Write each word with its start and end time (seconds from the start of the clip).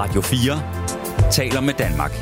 Radio 0.00 0.20
4 0.20 1.30
taler 1.30 1.60
med 1.60 1.74
Danmark. 1.74 2.12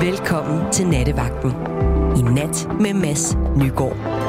Velkommen 0.00 0.72
til 0.72 0.86
Nattevagten. 0.86 1.50
I 2.16 2.22
nat 2.22 2.68
med 2.80 2.94
Mads 2.94 3.36
Nygaard. 3.56 4.25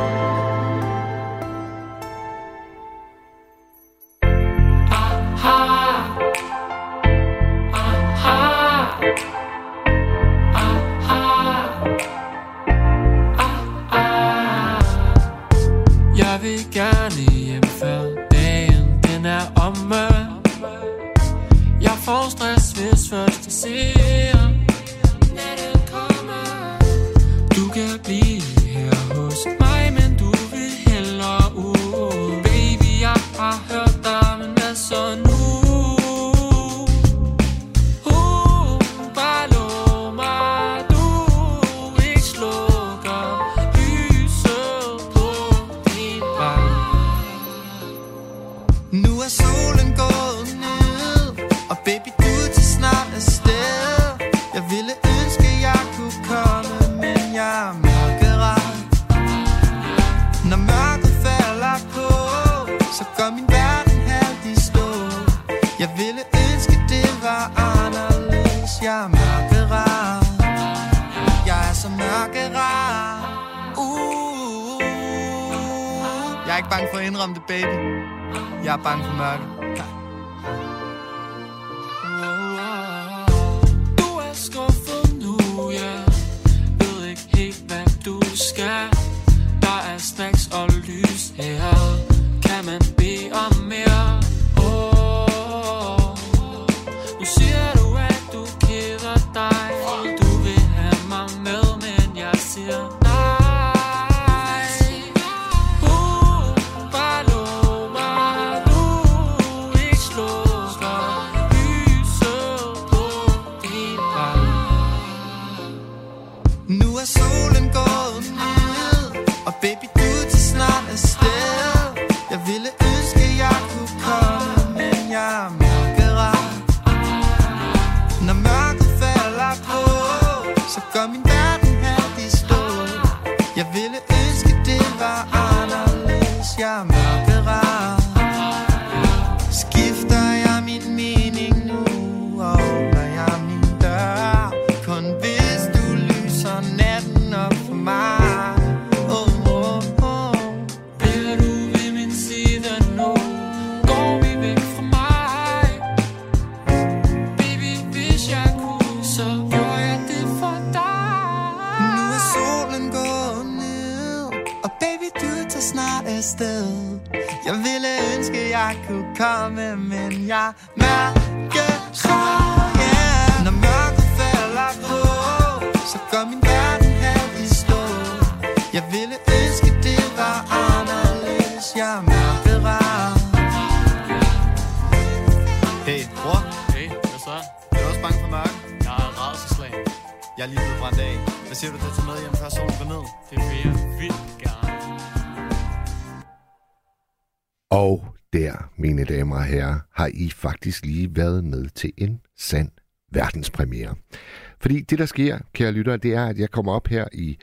Fordi 204.68 204.82
det, 204.82 205.00
der 205.00 205.06
sker, 205.06 205.40
kære 205.54 205.72
lyttere, 205.72 205.98
det 205.98 206.14
er, 206.14 206.26
at 206.26 206.38
jeg 206.40 206.52
kommer 206.52 206.72
op 206.72 206.88
her 206.88 207.06
i 207.14 207.38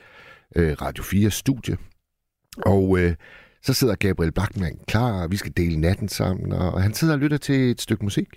øh, 0.55 0.73
Radio 0.81 1.03
4 1.03 1.31
studie, 1.31 1.77
og 2.57 2.99
øh, 2.99 3.15
så 3.63 3.73
sidder 3.73 3.95
Gabriel 3.95 4.31
Bachmann 4.31 4.79
klar, 4.87 5.23
og 5.23 5.31
vi 5.31 5.37
skal 5.37 5.53
dele 5.57 5.77
natten 5.77 6.09
sammen, 6.09 6.51
og 6.51 6.81
han 6.81 6.93
sidder 6.93 7.13
og 7.13 7.19
lytter 7.19 7.37
til 7.37 7.71
et 7.71 7.81
stykke 7.81 8.03
musik. 8.03 8.27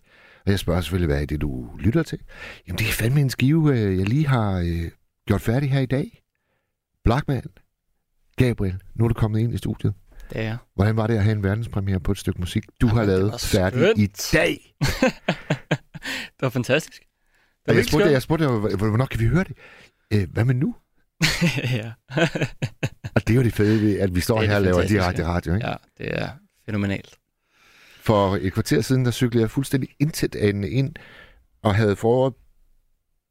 Og 0.47 0.51
jeg 0.51 0.59
spørger 0.59 0.81
selvfølgelig, 0.81 1.07
hvad 1.07 1.23
er 1.23 1.27
det, 1.27 1.41
du 1.41 1.71
lytter 1.79 2.03
til? 2.03 2.19
Jamen, 2.67 2.79
det 2.79 2.89
er 2.89 2.93
fandme 2.93 3.21
en 3.21 3.31
skive, 3.31 3.79
øh, 3.79 3.99
jeg 3.99 4.09
lige 4.09 4.27
har 4.27 4.59
øh, 4.59 4.91
gjort 5.27 5.41
færdig 5.41 5.73
her 5.73 5.81
i 5.81 5.87
dag. 5.87 6.23
Blackman, 7.05 7.43
Gabriel, 8.37 8.83
nu 8.95 9.05
er 9.05 9.09
du 9.09 9.15
kommet 9.15 9.41
ind 9.41 9.55
i 9.55 9.59
studiet. 9.59 9.95
Det 10.33 10.41
er 10.41 10.57
Hvordan 10.75 10.97
var 10.97 11.07
det 11.07 11.15
at 11.15 11.23
have 11.23 11.37
en 11.37 11.43
verdenspremiere 11.43 12.01
på 12.01 12.13
et 12.13 12.19
stykke 12.19 12.41
musik, 12.41 12.65
du 12.81 12.87
har 12.87 13.01
det 13.01 13.09
lavet 13.09 13.41
færdig 13.41 13.99
i 13.99 14.07
dag? 14.33 14.75
Det 16.39 16.43
var 16.43 16.49
fantastisk. 16.49 17.08
Jeg 17.69 17.77
virkelig 17.77 17.89
spurgte, 17.91 18.11
jeg 18.11 18.23
spurgte, 18.23 18.47
hvor- 18.47 18.89
hvornår 18.89 19.07
kan 19.07 19.21
vi 19.21 19.27
høre 19.27 19.45
det? 19.45 19.57
Øh, 20.13 20.29
hvad 20.33 20.45
med 20.45 20.55
nu? 20.55 20.75
ja. 21.73 21.93
Og 23.15 23.21
det 23.29 23.31
er 23.31 23.35
jo 23.35 23.43
det 23.43 23.55
fede 23.55 23.81
ved, 23.83 23.99
at 23.99 24.15
vi 24.15 24.21
står 24.21 24.43
er 24.43 24.47
her 24.47 24.57
og 24.57 24.63
laver 24.63 24.83
direkte 24.87 25.25
radio. 25.27 25.55
Ikke? 25.55 25.67
ja, 25.69 25.75
det 25.99 26.19
er 26.23 26.29
fænomenalt. 26.67 27.19
For 28.01 28.37
et 28.41 28.53
kvarter 28.53 28.81
siden, 28.81 29.05
der 29.05 29.11
cyklede 29.11 29.43
jeg 29.43 29.51
fuldstændig 29.51 29.89
intet 29.99 30.37
andet 30.37 30.69
ind, 30.69 30.95
og 31.63 31.75
havde 31.75 31.97
foråret, 31.97 32.35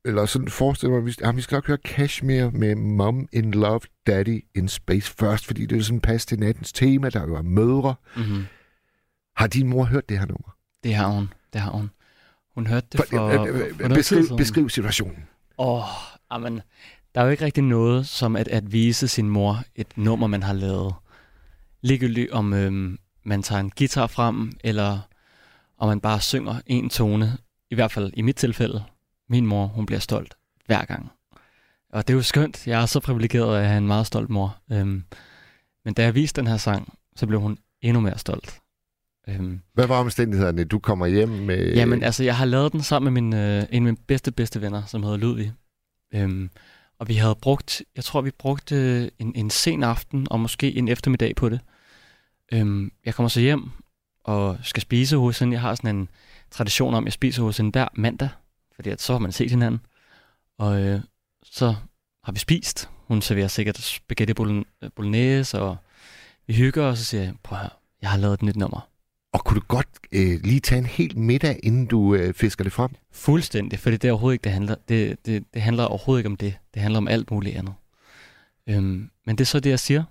eller 0.06 0.26
sådan 0.26 0.48
forestillet 0.48 0.92
mig, 0.94 1.00
at 1.00 1.06
vi, 1.06 1.14
ah, 1.24 1.36
vi 1.36 1.42
skal 1.42 1.56
nok 1.56 1.68
høre 1.68 1.78
Cashmere 1.86 2.52
med 2.52 2.76
Mom 2.76 3.28
in 3.34 3.52
Love, 3.52 3.80
Daddy 4.08 4.44
in 4.56 4.68
Space 4.68 5.16
først, 5.20 5.46
fordi 5.46 5.66
det 5.66 5.78
er 5.78 5.82
sådan 5.84 6.02
pas 6.02 6.26
til 6.26 6.40
nattens 6.40 6.74
tema, 6.74 7.10
der 7.10 7.22
jo 7.28 7.36
er 7.36 7.42
mødre. 7.42 7.96
Mm-hmm. 8.16 8.46
Har 9.36 9.48
din 9.48 9.68
mor 9.68 9.84
hørt 9.84 10.10
det 10.10 10.20
her 10.20 10.26
nummer? 10.26 10.56
Det 10.84 10.96
har 10.96 11.08
hun. 11.08 11.34
Det 11.54 11.62
har 11.62 11.72
hun. 11.72 11.90
Hun 12.58 12.68
hørte 12.68 12.88
det 12.92 13.00
for, 13.00 13.06
For, 13.10 13.32
for, 13.34 13.46
øh, 13.46 13.56
øh, 13.56 13.80
for 13.80 13.88
tid 13.88 13.96
beskriv, 13.96 14.24
siden. 14.24 14.38
beskriv 14.38 14.70
situationen. 14.70 15.26
Åh, 15.58 15.84
amen. 16.30 16.62
Der 17.16 17.22
er 17.22 17.26
jo 17.26 17.32
ikke 17.32 17.46
rigtig 17.46 17.64
noget 17.64 18.08
som 18.08 18.36
at, 18.36 18.48
at 18.48 18.72
vise 18.72 19.08
sin 19.08 19.30
mor 19.30 19.64
et 19.76 19.88
nummer, 19.96 20.28
man 20.28 20.44
har 20.44 20.54
lavet. 20.54 20.94
Ligegyldigt 21.82 22.32
om 22.32 22.54
øhm, 22.54 22.98
man 23.26 23.44
tager 23.44 23.60
en 23.60 23.72
guitar 23.78 24.08
frem, 24.08 24.52
eller 24.64 25.00
om 25.78 25.88
man 25.88 26.00
bare 26.00 26.22
synger 26.22 26.62
en 26.66 26.90
tone. 26.90 27.38
I 27.72 27.76
hvert 27.76 27.92
fald 27.92 28.12
i 28.14 28.22
mit 28.22 28.36
tilfælde. 28.36 28.84
Min 29.30 29.46
mor, 29.46 29.66
hun 29.66 29.86
bliver 29.86 30.00
stolt 30.00 30.36
hver 30.66 30.86
gang. 30.86 31.10
Og 31.94 32.08
det 32.08 32.14
er 32.14 32.18
jo 32.18 32.24
skønt. 32.24 32.68
Jeg 32.68 32.82
er 32.82 32.86
så 32.86 33.00
privilegeret 33.00 33.58
at 33.58 33.68
have 33.68 33.78
en 33.78 33.88
meget 33.88 34.08
stolt 34.08 34.30
mor. 34.30 34.58
Øhm, 34.72 35.04
men 35.86 35.94
da 35.94 36.04
jeg 36.04 36.16
viste 36.16 36.42
den 36.42 36.48
her 36.48 36.58
sang, 36.58 36.94
så 37.16 37.28
blev 37.28 37.40
hun 37.40 37.58
endnu 37.82 38.02
mere 38.02 38.18
stolt. 38.18 38.60
Øhm, 39.30 39.62
Hvad 39.74 39.88
var 39.88 40.00
omstændighederne? 40.00 40.64
Du 40.64 40.80
kommer 40.80 41.06
hjem 41.08 41.30
med... 41.30 41.74
Jamen, 41.74 42.04
altså, 42.04 42.24
jeg 42.24 42.38
har 42.38 42.46
lavet 42.46 42.72
den 42.72 42.82
sammen 42.84 43.14
med 43.14 43.22
min, 43.22 43.34
øh, 43.34 43.60
en 43.60 43.66
af 43.72 43.82
mine 43.82 43.98
bedste, 44.08 44.32
bedste 44.32 44.62
venner, 44.62 44.86
som 44.86 45.04
hedder 45.04 45.18
Ludvig. 45.18 45.54
Øhm, 46.14 46.50
og 47.00 47.08
vi 47.08 47.14
havde 47.14 47.36
brugt, 47.42 47.82
jeg 47.96 48.04
tror, 48.04 48.22
vi 48.22 48.32
brugte 48.40 49.10
en, 49.22 49.36
en 49.36 49.50
sen 49.50 49.84
aften 49.84 50.28
og 50.32 50.40
måske 50.40 50.76
en 50.78 50.88
eftermiddag 50.88 51.36
på 51.36 51.50
det. 51.50 51.60
Øhm, 52.54 52.92
jeg 53.06 53.16
kommer 53.16 53.30
så 53.30 53.40
hjem 53.40 53.64
og 54.24 54.58
skal 54.62 54.82
spise 54.82 55.18
hos 55.18 55.40
hende. 55.40 55.54
Jeg 55.54 55.62
har 55.62 55.76
sådan 55.76 55.96
en 55.96 56.10
tradition 56.52 56.94
om, 56.94 57.04
at 57.04 57.06
jeg 57.06 57.14
spiser 57.14 57.44
hos 57.44 57.58
hende 57.58 57.72
hver 57.72 57.88
mandag, 57.96 58.30
fordi 58.76 58.90
at 58.90 59.02
så 59.02 59.14
har 59.14 59.20
man 59.20 59.32
set 59.32 59.50
hinanden. 59.50 59.82
Og 60.58 60.82
øh, 60.82 61.00
så 61.44 61.76
har 62.24 62.32
vi 62.32 62.40
spist. 62.40 62.90
Hun 63.08 63.22
serverer 63.22 63.48
sikkert 63.48 63.78
spaghetti 63.78 64.34
bologne- 64.34 64.90
bolognese, 64.96 65.60
og 65.60 65.78
vi 66.48 66.54
hygger, 66.54 66.84
og 66.84 66.98
så 66.98 67.06
siger 67.06 67.24
jeg, 67.24 67.34
prøv 67.44 67.58
at 67.58 67.62
høre, 67.62 67.70
jeg 68.02 68.10
har 68.10 68.18
lavet 68.18 68.34
et 68.34 68.42
nyt 68.44 68.56
nummer. 68.56 68.90
Og 69.34 69.44
kunne 69.44 69.60
du 69.60 69.66
godt 69.68 69.88
øh, 70.12 70.40
lige 70.44 70.60
tage 70.60 70.80
en 70.80 70.86
hel 70.86 71.18
middag, 71.18 71.60
inden 71.64 71.86
du 71.86 72.16
øh, 72.16 72.34
fisker 72.34 72.64
det 72.64 72.74
frem? 72.74 72.90
Fuldstændig, 73.12 73.80
for 73.80 73.90
det 73.90 74.06
er 74.06 74.12
overhovedet 74.12 74.36
ikke, 74.36 74.44
det 74.44 74.52
handler, 74.52 74.76
det, 74.90 75.26
det, 75.26 75.44
det 75.54 75.62
handler 75.62 75.84
overhovedet 75.84 76.20
ikke 76.20 76.30
om 76.30 76.36
det. 76.36 76.58
Det 76.74 76.82
handler 76.82 76.98
om 76.98 77.08
alt 77.08 77.32
muligt 77.32 77.58
andet. 77.58 77.74
Øhm, 78.70 79.10
men 79.26 79.36
det 79.36 79.42
er 79.42 79.46
så 79.46 79.60
det, 79.60 79.70
jeg 79.70 79.80
siger. 79.80 80.04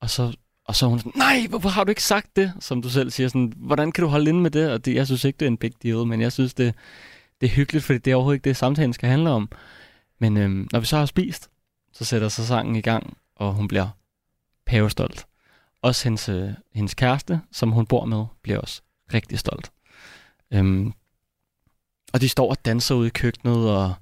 Og 0.00 0.10
så, 0.10 0.36
og 0.64 0.76
så 0.76 0.86
er 0.86 0.90
hun 0.90 0.98
sådan, 0.98 1.12
nej, 1.16 1.46
hvorfor 1.48 1.68
har 1.68 1.84
du 1.84 1.90
ikke 1.90 2.02
sagt 2.02 2.36
det? 2.36 2.52
Som 2.60 2.82
du 2.82 2.88
selv 2.88 3.10
siger, 3.10 3.28
sådan, 3.28 3.52
hvordan 3.56 3.92
kan 3.92 4.02
du 4.02 4.08
holde 4.08 4.30
inde 4.30 4.40
med 4.40 4.50
det? 4.50 4.70
Og 4.70 4.84
det, 4.84 4.94
jeg 4.94 5.06
synes 5.06 5.24
ikke, 5.24 5.36
det 5.36 5.46
er 5.46 5.50
en 5.50 5.56
big 5.56 5.72
deal, 5.82 6.06
men 6.06 6.20
jeg 6.20 6.32
synes, 6.32 6.54
det, 6.54 6.74
det 7.40 7.46
er 7.46 7.50
hyggeligt, 7.50 7.84
fordi 7.84 7.98
det 7.98 8.10
er 8.10 8.14
overhovedet 8.14 8.36
ikke 8.36 8.48
det, 8.48 8.56
samtalen 8.56 8.92
skal 8.92 9.08
handle 9.08 9.30
om. 9.30 9.48
Men 10.18 10.36
øhm, 10.36 10.68
når 10.72 10.80
vi 10.80 10.86
så 10.86 10.96
har 10.96 11.06
spist, 11.06 11.50
så 11.92 12.04
sætter 12.04 12.28
så 12.28 12.46
sangen 12.46 12.76
i 12.76 12.80
gang, 12.80 13.16
og 13.36 13.54
hun 13.54 13.68
bliver 13.68 13.88
pavestolt. 14.66 15.26
Også 15.82 16.04
hendes, 16.04 16.28
øh, 16.28 16.50
hendes 16.72 16.94
kæreste, 16.94 17.40
som 17.52 17.72
hun 17.72 17.86
bor 17.86 18.04
med, 18.04 18.24
bliver 18.42 18.58
også 18.58 18.82
rigtig 19.14 19.38
stolt. 19.38 19.72
Øhm, 20.50 20.92
og 22.12 22.20
de 22.20 22.28
står 22.28 22.50
og 22.50 22.64
danser 22.64 22.94
ude 22.94 23.06
i 23.06 23.10
køkkenet 23.10 23.70
og 23.70 23.94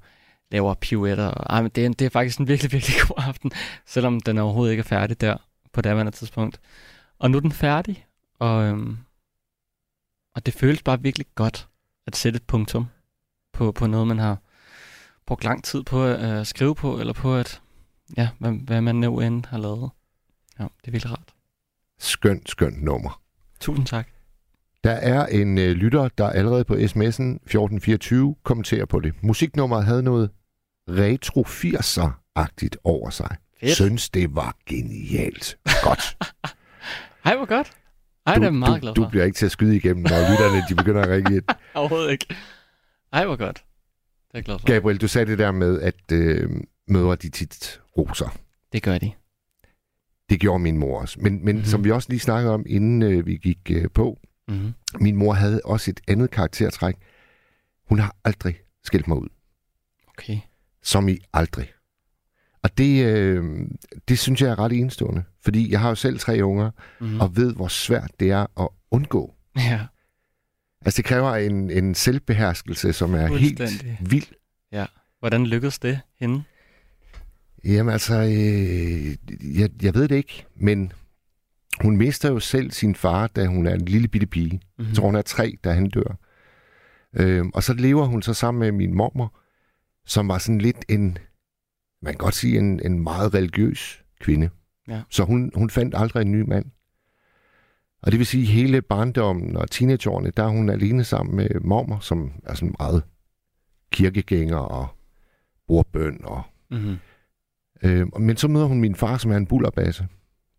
laver 0.51 0.75
pirouetter. 0.75 1.31
Ej, 1.51 1.63
men 1.63 1.71
det, 1.71 1.87
er, 1.87 1.89
det 1.89 2.05
er 2.05 2.11
faktisk 2.11 2.39
en 2.39 2.49
virkelig, 2.49 2.73
virkelig 2.77 2.97
god 3.09 3.25
aften, 3.29 3.53
selvom 3.87 4.21
den 4.21 4.39
overhovedet 4.39 4.73
ikke 4.73 4.81
er 4.81 4.85
færdig 4.85 5.21
der 5.21 5.37
på 5.73 5.81
daværende 5.81 6.13
tidspunkt. 6.13 6.61
Og 7.19 7.31
nu 7.31 7.37
er 7.37 7.41
den 7.41 7.53
færdig, 7.53 8.07
og, 8.39 8.65
øhm, 8.65 8.99
og 10.35 10.47
det 10.47 10.55
føles 10.55 10.83
bare 10.83 11.03
virkelig 11.03 11.27
godt 11.35 11.69
at 12.07 12.17
sætte 12.17 12.37
et 12.37 12.43
punktum 12.43 12.87
på, 13.53 13.73
på 13.73 13.87
noget, 13.87 14.07
man 14.07 14.19
har 14.19 14.39
brugt 15.27 15.45
lang 15.45 15.65
tid 15.65 15.83
på 15.83 16.05
øh, 16.05 16.23
at 16.23 16.39
øh, 16.39 16.47
skrive 16.47 16.75
på, 16.75 17.01
eller 17.01 17.13
på 17.13 17.37
at, 17.37 17.63
ja, 18.17 18.29
hvad, 18.39 18.53
hvad 18.53 18.81
man 18.81 18.97
nu 18.97 19.21
end 19.21 19.45
har 19.45 19.59
lavet. 19.59 19.91
Ja, 20.59 20.65
det 20.65 20.87
er 20.87 20.91
virkelig 20.91 21.13
rart. 21.13 21.38
Skønt, 21.99 22.51
skønt 22.51 22.83
nummer. 22.83 23.21
Tusind 23.61 23.87
tak. 23.87 24.09
Der 24.85 24.91
er 24.93 25.27
en 25.27 25.59
øh, 25.59 25.71
lytter, 25.71 26.09
der 26.19 26.31
allerede 26.31 26.65
på 26.65 26.75
sms'en 26.75 26.79
1424 26.79 28.35
kommenterer 28.43 28.85
på 28.85 29.01
det. 29.01 29.15
Musiknummeret 29.23 29.85
havde 29.85 30.03
noget 30.03 30.31
retro 30.89 31.43
80'er-agtigt 31.43 32.77
over 32.85 33.11
sig. 33.11 33.37
Fedt. 33.61 33.75
Synes, 33.75 34.11
det 34.11 34.35
var 34.35 34.57
genialt. 34.67 35.59
Godt. 35.83 36.17
Hej, 37.25 37.37
hvor 37.37 37.47
godt. 37.47 37.71
Ej, 38.27 38.35
det 38.35 38.45
er 38.45 38.51
meget 38.51 38.81
glad 38.81 38.95
du, 38.95 39.01
for. 39.03 39.05
du 39.05 39.11
bliver 39.11 39.25
ikke 39.25 39.37
til 39.37 39.47
at 39.47 39.53
skyde 39.53 39.77
igennem, 39.77 40.03
når 40.03 40.31
lytterne 40.31 40.63
de 40.69 40.75
begynder 40.75 41.03
at 41.03 41.09
ringe 41.09 41.37
ind. 41.37 41.45
Overhovedet 41.75 42.11
ikke. 42.11 42.27
Ej, 43.13 43.25
hvor 43.27 43.37
godt. 43.37 43.57
Det 43.57 44.35
er 44.35 44.39
jeg 44.39 44.45
glad 44.45 44.59
for. 44.59 44.67
Gabriel, 44.67 45.01
du 45.01 45.09
sagde 45.09 45.31
det 45.31 45.39
der 45.39 45.53
med, 45.53 45.81
at 45.81 46.13
øh, 46.13 46.51
mødre 46.89 47.17
de 47.17 47.29
tit 47.31 47.81
roser. 47.99 48.37
Det 48.73 48.83
gør 48.83 48.99
de. 48.99 49.13
Det 50.31 50.41
gjorde 50.41 50.59
min 50.59 50.79
mor 50.79 51.01
også. 51.01 51.21
Men, 51.21 51.33
men 51.33 51.39
Mhm. 51.41 51.47
mm-hmm. 51.55 51.65
som 51.65 51.85
vi 51.85 51.91
også 51.91 52.09
lige 52.11 52.21
snakkede 52.21 52.55
om, 52.55 52.65
inden 52.69 53.03
øh, 53.03 53.27
vi 53.27 53.37
gik 53.37 53.59
øh, 53.71 53.91
på, 53.95 54.19
Mm-hmm. 54.49 54.73
min 55.01 55.17
mor 55.17 55.33
havde 55.33 55.61
også 55.65 55.91
et 55.91 56.01
andet 56.09 56.31
karaktertræk. 56.31 56.95
Hun 57.89 57.99
har 57.99 58.17
aldrig 58.25 58.57
skældt 58.85 59.09
mig 59.09 59.17
ud. 59.17 59.29
Okay. 60.09 60.39
Som 60.83 61.09
i 61.09 61.19
aldrig. 61.33 61.73
Og 62.63 62.79
det, 62.79 63.05
øh, 63.07 63.45
det 64.09 64.19
synes 64.19 64.41
jeg 64.43 64.51
er 64.51 64.59
ret 64.59 64.73
enestående. 64.73 65.23
Fordi 65.45 65.73
jeg 65.73 65.81
har 65.81 65.89
jo 65.89 65.95
selv 65.95 66.19
tre 66.19 66.45
unger, 66.45 66.71
mm. 67.01 67.21
og 67.21 67.37
ved, 67.37 67.55
hvor 67.55 67.69
svært 67.69 68.11
det 68.21 68.31
er 68.31 68.61
at 68.63 68.69
undgå. 68.91 69.35
Ja, 69.57 69.87
Altså, 70.85 70.97
det 70.97 71.05
kræver 71.05 71.35
en, 71.35 71.71
en 71.71 71.95
selvbeherskelse, 71.95 72.93
som 72.93 73.15
er 73.15 73.27
helt 73.37 73.61
vild. 74.01 74.27
hvordan 75.19 75.47
lykkedes 75.47 75.79
det 75.79 76.01
hende? 76.21 76.43
Jamen 77.65 77.93
altså, 77.93 78.15
øh, 78.15 79.17
jeg, 79.59 79.71
jeg 79.83 79.95
ved 79.95 80.09
det 80.09 80.17
ikke, 80.17 80.47
men 80.57 80.93
hun 81.81 81.97
mister 81.97 82.33
jo 82.33 82.41
selv 82.41 82.71
sin 82.71 82.95
far, 82.95 83.27
da 83.27 83.47
hun 83.47 83.67
er 83.67 83.75
en 83.75 83.85
lille 83.85 84.09
bitte 84.09 84.27
pige. 84.27 84.53
Mm-hmm. 84.55 84.87
Jeg 84.87 84.97
tror, 84.97 85.07
hun 85.07 85.15
er 85.15 85.23
tre, 85.23 85.59
da 85.65 85.73
han 85.73 85.91
dør. 85.91 86.19
Øhm, 87.17 87.51
og 87.55 87.63
så 87.63 87.75
lever 87.75 88.05
hun 88.05 88.23
så 88.23 88.35
sammen 88.35 88.61
med 88.61 88.73
min 88.73 88.95
mormor, 88.95 89.35
som 90.07 90.29
var 90.29 90.39
sådan 90.39 90.61
lidt 90.61 90.85
en, 90.89 91.19
man 92.03 92.13
kan 92.13 92.19
godt 92.19 92.35
sige, 92.35 92.59
en, 92.59 92.81
en 92.85 93.03
meget 93.03 93.35
religiøs 93.35 94.05
kvinde. 94.21 94.51
Ja. 94.89 95.03
Så 95.11 95.25
hun, 95.25 95.51
hun 95.55 95.71
fandt 95.71 95.95
aldrig 95.97 96.21
en 96.21 96.33
ny 96.33 96.41
mand. 96.41 96.65
Og 98.03 98.13
det 98.13 98.19
vil 98.19 98.27
sige, 98.27 98.47
hele 98.47 98.83
barndommen 98.83 99.57
og 99.57 99.71
teenageårene, 99.71 100.31
der 100.31 100.43
er 100.43 100.49
hun 100.49 100.71
alene 100.71 101.05
sammen 101.05 101.37
med 101.37 101.61
mormor, 101.61 101.99
som 101.99 102.33
er 102.45 102.55
sådan 102.55 102.75
meget 102.79 103.03
kirkegænger 103.93 104.57
og 104.57 104.89
bordbøn. 105.67 106.21
Og, 106.25 106.43
Mm-hmm. 106.71 106.97
Øhm, 107.83 108.11
men 108.21 108.37
så 108.37 108.49
møder 108.49 108.67
hun 108.67 108.81
min 108.81 108.95
far, 108.95 109.19
som 109.19 109.31
er 109.31 109.37
en 109.37 109.47
bullerbasse, 109.47 110.09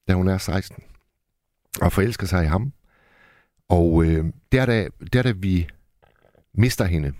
da 0.07 0.13
hun 0.13 0.27
er 0.27 0.38
16, 0.38 0.83
og 1.81 1.92
forelsker 1.92 2.27
sig 2.27 2.44
i 2.44 2.48
ham. 2.48 2.74
Og 3.69 4.06
øh, 4.06 4.25
der, 4.51 4.66
da, 4.66 4.88
der 5.13 5.21
da 5.21 5.31
vi 5.31 5.68
mister 6.54 6.86
hende, 6.86 7.13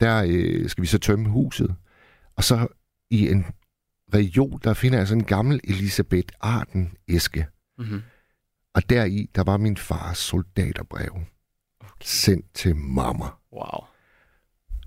der 0.00 0.24
øh, 0.28 0.68
skal 0.68 0.82
vi 0.82 0.86
så 0.86 0.98
tømme 0.98 1.28
huset. 1.28 1.74
Og 2.36 2.44
så 2.44 2.66
i 3.10 3.28
en 3.28 3.46
reol, 4.14 4.60
der 4.64 4.74
finder 4.74 4.98
jeg 4.98 5.08
sådan 5.08 5.20
en 5.20 5.26
gammel 5.26 5.60
Elisabeth 5.64 6.28
Arden 6.40 6.92
æske. 7.08 7.46
Mm-hmm. 7.78 8.02
Og 8.74 8.90
deri, 8.90 9.30
der 9.34 9.44
var 9.44 9.56
min 9.56 9.76
fars 9.76 10.18
soldaterbrev 10.18 11.16
Okay. 11.96 12.06
sendt 12.06 12.54
til 12.54 12.76
mamma. 12.76 13.24
Wow. 13.52 13.84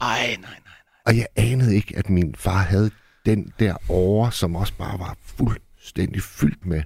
Ej, 0.02 0.36
nej, 0.42 0.60
nej. 0.66 0.74
Og 1.06 1.18
jeg 1.18 1.28
anede 1.36 1.76
ikke, 1.76 1.98
at 1.98 2.10
min 2.10 2.36
far 2.36 2.62
havde 2.64 2.92
den 3.30 3.54
der 3.60 3.76
over, 3.90 4.30
som 4.30 4.56
også 4.56 4.74
bare 4.78 5.00
var 5.00 5.18
fuldstændig 5.22 6.22
fyldt 6.24 6.66
med 6.66 6.84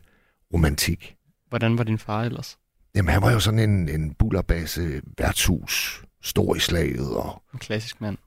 romantik. 0.53 1.15
Hvordan 1.49 1.77
var 1.77 1.83
din 1.83 1.97
far 1.97 2.23
ellers? 2.23 2.57
Jamen, 2.95 3.13
han 3.13 3.21
var 3.21 3.31
jo 3.31 3.39
sådan 3.39 3.59
en, 3.59 3.89
en 3.89 4.13
bullerbase 4.13 5.01
værtshus, 5.17 6.03
stor 6.21 6.55
i 6.55 6.59
slaget, 6.59 7.15
og 7.15 7.43
En 7.53 7.59
klassisk 7.59 8.01
mand. 8.01 8.17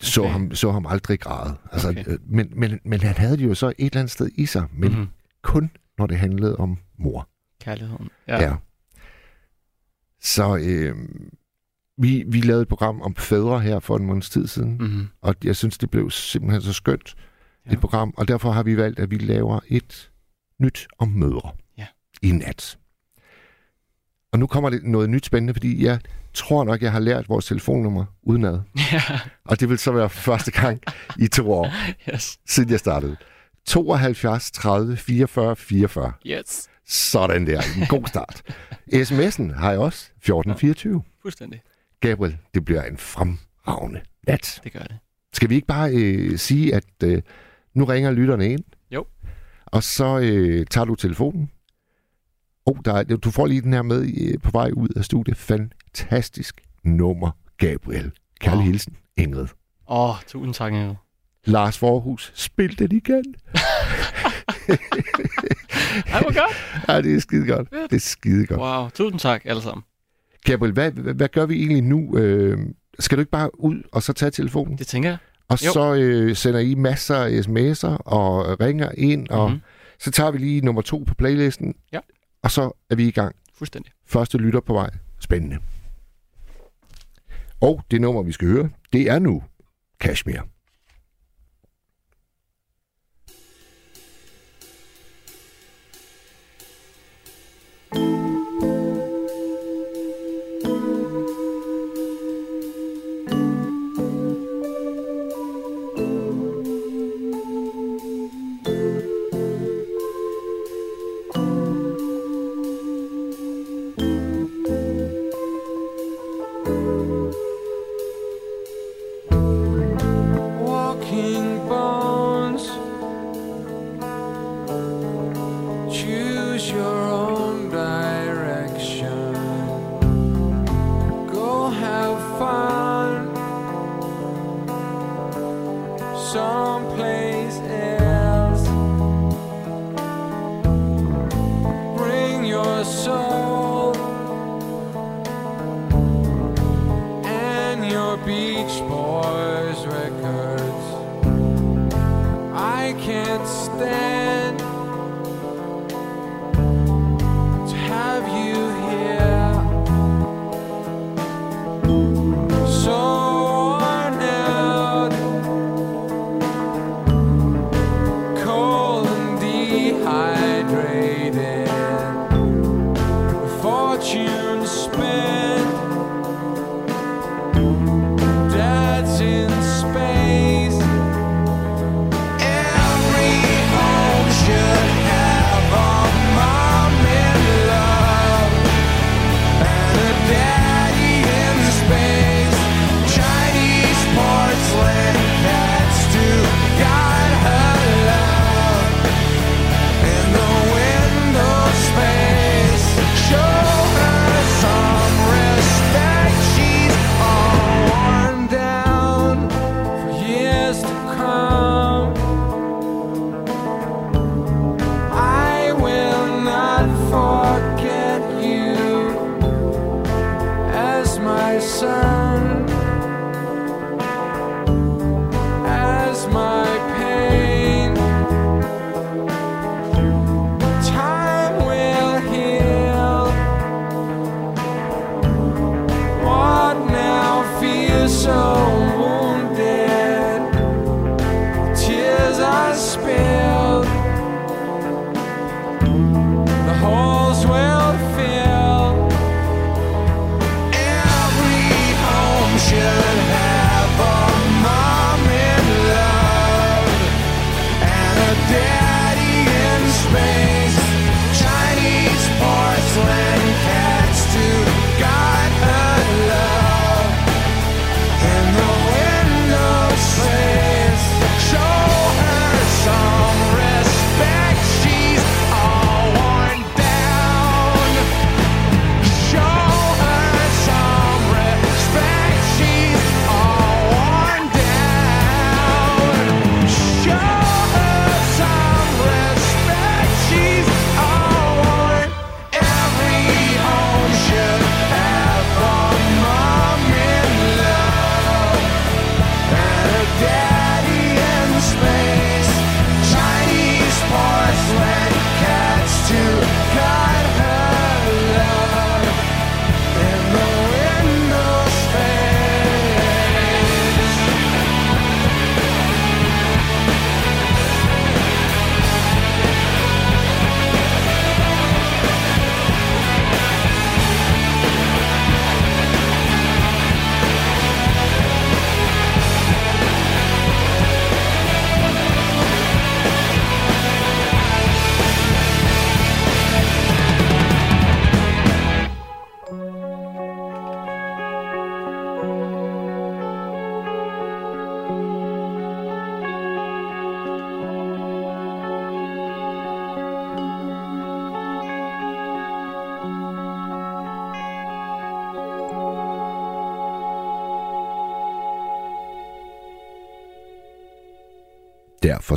så, 0.00 0.20
Okay. 0.20 0.32
ham, 0.32 0.54
så 0.54 0.72
ham 0.72 0.86
aldrig 0.86 1.20
græde. 1.20 1.56
Altså, 1.72 1.88
Okay. 1.88 2.00
okay. 2.00 2.16
men, 2.26 2.52
men, 2.56 2.80
men 2.84 3.00
han 3.00 3.14
havde 3.16 3.36
det 3.36 3.44
jo 3.44 3.54
så 3.54 3.66
et 3.68 3.74
eller 3.78 4.00
andet 4.00 4.10
sted 4.10 4.28
i 4.34 4.46
sig, 4.46 4.66
men 4.72 4.90
mm. 4.90 4.96
Mm-hmm. 4.96 5.10
kun 5.42 5.70
når 5.98 6.06
det 6.06 6.18
handlede 6.18 6.56
om 6.56 6.78
mor. 6.98 7.28
Kærligheden. 7.60 8.10
Ja. 8.28 8.42
ja. 8.42 8.54
Så 10.20 10.56
øh, 10.56 10.96
vi, 11.98 12.24
vi 12.26 12.40
lavede 12.40 12.62
et 12.62 12.68
program 12.68 13.02
om 13.02 13.14
fædre 13.16 13.60
her 13.60 13.78
for 13.80 13.96
en 13.96 14.04
måneds 14.06 14.30
tid 14.30 14.46
siden, 14.46 14.72
mm. 14.78 14.84
Mm-hmm. 14.84 15.08
og 15.22 15.34
jeg 15.44 15.56
synes, 15.56 15.78
det 15.78 15.90
blev 15.90 16.10
simpelthen 16.10 16.62
så 16.62 16.72
skønt, 16.72 17.14
Ja. 17.66 17.72
et 17.72 17.80
program, 17.80 18.14
og 18.16 18.28
derfor 18.28 18.50
har 18.52 18.62
vi 18.62 18.76
valgt, 18.76 18.98
at 18.98 19.10
vi 19.10 19.18
laver 19.18 19.60
et 19.68 20.10
nyt 20.60 20.86
om 20.98 21.08
mødre 21.08 21.50
Ja. 21.78 21.86
i 22.22 22.32
nat. 22.32 22.78
Og 24.32 24.38
nu 24.38 24.46
kommer 24.46 24.70
det 24.70 24.84
noget 24.84 25.10
nyt 25.10 25.26
spændende, 25.26 25.54
fordi 25.54 25.84
jeg 25.84 25.98
tror 26.34 26.64
nok, 26.64 26.82
jeg 26.82 26.92
har 26.92 26.98
lært 26.98 27.28
vores 27.28 27.46
telefonnummer 27.46 28.04
udenad. 28.22 28.60
Ja, 28.92 29.02
Og 29.44 29.60
det 29.60 29.68
vil 29.68 29.78
så 29.78 29.92
være 29.92 30.10
første 30.10 30.50
gang 30.50 30.82
i 31.18 31.26
to 31.28 31.52
år, 31.52 31.72
yes. 32.14 32.38
siden 32.46 32.70
jeg 32.70 32.78
startede. 32.78 33.16
72 33.66 34.50
30 34.50 34.96
44 34.96 35.56
44. 35.56 36.12
Yes. 36.26 36.68
Sådan 36.86 37.46
der. 37.46 37.62
En 37.80 37.86
god 37.88 38.06
start. 38.06 38.42
SMS'en 38.94 39.58
har 39.58 39.70
jeg 39.70 39.80
også. 39.80 40.10
1424. 40.16 41.02
Fuldstændig. 41.22 41.62
Gabriel, 42.08 42.36
det 42.54 42.64
bliver 42.64 42.82
en 42.82 42.96
fremragende 42.98 44.00
nat. 44.28 44.60
Det 44.64 44.72
gør 44.72 44.80
det. 44.80 44.98
Skal 45.32 45.50
vi 45.50 45.54
ikke 45.54 45.66
bare 45.66 45.90
øh, 45.94 46.38
sige, 46.38 46.74
at 46.74 46.84
øh, 47.04 47.22
nu 47.74 47.84
ringer 47.84 48.10
lytterne 48.10 48.48
ind? 48.52 48.64
Jo. 48.90 49.06
Og 49.66 49.82
så 49.82 50.18
øh, 50.18 50.66
tager 50.70 50.84
du 50.84 50.94
telefonen. 50.94 51.50
Oh, 52.66 52.76
der 52.84 52.94
er, 52.94 53.02
du 53.02 53.30
får 53.30 53.46
lige 53.46 53.60
den 53.60 53.72
her 53.72 53.82
med 53.82 54.02
øh, 54.20 54.38
på 54.42 54.50
vej 54.50 54.70
ud 54.76 54.88
af 54.96 55.04
studiet. 55.04 55.36
Fantastisk 55.36 56.60
nummer, 56.84 57.30
Gabriel. 57.58 58.12
Kærlig 58.40 58.58
Wow. 58.58 58.66
hilsen, 58.66 58.96
Ingrid. 59.16 59.46
Åh, 59.88 60.10
oh, 60.10 60.14
tusind 60.26 60.54
tak, 60.54 60.72
Ingrid. 60.72 60.94
Lars 61.44 61.78
Forhus, 61.78 62.32
spil 62.34 62.78
den 62.78 62.92
igen. 62.92 63.24
Ej, 66.06 66.20
hvor 66.20 66.34
godt. 66.40 66.88
Ja, 66.88 67.02
det 67.02 67.14
er 67.14 67.20
skide 67.20 67.46
godt. 67.46 67.70
Det 67.70 67.92
er 67.92 68.00
skide 68.00 68.46
godt. 68.46 68.60
Wow, 68.60 68.88
tusind 68.88 69.20
tak 69.20 69.42
alle 69.44 69.62
sammen. 69.62 69.82
Gabriel, 70.44 70.72
hvad, 70.72 70.90
hvad, 70.90 71.14
hvad 71.14 71.28
gør 71.28 71.46
vi 71.46 71.54
egentlig 71.58 71.82
nu? 71.82 72.18
Øh, 72.18 72.58
skal 72.98 73.18
du 73.18 73.20
ikke 73.20 73.30
bare 73.30 73.60
ud 73.60 73.82
og 73.92 74.02
så 74.02 74.12
tage 74.12 74.30
telefonen? 74.30 74.78
Det 74.78 74.86
tænker 74.86 75.08
jeg. 75.08 75.18
Og 75.48 75.66
jo. 75.66 75.72
så 75.72 75.94
øh, 75.94 76.36
sender 76.36 76.60
I 76.60 76.74
masser 76.74 77.16
af 77.16 77.30
sms'er 77.40 77.96
og 78.04 78.60
ringer 78.60 78.90
ind, 78.98 79.28
og 79.28 79.50
Mhm. 79.50 79.60
så 79.98 80.10
tager 80.10 80.30
vi 80.30 80.38
lige 80.38 80.60
nummer 80.60 80.82
to 80.82 81.04
på 81.06 81.14
playlisten. 81.14 81.74
Ja. 81.92 82.00
Og 82.42 82.50
så 82.50 82.72
er 82.90 82.94
vi 82.94 83.08
i 83.08 83.10
gang. 83.10 83.34
Fuldstændig. 83.54 83.92
Første 84.06 84.38
lytter 84.38 84.60
på 84.60 84.72
vej. 84.72 84.90
Spændende. 85.20 85.58
Og 87.60 87.82
det 87.90 88.00
nummer, 88.00 88.22
vi 88.22 88.32
skal 88.32 88.48
høre, 88.48 88.68
det 88.92 89.10
er 89.10 89.18
nu 89.18 89.42
Kashmir. 90.00 90.40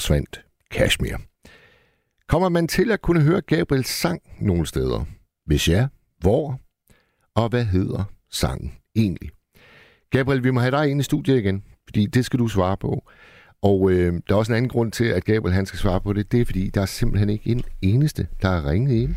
Forsvandt 0.07 0.41
Kashmir. 0.71 1.17
Kommer 2.27 2.49
man 2.49 2.67
til 2.67 2.91
at 2.91 3.01
kunne 3.01 3.21
høre 3.21 3.41
Gabriels 3.41 3.87
sang 3.87 4.21
nogle 4.39 4.65
steder? 4.65 5.05
Hvis 5.45 5.69
ja, 5.69 5.87
hvor? 6.19 6.59
Og 7.35 7.49
hvad 7.49 7.65
hedder 7.65 8.03
sangen 8.31 8.73
egentlig? 8.95 9.29
Gabriel, 10.11 10.43
vi 10.43 10.51
må 10.51 10.59
have 10.59 10.71
dig 10.71 10.89
ind 10.89 10.99
i 10.99 11.03
studiet 11.03 11.37
igen, 11.37 11.63
fordi 11.87 12.05
det 12.05 12.25
skal 12.25 12.39
du 12.39 12.47
svare 12.47 12.77
på. 12.77 13.09
Og 13.61 13.91
øh, 13.91 14.13
der 14.27 14.33
er 14.33 14.37
også 14.37 14.51
en 14.51 14.55
anden 14.57 14.69
grund 14.69 14.91
til, 14.91 15.05
at 15.05 15.25
Gabriel 15.25 15.55
han 15.55 15.65
skal 15.65 15.79
svare 15.79 16.01
på 16.01 16.13
det. 16.13 16.31
Det 16.31 16.41
er, 16.41 16.45
fordi 16.45 16.69
der 16.69 16.81
er 16.81 16.85
simpelthen 16.85 17.29
ikke 17.29 17.49
en 17.49 17.63
eneste, 17.81 18.27
der 18.41 18.49
har 18.49 18.69
ringet 18.69 18.95
ind 18.95 19.15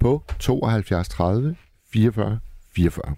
på 0.00 0.22
72 0.38 1.08
30 1.08 1.56
44 1.92 2.38
44. 2.74 3.14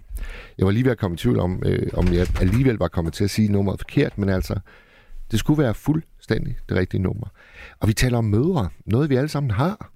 Jeg 0.57 0.65
var 0.65 0.71
lige 0.71 0.83
ved 0.83 0.91
at 0.91 0.97
komme 0.97 1.15
i 1.15 1.17
tvivl 1.17 1.39
om, 1.39 1.63
øh, 1.65 1.87
om 1.93 2.13
jeg 2.13 2.27
alligevel 2.41 2.75
var 2.75 2.87
kommet 2.87 3.13
til 3.13 3.23
at 3.23 3.29
sige 3.29 3.51
nummeret 3.51 3.79
forkert, 3.79 4.17
men 4.17 4.29
altså, 4.29 4.59
det 5.31 5.39
skulle 5.39 5.63
være 5.63 5.73
fuldstændig 5.73 6.57
det 6.69 6.77
rigtige 6.77 7.01
nummer. 7.01 7.27
Og 7.79 7.87
vi 7.87 7.93
taler 7.93 8.17
om 8.17 8.25
mødre, 8.25 8.69
noget 8.85 9.09
vi 9.09 9.15
alle 9.15 9.29
sammen 9.29 9.51
har. 9.51 9.91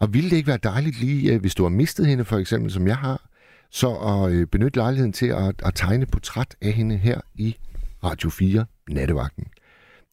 Og 0.00 0.14
ville 0.14 0.30
det 0.30 0.36
ikke 0.36 0.46
være 0.46 0.58
dejligt 0.62 1.00
lige, 1.00 1.32
øh, 1.32 1.40
hvis 1.40 1.54
du 1.54 1.62
har 1.62 1.70
mistet 1.70 2.06
hende 2.06 2.24
for 2.24 2.38
eksempel, 2.38 2.70
som 2.70 2.86
jeg 2.86 2.96
har, 2.96 3.28
så 3.70 3.90
at 3.94 4.32
øh, 4.32 4.46
benytte 4.46 4.78
lejligheden 4.78 5.12
til 5.12 5.26
at, 5.26 5.62
at 5.64 5.74
tegne 5.74 6.06
portræt 6.06 6.56
af 6.62 6.72
hende 6.72 6.96
her 6.96 7.20
i 7.34 7.56
Radio 8.04 8.30
4 8.30 8.66
Nattevagten. 8.88 9.46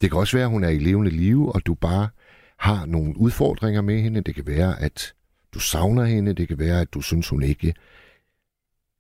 Det 0.02 0.12
kan 0.12 0.20
også 0.20 0.38
være, 0.38 0.46
at 0.46 0.52
hun 0.52 0.64
er 0.64 0.70
i 0.70 0.78
levende 0.78 1.12
live, 1.12 1.56
og 1.56 1.66
du 1.66 1.74
bare 1.74 2.10
har 2.58 2.86
nogle 2.86 3.18
udfordringer 3.18 3.82
med 3.82 4.02
hende. 4.02 4.22
Det 4.22 4.36
kan 4.36 4.48
være, 4.48 4.82
at 4.82 5.14
du 5.54 5.60
savner 5.60 6.06
hende. 6.06 6.34
Det 6.34 6.48
kan 6.48 6.60
være, 6.60 6.82
at 6.82 6.94
du 6.94 7.02
synes, 7.02 7.30
hun 7.30 7.44
ikke 7.44 7.74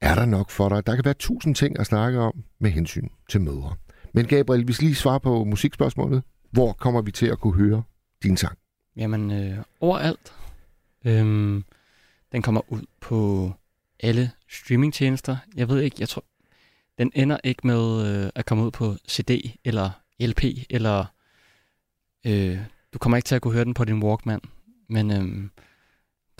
er 0.01 0.15
der 0.15 0.25
nok 0.25 0.49
for 0.49 0.69
dig. 0.69 0.85
Der 0.85 0.95
kan 0.95 1.05
være 1.05 1.13
tusind 1.13 1.55
ting 1.55 1.79
at 1.79 1.85
snakke 1.85 2.19
om 2.19 2.43
med 2.59 2.71
hensyn 2.71 3.09
til 3.29 3.41
mødre. 3.41 3.75
Men 4.13 4.25
Gabriel, 4.25 4.65
hvis 4.65 4.81
lige 4.81 4.95
svar 4.95 5.17
på 5.17 5.43
musikspørgsmålet. 5.43 6.23
Hvor 6.51 6.73
kommer 6.73 7.01
vi 7.01 7.11
til 7.11 7.25
at 7.25 7.39
kunne 7.39 7.53
høre 7.53 7.83
din 8.23 8.37
sang? 8.37 8.57
Jamen, 8.95 9.31
øh, 9.31 9.57
overalt. 9.79 10.33
Øhm, 11.05 11.65
den 12.31 12.41
kommer 12.41 12.61
ud 12.67 12.81
på 13.01 13.51
alle 13.99 14.31
streamingtjenester. 14.49 15.37
Jeg 15.55 15.69
ved 15.69 15.81
ikke, 15.81 15.95
jeg 15.99 16.09
tror, 16.09 16.23
den 16.97 17.11
ender 17.15 17.37
ikke 17.43 17.67
med 17.67 18.07
øh, 18.07 18.29
at 18.35 18.45
komme 18.45 18.63
ud 18.63 18.71
på 18.71 18.95
CD 19.09 19.57
eller 19.65 19.89
LP, 20.19 20.43
eller 20.69 21.05
øh, 22.25 22.59
du 22.93 22.99
kommer 22.99 23.17
ikke 23.17 23.27
til 23.27 23.35
at 23.35 23.41
kunne 23.41 23.53
høre 23.53 23.65
den 23.65 23.73
på 23.73 23.85
din 23.85 24.03
Walkman, 24.03 24.41
men 24.89 25.11
øh, 25.11 25.49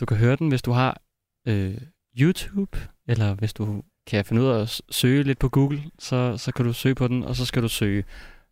du 0.00 0.06
kan 0.06 0.16
høre 0.16 0.36
den, 0.36 0.48
hvis 0.48 0.62
du 0.62 0.72
har 0.72 1.02
øh, 1.46 1.78
YouTube, 2.20 2.78
eller 3.08 3.34
hvis 3.34 3.52
du 3.52 3.82
kan 4.06 4.24
finde 4.24 4.42
ud 4.42 4.46
af 4.46 4.60
at 4.60 4.80
søge 4.90 5.22
lidt 5.22 5.38
på 5.38 5.48
Google, 5.48 5.82
så, 5.98 6.36
så 6.36 6.52
kan 6.52 6.64
du 6.64 6.72
søge 6.72 6.94
på 6.94 7.08
den, 7.08 7.24
og 7.24 7.36
så 7.36 7.44
skal 7.44 7.62
du 7.62 7.68
søge 7.68 8.04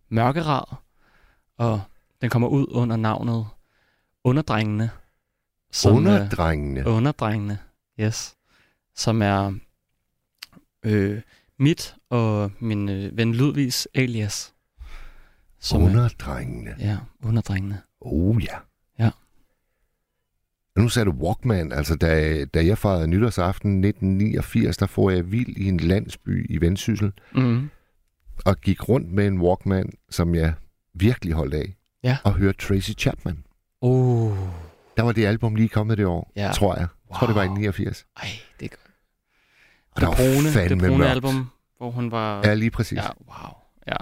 Mørkerad, 0.09 0.65
og 1.59 1.81
den 2.21 2.31
kommer 2.31 2.49
ud 2.49 2.67
under 2.71 2.97
navnet 2.97 3.47
Underdrengene. 4.25 4.91
Som, 5.73 5.97
underdrengene? 5.97 6.81
Øh, 6.81 6.97
underdrengene, 6.97 7.59
yes. 8.01 8.37
Som 8.95 9.23
er 9.23 9.53
øh, 10.83 11.23
mit 11.59 11.97
og 12.11 12.53
min 12.59 12.89
øh, 12.89 13.17
ven 13.17 13.35
Ludvigs 13.35 13.89
alias. 13.95 14.55
Som 15.59 15.83
underdrengene? 15.83 16.71
Er, 16.71 16.91
ja, 16.91 16.99
underdrengene. 17.23 17.83
Oh 18.01 18.45
ja. 18.45 18.57
Nu 20.81 20.89
sagde 20.89 21.07
du 21.07 21.11
Walkman, 21.11 21.73
altså 21.73 21.97
da, 21.97 22.45
da 22.45 22.67
jeg 22.67 22.79
fejrede 22.79 23.07
nytårsaften 23.07 23.85
1989, 23.85 24.77
der 24.77 24.87
får 24.87 25.11
jeg 25.11 25.33
vild 25.33 25.57
i 25.57 25.69
en 25.69 25.77
landsby 25.77 26.47
i 26.51 26.61
Vendsyssel, 26.61 27.13
mm. 27.35 27.71
og 28.45 28.57
gik 28.57 28.89
rundt 28.89 29.13
med 29.13 29.27
en 29.27 29.41
Walkman, 29.41 29.93
som 30.11 30.35
jeg 30.35 30.53
virkelig 30.95 31.35
holdt 31.35 31.55
af, 31.55 31.75
ja. 32.05 32.17
og 32.25 32.35
hørte 32.35 32.59
Tracy 32.59 32.91
Chapman. 32.99 33.45
Oh. 33.81 34.37
Der 34.97 35.03
var 35.03 35.13
det 35.13 35.27
album 35.27 35.55
lige 35.55 35.69
kommet 35.69 35.99
det 35.99 36.07
år, 36.07 36.33
ja. 36.37 36.51
tror 36.55 36.75
jeg. 36.75 36.81
Jeg 36.81 36.89
wow. 37.11 37.19
tror, 37.19 37.27
det 37.27 37.37
var 37.37 37.43
i 37.43 37.49
89. 37.49 38.07
Ej, 38.17 38.29
det 38.61 38.65
er 38.65 38.69
godt. 38.69 38.81
Og 39.91 40.01
det, 40.01 40.09
det 40.09 40.17
brune, 40.17 40.69
det 40.69 40.79
brune 40.79 40.99
mørkt. 40.99 41.11
album, 41.11 41.51
hvor 41.79 41.91
hun 41.91 42.11
var... 42.11 42.41
Ja, 42.45 42.55
lige 42.55 42.71
præcis. 42.71 42.99
Ja, 42.99 43.09
wow. 43.29 43.53
Ja. 43.87 43.97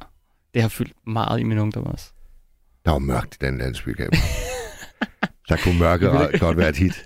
Det 0.55 0.63
har 0.63 0.69
fyldt 0.69 0.93
meget 1.07 1.41
i 1.41 1.43
min 1.43 1.59
ungdom 1.59 1.87
også. 1.87 2.11
Der 2.85 2.91
var 2.91 2.99
mørkt 2.99 3.35
i 3.35 3.39
den 3.41 3.59
landsby, 3.59 3.97
Der 5.49 5.57
kunne 5.57 5.79
mørket 5.79 6.13
vil... 6.13 6.41
godt 6.41 6.57
være 6.57 6.69
et 6.69 6.77
hit. 6.77 7.05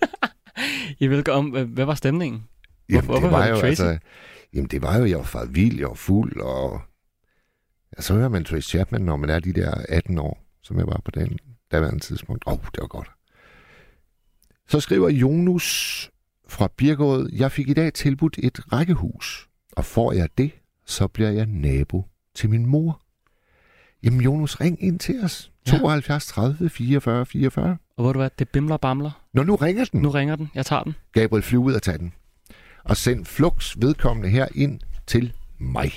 I 1.03 1.07
vil 1.07 1.31
om, 1.31 1.51
hvad 1.51 1.85
var 1.85 1.95
stemningen? 1.95 2.45
Jamen, 2.89 3.05
Hvorfor, 3.05 3.21
det 3.21 3.31
var 3.31 3.47
jo, 3.47 3.57
altså, 3.57 3.99
jamen, 4.55 4.69
det 4.69 4.83
var 4.83 4.99
jo, 4.99 5.05
jeg 5.05 5.19
var 5.19 5.25
far 5.25 5.45
vild, 5.45 5.79
jeg 5.79 5.89
var 5.89 5.95
fuld, 5.95 6.40
og 6.40 6.81
ja, 7.97 8.03
så 8.03 8.14
hører 8.14 8.29
man 8.29 8.45
Trace 8.45 8.69
Chapman, 8.69 9.01
når 9.01 9.16
man 9.16 9.31
er 9.31 9.40
de 9.40 9.53
der 9.53 9.75
18 9.88 10.19
år, 10.19 10.45
som 10.62 10.79
jeg 10.79 10.87
var 10.87 11.01
på 11.05 11.11
den 11.11 11.38
daværende 11.73 12.01
tidspunkt. 12.01 12.45
Åh, 12.47 12.53
oh, 12.53 12.59
det 12.59 12.81
var 12.81 12.87
godt. 12.87 13.11
Så 14.69 14.81
skriver 14.81 15.09
Jonus 15.09 16.11
fra 16.49 16.69
Birgård, 16.77 17.29
jeg 17.33 17.53
fik 17.53 17.69
i 17.69 17.75
dag 17.75 17.93
tilbudt 17.93 18.38
et 18.43 18.73
rækkehus, 18.73 19.49
og 19.73 19.85
får 19.85 20.12
jeg 20.12 20.29
det, 20.38 20.51
så 20.87 21.09
bliver 21.09 21.31
jeg 21.31 21.47
nabo 21.47 22.05
til 22.35 22.51
min 22.51 22.66
mor. 22.66 23.03
Jamen 24.03 24.21
Jonas, 24.21 24.61
ring 24.61 24.83
ind 24.83 24.99
til 24.99 25.25
os. 25.25 25.52
Ja. 25.66 25.79
72 25.79 26.27
30 26.27 26.70
44 26.70 27.27
44. 27.27 27.77
Og 27.96 28.05
hvor 28.05 28.12
du 28.12 28.18
hvad, 28.18 28.31
det 28.38 28.48
bimler 28.48 28.75
og 28.75 28.81
bamler. 28.81 29.11
Nå, 29.33 29.42
nu 29.42 29.55
ringer 29.57 29.85
den. 29.85 30.03
Nu 30.03 30.11
ringer 30.11 30.37
den. 30.37 30.51
Jeg 30.55 30.66
tager 30.66 30.83
den. 30.83 30.94
Gabriel, 31.12 31.42
flyv 31.42 31.64
ud 31.64 31.75
og 31.75 31.83
tag 31.83 31.98
den. 31.98 32.12
Og 32.85 32.96
send 32.96 33.25
flux 33.25 33.77
vedkommende 33.79 34.29
her 34.29 34.46
ind 34.55 34.81
til 35.07 35.33
mig. 35.59 35.92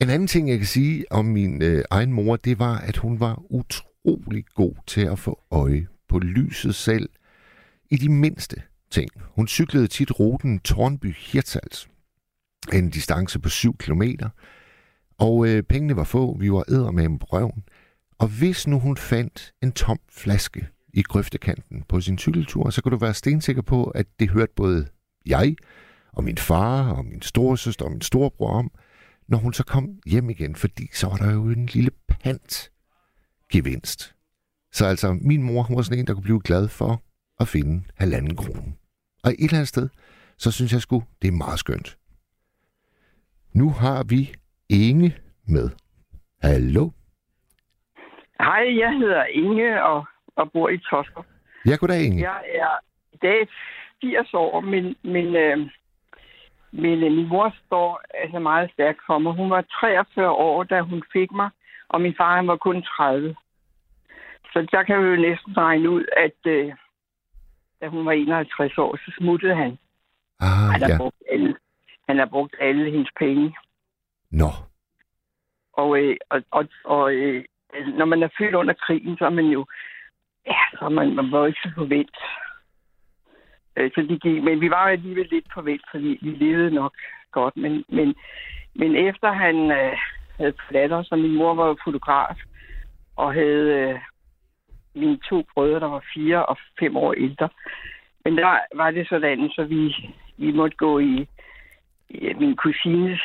En 0.00 0.10
anden 0.10 0.28
ting, 0.28 0.48
jeg 0.48 0.58
kan 0.58 0.66
sige 0.66 1.04
om 1.10 1.24
min 1.24 1.62
øh, 1.62 1.84
egen 1.90 2.12
mor, 2.12 2.36
det 2.36 2.58
var, 2.58 2.78
at 2.78 2.96
hun 2.96 3.20
var 3.20 3.42
utrolig 3.50 4.44
god 4.54 4.74
til 4.86 5.00
at 5.00 5.18
få 5.18 5.40
øje 5.50 5.86
på 6.08 6.18
lyset 6.18 6.74
selv 6.74 7.08
i 7.90 7.96
de 7.96 8.08
mindste 8.08 8.62
ting. 8.90 9.10
Hun 9.36 9.48
cyklede 9.48 9.86
tit 9.86 10.20
ruten 10.20 10.60
Tornby-Hirtshals. 10.68 11.88
En 12.72 12.90
distance 12.90 13.38
på 13.38 13.48
7 13.48 13.76
kilometer– 13.76 14.28
og 15.20 15.48
øh, 15.48 15.62
pengene 15.62 15.96
var 15.96 16.04
få, 16.04 16.36
vi 16.38 16.52
var 16.52 16.64
æder 16.68 16.90
med 16.90 17.18
på 17.18 17.26
røven. 17.26 17.64
Og 18.18 18.28
hvis 18.28 18.66
nu 18.66 18.78
hun 18.78 18.96
fandt 18.96 19.52
en 19.62 19.72
tom 19.72 20.00
flaske 20.08 20.68
i 20.92 21.02
grøftekanten 21.02 21.82
på 21.88 22.00
sin 22.00 22.18
cykeltur, 22.18 22.70
så 22.70 22.82
kunne 22.82 22.92
du 22.92 22.96
være 22.96 23.14
stensikker 23.14 23.62
på, 23.62 23.84
at 23.84 24.06
det 24.20 24.30
hørte 24.30 24.52
både 24.56 24.88
jeg 25.26 25.56
og 26.12 26.24
min 26.24 26.38
far 26.38 26.90
og 26.90 27.04
min 27.04 27.22
storesøster 27.22 27.84
og 27.84 27.90
min 27.90 28.00
storebror 28.00 28.52
om, 28.52 28.70
når 29.28 29.38
hun 29.38 29.52
så 29.52 29.64
kom 29.64 29.88
hjem 30.06 30.30
igen, 30.30 30.54
fordi 30.54 30.88
så 30.94 31.06
var 31.06 31.16
der 31.16 31.32
jo 31.32 31.50
en 31.50 31.66
lille 31.66 31.90
pant 32.08 32.70
gevinst. 33.52 34.14
Så 34.72 34.86
altså, 34.86 35.18
min 35.20 35.42
mor 35.42 35.62
hun 35.62 35.76
var 35.76 35.82
sådan 35.82 35.98
en, 35.98 36.06
der 36.06 36.14
kunne 36.14 36.22
blive 36.22 36.40
glad 36.44 36.68
for 36.68 37.02
at 37.40 37.48
finde 37.48 37.84
halvanden 37.96 38.36
krone. 38.36 38.74
Og 39.22 39.30
et 39.30 39.36
eller 39.40 39.54
andet 39.54 39.68
sted, 39.68 39.88
så 40.38 40.50
synes 40.50 40.72
jeg 40.72 40.80
sgu, 40.80 41.02
det 41.22 41.28
er 41.28 41.32
meget 41.32 41.58
skønt. 41.58 41.98
Nu 43.52 43.70
har 43.70 44.02
vi 44.02 44.34
Inge 44.70 45.14
med. 45.48 45.70
Hallo? 46.42 46.90
Hej, 48.40 48.78
jeg 48.78 48.92
hedder 48.98 49.24
Inge 49.24 49.84
og, 49.84 50.04
og 50.36 50.52
bor 50.52 50.68
i 50.68 50.78
Tosker. 50.78 51.22
Ja, 51.66 51.76
goddag 51.76 52.02
Inge. 52.02 52.20
Jeg 52.30 52.42
er 52.54 52.74
i 53.12 53.16
dag 53.22 53.48
80 54.00 54.34
år, 54.34 54.60
men, 54.60 54.96
men, 55.02 55.36
øh, 55.36 55.58
men 56.72 57.04
øh, 57.04 57.12
min 57.12 57.28
mor 57.28 57.54
står 57.66 58.00
altså 58.14 58.38
meget 58.38 58.70
stærkt 58.72 59.00
for 59.06 59.18
mig. 59.18 59.32
Hun 59.32 59.50
var 59.50 59.64
43 59.80 60.30
år, 60.30 60.64
da 60.64 60.80
hun 60.80 61.02
fik 61.12 61.32
mig, 61.32 61.50
og 61.88 62.00
min 62.00 62.14
far 62.16 62.36
han 62.36 62.46
var 62.46 62.56
kun 62.56 62.82
30. 62.82 63.36
Så 64.52 64.66
der 64.72 64.82
kan 64.82 65.04
vi 65.04 65.08
jo 65.08 65.16
næsten 65.16 65.56
regne 65.56 65.90
ud, 65.90 66.04
at 66.16 66.52
øh, 66.52 66.72
da 67.80 67.88
hun 67.88 68.06
var 68.06 68.12
51 68.12 68.78
år, 68.78 68.96
så 68.96 69.12
smuttede 69.18 69.54
han. 69.54 69.78
Ah, 70.40 70.72
han, 70.72 70.82
har 70.82 70.88
ja. 70.88 70.96
brugt 70.96 71.22
alle, 71.32 71.54
han 72.08 72.18
har 72.18 72.26
brugt 72.26 72.54
alle 72.60 72.90
hendes 72.90 73.10
penge. 73.18 73.54
Nå. 74.30 74.50
Og, 75.72 75.98
øh, 75.98 76.16
og, 76.30 76.42
og, 76.50 76.68
og 76.84 77.14
øh, 77.14 77.44
når 77.98 78.04
man 78.04 78.22
er 78.22 78.28
født 78.38 78.54
under 78.54 78.74
krigen, 78.74 79.16
så 79.18 79.24
er 79.24 79.30
man 79.30 79.44
jo... 79.44 79.66
Ja, 80.46 80.60
så 80.78 80.84
er 80.84 80.88
man, 80.88 81.14
man 81.14 81.32
var 81.32 81.38
jo 81.38 81.44
ikke 81.44 81.60
så 81.62 81.70
forvent. 81.74 82.16
Øh, 83.76 83.90
så 83.94 84.00
det 84.00 84.22
gik, 84.22 84.42
men 84.42 84.60
vi 84.60 84.70
var 84.70 84.88
alligevel 84.88 85.28
lidt 85.30 85.46
forvent, 85.54 85.82
fordi 85.90 86.18
vi 86.22 86.30
levede 86.30 86.70
nok 86.70 86.94
godt. 87.32 87.56
Men, 87.56 87.84
men, 87.88 88.14
men 88.74 88.96
efter 88.96 89.32
han 89.32 89.70
øh, 89.70 89.98
havde 90.36 90.54
forladt 90.66 90.92
os, 90.92 91.12
og 91.12 91.18
min 91.18 91.36
mor 91.36 91.54
var 91.54 91.66
jo 91.66 91.76
fotograf, 91.84 92.36
og 93.16 93.34
havde 93.34 93.68
øh, 93.78 93.98
mine 94.94 95.18
to 95.28 95.44
brødre, 95.54 95.80
der 95.80 95.86
var 95.86 96.04
fire 96.14 96.46
og 96.46 96.56
fem 96.78 96.96
år 96.96 97.12
ældre. 97.12 97.48
Men 98.24 98.36
der 98.36 98.58
var 98.74 98.90
det 98.90 99.08
sådan, 99.08 99.50
så 99.50 99.64
vi, 99.64 99.94
vi 100.36 100.52
måtte 100.52 100.76
gå 100.76 100.98
i, 100.98 101.28
i 102.08 102.34
min 102.34 102.56
kusines 102.56 103.20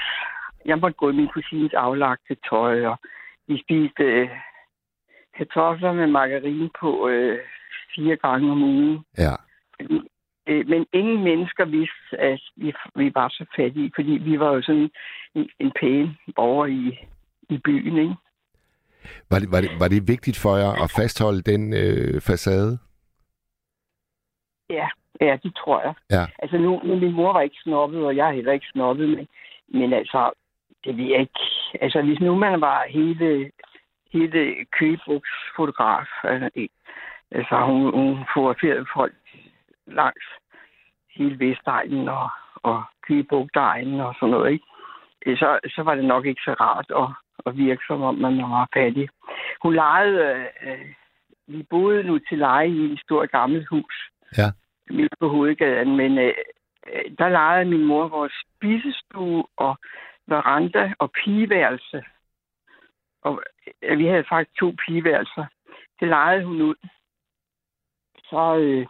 jeg 0.65 0.79
måtte 0.79 0.97
gå 0.97 1.09
i 1.09 1.15
min 1.15 1.27
kusines 1.27 1.73
aflagte 1.73 2.35
tøj, 2.49 2.85
og 2.85 2.97
vi 3.47 3.61
spiste 3.61 4.03
øh, 4.03 4.29
kartofler 5.37 5.93
med 5.93 6.07
margarine 6.07 6.69
på 6.79 7.09
øh, 7.09 7.39
fire 7.95 8.15
gange 8.15 8.51
om 8.51 8.63
ugen. 8.63 9.05
Ja. 9.17 9.35
Fordi, 9.75 10.01
øh, 10.47 10.67
men 10.67 10.85
ingen 10.93 11.23
mennesker 11.23 11.65
vidste, 11.65 12.19
at 12.19 12.41
vi, 12.55 12.73
vi 12.95 13.11
var 13.15 13.29
så 13.29 13.45
fattige, 13.55 13.91
fordi 13.95 14.11
vi 14.11 14.39
var 14.39 14.53
jo 14.53 14.61
sådan 14.61 14.89
en, 15.35 15.49
en 15.59 15.71
pæn 15.79 16.17
borger 16.35 16.65
i, 16.65 17.07
i 17.49 17.57
byen, 17.57 17.97
ikke? 17.97 18.15
Var 19.29 19.39
det, 19.39 19.51
var, 19.51 19.61
det, 19.61 19.69
var 19.79 19.87
det 19.87 20.07
vigtigt 20.07 20.37
for 20.43 20.57
jer 20.57 20.83
at 20.83 20.93
fastholde 20.97 21.41
den 21.41 21.73
øh, 21.73 22.21
facade? 22.21 22.79
Ja, 24.69 24.87
ja, 25.21 25.37
det 25.43 25.55
tror 25.55 25.81
jeg. 25.81 25.93
Ja. 26.11 26.25
Altså 26.39 26.57
nu, 26.57 26.81
min 26.83 27.13
mor 27.13 27.33
var 27.33 27.41
ikke 27.41 27.61
snobbet, 27.63 28.05
og 28.05 28.15
jeg 28.15 28.27
er 28.27 28.33
heller 28.33 28.51
ikke 28.51 28.71
snobbet, 28.73 29.09
men, 29.09 29.27
men 29.67 29.93
altså, 29.93 30.31
det 30.85 30.97
ved 30.97 31.05
jeg 31.05 31.19
ikke. 31.19 31.39
Altså, 31.81 32.01
hvis 32.01 32.19
nu 32.19 32.35
man 32.35 32.61
var 32.61 32.85
hele, 32.89 33.51
hele 34.13 34.65
køgebrugsfotograf, 34.79 36.07
altså, 36.23 36.67
altså 37.31 37.55
hun, 37.65 37.93
hun 37.93 38.25
fotograferede 38.33 38.85
folk 38.95 39.13
langs 39.87 40.25
hele 41.15 41.39
Vestegnen 41.39 42.09
og, 42.09 42.29
og 42.63 42.83
Kybugtegnen 43.01 43.99
og 43.99 44.15
sådan 44.19 44.31
noget, 44.31 44.51
ikke? 44.51 44.65
Øh, 45.25 45.37
Så, 45.37 45.59
så 45.75 45.81
var 45.83 45.95
det 45.95 46.05
nok 46.05 46.25
ikke 46.25 46.41
så 46.45 46.53
rart 46.53 46.91
at, 47.01 47.09
at 47.45 47.57
virke 47.57 47.83
som 47.87 48.01
om, 48.01 48.15
man 48.15 48.37
var 48.37 48.69
fattig. 48.73 49.09
Hun 49.63 49.73
lejede, 49.73 50.47
øh, 50.61 50.85
vi 51.47 51.63
boede 51.69 52.03
nu 52.03 52.19
til 52.19 52.37
leje 52.37 52.67
i 52.69 52.93
et 52.93 52.99
stort 52.99 53.31
gammelt 53.31 53.67
hus. 53.67 53.95
Ja. 54.37 54.47
Midt 54.89 55.13
på 55.19 55.27
hovedgaden, 55.29 55.97
men 55.97 56.17
øh, 56.17 56.33
øh, 56.93 57.17
der 57.17 57.29
lejede 57.29 57.69
min 57.69 57.85
mor 57.85 58.07
vores 58.07 58.33
spisestue 58.45 59.43
og 59.57 59.77
veranda 60.27 60.93
og 60.99 61.11
pigeværelse. 61.11 62.03
Og 63.21 63.43
vi 63.97 64.05
havde 64.05 64.25
faktisk 64.29 64.57
to 64.59 64.73
pigeværelser. 64.85 65.45
Det 65.99 66.07
lejede 66.07 66.45
hun 66.45 66.61
ud. 66.61 66.75
Så, 68.29 68.57
øh, 68.57 68.87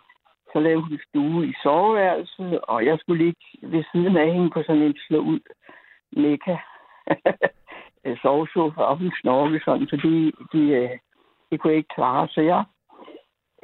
så 0.54 0.60
lavede 0.60 0.82
hun 0.82 1.00
stue 1.10 1.48
i 1.48 1.54
soveværelset, 1.63 2.62
og 2.62 2.86
jeg 2.86 3.00
skulle 3.00 3.26
ligge 3.26 3.41
ved 3.62 3.84
siden 3.91 4.17
af 4.17 4.34
hende 4.34 4.50
på 4.50 4.63
sådan 4.63 4.82
en 4.82 4.98
slå 5.08 5.19
ud 5.19 5.39
mekka 6.12 6.58
sovesofa, 8.21 8.82
og 8.82 8.98
hun 8.98 9.12
snorke 9.21 9.62
sådan, 9.65 9.88
fordi 9.89 10.32
de, 10.54 10.60
øh, 10.60 10.89
de 11.52 11.58
kunne 11.58 11.76
ikke 11.76 11.95
klare. 11.95 12.28
Så 12.28 12.41
jeg, 12.41 12.63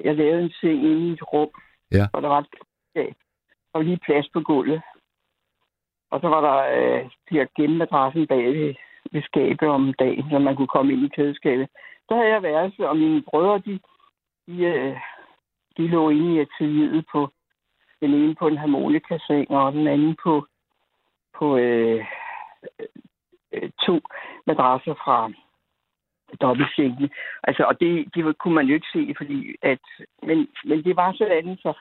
jeg 0.04 0.16
lavede 0.16 0.44
en 0.44 0.52
seng 0.52 0.84
inde 0.84 1.08
i 1.10 1.12
et 1.12 1.34
rum, 1.34 1.50
Ja. 1.92 2.08
hvor 2.12 2.20
der 2.20 2.28
var 2.28 2.40
et 2.96 3.16
og 3.74 3.84
lige 3.84 4.00
plads 4.06 4.30
på 4.34 4.42
gulvet. 4.42 4.82
Og 6.12 6.22
så 6.22 6.28
var 6.28 6.42
der 6.42 6.58
øh, 6.78 7.04
de 7.04 7.38
her 7.38 7.46
gemmemadrassen 7.56 8.28
bag 8.28 8.46
ved, 8.46 8.74
ved 9.12 9.22
skabet 9.22 9.70
om 9.70 9.94
dagen, 9.94 10.30
så 10.30 10.40
man 10.40 10.56
kunne 10.56 10.74
komme 10.76 10.94
ind 10.94 11.06
i 11.06 11.08
klædeskabet. 11.16 11.68
Så 12.08 12.16
havde 12.16 12.30
jeg 12.30 12.44
værelse, 12.44 12.90
og 12.90 12.98
mine 12.98 13.22
brødre, 13.22 13.60
de, 13.60 13.80
de, 14.48 14.64
øh, 14.64 14.98
de 15.78 15.88
lå 15.88 16.10
inde 16.10 16.36
i 16.36 16.40
atelieret 16.40 17.06
på 17.12 17.30
den 18.02 18.14
ene 18.14 18.36
på 18.36 18.48
en 18.48 18.58
harmonikaseng, 18.58 19.52
og 19.52 19.74
den 19.74 19.88
anden 19.88 20.16
på, 20.24 20.46
på 21.38 21.58
øh, 21.58 22.06
øh, 23.54 23.70
to 23.86 24.02
madrasser 24.48 24.94
fra 24.94 25.32
dobbeltsengen. 26.42 27.10
Altså, 27.44 27.64
og 27.64 27.80
det, 27.80 28.16
det 28.16 28.38
kunne 28.38 28.54
man 28.54 28.66
jo 28.66 28.74
ikke 28.74 28.94
se, 28.94 29.14
fordi 29.18 29.56
at, 29.62 29.80
men, 30.24 30.48
men 30.66 30.84
det 30.84 30.96
var 30.96 31.14
sådan, 31.14 31.58
så 31.58 31.74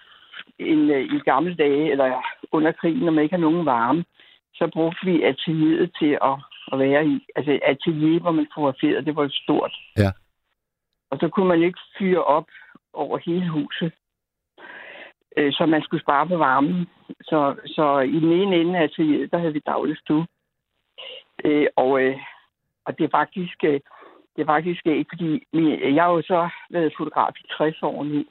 en, 0.59 0.91
øh, 0.91 1.01
i 1.01 1.19
gamle 1.19 1.55
dage, 1.55 1.91
eller 1.91 2.23
under 2.53 2.73
krigen, 2.73 3.05
når 3.05 3.13
man 3.13 3.23
ikke 3.23 3.35
har 3.35 3.41
nogen 3.41 3.67
varme, 3.67 4.05
så 4.55 4.71
brugte 4.73 5.07
vi 5.07 5.23
atelieret 5.23 5.97
til 5.99 6.19
at, 6.23 6.37
at 6.73 6.79
være 6.79 7.07
i. 7.07 7.27
Altså 7.37 7.59
atelier, 7.63 8.21
hvor 8.21 8.31
man 8.31 8.47
fotograferede, 8.55 9.05
det 9.05 9.17
var 9.17 9.29
stort. 9.33 9.75
Ja. 9.97 10.11
Og 11.11 11.19
så 11.21 11.29
kunne 11.29 11.49
man 11.49 11.59
jo 11.59 11.67
ikke 11.67 11.79
fyre 11.99 12.25
op 12.25 12.47
over 12.93 13.19
hele 13.27 13.49
huset. 13.49 13.93
Øh, 15.37 15.53
Så 15.53 15.67
man 15.67 15.83
skulle 15.83 16.03
spare 16.03 16.27
på 16.29 16.37
varmen. 16.37 16.87
Så, 17.23 17.57
så 17.67 17.99
i 17.99 18.21
den 18.21 18.33
ene 18.33 18.57
ende 18.57 18.79
af 18.79 18.83
atelieret, 18.83 19.31
der 19.33 19.39
havde 19.39 19.53
vi 19.53 19.63
dagligstue. 19.67 20.27
Øh, 21.45 21.67
og, 21.77 22.03
øh, 22.03 22.17
og 22.85 22.99
det 22.99 23.05
er 23.05 23.09
faktisk, 23.11 23.65
øh, 23.65 23.81
det 24.37 24.43
er 24.43 24.47
faktisk 24.47 24.87
ikke, 24.87 25.11
fordi 25.15 25.45
min- 25.53 25.95
jeg 25.95 26.05
har 26.05 26.11
jo 26.11 26.23
så 26.23 26.49
været 26.71 26.95
fotograf 26.99 27.33
i 27.45 27.47
60 27.57 27.83
år 27.83 28.05
nu. 28.05 28.25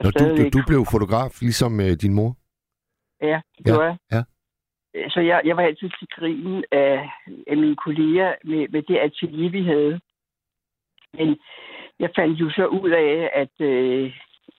Når 0.00 0.10
du, 0.10 0.24
du, 0.36 0.48
du 0.58 0.62
blev 0.66 0.84
fotograf, 0.92 1.32
ligesom 1.40 1.80
øh, 1.80 1.92
din 2.02 2.14
mor? 2.14 2.36
Ja, 3.22 3.40
det 3.58 3.66
Ja, 3.66 3.76
var 3.76 3.84
jeg. 3.84 3.96
ja. 4.12 4.22
Øh, 4.94 5.10
Så 5.10 5.20
jeg, 5.20 5.42
jeg 5.44 5.56
var 5.56 5.62
altid 5.62 5.90
til 5.98 6.08
grin 6.16 6.64
af, 6.72 7.10
af 7.46 7.56
mine 7.56 7.76
kolleger 7.76 8.34
med, 8.44 8.68
med 8.68 8.82
det 8.82 8.98
atelier, 8.98 9.50
vi 9.50 9.62
havde. 9.64 10.00
Men 11.14 11.38
jeg 11.98 12.10
fandt 12.16 12.40
jo 12.40 12.50
så 12.50 12.66
ud 12.66 12.90
af, 12.90 13.30
at, 13.42 13.54
øh, 13.60 14.12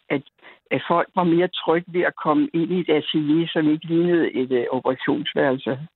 at, 0.10 0.24
at 0.72 0.82
folk 0.88 1.10
var 1.16 1.24
mere 1.24 1.48
trygge 1.48 1.94
ved 1.94 2.02
at 2.02 2.16
komme 2.24 2.50
ind 2.54 2.72
i 2.72 2.80
et 2.80 2.90
atelier, 2.90 3.48
som 3.48 3.70
ikke 3.70 3.86
lignede 3.86 4.32
et 4.32 4.52
øh, 4.52 4.66
operationsværelse. 4.72 5.88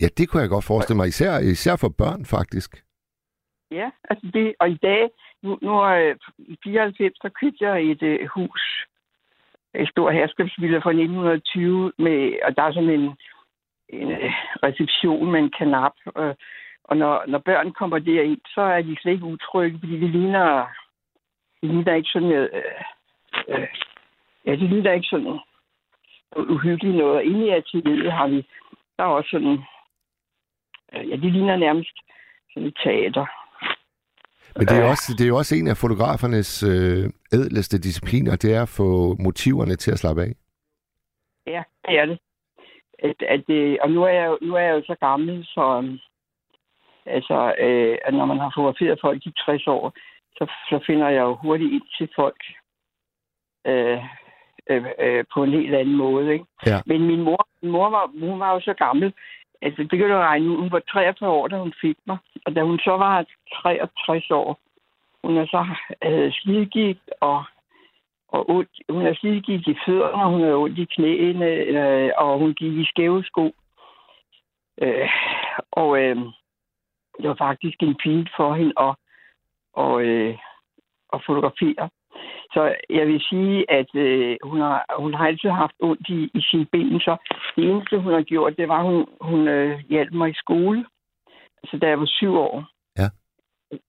Ja, 0.00 0.08
det 0.16 0.28
kunne 0.28 0.42
jeg 0.42 0.48
godt 0.48 0.64
forestille 0.64 0.96
mig. 0.96 1.08
Især, 1.08 1.38
især 1.38 1.76
for 1.76 1.88
børn, 1.98 2.24
faktisk. 2.24 2.84
Ja, 3.70 3.90
altså 4.10 4.30
det, 4.34 4.54
og 4.60 4.70
i 4.70 4.78
dag, 4.82 5.10
nu, 5.42 5.58
nu 5.62 5.86
øh, 5.86 6.16
i 6.38 6.56
94, 6.64 7.12
der 7.22 7.28
købte 7.40 7.64
jeg 7.64 7.82
et 7.82 8.02
øh, 8.02 8.28
hus, 8.34 8.86
et 9.78 9.88
stort 9.88 10.14
herskabsvilla 10.14 10.78
fra 10.78 10.90
1920, 10.90 11.92
med, 11.98 12.38
og 12.44 12.56
der 12.56 12.62
er 12.62 12.72
sådan 12.72 12.90
en, 12.90 13.16
en 13.88 14.10
øh, 14.10 14.32
reception 14.62 15.30
med 15.30 15.40
en 15.40 15.50
kanap, 15.58 15.92
øh, 16.18 16.34
og 16.84 16.96
når, 16.96 17.24
når 17.26 17.38
børn 17.38 17.72
kommer 17.72 17.98
derind, 17.98 18.40
så 18.54 18.60
er 18.60 18.82
de 18.82 18.96
slet 19.00 19.12
ikke 19.12 19.24
utrygge, 19.24 19.78
fordi 19.78 20.00
de 20.00 20.08
ligner, 20.08 20.66
de 21.62 21.66
ligner 21.68 21.94
ikke 21.94 22.10
sådan, 22.12 22.32
øh, 22.32 22.48
øh, 23.48 23.68
ja, 24.46 24.52
de 24.52 24.68
ligner 24.68 24.92
ikke 24.92 25.08
sådan 25.08 25.24
noget 25.24 25.40
uhyggeligt 26.36 26.96
noget. 26.96 27.16
Og 27.16 27.24
inde 27.24 27.46
i 27.46 27.50
atelieret 27.50 28.12
har 28.12 28.28
vi, 28.28 28.46
der 28.96 29.04
er 29.04 29.08
også 29.08 29.30
sådan, 29.30 29.58
øh, 30.92 31.10
ja, 31.10 31.16
de 31.16 31.30
ligner 31.30 31.56
nærmest 31.56 31.96
sådan 32.54 32.68
et 32.68 32.76
teater. 32.82 33.26
Men 34.58 34.66
det 34.66 34.76
er, 34.78 34.88
også, 34.90 35.14
det 35.18 35.24
er 35.24 35.28
jo 35.28 35.36
også 35.36 35.54
en 35.56 35.68
af 35.68 35.76
fotografernes 35.76 36.62
øh, 36.62 37.04
ædleste 37.32 37.78
discipliner, 37.78 38.36
det 38.36 38.54
er 38.54 38.62
at 38.62 38.68
få 38.68 39.16
motiverne 39.18 39.76
til 39.76 39.90
at 39.92 39.98
slappe 39.98 40.22
af. 40.22 40.32
Ja, 41.46 41.62
det 41.88 41.98
er 41.98 42.06
det. 42.06 42.18
At, 42.98 43.16
at 43.28 43.40
det 43.48 43.80
og 43.80 43.90
nu 43.90 44.02
er, 44.02 44.08
jeg, 44.08 44.26
jo- 44.26 44.38
nu 44.46 44.54
er 44.54 44.60
jeg 44.60 44.74
jo 44.74 44.82
så 44.86 44.96
gammel, 45.00 45.44
så 45.44 45.64
øhm, 45.78 45.98
altså, 47.06 47.54
øh, 47.58 47.98
at 48.04 48.14
når 48.14 48.26
man 48.26 48.38
har 48.38 48.52
fotograferet 48.56 48.98
folk 49.00 49.26
i 49.26 49.32
60 49.46 49.66
år, 49.66 49.92
så, 50.36 50.44
så 50.70 50.84
finder 50.86 51.08
jeg 51.08 51.20
jo 51.22 51.34
hurtigt 51.42 51.72
ind 51.72 51.82
til 51.98 52.08
folk 52.16 52.40
øh, 53.66 53.98
øh, 54.70 54.84
øh, 55.04 55.24
på 55.34 55.42
en 55.44 55.50
helt 55.50 55.74
anden 55.74 55.96
måde. 55.96 56.32
Ikke? 56.32 56.44
Ja. 56.66 56.80
Men 56.86 57.06
min 57.06 57.22
mor, 57.22 57.48
min 57.62 57.70
mor 57.72 57.90
var, 57.90 58.10
hun 58.20 58.40
var 58.40 58.52
jo 58.54 58.60
så 58.60 58.74
gammel, 58.74 59.12
altså 59.62 59.82
det 59.82 59.98
kan 59.98 60.08
du 60.08 60.14
regne 60.14 60.48
ud, 60.50 60.56
hun 60.56 60.72
var 60.72 60.78
43 60.78 61.30
år, 61.30 61.48
da 61.48 61.56
hun 61.58 61.72
fik 61.80 61.96
mig. 62.06 62.18
Og 62.46 62.56
da 62.56 62.62
hun 62.62 62.78
så 62.78 62.90
var 62.90 63.26
63 63.62 64.30
år, 64.30 64.58
hun 65.24 65.36
er 65.36 65.46
så 65.46 65.66
øh, 66.04 66.10
havde 66.10 66.32
slidgigt 66.32 67.10
og 67.20 67.44
og 68.28 68.50
ondt. 68.50 68.70
Hun 68.88 69.04
har 69.04 69.14
slidgigt 69.14 69.66
i 69.66 69.76
fødderne, 69.86 70.24
og 70.24 70.30
hun 70.30 70.40
havde 70.40 70.54
ondt 70.54 70.78
i 70.78 70.84
knæene, 70.84 71.46
øh, 71.46 72.10
og 72.18 72.38
hun 72.38 72.54
gik 72.54 72.72
i 72.72 72.84
skæve 72.84 73.24
sko. 73.24 73.54
Øh, 74.82 75.08
og 75.72 75.98
øh, 76.02 76.16
det 77.18 77.28
var 77.28 77.34
faktisk 77.34 77.82
en 77.82 77.96
pin 78.02 78.28
for 78.36 78.54
hende 78.54 78.72
at, 78.80 78.94
og, 79.72 80.02
øh, 80.02 80.38
at 81.12 81.22
fotografere. 81.26 81.90
Så 82.58 82.74
jeg 82.90 83.06
vil 83.06 83.20
sige, 83.20 83.70
at 83.70 83.94
øh, 83.94 84.36
hun, 84.42 84.60
har, 84.60 84.84
hun 84.98 85.14
har 85.14 85.26
altid 85.26 85.50
haft 85.50 85.76
ondt 85.80 86.08
i, 86.08 86.30
i 86.38 86.40
sine 86.50 86.66
ben, 86.72 87.00
så 87.00 87.16
det 87.56 87.64
eneste, 87.70 87.98
hun 87.98 88.12
har 88.12 88.22
gjort, 88.22 88.56
det 88.56 88.68
var, 88.68 88.78
at 88.78 88.86
hun, 88.90 89.06
hun 89.20 89.48
øh, 89.48 89.78
hjalp 89.88 90.12
mig 90.12 90.30
i 90.30 90.42
skole, 90.42 90.86
altså 91.62 91.78
da 91.78 91.86
jeg 91.88 92.00
var 92.00 92.06
syv 92.06 92.34
år. 92.36 92.64
Ja. 92.98 93.08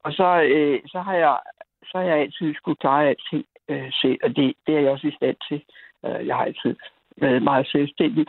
Og 0.04 0.12
så, 0.14 0.42
øh, 0.42 0.80
så, 0.88 1.00
har 1.00 1.14
jeg, 1.14 1.40
så 1.84 1.98
har 1.98 2.06
jeg 2.06 2.18
altid 2.18 2.56
skulle 2.56 2.82
klare 2.84 3.08
alting 3.08 3.46
øh, 3.70 3.92
selv, 4.02 4.20
og 4.24 4.36
det, 4.36 4.54
det 4.68 4.76
er 4.76 4.80
jeg 4.80 4.92
også 4.92 5.08
i 5.08 5.18
stand 5.20 5.38
til. 5.48 5.62
Øh, 6.06 6.28
jeg 6.28 6.36
har 6.36 6.46
altid 6.46 6.76
været 7.18 7.44
meget 7.44 7.68
selvstændig. 7.68 8.26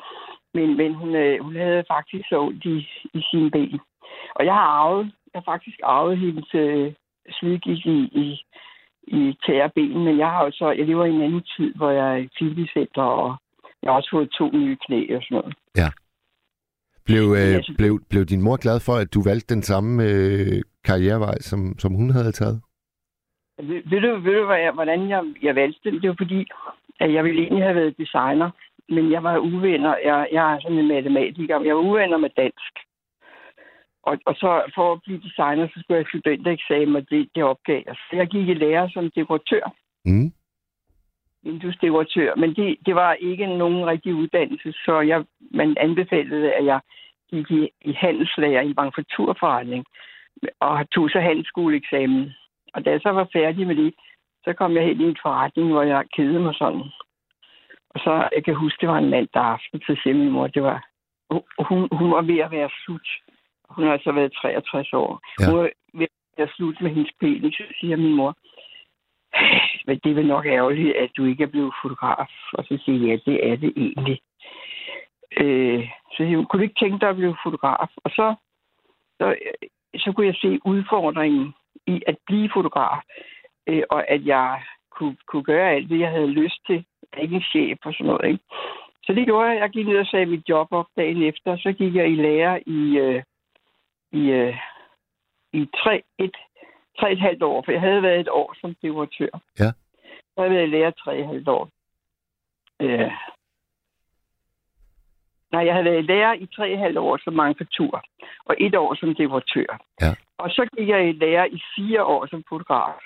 Men, 0.55 0.77
men 0.77 0.95
hun, 0.95 1.15
øh, 1.15 1.45
hun 1.45 1.57
havde 1.57 1.85
faktisk 1.89 2.29
så 2.29 2.41
ondt 2.41 2.65
i, 2.65 2.77
i 3.15 3.23
sine 3.31 3.51
ben. 3.51 3.81
Og 4.35 4.45
jeg 4.45 4.55
har 4.55 4.69
arvet, 4.81 5.05
jeg 5.05 5.43
har 5.43 5.53
faktisk 5.53 5.79
arvet 5.83 6.19
hendes 6.19 6.55
øh, 6.55 6.93
slidgigt 7.31 7.87
i, 7.87 7.99
i, 8.25 8.45
i 9.11 9.37
tæerben, 9.47 10.05
men 10.05 10.19
jeg 10.19 10.31
har 10.35 10.45
jo 10.45 10.51
så, 10.51 10.71
jeg 10.79 10.87
lever 10.87 11.05
i 11.05 11.11
en 11.11 11.23
anden 11.23 11.45
tid, 11.57 11.75
hvor 11.75 11.91
jeg 11.91 12.13
er 12.15 12.17
i 12.17 12.29
fitnesscenter, 12.39 13.03
og 13.03 13.37
jeg 13.83 13.91
har 13.91 13.97
også 13.97 14.11
fået 14.13 14.31
to 14.31 14.51
nye 14.53 14.77
knæ 14.87 15.17
og 15.17 15.23
sådan 15.23 15.37
noget. 15.39 15.55
Blev, 17.05 17.25
øh, 17.41 17.55
altså- 17.57 17.75
blev, 17.79 17.93
blev 18.11 18.25
din 18.25 18.43
mor 18.43 18.57
glad 18.65 18.79
for, 18.87 18.95
at 19.03 19.15
du 19.15 19.23
valgte 19.23 19.55
den 19.55 19.63
samme 19.63 19.93
øh, 20.05 20.63
karrierevej, 20.85 21.39
som, 21.39 21.61
som 21.79 21.93
hun 21.95 22.11
havde 22.11 22.33
taget? 22.33 22.63
Ved, 23.69 23.83
ved, 23.91 24.01
du, 24.01 24.11
ved 24.27 24.35
du 24.41 24.47
hvad 24.47 24.59
jeg, 24.59 24.73
hvordan 24.73 25.09
jeg, 25.09 25.23
jeg 25.43 25.55
valgte 25.55 25.91
det? 25.91 26.03
Det 26.03 26.09
var 26.09 26.17
fordi, 26.19 26.41
at 27.01 27.13
jeg 27.15 27.25
ville 27.25 27.43
egentlig 27.43 27.65
have 27.65 27.75
været 27.75 27.99
designer, 27.99 28.51
men 28.89 29.13
jeg 29.13 29.23
var 29.23 29.39
uvenner. 29.39 29.95
Jeg, 30.05 30.29
jeg 30.33 30.55
er 30.55 30.61
sådan 30.61 30.79
en 30.79 30.89
matematiker, 30.89 31.61
jeg 31.61 31.77
var 31.77 31.83
uvenner 31.83 32.19
med 32.19 32.31
dansk. 32.37 32.73
Og, 34.03 34.19
og 34.27 34.35
så 34.35 34.63
for 34.75 34.93
at 34.93 35.03
blive 35.05 35.21
designer, 35.21 35.69
så 35.69 35.81
skulle 35.81 35.99
jeg 35.99 36.07
studentereksamen, 36.09 36.97
og 36.97 37.11
det, 37.11 37.29
det 37.35 37.43
opgav 37.45 37.83
jeg. 37.87 37.97
Så 37.97 38.17
jeg 38.17 38.27
gik 38.27 38.49
i 38.49 38.55
lære 38.55 38.91
som 38.91 39.11
dekoratør, 39.11 39.75
Mm. 40.05 40.33
vinduesdekoratør, 41.43 42.35
men 42.35 42.55
det, 42.55 42.77
det 42.87 42.95
var 42.95 43.13
ikke 43.13 43.47
nogen 43.47 43.87
rigtig 43.87 44.15
uddannelse, 44.15 44.73
så 44.73 45.01
jeg, 45.01 45.25
man 45.51 45.77
anbefalede, 45.81 46.53
at 46.53 46.65
jeg 46.65 46.81
gik 47.31 47.51
i, 47.51 47.69
i 47.81 47.93
handelslærer 47.93 48.63
i 48.63 48.75
manufakturforretning, 48.77 49.85
og 50.61 50.91
tog 50.91 51.11
så 51.11 51.21
handelsskoleeksamen. 51.21 52.33
Og 52.75 52.85
da 52.85 52.91
jeg 52.91 53.01
så 53.03 53.11
var 53.11 53.29
færdig 53.33 53.67
med 53.67 53.77
det, 53.77 53.95
så 54.45 54.53
kom 54.53 54.77
jeg 54.77 54.85
hen 54.85 55.01
i 55.01 55.05
en 55.05 55.17
forretning, 55.23 55.73
hvor 55.73 55.83
jeg 55.83 56.05
kedede 56.17 56.41
mig 56.41 56.55
sådan. 56.55 56.85
Og 57.91 58.01
så, 58.01 58.29
jeg 58.35 58.45
kan 58.45 58.55
huske, 58.55 58.81
det 58.81 58.89
var 58.89 58.99
en 58.99 59.11
mandag 59.11 59.43
aften, 59.43 59.81
så 59.81 59.97
siger 60.03 60.15
min 60.15 60.31
mor, 60.31 60.47
det 60.47 60.63
var, 60.63 60.87
hun, 61.69 61.89
hun 61.93 62.11
var 62.11 62.23
ved 62.23 62.39
at 62.39 62.51
være 62.51 62.71
slut. 62.85 63.09
Hun 63.71 63.85
har 63.85 63.93
altså 63.93 64.13
været 64.13 64.33
63 64.33 64.93
år. 64.93 65.21
Ja. 65.41 65.47
Hun 65.47 65.59
var 65.59 65.71
ved 65.95 66.07
at 66.11 66.39
være 66.39 66.49
slut 66.57 66.81
med 66.81 66.91
hendes 66.91 67.13
penis, 67.21 67.55
så 67.55 67.63
siger 67.81 67.97
min 67.97 68.15
mor, 68.15 68.35
men 69.87 69.99
det 70.05 70.11
er 70.11 70.15
vel 70.15 70.27
nok 70.27 70.47
ærgerligt, 70.47 70.97
at 70.97 71.11
du 71.17 71.25
ikke 71.25 71.43
er 71.43 71.53
blevet 71.55 71.75
fotograf. 71.83 72.33
Og 72.53 72.65
så 72.65 72.79
siger 72.85 73.09
jeg, 73.09 73.21
ja, 73.27 73.31
det 73.31 73.51
er 73.51 73.57
det 73.57 73.73
egentlig. 73.77 74.21
Øh, 75.41 75.89
så 76.11 76.17
siger 76.17 76.37
hun, 76.37 76.47
kunne 76.47 76.59
du 76.59 76.63
ikke 76.63 76.81
tænke 76.81 76.99
dig 77.01 77.09
at 77.09 77.17
blive 77.17 77.37
fotograf? 77.45 77.89
Og 77.97 78.11
så, 78.11 78.35
så, 79.19 79.37
så 79.97 80.13
kunne 80.13 80.27
jeg 80.27 80.35
se 80.35 80.59
udfordringen 80.65 81.55
i 81.87 82.03
at 82.07 82.17
blive 82.27 82.51
fotograf, 82.55 83.01
øh, 83.67 83.83
og 83.91 84.11
at 84.11 84.27
jeg 84.27 84.63
kunne, 84.91 85.17
kunne 85.27 85.45
gøre 85.45 85.71
alt 85.71 85.91
det, 85.91 85.99
jeg 86.01 86.11
havde 86.11 86.37
lyst 86.43 86.67
til. 86.67 86.85
Er 87.13 87.21
ikke 87.21 87.37
en 87.37 87.51
chef 87.53 87.79
og 87.85 87.93
sådan 87.93 88.07
noget, 88.07 88.31
ikke? 88.31 88.45
Så 89.05 89.13
det 89.13 89.27
gjorde 89.27 89.49
jeg. 89.49 89.59
Jeg 89.59 89.71
gik 89.71 89.87
ned 89.87 89.99
og 89.99 90.07
sagde 90.07 90.27
mit 90.27 90.49
job 90.49 90.69
op 90.71 90.87
dagen 90.97 91.23
efter. 91.23 91.57
Så 91.57 91.73
gik 91.73 91.95
jeg 91.95 92.11
i 92.11 92.15
lære 92.15 92.69
i, 92.69 92.99
øh, 92.99 93.23
i, 94.13 94.31
øh, 94.31 94.57
i 95.53 95.69
tre, 95.83 96.03
et, 96.19 96.37
tre 96.99 97.13
et 97.13 97.21
halvt 97.21 97.43
år, 97.43 97.63
for 97.65 97.73
jeg 97.73 97.81
havde 97.81 98.03
været 98.03 98.21
et 98.21 98.29
år 98.29 98.55
som 98.61 98.75
dekoratør. 98.83 99.33
Ja. 99.59 99.71
Så 100.33 100.37
havde 100.39 100.51
jeg 100.51 100.57
været 100.57 100.69
i 100.69 100.71
lære 100.71 100.93
tre 100.93 101.19
et 101.19 101.27
halvt 101.27 101.49
år. 101.49 101.69
Øh. 102.81 103.11
Nej, 105.53 105.65
jeg 105.67 105.75
havde 105.75 105.85
været 105.85 106.03
i 106.03 106.07
lære 106.13 106.39
i 106.39 106.47
tre 106.47 106.71
et 106.71 106.79
halvt 106.79 106.99
år 106.99 107.17
som 107.25 107.35
manufaktur, 107.35 108.03
og 108.45 108.57
et 108.59 108.75
år 108.75 108.95
som 108.95 109.15
dekoratør. 109.15 109.71
Ja. 110.01 110.15
Og 110.39 110.51
så 110.51 110.69
gik 110.77 110.89
jeg 110.89 111.09
i 111.09 111.13
lære 111.13 111.51
i 111.51 111.61
fire 111.77 112.05
år 112.05 112.27
som 112.27 112.45
fotograf. 112.49 113.03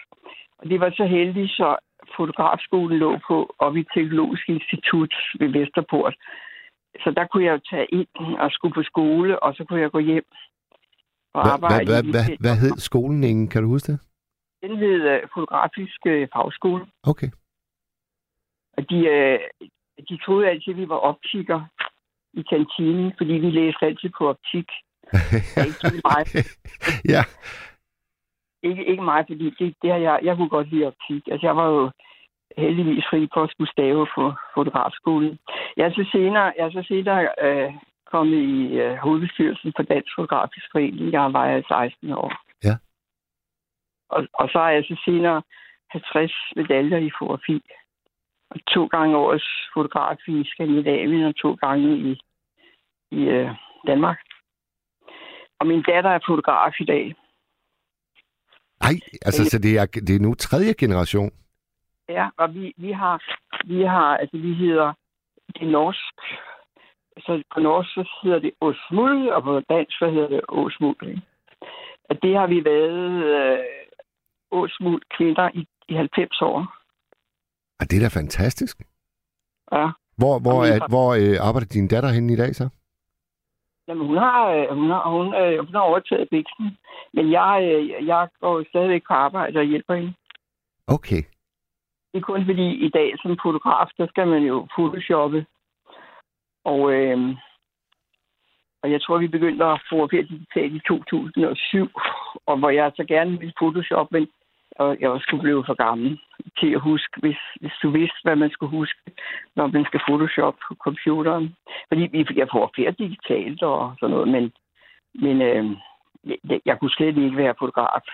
Og 0.59 0.71
det 0.71 0.81
var 0.81 0.91
så 0.91 1.05
heldigt, 1.05 1.51
så 1.51 1.77
fotografskolen 2.17 2.99
lå 2.99 3.19
på 3.29 3.55
oppe 3.59 3.81
i 3.81 3.87
Teknologisk 3.95 4.49
Institut 4.49 5.15
ved 5.39 5.49
Vesterport. 5.49 6.15
Så 7.03 7.11
der 7.11 7.27
kunne 7.27 7.45
jeg 7.45 7.53
jo 7.53 7.61
tage 7.71 7.87
ind 7.87 8.37
og 8.39 8.51
skulle 8.51 8.75
på 8.75 8.83
skole, 8.83 9.43
og 9.43 9.55
så 9.55 9.65
kunne 9.65 9.81
jeg 9.81 9.91
gå 9.91 9.99
hjem 9.99 10.25
og 11.35 11.43
Hvad, 11.43 11.53
arbejde. 11.53 11.85
hvad, 11.91 12.03
i- 12.05 12.11
hvad, 12.11 12.25
hvad, 12.25 12.37
hvad 12.45 12.57
hed 12.63 12.77
skolen, 12.89 13.25
Ingen? 13.25 13.49
Kan 13.49 13.63
du 13.63 13.69
huske 13.69 13.93
det? 13.93 14.01
Den 14.63 14.77
hed 14.77 15.01
øh, 15.13 15.21
Fotografisk 15.35 16.01
øh, 16.07 16.29
Fagskole. 16.35 16.87
Okay. 17.03 17.31
Og 18.77 18.91
de, 18.91 18.99
øh, 19.15 19.39
de 20.09 20.17
troede 20.25 20.49
altid, 20.51 20.73
at 20.73 20.77
vi 20.77 20.89
var 20.89 20.97
optikker 21.11 21.61
i 22.41 22.43
kantinen, 22.53 23.13
fordi 23.19 23.33
vi 23.33 23.51
læste 23.51 23.87
altid 23.87 24.11
på 24.19 24.29
optik. 24.29 24.69
ikke 25.67 25.81
så 25.85 26.01
meget. 26.09 26.29
ja, 27.15 27.23
Ikke, 28.69 28.85
ikke 28.85 29.03
meget, 29.03 29.27
fordi 29.31 29.45
det, 29.59 29.75
det 29.83 29.91
har 29.91 29.99
jeg, 29.99 30.21
jeg 30.23 30.37
kunne 30.37 30.49
godt 30.49 30.69
lide 30.71 30.87
optik. 30.87 31.23
Altså, 31.33 31.47
jeg 31.47 31.57
var 31.57 31.69
jo 31.69 31.91
heldigvis 32.59 33.05
fri 33.11 33.29
på 33.35 33.43
at 33.43 33.51
skulle 33.51 33.71
stave 33.71 34.07
på 34.15 34.33
fotografskolen. 34.55 35.39
Jeg 35.77 35.93
så 35.93 36.09
senere, 36.13 36.53
jeg 36.59 36.73
så 36.73 36.83
senere 36.89 37.21
øh, 37.47 37.73
kommet 38.15 38.43
i 38.57 38.59
øh, 38.83 38.95
hovedbestyrelsen 39.05 39.73
for 39.77 39.83
Dansk 39.83 40.11
Fotografisk 40.17 40.67
Forening. 40.73 41.13
Jeg 41.13 41.33
var 41.37 41.47
jeg 41.47 41.65
16 41.69 42.13
år. 42.13 42.31
Ja. 42.69 42.75
Og, 44.15 44.21
og 44.41 44.47
så 44.53 44.59
er 44.59 44.73
jeg 44.77 44.85
så 44.85 44.97
senere 45.05 45.43
50 45.91 46.33
medaljer 46.57 46.99
i 47.09 47.11
fotografi. 47.19 47.59
Og 48.51 48.59
to 48.75 48.83
gange 48.95 49.17
årets 49.17 49.51
fotograf 49.75 50.21
i 50.29 50.45
Skandinavien 50.53 51.25
og 51.31 51.37
to 51.37 51.51
gange 51.65 51.89
i, 52.09 52.13
i 53.19 53.21
øh, 53.37 53.51
Danmark. 53.87 54.21
Og 55.59 55.67
min 55.67 55.83
datter 55.83 56.11
er 56.11 56.27
fotograf 56.29 56.75
i 56.81 56.85
dag. 56.85 57.15
Ej, 58.81 58.97
altså, 59.27 59.45
så 59.45 59.59
det 59.59 59.79
er, 59.79 59.87
det 60.07 60.15
er 60.17 60.25
nu 60.27 60.35
tredje 60.35 60.75
generation. 60.83 61.31
Ja, 62.09 62.29
og 62.37 62.55
vi, 62.55 62.73
vi 62.77 62.93
har, 62.93 63.17
vi 63.65 63.83
har, 63.83 64.17
altså 64.17 64.37
vi 64.37 64.53
hedder 64.55 64.93
det 65.59 65.69
norsk, 65.69 66.15
så 67.19 67.43
på 67.55 67.61
norsk 67.61 67.89
så 67.95 68.09
hedder 68.23 68.39
det 68.39 68.53
Osmuld, 68.61 69.29
og 69.29 69.43
på 69.43 69.61
dansk 69.61 69.99
så 69.99 70.11
hedder 70.11 70.29
det. 70.29 70.41
Ikke? 71.09 71.23
Og 72.11 72.23
det 72.23 72.37
har 72.37 72.47
vi 72.47 72.65
været 72.65 73.25
øh, 73.25 73.59
Åsmuld 74.51 75.03
kvinder 75.17 75.51
i, 75.55 75.67
i 75.89 75.95
90 75.95 76.43
år. 76.43 76.59
Og 77.81 77.91
det 77.91 77.97
er 77.97 78.01
da 78.09 78.19
fantastisk. 78.21 78.79
Ja. 79.73 79.87
Hvor, 80.19 80.39
hvor, 80.45 80.65
er, 80.65 80.73
har- 80.81 80.89
hvor 80.89 81.09
øh, 81.15 81.47
arbejder 81.49 81.67
din 81.67 81.89
datter 81.89 82.09
henne 82.09 82.33
i 82.33 82.37
dag 82.37 82.55
så? 82.55 82.69
Jamen, 83.89 84.07
hun 84.07 84.17
har, 84.17 84.47
øh, 84.51 84.69
hun 84.79 84.91
har, 84.91 85.11
hun, 85.11 85.35
øh, 85.35 85.59
hun 85.67 85.75
har 85.75 85.81
overtaget 85.81 86.29
biksen, 86.31 86.79
men 87.15 87.31
jeg, 87.33 87.55
øh, 87.73 88.07
jeg 88.07 88.29
går 88.41 88.65
stadigvæk 88.69 89.03
på 89.09 89.15
arbejde 89.15 89.59
og 89.59 89.65
hjælper 89.65 89.95
hende. 89.95 90.15
Okay. 90.87 91.23
Det 92.13 92.21
er 92.21 92.25
kun 92.31 92.45
fordi 92.45 92.69
i 92.87 92.89
dag 92.89 93.09
som 93.23 93.39
fotograf, 93.43 93.87
der 93.99 94.07
skal 94.07 94.27
man 94.29 94.43
jo 94.43 94.67
photoshoppe. 94.75 95.47
Og, 96.65 96.93
øh, 96.93 97.37
og 98.83 98.91
jeg 98.91 99.03
tror, 99.03 99.19
vi 99.19 99.29
begyndte 99.29 99.65
at 99.65 99.83
fotografere 99.91 100.23
digitalt 100.23 100.75
i 100.75 100.81
2007, 100.89 101.89
og 102.47 102.59
hvor 102.59 102.71
jeg 102.71 102.93
så 102.97 103.05
gerne 103.05 103.39
ville 103.39 103.59
photoshop, 103.61 104.13
men 104.13 104.29
og 104.77 104.97
jeg 105.01 105.09
også 105.11 105.25
skulle 105.27 105.43
blive 105.43 105.65
for 105.67 105.75
gammel 105.87 106.21
til 106.61 106.71
at 106.75 106.81
huske, 106.81 107.15
hvis, 107.21 107.41
hvis 107.61 107.77
du 107.83 107.91
vidste, 107.91 108.19
hvad 108.25 108.37
man 108.37 108.51
skulle 108.51 108.77
huske, 108.81 109.01
når 109.57 109.67
man 109.67 109.85
skal 109.85 110.01
photoshop 110.09 110.57
på 110.69 110.75
computeren. 110.85 111.57
Fordi 111.89 112.03
jeg 112.41 112.49
fotograferer 112.53 112.93
digitalt 113.05 113.63
og 113.63 113.95
sådan 114.01 114.15
noget, 114.15 114.29
men, 114.29 114.45
men 115.25 115.37
øh, 115.49 115.65
jeg, 116.51 116.61
jeg 116.65 116.77
kunne 116.79 116.91
slet 116.91 117.19
ikke 117.25 117.37
være 117.37 117.55
fotograf. 117.59 118.07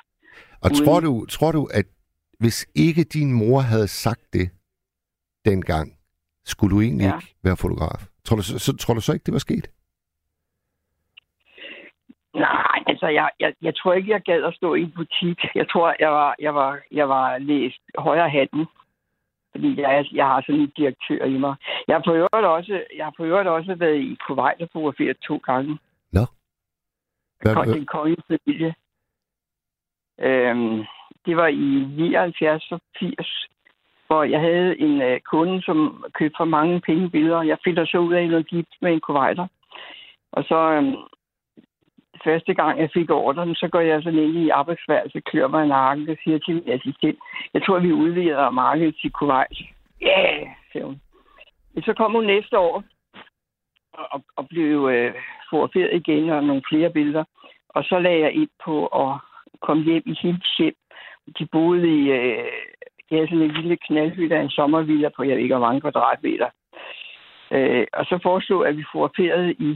Og 0.64 0.70
Uden- 0.70 0.84
tror 0.84 1.00
du, 1.00 1.26
tror 1.26 1.52
du, 1.52 1.62
at 1.78 1.86
hvis 2.40 2.68
ikke 2.74 3.04
din 3.04 3.32
mor 3.32 3.60
havde 3.60 3.88
sagt 3.88 4.24
det 4.32 4.50
dengang, 5.44 5.86
skulle 6.50 6.76
du 6.76 6.80
egentlig 6.80 7.04
Ja. 7.06 7.16
ikke 7.16 7.34
være 7.42 7.56
fotograf? 7.64 8.00
Tror 8.24 8.36
du, 8.36 8.42
så, 8.42 8.76
tror 8.76 8.94
du 8.94 9.00
så 9.00 9.12
ikke, 9.12 9.24
det 9.24 9.32
var 9.32 9.38
sket? 9.48 9.66
Nej, 12.34 12.78
altså 12.86 13.06
jeg, 13.06 13.30
jeg, 13.40 13.54
jeg 13.62 13.74
tror 13.76 13.92
ikke, 13.92 14.10
jeg 14.10 14.20
gad 14.22 14.42
at 14.44 14.54
stå 14.54 14.74
i 14.74 14.82
en 14.82 14.92
butik. 14.96 15.38
Jeg 15.54 15.66
tror, 15.72 15.96
jeg 16.00 16.10
var, 16.10 16.34
jeg 16.40 16.54
var, 16.54 16.78
jeg 16.92 17.08
var 17.08 17.38
læst 17.38 17.80
højere 17.98 18.30
hatten. 18.30 18.66
Fordi 19.52 19.80
jeg, 19.80 20.06
jeg 20.12 20.26
har 20.26 20.40
sådan 20.40 20.60
en 20.60 20.72
direktør 20.76 21.24
i 21.24 21.38
mig. 21.38 21.54
Jeg 21.88 21.94
har 21.96 22.02
på 22.06 22.14
øvrigt 22.14 22.46
også, 22.46 22.82
jeg 22.96 23.04
har 23.06 23.14
på 23.16 23.24
øvrigt 23.24 23.48
også 23.48 23.74
været 23.74 24.00
i 24.00 24.18
Kuwait 24.26 24.60
og 24.62 24.68
fotograferet 24.72 25.16
to 25.18 25.36
gange. 25.36 25.78
Nå. 26.12 26.24
Hvad, 27.42 27.54
hvad, 27.54 27.74
Den 27.74 27.86
kongelige 27.86 28.22
familie. 28.28 28.74
Øhm, 30.18 30.84
det 31.26 31.36
var 31.36 31.46
i 31.46 31.86
79 31.96 32.72
og 32.72 32.80
80, 32.98 33.46
hvor 34.11 34.23
jeg 34.25 34.40
havde 34.40 34.81
en 34.81 35.03
øh, 35.03 35.20
kunde, 35.20 35.62
som 35.62 36.05
købte 36.14 36.37
for 36.37 36.44
mange 36.44 36.81
penge 36.81 37.11
billeder. 37.11 37.42
Jeg 37.42 37.59
finder 37.64 37.85
så 37.85 37.99
ud 37.99 38.12
af 38.12 38.29
noget 38.29 38.46
gift 38.46 38.75
med 38.83 38.92
en 38.92 39.01
kuwaiter. 39.01 39.46
Og 40.33 40.44
så 40.44 40.59
øh, 40.73 40.94
første 42.25 42.55
gang, 42.55 42.81
jeg 42.81 42.90
fik 42.94 43.11
ordren, 43.11 43.55
så 43.55 43.68
går 43.68 43.81
jeg 43.81 44.03
sådan 44.03 44.18
ind 44.18 44.37
i 44.37 44.49
arbejdsværelset, 44.49 45.25
klør 45.25 45.49
mig 45.49 45.64
i 45.64 45.68
nakken 45.68 46.09
og 46.09 46.16
siger 46.25 46.38
til 46.38 46.55
min 46.55 46.70
assistent, 46.70 47.18
jeg 47.55 47.62
tror, 47.62 47.79
vi 47.79 47.92
udvider 47.92 48.51
markedet 48.51 48.96
til 49.01 49.11
Kuwait. 49.12 49.59
Ja, 50.01 50.23
yeah, 50.23 50.49
siger 50.73 50.85
hun. 50.85 51.01
Men 51.75 51.83
så 51.83 51.92
kom 51.94 52.12
hun 52.12 52.27
næste 52.27 52.59
år 52.59 52.85
og, 53.92 54.07
og, 54.11 54.25
og 54.37 54.49
blev 54.49 54.88
øh, 54.92 55.14
fotograferet 55.51 55.94
igen 55.94 56.31
og 56.31 56.44
nogle 56.44 56.62
flere 56.70 56.90
billeder. 56.90 57.25
Og 57.68 57.85
så 57.85 57.99
lagde 57.99 58.20
jeg 58.20 58.33
ind 58.33 58.51
på 58.64 58.87
at 58.87 59.18
komme 59.61 59.83
hjem 59.83 60.03
i 60.07 60.14
hendes 60.23 60.57
hjem. 60.59 60.75
De 61.38 61.46
boede 61.46 61.88
i 62.01 62.11
øh, 62.11 62.44
de 63.11 63.16
havde 63.16 63.29
sådan 63.29 63.42
en 63.42 63.51
lille 63.51 63.77
knaldhytte 63.77 64.37
af 64.37 64.42
en 64.42 64.51
sommervilla 64.51 65.09
på, 65.09 65.23
jeg 65.23 65.37
ved 65.37 65.42
ikke, 65.42 65.55
hvor 65.55 65.66
mange 65.66 65.81
kvadratmeter. 65.81 66.51
Øh, 67.51 67.87
og 67.92 68.05
så 68.05 68.18
foreslog 68.23 68.68
at 68.68 68.77
vi 68.77 68.85
fotograferede 68.92 69.53
i, 69.53 69.70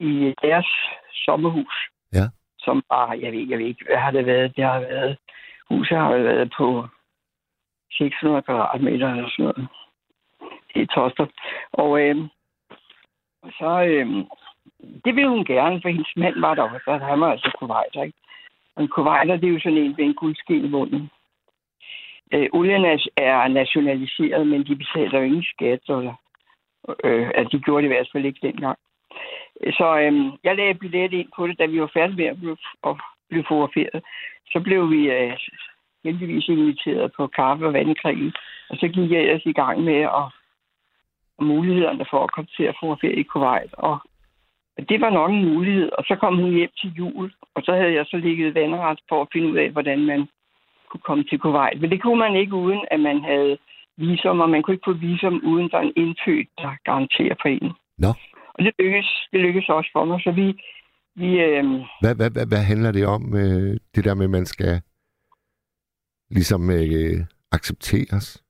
i 0.00 0.34
deres 0.42 0.66
sommerhus. 1.12 1.74
Ja. 2.12 2.26
Som 2.58 2.82
var, 2.90 3.12
jeg 3.12 3.32
ved, 3.32 3.48
jeg 3.48 3.58
ved 3.58 3.66
ikke, 3.66 3.84
hvad 3.84 3.96
har 3.96 4.10
det 4.10 4.26
været? 4.26 4.56
Det 4.56 4.64
har 4.64 4.80
været, 4.80 5.16
huset 5.68 5.98
har 5.98 6.16
været 6.16 6.52
på 6.56 6.86
600 7.92 8.42
kvadratmeter 8.42 9.10
eller 9.10 9.30
sådan 9.30 9.44
noget. 9.44 9.68
Det 10.74 10.82
er 10.82 10.94
toster. 10.94 11.26
Og 11.72 12.00
øh, 12.00 12.16
så, 13.58 13.70
øh, 13.90 14.06
det 15.04 15.16
ville 15.16 15.28
hun 15.28 15.44
gerne, 15.44 15.80
for 15.82 15.88
hendes 15.88 16.16
mand 16.16 16.40
var 16.40 16.54
der 16.54 16.62
og 16.86 17.00
han 17.00 17.20
var 17.20 17.30
altså 17.30 17.50
kuwaiter, 17.58 18.02
ikke? 18.02 18.18
Og 18.76 18.82
en 18.82 18.88
kuwaiter, 18.88 19.36
det 19.36 19.48
er 19.48 19.52
jo 19.52 19.60
sådan 19.60 19.78
en 19.78 19.94
med 19.98 20.04
en 20.04 20.14
guldsten 20.14 20.64
i 20.64 20.68
munden. 20.68 21.10
Øh, 22.32 22.48
olien 22.52 22.84
er, 22.84 23.06
er 23.16 23.48
nationaliseret, 23.48 24.46
men 24.46 24.66
de 24.66 24.76
betaler 24.76 25.18
jo 25.18 25.24
ingen 25.24 25.44
skat, 25.54 25.80
eller, 25.88 26.14
øh, 27.04 27.30
altså 27.34 27.56
de 27.56 27.62
gjorde 27.62 27.82
det 27.82 27.88
i 27.88 27.94
hvert 27.94 28.08
fald 28.12 28.24
ikke 28.24 28.46
dengang. 28.48 28.78
Så 29.78 29.98
øh, 29.98 30.32
jeg 30.44 30.56
lagde 30.56 30.74
billet 30.74 31.12
ind 31.12 31.28
på 31.36 31.46
det, 31.46 31.58
da 31.58 31.66
vi 31.66 31.80
var 31.80 31.90
færdige 31.94 32.16
med 32.16 32.26
at 32.26 32.38
blive, 32.38 32.56
at 32.86 32.94
blive 33.30 33.44
fotograferet. 33.48 34.02
Så 34.52 34.60
blev 34.60 34.90
vi 34.90 35.10
øh, 35.10 35.36
heldigvis 36.04 36.48
inviteret 36.48 37.12
på 37.16 37.26
kaffe 37.26 37.66
og 37.66 37.72
vandkrigen. 37.72 38.32
og 38.70 38.76
så 38.76 38.88
gik 38.88 39.10
jeg 39.10 39.20
ellers 39.20 39.46
i 39.46 39.52
gang 39.52 39.84
med 39.84 40.00
at 40.00 40.28
og 41.38 41.44
mulighederne 41.44 42.04
for 42.10 42.24
at 42.24 42.32
komme 42.32 42.50
til 42.56 42.64
at 42.64 42.76
fotografere 42.80 43.14
i 43.22 43.22
Kuwait. 43.22 43.72
Og 43.74 43.98
det 44.88 45.00
var 45.00 45.10
nok 45.10 45.30
en 45.30 45.48
mulighed. 45.52 45.88
Og 45.98 46.04
så 46.08 46.14
kom 46.16 46.36
hun 46.36 46.52
hjem 46.54 46.70
til 46.80 46.90
jul, 46.98 47.32
og 47.54 47.62
så 47.62 47.72
havde 47.72 47.94
jeg 47.94 48.06
så 48.06 48.16
ligget 48.16 48.54
vandret 48.54 49.00
for 49.08 49.22
at 49.22 49.28
finde 49.32 49.48
ud 49.52 49.56
af, 49.56 49.70
hvordan 49.70 50.00
man 50.06 50.28
kunne 50.92 51.06
komme 51.08 51.24
til 51.24 51.38
Kuwait. 51.38 51.80
Men 51.80 51.90
det 51.90 52.02
kunne 52.02 52.18
man 52.18 52.34
ikke, 52.36 52.54
uden 52.54 52.82
at 52.90 53.00
man 53.00 53.18
havde 53.30 53.58
visum, 53.96 54.40
og 54.40 54.50
man 54.50 54.62
kunne 54.62 54.74
ikke 54.74 54.88
få 54.90 54.92
visum, 54.92 55.40
uden 55.44 55.70
der 55.70 55.78
er 55.78 55.82
en 55.82 55.92
indfødt, 55.96 56.48
der 56.58 56.70
garanterer 56.84 57.34
for 57.42 57.48
en. 57.48 57.72
Nå. 57.98 58.10
Og 58.54 58.64
det 58.64 58.72
lykkedes, 58.78 59.10
det 59.32 59.40
lykkedes 59.40 59.68
også 59.68 59.90
for 59.92 60.04
mig, 60.04 60.20
så 60.20 60.30
vi, 60.30 60.46
vi 61.14 61.28
øh, 61.40 61.64
hvad, 62.02 62.14
hvad, 62.18 62.30
hvad, 62.30 62.46
hvad 62.46 62.62
handler 62.70 62.92
det 62.92 63.06
om, 63.06 63.22
øh, 63.42 63.76
det 63.94 64.04
der 64.04 64.14
med, 64.14 64.24
at 64.24 64.30
man 64.30 64.46
skal 64.46 64.80
ligesom 66.30 66.70
øh, 66.70 67.16
accepteres? 67.52 68.44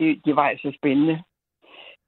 Det, 0.00 0.24
det 0.24 0.36
var 0.36 0.48
altså 0.48 0.72
spændende. 0.78 1.22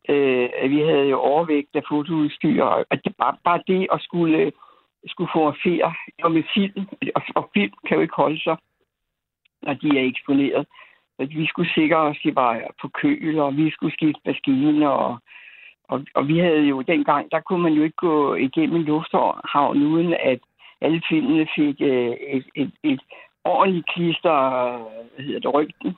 Øh, 0.08 0.70
vi 0.70 0.80
havde 0.80 1.08
jo 1.08 1.18
overvægt 1.18 1.76
af 1.76 1.82
fotoudstyr, 1.88 2.64
og 2.64 3.04
det, 3.04 3.16
bare, 3.16 3.36
bare 3.44 3.62
det 3.66 3.88
at 3.92 4.00
skulle, 4.00 4.52
skulle 5.06 5.30
fotografere 5.34 5.94
og 6.22 6.32
med 6.32 6.42
film, 6.54 6.88
og, 7.14 7.22
og 7.34 7.50
film 7.54 7.72
kan 7.86 7.96
jo 7.96 8.02
ikke 8.02 8.16
holde 8.16 8.40
sig, 8.40 8.56
når 9.62 9.74
de 9.74 9.98
er 9.98 10.04
eksponeret. 10.04 10.66
Så 11.20 11.26
vi 11.26 11.46
skulle 11.46 11.72
sikre 11.74 11.96
os, 11.96 12.16
at 12.16 12.24
de 12.24 12.34
var 12.34 12.60
på 12.80 12.88
køl, 12.88 13.38
og 13.38 13.56
vi 13.56 13.70
skulle 13.70 13.92
skifte 13.92 14.20
maskiner, 14.26 14.88
og, 14.88 15.18
og, 15.88 16.04
og 16.14 16.28
vi 16.28 16.38
havde 16.38 16.62
jo 16.62 16.82
dengang, 16.82 17.30
der 17.32 17.40
kunne 17.40 17.62
man 17.62 17.72
jo 17.72 17.82
ikke 17.82 17.96
gå 17.96 18.34
igennem 18.34 18.76
en 18.76 18.82
lufthavn, 18.82 19.82
uden 19.82 20.14
at 20.14 20.40
alle 20.80 21.02
filmene 21.08 21.46
fik 21.56 21.80
øh, 21.80 22.16
et, 22.36 22.46
et, 22.54 22.72
et 22.82 23.00
ordentligt 23.44 23.88
klister, 23.94 24.36
hvad 25.14 25.24
hedder 25.24 25.40
det, 25.40 25.54
rygten. 25.54 25.96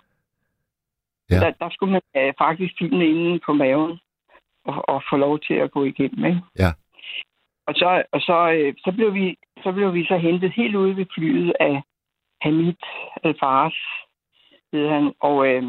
Ja. 1.31 1.37
Der, 1.41 1.51
der 1.51 1.71
skulle 1.71 1.93
man 1.93 2.03
øh, 2.17 2.33
faktisk 2.39 2.75
filme 2.79 3.07
inden 3.07 3.41
på 3.47 3.53
maven 3.53 4.01
og, 4.65 4.89
og 4.89 5.03
få 5.11 5.17
lov 5.17 5.39
til 5.39 5.55
at 5.55 5.71
gå 5.71 5.85
igennem. 5.85 6.25
Ikke? 6.25 6.41
Ja. 6.59 6.71
Og 7.67 7.75
så, 7.75 8.03
og 8.13 8.21
så, 8.21 8.53
øh, 8.53 8.75
så, 8.79 8.93
blev 8.93 9.15
vi, 9.15 9.37
så 9.63 9.73
blev 9.73 9.95
vi 9.95 10.07
så 10.07 10.17
hentet 10.17 10.53
helt 10.53 10.77
ude 10.77 10.97
ved 10.97 11.07
flyet 11.15 11.53
af 11.61 11.83
Hamid 12.41 12.75
Al-Faras, 13.25 13.79
hed 14.73 14.89
han. 14.89 15.15
Og, 15.21 15.47
øh, 15.49 15.63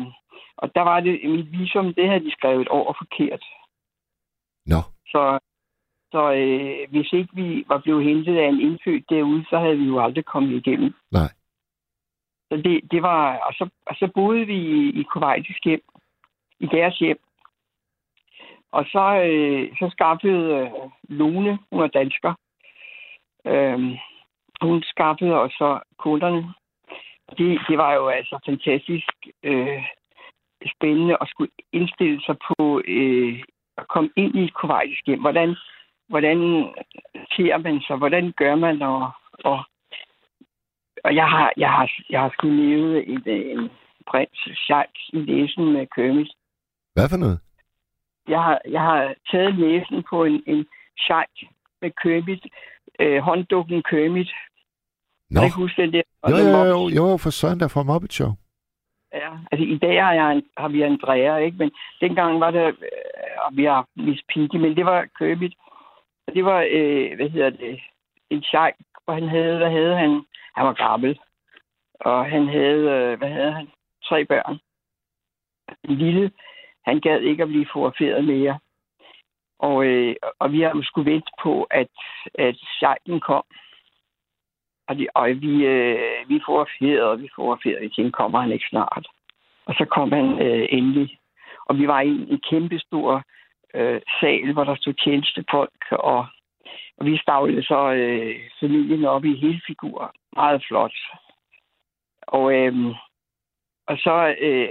og 0.57 0.75
der 0.75 0.81
var 0.81 0.99
det, 0.99 1.29
mit 1.29 1.51
visum, 1.51 1.93
det 1.93 2.09
havde 2.09 2.25
de 2.25 2.31
skrevet 2.31 2.67
over 2.67 2.93
forkert. 2.97 3.43
Nå. 4.65 4.79
Så, 5.07 5.39
så 6.11 6.33
øh, 6.33 6.89
hvis 6.89 7.13
ikke 7.13 7.35
vi 7.35 7.65
var 7.67 7.77
blevet 7.77 8.03
hentet 8.03 8.37
af 8.37 8.47
en 8.47 8.61
indfødt 8.61 9.09
derude, 9.09 9.45
så 9.49 9.59
havde 9.59 9.77
vi 9.77 9.85
jo 9.85 10.03
aldrig 10.03 10.25
kommet 10.25 10.67
igennem. 10.67 10.93
Nej. 11.11 11.31
Så 12.51 12.57
det, 12.57 12.91
det 12.91 13.01
var, 13.01 13.37
og 13.37 13.53
så, 13.53 13.69
og 13.85 13.95
så 13.95 14.11
boede 14.15 14.45
vi 14.45 14.57
i, 14.57 14.99
i 14.99 15.03
Kuwaitisk 15.03 15.65
hjem, 15.65 15.81
i 16.59 16.65
deres 16.65 16.99
hjem. 16.99 17.19
Og 18.71 18.85
så, 18.85 19.05
øh, 19.29 19.77
så 19.79 19.89
skaffede 19.91 20.43
øh, 20.59 20.71
Lone, 21.09 21.59
hun 21.71 21.81
er 21.83 21.87
dansker, 21.87 22.33
øh, 23.45 23.79
hun 24.61 24.83
skaffede 24.83 25.35
os 25.41 25.51
så 25.51 25.79
kunderne. 25.97 26.53
Det, 27.37 27.59
det 27.69 27.77
var 27.77 27.93
jo 27.93 28.07
altså 28.07 28.39
fantastisk 28.45 29.13
øh, 29.43 29.83
spændende 30.75 31.17
at 31.21 31.27
skulle 31.27 31.51
indstille 31.71 32.21
sig 32.25 32.35
på 32.47 32.81
øh, 32.87 33.43
at 33.77 33.87
komme 33.87 34.09
ind 34.15 34.35
i 34.35 34.43
et 34.43 34.53
kuwaitisk 34.53 35.05
hjem. 35.07 35.21
Hvordan, 35.21 35.55
hvordan 36.09 36.37
ser 37.35 37.57
man 37.57 37.81
sig? 37.81 37.97
Hvordan 37.97 38.33
gør 38.37 38.55
man? 38.55 38.81
Og, 38.81 39.11
og, 39.43 39.63
og 41.03 41.15
jeg 41.15 41.27
har, 41.29 41.53
jeg 41.57 41.71
har, 41.71 41.91
jeg 42.09 42.21
har 42.21 42.29
sgu 42.29 42.47
levet 42.47 43.09
en, 43.09 43.21
en 43.29 43.69
prins 44.07 44.39
Scheik 44.55 44.95
i 45.13 45.17
læsen 45.17 45.73
med 45.73 45.87
Kermit. 45.95 46.31
Hvad 46.93 47.09
for 47.09 47.17
noget? 47.17 47.39
Jeg 48.27 48.43
har, 48.43 48.61
jeg 48.69 48.81
har 48.81 49.15
taget 49.31 49.55
læsen 49.55 50.03
på 50.09 50.23
en, 50.23 50.43
en 50.47 50.65
Scheik 50.97 51.49
med 51.81 51.91
Kermit. 51.91 52.45
Øh, 52.99 53.21
hånddukken 53.21 53.83
Kermit. 53.89 54.31
Nå. 55.33 55.41
Ikke 55.43 55.55
huske 55.55 55.81
den 55.81 55.93
der? 55.93 56.01
Og 56.21 56.31
Jo, 56.31 56.37
jo, 56.37 56.57
jo, 56.71 56.89
jo, 56.95 57.09
jo, 57.09 57.17
for 57.17 57.29
søren 57.29 57.59
der 57.59 57.67
fra 57.67 57.83
Muppet 57.83 58.13
Show. 58.13 58.31
Ja, 59.13 59.31
altså 59.51 59.65
i 59.75 59.77
dag 59.77 60.03
har, 60.03 60.13
jeg 60.13 60.31
en, 60.31 60.43
har 60.57 60.67
vi 60.67 60.81
Andrea, 60.81 61.37
ikke? 61.37 61.57
Men 61.57 61.71
dengang 62.01 62.39
var 62.39 62.51
det, 62.51 62.65
øh, 62.67 63.35
og 63.45 63.51
vi 63.57 63.63
har 63.63 63.87
Miss 63.95 64.21
Piggy, 64.29 64.55
men 64.55 64.75
det 64.75 64.85
var 64.85 65.07
Kermit. 65.17 65.53
Og 66.27 66.33
det 66.33 66.45
var, 66.45 66.67
øh, 66.71 67.15
hvad 67.15 67.29
hedder 67.29 67.49
det, 67.49 67.79
en 68.29 68.43
sheik, 68.43 68.73
hvor 69.03 69.13
han 69.13 69.27
havde, 69.27 69.57
hvad 69.57 69.71
havde 69.71 69.95
han? 69.97 70.21
Han 70.55 70.65
var 70.65 70.73
gammel. 70.73 71.19
Og 71.99 72.25
han 72.25 72.47
havde, 72.47 72.83
øh, 72.95 73.17
hvad 73.17 73.29
havde 73.29 73.51
han? 73.51 73.67
Tre 74.03 74.25
børn. 74.25 74.59
En 75.83 75.95
lille, 75.97 76.31
han 76.85 76.99
gad 76.99 77.19
ikke 77.19 77.43
at 77.43 77.49
blive 77.49 77.67
fotograferet 77.73 78.25
mere. 78.25 78.59
Og, 79.59 79.85
øh, 79.85 80.15
og 80.39 80.51
vi 80.51 80.61
har 80.61 80.71
jo 80.75 80.83
skulle 80.83 81.11
vente 81.11 81.31
på, 81.43 81.63
at, 81.63 81.91
at 82.35 82.55
sheiken 82.77 83.19
kom. 83.19 83.43
Og, 84.87 84.97
de, 84.97 85.07
og 85.15 85.29
vi, 85.29 85.65
øh, 85.65 86.29
vi 86.29 86.39
fotograferede, 86.45 87.11
og 87.11 87.21
vi 87.21 87.29
får 87.35 87.59
ferie, 87.63 87.89
tænkte, 87.89 88.11
kommer 88.11 88.41
han 88.41 88.51
ikke 88.51 88.65
snart? 88.69 89.07
Og 89.65 89.73
så 89.73 89.85
kom 89.85 90.11
han 90.11 90.41
øh, 90.41 90.67
endelig. 90.69 91.17
Og 91.65 91.77
vi 91.77 91.87
var 91.87 92.01
i 92.01 92.07
en, 92.07 92.41
kæmpestor 92.49 93.23
øh, 93.73 94.01
sal, 94.19 94.53
hvor 94.53 94.63
der 94.63 94.75
stod 94.75 94.93
tjenestefolk, 94.93 95.81
og, 95.91 96.25
og 96.97 97.05
vi 97.05 97.17
stavlede 97.17 97.63
så 97.63 97.91
øh, 97.91 98.35
familien 98.59 99.05
op 99.05 99.25
i 99.25 99.35
hele 99.35 99.61
figur. 99.67 100.13
Meget 100.35 100.63
flot. 100.67 100.93
Og, 102.27 102.53
øh, 102.53 102.95
og 103.87 103.97
så, 103.97 104.35
øh, 104.39 104.69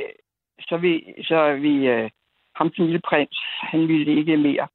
så 0.68 0.76
vi, 0.76 1.14
så 1.22 1.54
vi 1.54 1.86
øh, 1.86 2.10
ham 2.56 2.70
den 2.70 2.84
lille 2.84 3.00
prins, 3.00 3.38
han 3.60 3.88
ville 3.88 4.16
ikke 4.18 4.36
mere. 4.36 4.68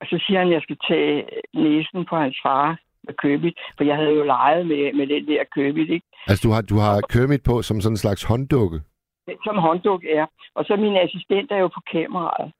Og 0.00 0.06
så 0.06 0.24
siger 0.26 0.38
han, 0.38 0.48
at 0.48 0.54
jeg 0.54 0.62
skal 0.62 0.78
tage 0.88 1.28
næsen 1.54 2.04
på 2.04 2.16
hans 2.16 2.36
far 2.42 2.78
Købit, 3.22 3.58
for 3.76 3.84
jeg 3.84 3.96
havde 3.96 4.14
jo 4.14 4.24
leget 4.24 4.66
med, 4.66 4.92
med 4.92 5.06
den 5.06 5.26
der 5.26 5.44
Købit, 5.54 5.90
ikke? 5.90 6.06
Altså, 6.26 6.48
du 6.48 6.52
har, 6.54 6.62
du 6.62 6.76
har 6.84 7.00
Kermit 7.12 7.42
på 7.42 7.62
som 7.62 7.80
sådan 7.80 7.92
en 7.92 7.96
slags 8.04 8.22
hånddukke. 8.24 8.80
som 9.44 9.56
håndduk 9.58 10.04
er. 10.04 10.26
Og 10.54 10.64
så 10.64 10.76
min 10.76 10.96
assistent 10.96 11.52
er 11.52 11.56
jo 11.56 11.68
på 11.68 11.80
kameraet. 11.92 12.52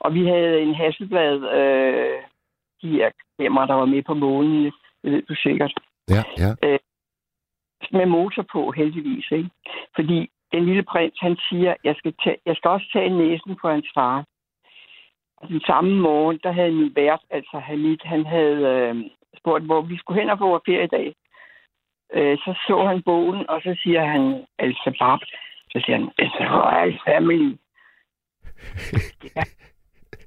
Og 0.00 0.14
vi 0.14 0.26
havde 0.26 0.60
en 0.60 0.74
Hasselblad, 0.74 1.36
øh, 1.58 2.18
de 2.82 2.88
her 2.88 3.10
kameraer, 3.40 3.66
der 3.66 3.74
var 3.74 3.84
med 3.84 4.02
på 4.02 4.14
månen, 4.14 4.64
det 5.02 5.12
ved 5.12 5.22
du 5.22 5.34
sikkert, 5.34 5.72
Ja, 6.10 6.22
ja. 6.38 6.76
med 7.92 8.06
motor 8.06 8.44
på 8.52 8.70
heldigvis. 8.72 9.26
Ikke? 9.30 9.50
Fordi 9.94 10.28
den 10.52 10.64
lille 10.64 10.82
prins, 10.82 11.18
han 11.20 11.36
siger, 11.48 11.74
jeg 11.84 11.94
skal, 11.98 12.14
tage, 12.24 12.36
jeg 12.46 12.56
skal 12.56 12.68
også 12.70 12.86
tage 12.92 13.10
næsen 13.18 13.56
på 13.62 13.68
hans 13.68 13.88
far. 13.94 14.24
Og 15.36 15.48
den 15.48 15.60
samme 15.60 16.00
morgen, 16.00 16.40
der 16.42 16.52
havde 16.52 16.72
min 16.72 16.92
vært, 16.96 17.20
altså 17.30 17.58
Hamid, 17.58 17.96
han 18.04 18.26
havde 18.26 18.60
øh, 18.74 18.96
spurgt, 19.38 19.64
hvor 19.64 19.80
vi 19.80 19.96
skulle 19.98 20.20
hen 20.20 20.30
og 20.30 20.38
få 20.38 20.62
ferie 20.66 20.84
i 20.84 20.94
dag. 20.96 21.14
Øh, 22.14 22.38
så 22.38 22.54
så 22.66 22.84
han 22.86 23.02
bogen, 23.02 23.50
og 23.50 23.60
så 23.62 23.76
siger 23.82 24.04
han, 24.04 24.44
altså 24.58 24.96
Bab, 24.98 25.20
så 25.72 25.82
siger 25.84 25.96
han, 25.98 26.10
it's 26.22 26.42
a 26.44 26.46
royal 26.56 26.98
family. 27.06 27.56
ja. 29.36 29.42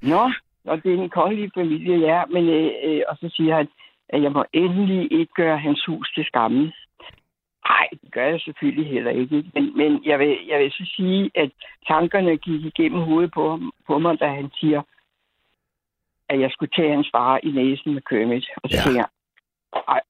Nå, 0.02 0.32
og 0.65 0.84
det 0.84 0.93
er 0.93 0.98
en 1.04 1.10
kongelig 1.10 1.52
familie, 1.54 1.98
ja, 1.98 2.26
men, 2.26 2.50
øh, 2.50 2.72
øh, 2.84 3.02
og 3.08 3.17
så 3.22 3.30
siger 3.36 3.56
han, 3.56 3.67
at 4.10 4.24
jeg 4.24 4.32
må 4.32 4.46
endelig 4.54 5.12
ikke 5.12 5.34
gøre 5.34 5.58
hans 5.58 5.86
hus 5.86 6.12
til 6.15 6.26
skamme. 6.26 6.74
Nej, 7.70 7.88
det 7.91 8.12
gør 8.12 8.26
jeg 8.26 8.39
selvfølgelig 8.41 8.88
heller 8.91 9.12
ikke. 9.12 9.46
Men, 9.54 9.78
men 9.78 10.02
jeg, 10.06 10.20
vil, 10.20 10.38
jeg 10.48 10.60
vil 10.60 10.72
så 10.72 10.93
sige, 10.96 11.32
at 11.36 11.52
tankerne 11.88 12.38
gik 12.38 12.65
igennem 12.65 13.02
hovedet 13.02 13.32
på, 13.34 13.50
ham- 13.50 13.72
på 13.88 14.00
mig, 14.00 14.20
da 14.20 14.28
han 14.28 14.50
siger, 14.60 14.82
at 16.30 16.40
jeg 16.40 16.50
skulle 16.52 16.72
tage 16.76 16.94
hans 16.96 17.10
far 17.16 17.40
i 17.44 17.50
næsen 17.52 17.94
med 17.94 18.02
Kermit. 18.02 18.46
Og 18.63 18.70
så 18.70 18.76
Ja. 18.78 18.82
siger 18.84 18.96
jeg, 19.02 19.08
"Ej." 19.88 20.02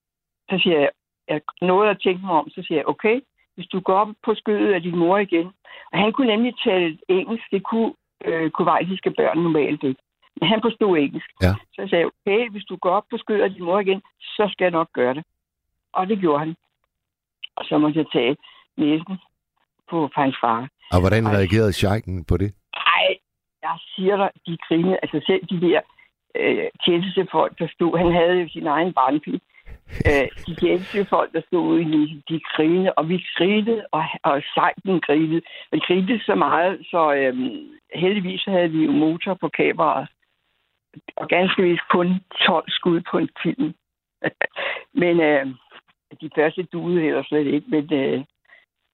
så 0.50 0.60
siger 0.64 0.80
jeg, 0.80 0.90
jeg 1.28 1.42
nåede 1.62 1.90
at 1.90 2.00
tænke 2.02 2.26
mig 2.26 2.32
om, 2.36 2.50
så 2.50 2.64
siger 2.68 2.78
jeg, 2.80 2.88
okay, 2.88 3.22
hvis 3.56 3.68
du 3.68 3.80
går 3.80 3.94
op 4.00 4.08
på 4.26 4.36
skødet 4.36 4.74
af 4.74 4.82
din 4.82 4.98
mor 4.98 5.18
igen. 5.18 5.48
Og 5.92 5.98
han 6.00 6.14
kunne 6.14 6.28
nemlig 6.28 6.54
tale 6.64 6.98
engelsk, 7.10 7.44
det 7.52 7.64
kunne 7.64 7.94
øh, 8.26 8.50
kuwaitiske 8.52 9.12
børn 9.12 9.38
normalt 9.38 9.84
ikke. 9.84 10.02
Men 10.42 10.50
han 10.50 10.62
forstod 10.62 10.98
engelsk. 10.98 11.30
Ja. 11.42 11.54
Så 11.74 11.82
jeg 11.82 11.90
sagde, 11.90 12.06
okay, 12.06 12.50
hvis 12.50 12.66
du 12.66 12.76
går 12.76 12.90
op 12.92 13.04
på 13.12 13.18
skødet 13.18 13.44
af 13.44 13.50
din 13.54 13.64
mor 13.64 13.80
igen, 13.80 14.02
så 14.20 14.50
skal 14.52 14.66
jeg 14.66 14.72
nok 14.72 14.90
gøre 14.94 15.14
det. 15.14 15.24
Og 15.94 16.08
det 16.08 16.20
gjorde 16.20 16.40
han. 16.40 16.56
Og 17.56 17.66
så 17.66 17.78
måtte 17.78 18.00
jeg 18.00 18.06
tage 18.14 18.38
næsen 18.78 19.18
på, 19.90 20.10
hans 20.16 20.36
far. 20.42 20.68
Og 20.92 21.00
hvordan 21.00 21.28
reagerede 21.28 21.74
Scheiken 21.74 22.26
på 22.26 22.38
det? 22.38 22.54
Ej, 22.74 23.08
jeg 23.62 23.76
siger 23.96 24.16
dig, 24.18 24.30
de 24.48 24.58
grinede. 24.68 24.98
Altså 25.04 25.22
selv 25.28 25.46
de 25.46 25.62
der 25.68 25.82
øh, 26.40 26.68
tjenestefolk, 26.86 27.60
der 27.60 27.68
stod, 27.68 27.98
han 27.98 28.12
havde 28.12 28.42
jo 28.42 28.48
sin 28.50 28.68
egen 28.68 28.94
barnepige. 28.94 29.42
Øh, 30.10 30.28
de 30.48 30.56
tjenestefolk, 30.56 31.34
der 31.34 31.42
stod 31.48 31.68
ude 31.68 31.82
i 31.82 32.24
de 32.30 32.40
grinede, 32.40 32.94
og 32.94 33.10
vi 33.10 33.26
grinede, 33.38 33.86
og, 33.92 34.04
og 34.24 34.44
sejten 34.54 35.02
grinede. 35.02 35.42
Vi 35.72 35.80
grinede 35.80 36.20
så 36.24 36.36
meget, 36.36 36.86
så 36.92 37.14
øh, 37.14 37.36
heldigvis 37.94 38.44
havde 38.46 38.70
vi 38.70 38.86
jo 38.86 38.92
motor 38.92 39.34
på 39.34 39.50
kameraet. 39.50 40.08
Og 41.16 41.28
ganske 41.28 41.64
vist 41.64 41.88
kun 41.90 42.20
12 42.46 42.66
skud 42.68 43.02
på 43.12 43.18
en 43.18 43.30
film. 43.44 43.74
men 45.02 45.20
øh, 45.22 45.46
de 46.22 46.30
første 46.36 46.64
duede 46.64 47.02
heller 47.02 47.24
slet 47.24 47.48
ikke, 47.48 47.68
men, 47.70 47.94
øh, 47.94 48.24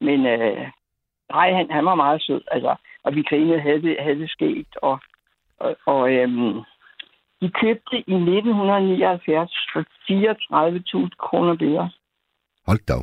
men 0.01 0.25
øh, 0.25 0.67
nej, 1.29 1.53
han, 1.53 1.71
han 1.71 1.85
var 1.85 1.95
meget 1.95 2.21
sød. 2.21 2.41
Altså, 2.51 2.75
og 3.03 3.15
vi 3.15 3.23
grinede, 3.23 3.59
havde 3.59 3.81
det, 3.81 3.97
havde 3.99 4.19
det 4.19 4.29
sket, 4.29 4.67
og, 4.81 4.99
og, 5.59 5.75
og, 5.85 6.13
øhm, 6.13 6.61
de 7.43 7.49
købte 7.61 7.95
i 7.95 8.15
1979 8.15 9.51
for 9.73 9.81
34.000 10.11 11.09
kroner 11.19 11.55
billeder. 11.55 11.89
Hold 12.67 12.79
da. 12.87 12.93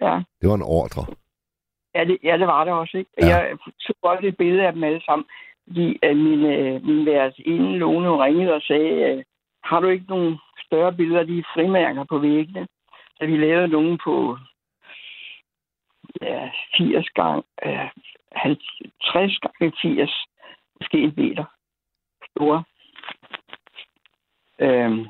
Ja. 0.00 0.14
Det 0.40 0.48
var 0.48 0.54
en 0.54 0.70
ordre. 0.80 1.02
Ja, 1.94 2.04
det, 2.04 2.18
ja, 2.22 2.38
det 2.38 2.46
var 2.46 2.64
det 2.64 2.72
også, 2.72 2.98
ikke? 2.98 3.10
Ja. 3.20 3.26
Jeg 3.26 3.58
tog 3.86 3.96
også 4.02 4.26
et 4.26 4.36
billede 4.36 4.66
af 4.66 4.72
dem 4.72 4.84
alle 4.84 5.02
sammen, 5.04 5.26
fordi 5.66 5.98
uh, 6.06 6.16
min, 6.16 6.40
uh, 6.54 6.86
min 6.88 7.06
værtsinde, 7.06 7.78
Lone, 7.78 8.24
ringede 8.24 8.54
og 8.54 8.62
sagde, 8.62 9.16
uh, 9.16 9.22
har 9.64 9.80
du 9.80 9.88
ikke 9.88 10.06
nogen 10.08 10.38
større 10.66 10.92
billeder 10.92 11.20
af 11.20 11.26
de 11.26 11.44
frimærker 11.54 12.04
på 12.04 12.18
væggene? 12.18 12.66
Så 13.16 13.26
vi 13.26 13.36
lavede 13.36 13.68
nogle 13.68 13.98
på 14.04 14.38
ja, 16.22 16.50
80 16.78 17.08
gange, 17.08 17.42
uh, 17.66 17.88
50 18.32 19.38
gange 19.38 19.72
80, 19.82 20.26
måske 20.80 20.98
en 20.98 21.14
meter 21.16 21.44
store. 22.30 22.64
Øhm, 24.60 25.06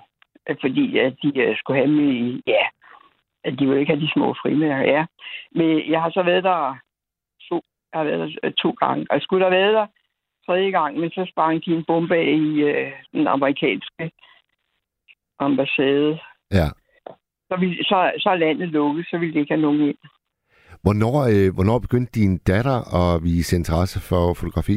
fordi 0.61 0.99
at 0.99 1.15
de 1.23 1.49
uh, 1.49 1.57
skulle 1.57 1.81
have 1.81 1.91
dem 1.91 2.11
i, 2.11 2.43
ja, 2.47 2.65
at 3.45 3.53
de 3.59 3.67
ville 3.67 3.81
ikke 3.81 3.93
have 3.93 4.05
de 4.07 4.13
små 4.13 4.35
frimærker, 4.43 4.93
ja. 4.93 5.07
Men 5.53 5.91
jeg 5.91 6.03
har 6.03 6.11
så 6.11 6.23
været 6.23 6.45
der 6.45 6.77
to, 7.49 7.63
jeg 7.93 8.01
har 8.01 8.05
været 8.05 8.19
der 8.21 8.29
øh, 8.43 8.53
to 8.53 8.71
gange. 8.71 9.07
Og 9.11 9.21
skulle 9.21 9.45
have 9.45 9.59
været 9.61 9.75
der 9.75 9.87
tredje 10.47 10.71
gang, 10.71 10.99
men 10.99 11.11
så 11.11 11.27
sprang 11.33 11.65
de 11.65 11.71
en 11.71 11.85
bombe 11.85 12.17
af 12.17 12.33
i 12.33 12.61
øh, 12.63 12.93
den 13.13 13.27
amerikanske 13.27 14.11
ambassade. 15.39 16.19
Ja. 16.51 16.69
Så, 17.49 17.57
vi, 17.61 17.77
så, 17.83 18.13
så 18.19 18.29
er 18.31 18.37
landet 18.37 18.69
lukket, 18.69 19.07
så 19.11 19.19
ville 19.19 19.35
det 19.35 19.41
ikke 19.41 19.55
have 19.55 19.63
nogen 19.63 19.81
ind. 19.81 19.99
Hvornår, 20.83 21.17
øh, 21.33 21.55
hvornår 21.55 21.79
begyndte 21.79 22.21
din 22.21 22.39
datter 22.39 22.79
at 23.01 23.25
vise 23.25 23.57
interesse 23.57 23.99
for 24.09 24.35
fotografi? 24.35 24.77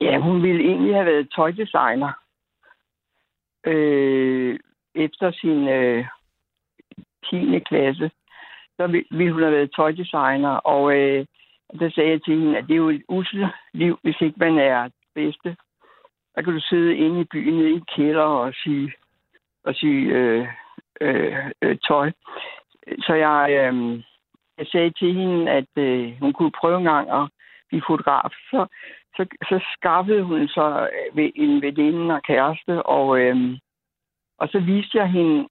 Ja, 0.00 0.18
hun 0.18 0.42
ville 0.42 0.62
egentlig 0.70 0.94
have 0.94 1.06
været 1.06 1.30
tøjdesigner. 1.36 2.12
Øh, 3.66 4.58
efter 4.94 5.30
sin 5.30 5.68
øh, 5.68 6.06
10. 7.30 7.58
klasse, 7.58 8.10
så 8.76 8.86
ville, 8.86 9.32
hun 9.32 9.42
have 9.42 9.52
været 9.52 9.74
tøjdesigner. 9.76 10.54
Og 10.54 10.96
øh, 10.96 11.26
der 11.80 11.90
sagde 11.90 12.10
jeg 12.10 12.22
til 12.24 12.38
hende, 12.38 12.58
at 12.58 12.64
det 12.64 12.72
er 12.72 12.84
jo 12.86 12.88
et 12.88 13.02
usle 13.08 13.52
liv, 13.72 13.98
hvis 14.02 14.20
ikke 14.20 14.38
man 14.38 14.58
er 14.58 14.88
bedste. 15.14 15.56
Der 16.34 16.42
kan 16.42 16.52
du 16.52 16.60
sidde 16.60 16.96
inde 16.96 17.20
i 17.20 17.24
byen 17.32 17.54
nede 17.54 17.70
i 17.70 17.72
en 17.72 17.84
kælder 17.96 18.22
og 18.22 18.54
sige, 18.54 18.92
og 19.64 19.74
sige 19.74 20.06
øh, 20.06 20.48
øh, 21.00 21.36
øh, 21.62 21.78
tøj. 21.88 22.10
Så 22.98 23.14
jeg, 23.14 23.46
øh, 23.50 24.02
jeg 24.58 24.66
sagde 24.66 24.90
til 24.90 25.14
hende, 25.14 25.50
at 25.50 25.72
øh, 25.76 26.12
hun 26.20 26.32
kunne 26.32 26.52
prøve 26.60 26.78
en 26.78 26.84
gang 26.84 27.10
at 27.10 27.28
blive 27.68 27.82
fotograf. 27.86 28.30
Så, 28.50 28.66
så, 29.16 29.26
så 29.48 29.64
skaffede 29.76 30.22
hun 30.22 30.48
så 30.48 30.88
øh, 30.92 31.16
ved 31.16 31.30
en 31.34 31.62
veninde 31.62 32.14
og 32.14 32.22
kæreste, 32.22 32.82
og, 32.82 33.20
øh, 33.20 33.58
og 34.38 34.48
så 34.48 34.60
viste 34.60 34.98
jeg 34.98 35.10
hende 35.10 35.48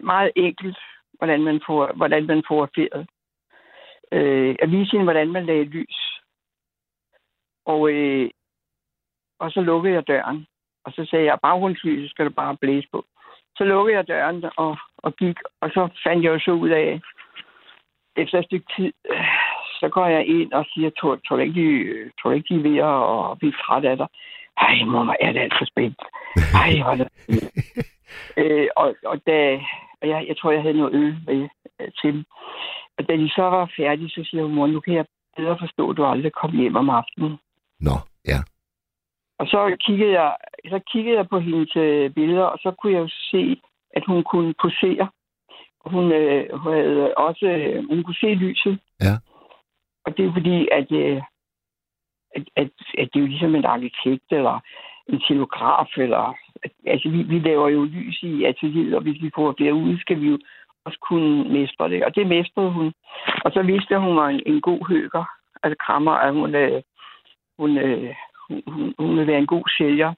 meget 0.00 0.32
enkelt, 0.36 0.78
hvordan 1.12 1.42
man 1.42 1.60
får, 1.66 1.92
hvordan 1.96 2.26
man 2.26 2.42
får 2.48 2.66
fotograferede. 2.66 3.06
Øh, 4.12 4.56
jeg 4.60 4.70
viste 4.70 4.92
hende, 4.92 5.04
hvordan 5.04 5.32
man 5.32 5.46
lagde 5.46 5.64
lys. 5.64 5.96
Og, 7.66 7.90
øh, 7.92 8.30
og 9.38 9.50
så 9.50 9.60
lukkede 9.60 9.94
jeg 9.94 10.06
døren. 10.06 10.46
Og 10.84 10.92
så 10.92 11.04
sagde 11.04 11.24
jeg, 11.24 11.38
baggrundslyset 11.42 12.10
skal 12.10 12.26
du 12.26 12.30
bare 12.30 12.56
blæse 12.56 12.88
på. 12.92 13.04
Så 13.56 13.64
lukkede 13.64 13.96
jeg 13.96 14.08
døren 14.08 14.44
og, 14.56 14.76
og 14.96 15.16
gik, 15.16 15.36
og 15.60 15.70
så 15.70 15.88
fandt 16.06 16.24
jeg 16.24 16.30
jo 16.30 16.38
så 16.38 16.50
ud 16.50 16.68
af, 16.68 17.00
efter 18.16 18.38
et 18.38 18.44
stykke 18.44 18.66
tid, 18.76 18.92
øh, 19.10 19.43
så 19.84 19.88
går 19.88 20.06
jeg 20.06 20.26
ind 20.26 20.52
og 20.52 20.64
siger, 20.72 20.90
tror, 20.90 21.18
tror, 21.26 21.36
du 21.36 21.42
ikke, 21.42 21.60
de, 21.60 21.66
tror 22.16 22.30
du 22.30 22.36
ikke, 22.36 22.54
de 22.54 22.58
er 22.60 22.66
ved 22.68 22.78
at, 23.30 23.38
blive 23.38 23.54
træt 23.62 23.84
af 23.84 23.96
dig? 23.96 24.08
Ej, 24.66 24.84
mor, 24.84 25.16
er 25.20 25.32
det 25.32 25.40
alt 25.40 25.58
for 25.58 25.66
spændt. 25.72 26.00
Ej, 26.62 26.72
hvor 26.84 26.94
det... 26.98 27.08
øh, 28.40 28.68
og, 28.76 28.94
og 29.10 29.16
da, 29.26 29.36
og 30.00 30.08
jeg, 30.08 30.24
jeg 30.28 30.36
tror, 30.36 30.50
jeg 30.50 30.62
havde 30.62 30.78
noget 30.80 30.94
øl 30.94 31.16
med 31.26 31.48
øh, 31.80 31.88
til 32.00 32.12
dem. 32.12 32.24
Og 32.98 33.08
da 33.08 33.12
de 33.16 33.28
så 33.28 33.42
var 33.42 33.72
færdige, 33.76 34.08
så 34.08 34.20
siger 34.24 34.42
hun, 34.42 34.54
mor, 34.54 34.66
nu 34.66 34.80
kan 34.80 34.94
jeg 34.94 35.06
bedre 35.36 35.56
forstå, 35.60 35.90
at 35.90 35.96
du 35.96 36.04
aldrig 36.04 36.32
kom 36.32 36.52
hjem 36.56 36.76
om 36.76 36.90
aftenen. 36.90 37.38
Nå, 37.80 37.96
ja. 38.26 38.38
Og 39.38 39.46
så 39.46 39.76
kiggede 39.86 40.12
jeg, 40.20 40.36
så 40.68 40.80
kiggede 40.92 41.16
jeg 41.16 41.28
på 41.28 41.38
hendes 41.38 41.72
billeder, 42.14 42.44
og 42.44 42.58
så 42.58 42.70
kunne 42.78 42.92
jeg 42.92 43.00
jo 43.00 43.08
se, 43.30 43.60
at 43.96 44.02
hun 44.06 44.22
kunne 44.22 44.54
posere. 44.62 45.08
Hun, 45.86 46.12
øh, 46.12 46.58
hun 46.58 46.72
havde 46.72 47.14
også, 47.16 47.46
øh, 47.46 47.88
hun 47.88 48.02
kunne 48.02 48.20
se 48.24 48.26
lyset. 48.26 48.78
Ja. 49.00 49.14
Og 50.04 50.16
det 50.16 50.26
er 50.26 50.32
fordi, 50.32 50.68
at, 50.72 50.92
øh, 50.92 51.22
at, 52.36 52.44
at, 52.56 52.70
at 52.98 53.08
det 53.12 53.16
er 53.16 53.20
jo 53.20 53.26
ligesom 53.26 53.54
en 53.54 53.64
arkitekt, 53.64 54.28
eller 54.30 54.60
en 55.08 55.20
scenograf, 55.20 55.98
eller... 55.98 56.34
At, 56.62 56.70
altså, 56.86 57.08
vi, 57.08 57.22
vi 57.22 57.38
laver 57.38 57.68
jo 57.68 57.84
lys 57.84 58.22
i 58.22 58.44
atelieret, 58.44 58.94
og 58.94 59.02
hvis 59.02 59.22
vi 59.22 59.30
får 59.34 59.52
derude, 59.52 60.00
skal 60.00 60.20
vi 60.20 60.28
jo 60.28 60.38
også 60.84 60.98
kunne 60.98 61.52
mestre 61.52 61.88
det. 61.88 62.04
Og 62.04 62.14
det 62.14 62.26
mestrede 62.26 62.70
hun. 62.70 62.92
Og 63.44 63.52
så 63.52 63.62
vidste 63.62 63.94
at 63.94 64.00
hun 64.00 64.16
var 64.16 64.28
en, 64.28 64.42
en 64.46 64.60
god 64.60 64.88
høger. 64.88 65.24
Altså 65.62 65.76
krammer, 65.86 66.12
at 66.12 66.32
hun, 66.32 66.54
øh, 66.54 66.82
hun, 67.58 67.78
øh, 67.78 68.14
hun, 68.48 68.62
hun, 68.66 68.94
hun 68.98 69.16
vil 69.18 69.26
være 69.26 69.38
en 69.38 69.46
god 69.46 69.64
sælger. 69.78 70.14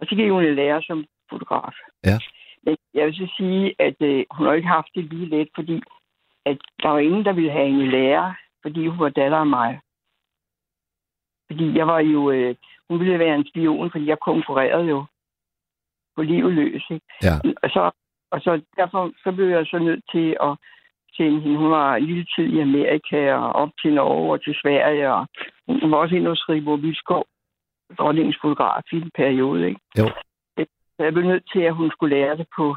Og 0.00 0.06
så 0.06 0.14
gik 0.16 0.30
hun 0.30 0.44
i 0.44 0.54
lære 0.54 0.82
som 0.82 1.04
fotograf. 1.30 1.74
Ja. 2.04 2.18
Men 2.62 2.76
jeg 2.94 3.06
vil 3.06 3.14
så 3.14 3.32
sige, 3.36 3.74
at 3.78 3.96
øh, 4.00 4.24
hun 4.30 4.46
har 4.46 4.52
ikke 4.52 4.68
haft 4.68 4.88
det 4.94 5.04
lige 5.04 5.28
let, 5.28 5.48
fordi 5.54 5.82
at 6.46 6.58
der 6.82 6.88
var 6.88 6.98
ingen, 6.98 7.24
der 7.24 7.32
ville 7.32 7.50
have 7.50 7.66
hende 7.68 7.84
i 7.84 7.90
lære, 7.90 8.34
fordi 8.62 8.86
hun 8.86 8.98
var 8.98 9.08
datter 9.08 9.38
af 9.38 9.46
mig. 9.46 9.80
Fordi 11.50 11.76
jeg 11.78 11.86
var 11.86 12.00
jo... 12.00 12.30
Øh, 12.30 12.54
hun 12.88 13.00
ville 13.00 13.18
være 13.18 13.34
en 13.34 13.48
spion, 13.48 13.90
fordi 13.90 14.06
jeg 14.06 14.18
konkurrerede 14.20 14.86
jo 14.94 15.04
på 16.16 16.22
livet 16.22 16.52
løs. 16.52 16.84
Ikke? 16.90 17.06
Ja. 17.22 17.34
Og, 17.62 17.70
så, 17.70 17.90
og 18.30 18.40
så 18.40 18.62
derfor 18.76 19.12
så 19.24 19.32
blev 19.32 19.48
jeg 19.48 19.66
så 19.66 19.78
nødt 19.78 20.04
til 20.12 20.36
at 20.42 20.52
sende 21.16 21.40
hende. 21.40 21.58
Hun 21.58 21.70
var 21.70 21.96
en 21.96 22.04
lille 22.04 22.26
tid 22.36 22.44
i 22.44 22.60
Amerika 22.60 23.34
og 23.34 23.52
op 23.52 23.70
til 23.82 23.94
Norge 23.94 24.32
og 24.32 24.44
til 24.44 24.54
Sverige. 24.62 25.12
Og 25.12 25.26
hun 25.68 25.90
var 25.90 25.96
også 25.96 26.14
inde 26.16 26.28
hos 26.28 26.48
Rigbo 26.48 26.74
Vilskov, 26.74 27.24
dronningens 27.98 28.38
fotograf 28.42 28.82
i 28.92 28.96
en 28.96 29.10
periode. 29.14 29.68
Ikke? 29.68 29.80
Jo. 29.98 30.08
Så 30.96 31.02
jeg 31.04 31.12
blev 31.12 31.24
nødt 31.24 31.46
til, 31.52 31.60
at 31.60 31.74
hun 31.74 31.90
skulle 31.90 32.16
lære 32.16 32.36
det 32.36 32.46
på, 32.56 32.76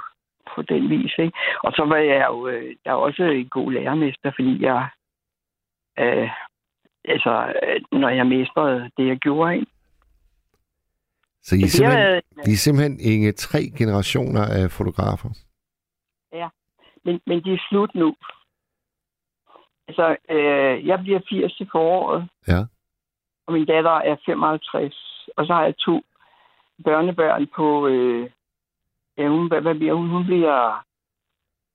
på 0.55 0.61
den 0.61 0.89
vis. 0.89 1.13
Ikke? 1.19 1.37
Og 1.63 1.71
så 1.71 1.85
var 1.85 1.95
jeg 1.97 2.25
jo 2.29 2.47
øh, 2.47 2.75
der 2.85 2.91
var 2.91 2.99
også 2.99 3.23
en 3.23 3.49
god 3.49 3.71
lærermester, 3.71 4.31
fordi 4.35 4.63
jeg... 4.63 4.87
Øh, 5.99 6.29
altså, 7.05 7.53
øh, 7.67 7.99
når 7.99 8.09
jeg 8.09 8.27
mestrede 8.27 8.89
det, 8.97 9.07
jeg 9.07 9.17
gjorde, 9.17 9.53
ikke? 9.55 9.65
Så 11.43 11.55
I 11.55 11.61
er, 11.61 11.67
simpelthen, 11.67 12.03
været- 12.03 12.47
I 12.47 12.51
er 12.51 12.55
simpelthen 12.65 12.99
Inge, 12.99 13.31
tre 13.31 13.59
generationer 13.77 14.45
af 14.63 14.71
fotografer. 14.71 15.29
men, 17.05 17.21
men 17.27 17.43
det 17.43 17.53
er 17.53 17.63
slut 17.69 17.95
nu. 17.95 18.15
Altså, 19.87 20.15
øh, 20.29 20.87
jeg 20.87 20.99
bliver 20.99 21.19
80 21.29 21.53
til 21.57 21.67
foråret, 21.71 22.29
Ja. 22.47 22.59
og 23.47 23.53
min 23.53 23.65
datter 23.65 23.91
er 23.91 24.15
55, 24.25 25.29
og 25.37 25.45
så 25.45 25.53
har 25.53 25.63
jeg 25.63 25.77
to 25.77 26.01
børnebørn 26.83 27.47
på, 27.55 27.87
øh, 27.87 28.29
ja, 29.19 29.27
hun, 29.27 29.47
hvad, 29.47 29.61
hvad 29.61 29.75
bliver 29.75 29.93
hun? 29.93 30.09
Hun 30.09 30.25
bliver, 30.25 30.85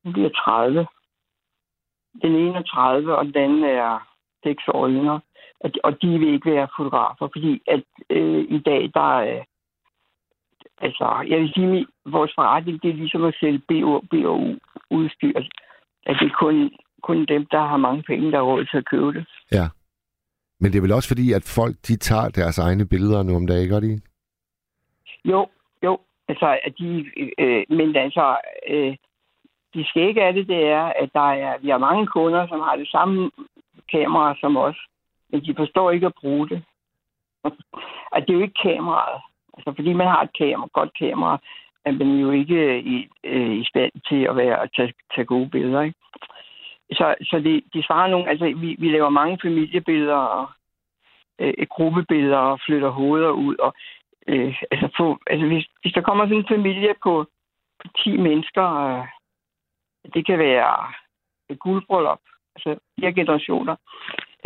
hun 0.04 0.12
bliver 0.12 0.28
30. 0.28 0.86
Den 2.22 2.32
ene 2.34 2.58
er 2.58 2.62
30, 2.62 3.16
og 3.16 3.24
den 3.26 3.36
anden 3.36 3.64
er 3.64 4.08
6 4.44 4.62
år 4.68 4.88
yngre. 4.88 5.20
Og 5.60 5.74
de, 5.74 5.78
og 5.84 6.02
de 6.02 6.18
vil 6.18 6.34
ikke 6.34 6.50
være 6.50 6.68
fotografer, 6.76 7.28
fordi 7.34 7.62
at 7.66 7.84
øh, 8.10 8.44
i 8.56 8.58
dag, 8.58 8.90
der 8.94 9.08
er, 9.18 9.36
øh, 9.36 9.44
altså, 10.78 11.26
jeg 11.28 11.38
vil 11.40 11.52
sige, 11.54 11.78
at 11.80 11.86
vores 12.12 12.32
forretning, 12.34 12.82
det 12.82 12.90
er 12.90 12.94
ligesom 12.94 13.24
at 13.24 13.34
sælge 13.40 13.62
BO, 13.68 14.00
BOU 14.10 14.58
udstyr. 14.90 15.38
At 16.06 16.16
det 16.20 16.26
er 16.30 16.36
kun, 16.40 16.70
kun 17.02 17.26
dem, 17.26 17.46
der 17.50 17.60
har 17.60 17.76
mange 17.76 18.02
penge, 18.02 18.32
der 18.32 18.38
har 18.38 18.44
råd 18.44 18.64
til 18.64 18.76
at 18.76 18.88
købe 18.90 19.12
det. 19.12 19.26
Ja. 19.52 19.68
Men 20.60 20.72
det 20.72 20.78
er 20.78 20.82
vel 20.82 20.92
også 20.92 21.08
fordi, 21.08 21.32
at 21.32 21.44
folk 21.56 21.76
de 21.88 21.96
tager 21.96 22.28
deres 22.28 22.58
egne 22.58 22.86
billeder 22.86 23.22
nu 23.22 23.36
om 23.36 23.46
dagen, 23.46 23.68
gør 23.68 23.80
de? 23.80 24.00
Jo, 25.24 25.48
jo. 25.84 25.98
Altså, 26.28 26.58
at 26.64 26.72
de, 26.78 27.06
øh, 27.38 27.64
men 27.68 27.96
altså, 27.96 28.36
øh, 28.68 28.96
de 29.74 29.84
skægge 29.84 30.22
af 30.22 30.32
det, 30.32 30.48
det 30.48 30.66
er, 30.66 30.84
at 30.84 31.10
der 31.14 31.30
er, 31.32 31.58
vi 31.58 31.68
har 31.68 31.78
mange 31.78 32.06
kunder, 32.06 32.46
som 32.48 32.60
har 32.60 32.76
det 32.76 32.88
samme 32.88 33.30
kamera 33.90 34.34
som 34.40 34.56
os, 34.56 34.76
men 35.30 35.44
de 35.44 35.54
forstår 35.56 35.90
ikke 35.90 36.06
at 36.06 36.18
bruge 36.20 36.48
det. 36.48 36.64
At 38.12 38.24
det 38.26 38.30
er 38.30 38.38
jo 38.38 38.42
ikke 38.42 38.62
kameraet. 38.62 39.20
Altså, 39.56 39.72
fordi 39.76 39.92
man 39.92 40.06
har 40.06 40.22
et 40.22 40.38
kamera, 40.38 40.68
godt 40.72 40.98
kamera, 40.98 41.38
er 41.84 41.92
man 41.92 42.18
jo 42.18 42.30
ikke 42.30 42.80
i, 42.80 43.08
øh, 43.24 43.52
i 43.52 43.64
stand 43.64 43.92
til 44.08 44.22
at 44.30 44.36
være 44.36 44.62
at 44.62 44.70
tage, 44.76 44.92
tage 45.14 45.24
gode 45.24 45.48
billeder. 45.50 45.80
Ikke? 45.80 45.98
Så, 46.92 47.14
så 47.22 47.40
det, 47.44 47.64
de 47.74 47.82
svarer 47.82 48.10
nogle, 48.10 48.28
altså 48.30 48.44
vi, 48.44 48.76
vi 48.78 48.88
laver 48.88 49.08
mange 49.08 49.38
familiebilleder 49.42 50.16
og 50.16 50.46
øh, 51.38 51.54
gruppebilleder 51.70 52.36
og 52.36 52.60
flytter 52.66 52.88
hoveder 52.88 53.30
ud. 53.30 53.56
Og, 53.56 53.74
øh, 54.28 54.62
altså, 54.70 54.88
få, 54.96 55.18
altså 55.26 55.46
hvis, 55.46 55.66
hvis 55.82 55.92
der 55.92 56.00
kommer 56.00 56.24
sådan 56.24 56.36
en 56.36 56.54
familie 56.56 56.94
på, 57.02 57.26
på 57.82 57.88
10 58.04 58.16
mennesker, 58.16 58.66
øh, 58.84 59.06
det 60.14 60.26
kan 60.26 60.38
være 60.38 60.92
et 61.48 61.58
guldbryllup, 61.58 62.20
altså 62.56 62.80
fire 63.00 63.12
generationer, 63.12 63.76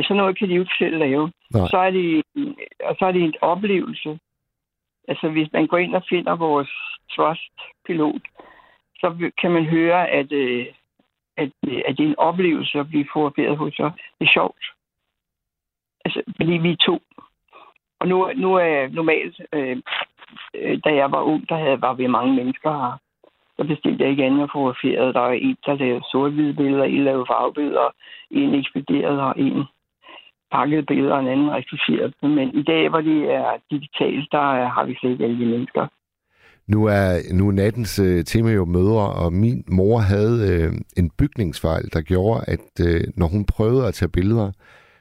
sådan 0.03 0.17
noget 0.17 0.39
kan 0.39 0.49
de 0.49 0.55
jo 0.55 0.61
ikke 0.61 0.79
selv 0.79 0.99
lave. 0.99 1.33
Nej. 1.55 1.67
Så 1.71 1.77
er 1.77 1.91
det, 1.91 2.23
og 2.85 2.97
så 2.99 3.07
er 3.07 3.13
det 3.13 3.23
en 3.23 3.35
oplevelse. 3.41 4.19
Altså, 5.09 5.29
hvis 5.29 5.53
man 5.53 5.67
går 5.67 5.79
ind 5.79 5.95
og 5.95 6.03
finder 6.09 6.37
vores 6.37 6.71
Trust-pilot, 7.13 8.23
så 9.01 9.31
kan 9.41 9.51
man 9.51 9.65
høre, 9.65 10.09
at, 10.09 10.33
øh, 10.33 10.67
at, 11.37 11.51
at 11.87 11.97
det 11.97 12.05
er 12.05 12.09
en 12.09 12.19
oplevelse 12.19 12.79
at 12.79 12.89
blive 12.89 13.09
fotograferet 13.13 13.57
hos 13.57 13.79
os. 13.79 13.93
Det 14.19 14.27
er 14.27 14.33
sjovt. 14.33 14.65
Altså, 16.05 16.23
fordi 16.37 16.53
vi 16.53 16.71
er 16.73 16.77
to. 16.77 17.03
Og 18.01 18.09
nu, 18.09 18.31
nu 18.37 18.55
er 18.55 18.65
jeg 18.65 18.89
normalt, 18.89 19.41
øh, 19.53 19.77
øh, 20.55 20.79
da 20.85 20.91
jeg 20.95 21.13
var 21.13 21.23
ung, 21.23 21.49
der 21.49 21.57
havde, 21.57 21.81
var 21.81 21.95
vi 21.95 22.07
mange 22.07 22.35
mennesker 22.35 22.71
her. 22.71 22.99
Så 23.57 23.65
bestilte 23.65 24.03
jeg 24.03 24.11
ikke 24.11 24.25
andet 24.25 24.43
at 24.43 24.51
fotografere. 24.53 25.13
Der 25.13 25.21
var 25.21 25.33
en, 25.33 25.57
der 25.67 25.75
lavede 25.75 26.05
sort-hvide 26.11 26.55
billeder, 26.55 26.85
en 26.85 27.05
lavede 27.05 27.27
farvebilleder, 27.29 27.89
en 28.31 28.55
ekspederede, 28.55 29.23
og 29.23 29.35
en 29.39 29.65
pakkede 30.53 30.83
billeder, 30.83 31.15
og 31.15 31.21
en 31.21 31.29
anden 31.29 31.51
retuscherede 31.51 32.13
dem. 32.23 32.31
Men 32.31 32.49
i 32.61 32.63
dag, 32.63 32.89
hvor 32.89 33.01
det 33.01 33.21
er 33.35 33.51
digitalt, 33.71 34.33
der 34.33 34.47
øh, 34.59 34.67
har 34.75 34.85
vi 34.85 34.95
slet 34.95 35.11
ikke 35.11 35.25
alle 35.25 35.41
de 35.41 35.51
mennesker. 35.55 35.87
Nu 36.67 36.85
er, 36.85 37.35
nu 37.35 37.49
er 37.49 37.53
nattens 37.53 37.99
øh, 37.99 38.25
tema 38.25 38.51
jo 38.51 38.65
mødre, 38.65 39.13
og 39.13 39.33
min 39.33 39.65
mor 39.69 39.99
havde 39.99 40.37
øh, 40.51 40.73
en 40.97 41.11
bygningsfejl, 41.19 41.85
der 41.93 42.01
gjorde, 42.01 42.45
at 42.49 42.87
øh, 42.87 43.01
når 43.17 43.27
hun 43.27 43.45
prøvede 43.45 43.87
at 43.87 43.95
tage 43.95 44.09
billeder, 44.09 44.53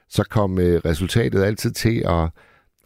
så 0.09 0.27
kom 0.29 0.59
øh, 0.59 0.81
resultatet 0.85 1.43
altid 1.43 1.71
til 1.71 2.03
at, 2.05 2.29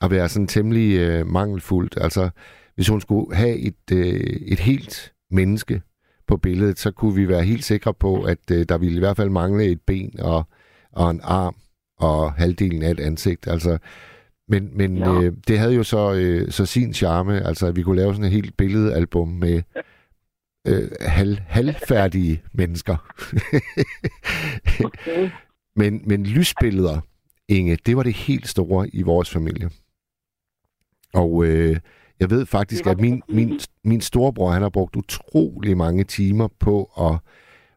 at 0.02 0.12
være 0.12 0.30
sådan 0.30 0.47
temmelig 0.47 0.99
øh, 0.99 1.28
mangelfuldt. 1.28 1.97
Altså, 2.02 2.30
hvis 2.76 2.88
hun 2.88 3.02
skulle 3.02 3.36
have 3.36 3.56
et, 3.56 3.91
øh, 3.93 4.20
et 4.47 4.60
helt 4.60 5.14
menneske 5.32 5.82
på 6.28 6.38
billedet, 6.38 6.80
så 6.80 6.91
kunne 6.91 7.16
vi 7.16 7.28
være 7.28 7.43
helt 7.43 7.64
sikre 7.64 7.93
på, 7.93 8.24
at 8.24 8.52
øh, 8.52 8.66
der 8.70 8.78
ville 8.78 8.95
i 8.95 8.99
hvert 8.99 9.18
fald 9.18 9.30
mangle 9.30 9.66
et 9.66 9.82
ben 9.82 10.20
og, 10.20 10.43
og 10.91 11.12
en 11.12 11.20
arm 11.24 11.56
og 11.97 12.34
halvdelen 12.34 12.84
af 12.84 12.91
et 12.91 12.99
ansigt. 12.99 13.47
Altså, 13.47 13.78
men, 14.47 14.70
men 14.78 14.91
Nå. 14.91 15.22
øh, 15.22 15.34
det 15.47 15.60
havde 15.60 15.74
jo 15.74 15.84
så, 15.84 16.14
øh, 16.14 16.52
så 16.52 16.66
sin 16.66 16.93
charme, 16.93 17.41
altså 17.47 17.68
at 17.68 17.76
vi 17.76 17.84
kunne 17.84 17.95
lave 17.95 18.14
sådan 18.14 18.26
et 18.26 18.32
helt 18.32 18.58
billedalbum 18.58 19.28
med 19.28 19.62
øh, 20.68 20.91
halv, 21.02 21.38
halvfærdige 21.47 22.41
mennesker. 22.54 23.14
Okay. 24.86 25.30
men, 25.80 26.02
men 26.06 26.26
lysbilleder, 26.26 26.99
Inge, 27.49 27.78
det 27.86 27.97
var 27.97 28.04
det 28.04 28.14
helt 28.14 28.47
store 28.47 28.89
i 28.89 29.02
vores 29.02 29.30
familie. 29.30 29.70
Og 31.14 31.45
øh, 31.45 31.76
jeg 32.20 32.30
ved 32.30 32.45
faktisk, 32.45 32.88
at 32.88 32.99
min, 32.99 33.24
min, 33.30 33.59
min 33.84 34.01
storebror, 34.01 34.51
han 34.51 34.62
har 34.62 34.70
brugt 34.70 34.95
utrolig 34.95 35.78
mange 35.78 36.03
timer 36.03 36.47
på 36.59 36.76
at 37.07 37.14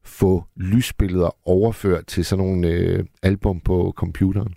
få 0.05 0.45
lysbilleder 0.57 1.30
overført 1.49 2.07
til 2.07 2.24
sådan 2.24 2.45
nogle 2.45 2.68
øh, 2.68 3.05
album 3.22 3.61
på 3.61 3.93
computeren. 3.97 4.55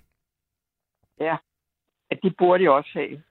at 2.10 2.18
det 2.22 2.36
burde 2.38 2.62
jeg 2.62 2.70
også 2.70 2.90
have. 2.92 3.22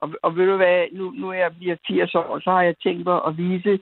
Og, 0.00 0.14
og 0.22 0.36
ved 0.36 0.46
du 0.46 0.56
hvad, 0.56 0.86
nu, 0.92 1.10
nu 1.10 1.28
er 1.30 1.34
jeg 1.34 1.56
bliver 1.56 1.76
80 1.86 2.14
år, 2.14 2.40
så 2.40 2.50
har 2.50 2.62
jeg 2.62 2.78
tænkt 2.78 3.04
mig 3.04 3.20
at 3.26 3.36
vise 3.36 3.80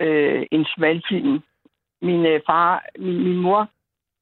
øh, 0.00 0.46
en 0.50 0.64
smalfilm. 0.64 1.42
Min 2.02 2.26
øh, 2.26 2.40
far, 2.46 2.84
min, 2.98 3.24
min 3.24 3.36
mor 3.36 3.68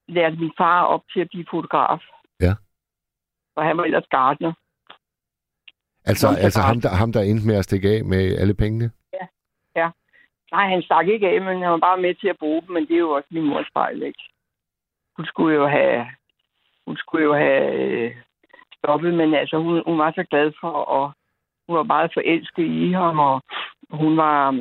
lærte 0.09 0.37
min 0.37 0.53
far 0.59 0.85
op 0.85 1.03
til 1.13 1.21
at 1.21 1.29
blive 1.29 1.47
fotograf. 1.51 2.01
Ja. 2.41 2.55
Og 3.57 3.65
han 3.65 3.77
var 3.77 3.85
ellers 3.85 4.07
gartner. 4.11 4.53
Altså, 6.07 6.29
er 6.29 6.37
altså 6.47 6.61
ham, 6.61 6.81
der, 6.81 6.89
ham, 6.89 7.13
der 7.13 7.21
endte 7.21 7.47
med 7.47 7.57
at 7.57 7.65
stikke 7.65 7.89
af 7.89 8.05
med 8.05 8.39
alle 8.39 8.55
pengene? 8.55 8.91
Nej, 10.55 10.69
han 10.69 10.83
stak 10.83 11.09
ikke 11.09 11.29
af, 11.29 11.41
men 11.41 11.63
han 11.63 11.71
var 11.71 11.87
bare 11.89 12.01
med 12.01 12.15
til 12.15 12.29
at 12.29 12.39
bruge 12.39 12.63
dem, 12.63 12.71
men 12.71 12.87
det 12.87 12.95
er 12.95 13.07
jo 13.09 13.11
også 13.11 13.29
min 13.31 13.45
mors 13.45 13.71
fejl, 13.73 14.03
ikke? 14.03 14.23
Hun 15.17 15.27
skulle 15.27 15.55
jo 15.57 15.67
have, 15.67 16.07
hun 16.87 16.97
skulle 16.97 17.25
jo 17.25 17.35
have 17.35 17.73
øh, 17.73 18.15
stoppet, 18.79 19.15
men 19.15 19.35
altså, 19.35 19.57
hun, 19.59 19.83
hun 19.87 19.99
var 19.99 20.13
så 20.15 20.25
glad 20.31 20.53
for, 20.61 20.71
og 20.71 21.13
hun 21.67 21.77
var 21.77 21.83
meget 21.83 22.11
forelsket 22.15 22.65
i 22.65 22.93
ham, 22.93 23.19
og 23.19 23.43
hun 23.91 24.17
var, 24.17 24.53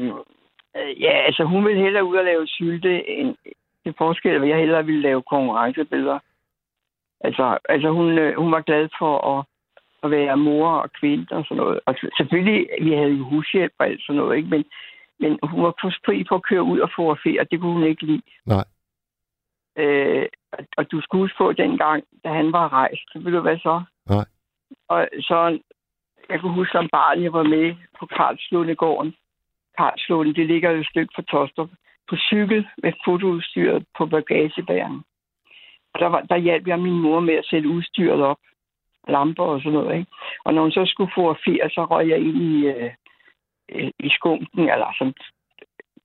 øh, 0.78 1.02
ja, 1.02 1.12
altså, 1.28 1.44
hun 1.44 1.66
ville 1.66 1.82
hellere 1.82 2.06
ud 2.06 2.16
og 2.16 2.26
lave 2.26 2.48
sylte, 2.48 3.10
end 3.10 3.36
til 3.84 3.94
forskel, 3.98 4.44
at 4.44 4.50
jeg 4.50 4.58
hellere 4.58 4.86
ville 4.86 5.02
lave 5.02 5.22
konkurrencebilleder. 5.22 6.20
Altså, 7.22 7.58
altså 7.70 7.90
hun, 7.90 8.18
øh, 8.18 8.36
hun 8.38 8.52
var 8.52 8.62
glad 8.62 8.90
for 9.00 9.14
at, 9.34 9.46
at 10.04 10.12
være 10.12 10.38
mor 10.38 10.70
og 10.70 10.92
kvinde 10.94 11.28
og 11.32 11.46
sådan 11.46 11.58
noget. 11.64 11.80
Og 11.86 11.96
selvfølgelig, 12.18 12.68
vi 12.82 12.92
havde 12.94 13.12
jo 13.12 13.24
hushjælp 13.24 13.74
og 13.80 13.86
alt 13.88 14.02
sådan 14.06 14.16
noget, 14.22 14.38
ikke? 14.38 14.50
Men, 14.50 14.66
men 15.20 15.40
hun 15.44 15.64
var 15.64 15.74
på 15.82 15.92
fri 16.06 16.26
for 16.28 16.36
at 16.36 16.44
køre 16.44 16.64
ud 16.64 16.80
og 16.80 16.90
fotografere, 16.96 17.46
det 17.52 17.60
kunne 17.60 17.74
hun 17.74 17.84
ikke 17.84 18.06
lide. 18.06 18.22
Nej. 18.46 18.66
Øh, 19.78 20.26
og- 20.52 20.66
og 20.78 20.92
du 20.92 21.02
skulle 21.02 21.24
huske 21.24 21.38
på 21.38 21.54
dengang, 21.54 22.04
da 22.24 22.30
han 22.30 22.52
var 22.52 22.74
rejst, 22.74 23.02
så 23.12 23.20
ved 23.20 23.32
du 23.32 23.40
hvad 23.40 23.58
så? 23.58 23.82
Nej. 24.10 24.26
Og 24.90 25.08
så, 25.20 25.60
jeg 26.30 26.40
kunne 26.40 26.54
huske 26.54 26.72
som 26.72 26.90
barn, 26.92 27.24
jeg 27.24 27.34
var 27.34 27.44
med 27.44 27.76
på 28.00 28.06
Karlslundegården. 28.06 29.16
Karlslunde, 29.78 30.34
det 30.34 30.48
ligger 30.48 30.72
jo 30.72 30.80
et 30.80 30.88
stykke 30.88 31.14
fra 31.16 31.22
Tostrup. 31.22 31.70
På 32.10 32.16
cykel 32.16 32.68
med 32.84 32.94
fotoudstyret 33.06 33.86
på 33.98 34.06
bagagebæren. 34.06 35.04
Og 35.94 36.00
der, 36.00 36.08
var, 36.08 36.22
der 36.22 36.38
hjalp 36.38 36.68
jeg 36.68 36.80
min 36.80 37.00
mor 37.02 37.20
med 37.20 37.34
at 37.34 37.46
sætte 37.46 37.70
udstyret 37.70 38.22
op. 38.22 38.38
Lamper 39.08 39.44
og 39.44 39.60
sådan 39.62 39.74
noget, 39.74 39.98
ikke? 39.98 40.12
Og 40.46 40.54
når 40.54 40.62
hun 40.62 40.72
så 40.72 40.84
skulle 40.86 41.12
fotografere, 41.16 41.70
så 41.70 41.86
røg 41.86 42.10
jeg 42.10 42.20
ind 42.20 42.38
i, 42.38 42.68
øh, 42.68 42.92
øh, 43.72 43.92
i 44.00 44.10
skunken, 44.10 44.70
eller 44.70 44.90
som, 44.98 45.14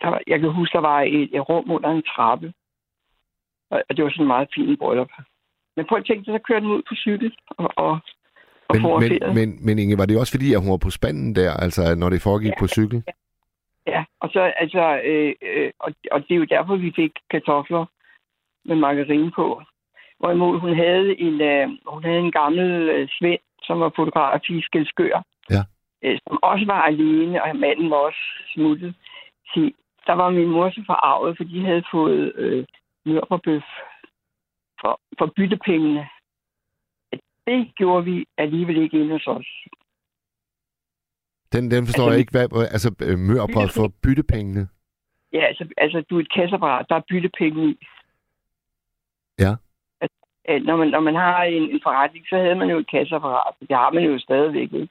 der 0.01 0.09
var, 0.09 0.21
jeg 0.27 0.41
kan 0.41 0.51
huske, 0.51 0.73
der 0.73 0.81
var 0.81 1.01
et, 1.03 1.29
et 1.37 1.49
rum 1.49 1.71
under 1.71 1.91
en 1.91 2.03
trappe. 2.03 2.53
Og, 3.71 3.83
og 3.89 3.97
det 3.97 4.05
var 4.05 4.11
sådan 4.11 4.23
en 4.23 4.35
meget 4.35 4.49
fin 4.55 4.77
bryllup. 4.77 5.11
Men 5.77 5.87
prøv 5.87 5.99
at 5.99 6.05
tænke 6.07 6.25
dig, 6.25 6.35
så 6.35 6.43
kørte 6.49 6.65
den 6.67 6.75
ud 6.77 6.83
på 6.89 6.95
cykel 6.95 7.37
og, 7.49 7.71
og, 7.77 7.99
og 8.69 8.77
Men, 9.01 9.11
men, 9.11 9.35
men, 9.35 9.67
men 9.67 9.79
Inge, 9.79 9.99
var 9.99 10.07
det 10.07 10.19
også 10.21 10.33
fordi, 10.33 10.55
at 10.55 10.61
hun 10.63 10.71
var 10.71 10.77
på 10.77 10.91
spanden 10.91 11.35
der, 11.37 11.51
altså 11.65 11.95
når 11.95 12.09
det 12.11 12.23
foregik 12.23 12.55
Ja. 12.57 12.61
på 12.61 12.67
cykel? 12.67 13.03
Ja, 13.87 14.05
og 14.21 14.29
så 14.33 14.41
altså, 14.41 15.01
øh, 15.05 15.35
øh, 15.43 15.71
og, 15.81 15.93
og 16.11 16.21
det 16.23 16.31
er 16.35 16.39
jo 16.39 16.45
derfor, 16.45 16.77
vi 16.77 16.93
fik 16.97 17.13
kartofler 17.31 17.85
med 18.65 18.77
margarine 18.77 19.31
på. 19.31 19.63
Hvorimod 20.19 20.61
hun 20.61 20.75
havde 20.77 21.21
en, 21.21 21.41
øh, 21.41 21.69
hun 21.87 22.05
havde 22.05 22.19
en 22.19 22.33
gammel 22.33 22.69
øh, 22.95 23.09
svend, 23.11 23.41
som 23.63 23.81
var 23.81 23.93
fotograf 23.97 24.41
i 24.51 24.63
Skelskør. 24.63 25.23
Ja. 25.51 25.63
Øh, 26.05 26.19
som 26.27 26.39
også 26.43 26.65
var 26.67 26.83
alene, 26.83 27.43
og 27.43 27.57
manden 27.57 27.91
var 27.91 27.97
også 27.97 28.23
smuttet. 28.55 28.95
Så 29.45 29.71
der 30.07 30.13
var 30.13 30.31
min 30.31 30.49
mor 30.49 30.71
så 30.71 30.83
forarvet, 30.87 31.37
for 31.37 31.45
de 31.45 31.65
havde 31.65 31.85
fået 31.93 32.33
øh, 32.35 32.67
mørberbøf 33.07 33.63
for, 34.81 35.01
for 35.19 35.33
byttepengene. 35.37 36.09
Det 37.47 37.73
gjorde 37.77 38.05
vi 38.05 38.27
alligevel 38.39 38.77
ikke 38.83 39.01
inde 39.01 39.13
hos 39.13 39.27
os. 39.27 39.47
Den, 41.53 41.71
den 41.71 41.87
forstår 41.87 42.05
Altså, 42.05 42.11
jeg 42.11 42.21
ikke, 42.21 42.31
hvad, 42.31 42.69
altså 42.77 42.95
øh, 43.03 43.19
mørbrød 43.19 43.69
for 43.69 43.93
byttepengene. 44.03 44.69
Ja, 45.33 45.45
altså, 45.45 45.69
altså 45.77 46.05
du 46.11 46.17
er 46.17 46.21
et 46.21 46.33
kasseapparat, 46.33 46.87
der 46.89 46.97
er 46.97 47.09
byttepenge 47.09 47.71
i. 47.71 47.79
Ja. 49.39 49.53
At, 50.53 50.63
når, 50.69 50.77
man, 50.77 50.89
når 50.89 51.01
man 51.01 51.15
har 51.15 51.43
en, 51.43 51.63
en 51.63 51.81
forretning, 51.83 52.25
så 52.29 52.37
havde 52.37 52.55
man 52.55 52.71
jo 52.71 52.79
et 52.79 52.91
kasseapparat. 52.91 53.55
Det 53.69 53.77
har 53.77 53.91
man 53.91 54.05
jo 54.05 54.19
stadigvæk, 54.19 54.73
ikke? 54.73 54.89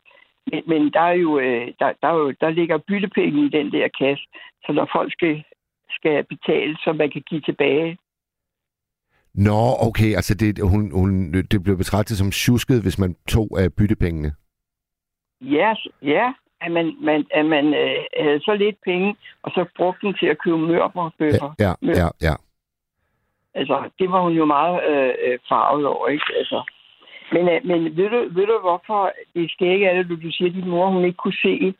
Men, 0.51 0.61
men 0.67 0.81
der, 0.93 0.99
er 1.11 1.17
jo, 1.25 1.39
øh, 1.39 1.67
der, 1.79 1.93
der, 2.01 2.07
er 2.07 2.13
jo, 2.23 2.31
der 2.41 2.49
ligger 2.49 2.77
byttepenge 2.77 3.45
i 3.45 3.49
den 3.49 3.71
der 3.71 3.87
kasse, 3.99 4.23
så 4.65 4.71
når 4.71 4.89
folk 4.95 5.11
skal, 5.11 5.43
skal 5.89 6.23
betale, 6.23 6.77
så 6.83 6.93
man 6.93 7.09
kan 7.11 7.23
give 7.29 7.41
tilbage. 7.41 7.97
Nå, 9.33 9.59
okay, 9.87 10.15
altså 10.19 10.33
det, 10.35 10.59
hun, 10.71 10.91
hun, 10.99 11.33
det 11.51 11.63
blev 11.63 11.77
betragtet 11.77 12.17
som 12.17 12.31
tjusket, 12.31 12.81
hvis 12.81 12.99
man 12.99 13.15
tog 13.27 13.47
af 13.61 13.73
byttepengene. 13.73 14.31
Ja, 15.41 15.73
s- 15.77 15.87
ja 16.01 16.33
at 16.61 16.71
man, 16.71 16.95
man, 17.01 17.25
at 17.31 17.45
man 17.45 17.65
øh, 17.73 18.03
havde 18.23 18.39
så 18.39 18.53
lidt 18.59 18.75
penge, 18.85 19.15
og 19.43 19.51
så 19.51 19.65
brugte 19.77 20.07
den 20.07 20.15
til 20.19 20.25
at 20.25 20.37
købe 20.43 20.57
mørberbøffer. 20.57 21.53
Ja, 21.59 21.73
ja, 21.81 21.91
ja, 22.01 22.07
ja. 22.21 22.33
Altså, 23.59 23.89
det 23.99 24.11
var 24.11 24.21
hun 24.21 24.33
jo 24.33 24.45
meget 24.45 24.77
øh, 24.91 25.13
øh, 25.25 25.39
farvet 25.49 25.85
over, 25.85 26.07
ikke? 26.07 26.25
Altså. 26.37 26.59
Men, 27.31 27.49
øh, 27.49 27.65
men 27.65 27.97
ved, 27.97 28.09
du, 28.09 28.19
ved 28.35 28.47
du, 28.47 28.59
hvorfor 28.59 29.11
det 29.35 29.51
skægge 29.51 29.85
er 29.85 29.93
det, 29.97 30.09
du, 30.09 30.15
du 30.15 30.31
siger, 30.31 30.49
at 30.49 30.55
din 30.55 30.69
mor, 30.69 30.89
hun 30.89 31.05
ikke 31.05 31.23
kunne 31.23 31.41
se, 31.47 31.73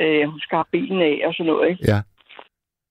øh, 0.00 0.28
hun 0.30 0.40
skar 0.40 0.68
benene 0.72 1.04
af 1.04 1.22
og 1.26 1.34
sådan 1.34 1.52
noget, 1.52 1.68
ikke? 1.70 1.84
Ja. 1.92 1.98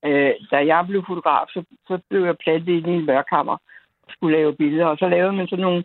Øh, 0.05 0.33
da 0.51 0.57
jeg 0.65 0.85
blev 0.87 1.03
fotograf, 1.07 1.47
så, 1.49 1.63
så 1.87 1.99
blev 2.09 2.25
jeg 2.25 2.37
plantet 2.37 2.73
i 2.73 2.89
en 2.89 3.05
mørkammer 3.05 3.57
og 4.03 4.09
skulle 4.09 4.37
lave 4.37 4.55
billeder, 4.55 4.85
og 4.85 4.97
så 4.97 5.07
lavede 5.07 5.33
man 5.33 5.47
sådan 5.47 5.65
nogle, 5.65 5.83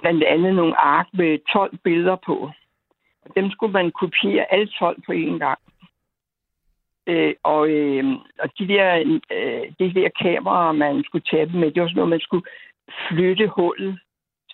blandt 0.00 0.24
andet 0.24 0.54
nogle 0.54 0.76
ark 0.76 1.06
med 1.12 1.38
12 1.52 1.78
billeder 1.84 2.16
på. 2.26 2.50
Og 3.24 3.30
dem 3.36 3.50
skulle 3.50 3.72
man 3.72 3.90
kopiere 3.90 4.52
alle 4.52 4.66
12 4.66 5.02
på 5.06 5.12
én 5.12 5.38
gang. 5.38 5.58
Øh, 7.06 7.34
og, 7.42 7.70
øh, 7.70 8.04
og 8.38 8.48
de 8.58 8.68
der, 8.68 9.18
øh, 9.30 9.62
de 9.78 9.94
der 9.94 10.08
kameraer, 10.22 10.72
man 10.72 11.04
skulle 11.04 11.24
tage 11.30 11.46
dem 11.46 11.60
med, 11.60 11.70
det 11.70 11.82
var 11.82 11.88
sådan 11.88 11.96
noget, 11.96 12.10
man 12.16 12.20
skulle 12.20 12.46
flytte 13.08 13.48
hullet 13.48 13.98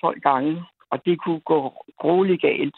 12 0.00 0.20
gange, 0.20 0.64
og 0.90 1.04
det 1.04 1.20
kunne 1.20 1.40
gå 1.40 1.84
grueligt 1.98 2.42
galt, 2.42 2.76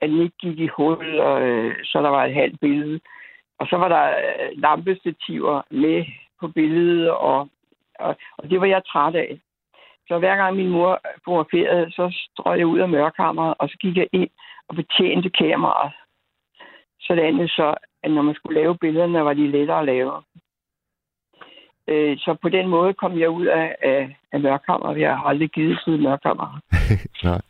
at 0.00 0.10
den 0.10 0.20
ikke 0.20 0.36
gik 0.38 0.58
i 0.58 0.66
hul, 0.66 1.18
og, 1.18 1.42
øh, 1.42 1.74
så 1.84 2.02
der 2.02 2.08
var 2.08 2.24
et 2.24 2.34
halvt 2.34 2.60
billede. 2.60 3.00
Og 3.58 3.66
så 3.66 3.76
var 3.76 3.88
der 3.88 4.06
øh, 4.08 4.50
lampestativer 4.54 5.62
med 5.70 6.04
på 6.40 6.48
billedet, 6.48 7.10
og, 7.10 7.48
og, 7.98 8.16
og 8.38 8.50
det 8.50 8.60
var 8.60 8.66
jeg 8.66 8.84
træt 8.84 9.14
af. 9.14 9.40
Så 10.08 10.18
hver 10.18 10.36
gang 10.36 10.56
min 10.56 10.68
mor 10.68 11.00
fotograferede, 11.24 11.92
så 11.92 12.04
strøg 12.30 12.58
jeg 12.58 12.66
ud 12.66 12.78
af 12.78 12.88
mørkammeret, 12.88 13.54
og 13.58 13.68
så 13.68 13.76
gik 13.78 13.96
jeg 13.96 14.08
ind 14.12 14.30
og 14.68 14.74
betjente 14.76 15.30
kameraet. 15.30 15.92
Sådan 17.00 17.48
så, 17.48 17.74
at 18.02 18.10
når 18.10 18.22
man 18.22 18.34
skulle 18.34 18.60
lave 18.60 18.78
billederne, 18.78 19.24
var 19.24 19.34
de 19.34 19.50
lettere 19.50 19.78
at 19.78 19.84
lave. 19.84 20.12
Øh, 21.88 22.18
så 22.18 22.36
på 22.42 22.48
den 22.48 22.68
måde 22.68 22.94
kom 22.94 23.18
jeg 23.18 23.30
ud 23.30 23.46
af, 23.46 23.76
af, 23.82 24.16
af 24.32 24.40
mørkammeret. 24.40 25.00
Jeg 25.00 25.16
har 25.16 25.24
aldrig 25.24 25.50
givet 25.50 25.80
siden 25.84 26.02
mørkammeret. 26.02 26.60
Nej. 27.24 27.40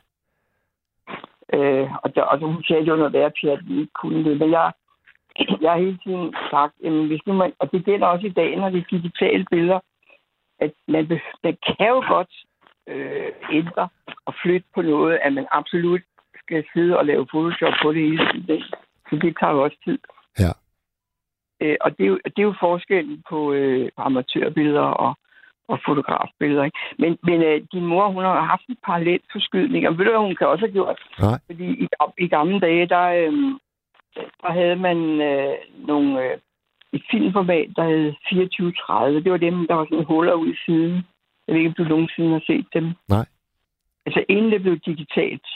Øh, 1.53 1.88
og, 2.03 2.14
der, 2.14 2.22
og 2.22 2.38
hun 2.38 2.64
sagde, 2.64 2.90
var 2.90 2.96
noget 2.96 3.12
værd, 3.12 3.32
at 3.44 3.68
vi 3.68 3.80
ikke 3.80 3.92
kunne 3.92 4.24
det. 4.24 4.38
Men 4.38 4.50
jeg, 4.50 4.72
jeg 5.62 5.70
har 5.70 5.78
hele 5.78 5.98
tiden 6.05 6.34
sagt, 6.50 6.74
jamen, 6.84 7.07
hvis 7.07 7.26
nu 7.26 7.32
man, 7.32 7.53
og 7.59 7.72
det 7.72 7.84
gælder 7.84 8.07
også 8.07 8.26
i 8.26 8.36
dag, 8.40 8.57
når 8.57 8.70
det 8.70 8.78
er 8.78 8.96
digitale 8.98 9.46
billeder, 9.50 9.80
at 10.61 10.72
man, 10.88 11.20
man 11.44 11.57
kan 11.66 11.88
jo 11.88 12.03
godt 12.09 12.32
øh, 12.86 13.32
ændre 13.53 13.88
og 14.26 14.34
flytte 14.42 14.66
på 14.74 14.82
noget, 14.82 15.18
at 15.22 15.32
man 15.32 15.46
absolut 15.50 16.03
skal 16.44 16.64
sidde 16.72 16.98
og 16.98 17.07
lave 17.07 17.26
Photoshop 17.26 17.74
på 17.82 17.92
det 17.92 18.03
hele 18.03 18.26
tiden. 18.32 18.62
Så 19.11 19.16
det 19.16 19.36
tager 19.40 19.53
jo 19.53 19.62
også 19.62 19.76
tid. 19.84 19.98
Øh, 21.62 21.76
og 21.80 21.90
det 21.96 22.04
er, 22.04 22.08
jo, 22.08 22.18
det 22.24 22.38
er 22.38 22.50
jo 22.50 22.54
forskellen 22.60 23.22
på, 23.30 23.52
øh, 23.52 23.90
på 23.96 24.02
amatørbilleder 24.02 24.88
og, 25.04 25.12
og 25.68 25.78
fotografbilleder. 25.86 26.64
Ikke? 26.64 26.78
Men, 26.98 27.18
men 27.22 27.42
øh, 27.42 27.60
din 27.72 27.86
mor, 27.86 28.08
hun 28.08 28.24
har 28.24 28.40
haft 28.40 28.66
en 28.68 28.76
parallel 28.86 29.20
forskydning, 29.32 29.88
og 29.88 29.98
ved 29.98 30.04
du, 30.04 30.10
hvad 30.10 30.20
hun 30.20 30.36
kan 30.36 30.46
også 30.46 30.66
have 30.66 30.72
gjort? 30.72 30.98
Nej. 31.20 31.38
Fordi 31.46 31.66
i, 31.84 31.86
i 32.18 32.28
gamle 32.28 32.60
dage, 32.60 32.86
der, 32.86 33.06
øh, 33.20 33.32
der 34.42 34.52
havde 34.52 34.76
man 34.76 34.98
øh, 35.20 35.54
nogle, 35.88 36.24
øh, 36.24 36.38
et 36.92 37.02
filmformat, 37.10 37.68
der 37.76 37.84
hed 37.84 38.12
2430. 38.12 39.24
Det 39.24 39.32
var 39.32 39.38
dem, 39.38 39.66
der 39.66 39.74
var 39.74 39.84
sådan 39.84 40.04
huller 40.04 40.32
ud 40.32 40.48
i 40.48 40.58
siden. 40.66 40.94
Jeg 41.46 41.54
ved 41.54 41.60
ikke, 41.60 41.68
om 41.68 41.74
du 41.74 41.84
nogensinde 41.84 42.32
har 42.32 42.44
set 42.46 42.66
dem. 42.74 42.86
Nej. 43.08 43.26
Altså, 44.06 44.24
inden 44.28 44.52
det 44.52 44.62
blev 44.62 44.78
digitalt, 44.78 45.46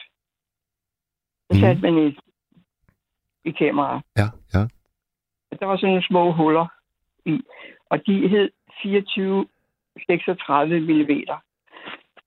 så 1.51 1.61
satte 1.61 1.83
man 1.83 1.99
et 1.99 2.17
i 3.45 3.51
kameraet. 3.51 4.03
Ja, 4.17 4.29
ja. 4.55 4.63
Der 5.61 5.67
var 5.67 5.77
sådan 5.77 5.89
nogle 5.89 6.07
små 6.07 6.33
huller 6.33 6.67
i, 7.25 7.41
og 7.91 8.07
de 8.07 8.29
hed 8.29 8.51
24 8.83 9.47
36 10.07 10.81
mm. 10.81 11.11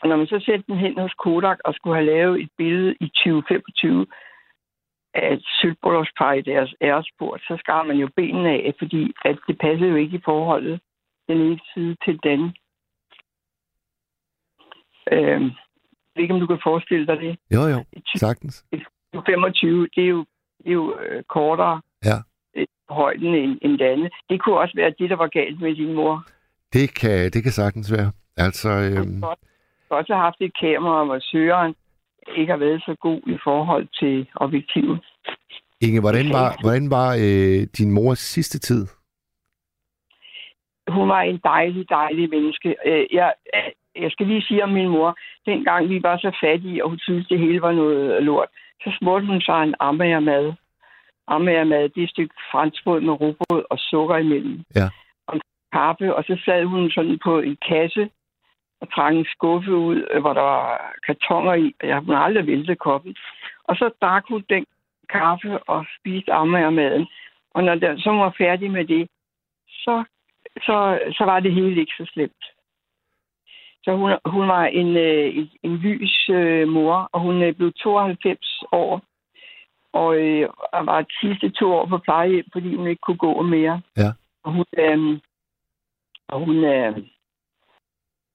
Og 0.02 0.08
når 0.10 0.16
man 0.16 0.28
så 0.28 0.42
sætter 0.46 0.66
den 0.68 0.78
hen 0.78 1.00
hos 1.00 1.14
Kodak 1.14 1.58
og 1.66 1.74
skulle 1.74 1.96
have 1.96 2.06
lavet 2.06 2.42
et 2.42 2.50
billede 2.58 2.96
i 3.00 3.08
2025 3.08 4.06
af 5.14 5.34
et 5.34 5.44
sølvbryllupspar 5.62 6.34
i 6.34 6.42
deres 6.42 6.76
æresport, 6.82 7.42
så 7.42 7.58
skar 7.60 7.84
man 7.84 7.98
jo 7.98 8.10
benene 8.16 8.50
af, 8.50 8.74
fordi 8.80 9.14
at 9.26 9.38
det 9.48 9.60
passede 9.60 9.90
jo 9.90 9.96
ikke 9.96 10.18
i 10.18 10.22
forholdet 10.26 10.80
den 11.28 11.38
ene 11.38 11.60
side 11.74 11.96
til 12.06 12.20
den. 12.24 12.42
Øhm, 15.12 15.44
jeg 15.44 16.16
ved 16.16 16.24
ikke, 16.24 16.34
om 16.34 16.40
du 16.40 16.48
kan 16.48 16.60
forestille 16.64 17.08
dig 17.08 17.18
det. 17.18 17.38
Jo, 17.56 17.62
jo. 17.62 17.86
Sagtens. 18.16 18.66
25, 19.26 19.88
det 19.96 20.04
er 20.04 20.08
jo, 20.08 20.26
det 20.58 20.68
er 20.68 20.74
jo 20.74 21.00
øh, 21.00 21.24
kortere 21.24 21.82
Ja. 22.06 22.18
Øh, 22.90 22.96
højden 22.96 23.36
end, 23.36 23.58
end 23.62 23.78
det 23.78 23.86
andet. 23.86 24.14
Det 24.30 24.42
kunne 24.42 24.58
også 24.58 24.74
være 24.76 24.94
det, 25.00 25.10
der 25.10 25.16
var 25.16 25.28
galt 25.28 25.62
med 25.62 25.76
din 25.76 25.94
mor. 25.94 26.26
Det 26.74 26.94
kan, 27.00 27.32
det 27.32 27.44
kan 27.44 27.52
sagtens 27.52 27.92
være. 27.92 28.12
Altså, 28.38 28.70
øhm, 28.70 29.14
Hun 29.14 29.24
har 29.24 29.98
også 29.98 30.16
haft 30.16 30.38
et 30.42 30.54
kamera, 30.60 31.06
hvor 31.06 31.20
søgeren 31.22 31.76
ikke 32.38 32.52
har 32.52 32.58
været 32.58 32.82
så 32.86 32.96
god 33.02 33.22
i 33.28 33.38
forhold 33.44 33.88
til 34.00 34.28
objektivet. 34.36 35.00
Inge, 35.82 36.02
hvordan 36.02 36.30
var, 36.34 36.58
hvordan 36.62 36.90
var 36.90 37.10
øh, 37.26 37.68
din 37.78 37.92
mors 37.92 38.20
sidste 38.20 38.60
tid? 38.60 38.88
Hun 40.88 41.10
var 41.10 41.22
en 41.22 41.40
dejlig, 41.44 41.90
dejlig 41.90 42.30
menneske. 42.30 42.76
Øh, 42.86 43.06
Jeg, 43.12 43.34
jeg 43.96 44.12
skal 44.12 44.28
lige 44.28 44.42
sige 44.42 44.64
om 44.64 44.70
min 44.70 44.90
mor. 44.90 45.18
Dengang 45.46 45.90
vi 45.90 46.04
var 46.04 46.18
så 46.18 46.38
fattige, 46.44 46.84
og 46.84 46.90
hun 46.90 47.00
syntes, 47.00 47.28
det 47.28 47.40
hele 47.40 47.62
var 47.62 47.72
noget 47.72 48.24
lort, 48.24 48.48
så 48.84 48.96
smurte 49.00 49.26
hun 49.26 49.42
sig 49.42 49.64
en 49.64 49.76
ammermad. 51.30 51.62
Ammermad, 51.62 51.90
det 51.90 52.02
er 52.02 52.04
et 52.04 52.10
stykke 52.10 52.36
franskbrød 52.52 53.02
med 53.02 53.14
rugbrød 53.22 53.64
og 53.70 53.78
sukker 53.80 54.18
imellem. 54.18 54.64
Ja. 54.76 54.88
Og 55.28 55.40
kaffe, 55.74 56.16
og 56.16 56.24
så 56.24 56.42
sad 56.46 56.66
hun 56.66 56.92
sådan 56.92 57.20
på 57.24 57.40
en 57.40 57.58
kasse 57.70 58.10
og 58.82 58.92
trak 58.94 59.14
en 59.14 59.26
skuffe 59.26 59.76
ud, 59.76 60.08
øh, 60.12 60.22
hvor 60.22 60.34
der 60.34 60.42
var 60.42 60.92
kartonger 61.06 61.54
i, 61.54 61.76
og 61.82 61.88
jeg 61.88 62.00
hun 62.00 62.16
aldrig 62.16 62.48
væltet 62.48 62.80
koppen. 62.80 63.16
Og 63.64 63.76
så 63.76 63.90
drak 64.02 64.24
hun 64.30 64.44
den 64.50 64.66
kaffe 65.10 65.60
og 65.60 65.86
spiste 66.00 66.34
ammermaden. 66.34 67.08
Og 67.54 67.64
når 67.64 67.76
der, 67.76 67.98
så 67.98 68.10
var 68.12 68.36
færdig 68.38 68.72
med 68.72 68.86
det, 68.86 69.08
så, 69.68 70.04
så, 70.58 71.00
så 71.12 71.24
var 71.26 71.40
det 71.40 71.54
hele 71.54 71.80
ikke 71.80 71.94
så 71.98 72.06
slemt. 72.14 72.46
Så 73.84 73.96
hun, 73.96 74.12
hun 74.26 74.48
var 74.48 74.66
en, 74.66 74.98
øh, 74.98 75.38
en, 75.38 75.50
en 75.64 75.76
lys 75.78 76.30
øh, 76.30 76.68
mor, 76.68 77.10
og 77.12 77.22
hun 77.22 77.44
øh, 77.44 77.54
blev 77.54 77.72
92 77.74 78.64
år. 78.72 79.02
Og 79.94 80.18
øh, 80.18 80.50
var 80.74 81.02
de 81.02 81.14
sidste 81.22 81.50
to 81.50 81.74
år 81.74 81.86
på 81.86 81.98
plejehjem, 81.98 82.46
fordi 82.54 82.76
hun 82.76 82.88
ikke 82.88 83.02
kunne 83.02 83.18
gå 83.18 83.42
mere. 83.42 83.82
Ja. 83.98 84.12
Og 84.44 84.52
hun, 84.52 84.66
øh, 84.78 85.20
og 86.28 86.40
hun, 86.46 86.56
øh, 86.64 86.94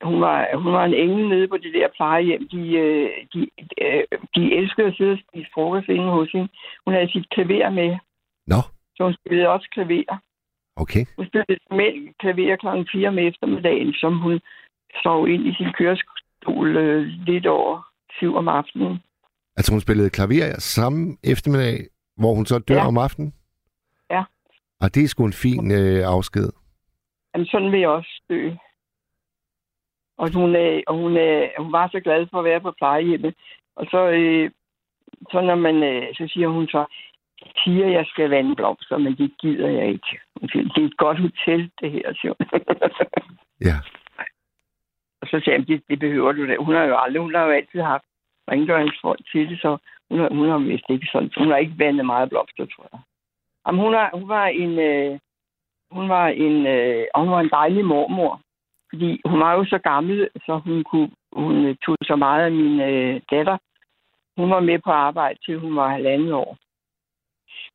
hun, 0.03 0.21
var, 0.21 0.57
hun 0.57 0.73
var 0.73 0.85
en 0.85 0.95
engel 0.95 1.29
nede 1.29 1.49
på 1.49 1.57
det 1.57 1.75
der 1.75 1.89
plejehjem. 1.97 2.49
De, 2.49 2.63
øh, 2.77 3.11
de, 3.35 3.41
øh, 3.83 4.05
de 4.37 4.55
elskede 4.55 4.87
at 4.87 4.97
sidde 4.97 5.13
og 5.13 5.19
spise 5.29 5.51
frokost 5.55 5.89
inde 5.89 6.11
hos 6.11 6.33
hende. 6.33 6.49
Hun 6.85 6.95
havde 6.95 7.13
sit 7.13 7.31
klaver 7.31 7.71
med, 7.71 7.99
Nå, 8.47 8.61
så 8.97 9.05
hun 9.05 9.15
spillede 9.15 9.49
også 9.49 9.69
klaver. 9.73 10.19
okay. 10.77 11.05
Hun 11.17 11.27
spillede 11.27 11.59
med 11.71 12.15
klaver 12.21 12.57
kl. 12.57 12.91
4 12.93 13.09
om 13.09 13.19
eftermiddagen, 13.19 13.93
som 13.93 14.19
hun 14.19 14.41
sov 15.03 15.29
ind 15.29 15.47
i 15.47 15.55
sin 15.55 15.73
kørestol 15.73 16.77
øh, 16.77 17.07
lidt 17.27 17.47
over 17.47 17.83
syv 18.19 18.37
om 18.37 18.49
aftenen. 18.49 19.03
Altså, 19.57 19.73
hun 19.73 19.81
spillede 19.81 20.11
klaver 20.11 20.55
samme 20.59 21.17
eftermiddag, 21.25 21.79
hvor 22.17 22.35
hun 22.35 22.47
så 22.47 22.59
dør 22.59 22.75
Ja. 22.75 22.87
om 22.87 22.99
aftenen? 22.99 23.35
Ja. 24.11 24.23
Og 24.81 24.95
det 24.95 25.05
er 25.05 25.09
sgu 25.09 25.25
en 25.25 25.33
fin 25.33 25.71
øh, 25.73 26.01
afsked. 26.07 26.49
Jamen, 27.35 27.47
sådan 27.47 27.73
vil 27.73 27.81
jeg 27.81 27.89
også 27.89 28.23
dø. 28.31 28.51
Og 30.19 30.33
hun, 30.35 30.57
øh, 30.57 30.83
og 30.87 30.95
hun, 30.97 31.17
øh, 31.17 31.49
hun 31.59 31.73
var 31.73 31.89
så 31.93 32.01
glad 32.01 32.27
for 32.31 32.39
at 32.39 32.45
være 32.45 32.61
på 32.61 32.73
plejehjemmet. 32.79 33.35
Og 33.77 33.87
så, 33.91 34.09
øh, 34.11 34.51
så 35.31 35.41
når 35.41 35.55
man, 35.55 35.83
øh, 35.83 36.03
så 36.15 36.25
siger 36.33 36.49
hun 36.49 36.67
så, 36.69 36.85
siger, 37.65 37.87
jeg 37.87 38.07
skal 38.07 38.31
vande 38.31 38.57
blomster, 38.57 38.99
men 38.99 39.17
det 39.17 39.35
gider 39.41 39.69
jeg 39.69 39.87
ikke. 39.89 40.19
Det 40.43 40.83
er 40.83 40.87
et 40.87 40.97
godt 40.97 41.19
hotel, 41.21 41.71
det 41.81 41.91
her, 41.93 42.13
siger 42.21 42.35
hun. 42.39 42.47
Ja. 43.61 43.77
Og 45.21 45.27
så 45.29 45.41
sagde 45.45 45.59
jeg, 45.59 45.69
det, 45.69 45.83
det 45.89 45.99
behøver 45.99 46.33
du 46.33 46.47
da. 46.49 46.57
Hun 46.57 46.75
har 46.75 46.85
jo 46.85 46.97
aldrig, 46.99 47.23
hun 47.23 47.35
har 47.35 47.45
jo 47.45 47.51
altid 47.51 47.81
haft 47.81 48.05
rengøringsfolk 48.51 49.21
til 49.33 49.49
det, 49.51 49.61
så 49.61 49.77
hun 50.11 50.19
har, 50.21 50.29
hun 50.29 50.49
har 50.49 50.59
vist 50.59 50.85
ikke 50.89 51.09
sådan. 51.13 51.31
Hun 51.39 51.51
har 51.51 51.57
ikke 51.57 51.79
vandet 51.79 52.07
meget 52.07 52.29
blomster, 52.29 52.67
tror 52.67 52.89
jeg. 52.93 53.01
Jamen, 53.67 53.81
hun, 53.81 53.93
har, 53.95 54.11
hun 54.15 54.29
var 54.29 54.47
en, 54.47 54.79
øh, 54.79 55.19
hun 55.91 56.09
var 56.09 56.27
en, 56.27 56.67
øh, 56.67 57.05
og 57.15 57.21
hun 57.21 57.31
var 57.31 57.41
en 57.41 57.51
dejlig 57.51 57.85
mormor. 57.85 58.41
Fordi 58.91 59.21
hun 59.25 59.41
var 59.41 59.53
jo 59.53 59.65
så 59.65 59.79
gammel, 59.79 60.29
så 60.47 60.61
hun, 60.65 60.85
kunne, 60.85 61.11
hun 61.33 61.65
øh, 61.65 61.77
tog 61.85 61.97
så 62.03 62.17
meget 62.17 62.45
af 62.45 62.53
min 62.53 62.81
øh, 62.81 63.21
datter. 63.31 63.59
Hun 64.37 64.51
var 64.51 64.61
med 64.61 64.79
på 64.79 64.91
arbejde 64.91 65.39
til 65.45 65.59
hun 65.59 65.77
var 65.77 65.89
halvandet 65.89 66.33
år. 66.33 66.57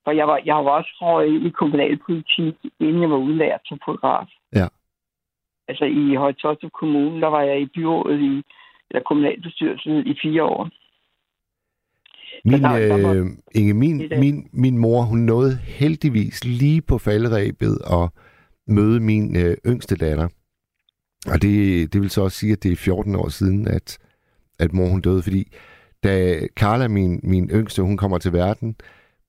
For 0.04 0.12
jeg 0.12 0.28
var, 0.28 0.42
jeg 0.46 0.56
var 0.56 0.72
også 0.72 0.92
røget 1.02 1.46
i 1.46 1.50
kommunalpolitik, 1.50 2.56
inden 2.80 3.02
jeg 3.02 3.10
var 3.10 3.18
udlært 3.18 3.62
som 3.66 3.80
fotograf. 3.86 4.28
Ja. 4.56 4.68
Altså 5.68 5.86
i 5.86 6.16
Højtostrup 6.16 6.72
Kommune, 6.72 7.22
der 7.22 7.28
var 7.28 7.42
jeg 7.42 7.62
i 7.62 7.66
byrådet 7.66 8.20
i, 8.20 8.44
eller 8.92 9.04
kommunalbestyrelsen 9.04 10.08
i 10.08 10.14
fire 10.24 10.44
år. 10.44 10.70
Min, 12.46 12.62
der- 12.64 12.80
der 12.88 13.02
var- 13.02 13.14
øh, 13.14 13.26
Inge, 13.56 13.74
min, 13.74 14.04
min, 14.20 14.50
min 14.54 14.78
mor, 14.78 15.02
hun 15.02 15.20
nåede 15.20 15.58
heldigvis 15.58 16.44
lige 16.46 16.82
på 16.82 16.98
falderæbet 16.98 17.78
at 17.92 18.10
møde 18.68 19.00
min 19.00 19.36
øh, 19.38 19.58
yngste 19.68 19.96
datter. 19.96 20.28
Og 21.28 21.42
det, 21.42 21.94
det 21.94 22.02
vil 22.02 22.10
så 22.10 22.22
også 22.22 22.38
sige, 22.38 22.52
at 22.54 22.64
det 22.64 22.72
er 22.72 22.76
14 22.76 23.16
år 23.16 23.30
siden, 23.30 23.68
at, 23.68 23.98
at 24.60 24.74
mor 24.74 24.88
hun 24.88 25.02
døde, 25.02 25.22
fordi 25.24 25.52
da 26.04 26.40
Carla, 26.48 26.88
min, 26.88 27.20
min 27.24 27.50
yngste, 27.50 27.82
hun 27.82 27.98
kommer 27.98 28.18
til 28.18 28.34
verden 28.34 28.76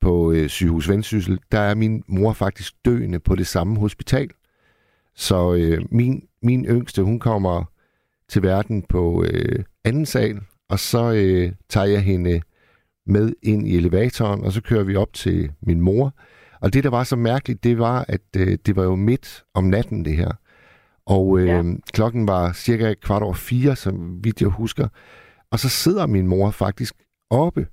på 0.00 0.32
øh, 0.32 0.48
sygehus 0.48 0.88
Vendsyssel, 0.88 1.38
der 1.52 1.58
er 1.61 1.74
min 1.74 2.04
mor 2.08 2.32
faktisk 2.32 2.74
døende 2.84 3.20
på 3.20 3.34
det 3.36 3.46
samme 3.46 3.78
hospital. 3.78 4.28
Så 5.14 5.54
øh, 5.54 5.84
min, 5.90 6.22
min 6.42 6.64
yngste, 6.64 7.02
hun 7.02 7.18
kommer 7.18 7.64
til 8.31 8.43
verden 8.43 8.83
på 8.83 9.24
øh, 9.24 9.64
anden 9.85 10.07
sal, 10.07 10.41
og 10.68 10.78
så 10.78 11.12
øh, 11.12 11.53
tager 11.68 11.87
jeg 11.87 12.03
hende 12.03 12.41
med 13.07 13.33
ind 13.43 13.68
i 13.68 13.76
elevatoren, 13.76 14.45
og 14.45 14.53
så 14.53 14.62
kører 14.62 14.85
vi 14.85 14.97
op 14.97 15.12
til 15.12 15.53
min 15.62 15.81
mor. 15.81 16.14
Og 16.61 16.72
det, 16.72 16.85
der 16.85 16.91
var 16.91 17.05
så 17.05 17.16
mærkeligt, 17.16 17.64
det 17.64 17.78
var, 17.78 18.05
at 18.09 18.20
øh, 18.37 18.59
det 18.66 18.76
var 18.76 18.83
jo 18.83 18.95
midt 18.95 19.45
om 19.55 19.64
natten, 19.64 20.05
det 20.05 20.16
her. 20.16 20.31
Og 21.07 21.39
øh, 21.39 21.47
ja. 21.47 21.62
Klokken 21.93 22.28
var 22.28 22.53
cirka 22.53 22.95
kvart 22.95 23.22
over 23.22 23.35
fire, 23.35 23.76
som 23.76 24.24
vidt 24.24 24.41
jeg 24.41 24.49
husker. 24.49 24.89
Og 25.51 25.59
så 25.59 25.68
sidder 25.68 26.07
min 26.07 26.26
mor 26.26 26.51
faktisk 26.51 26.95
oppe 27.31 27.66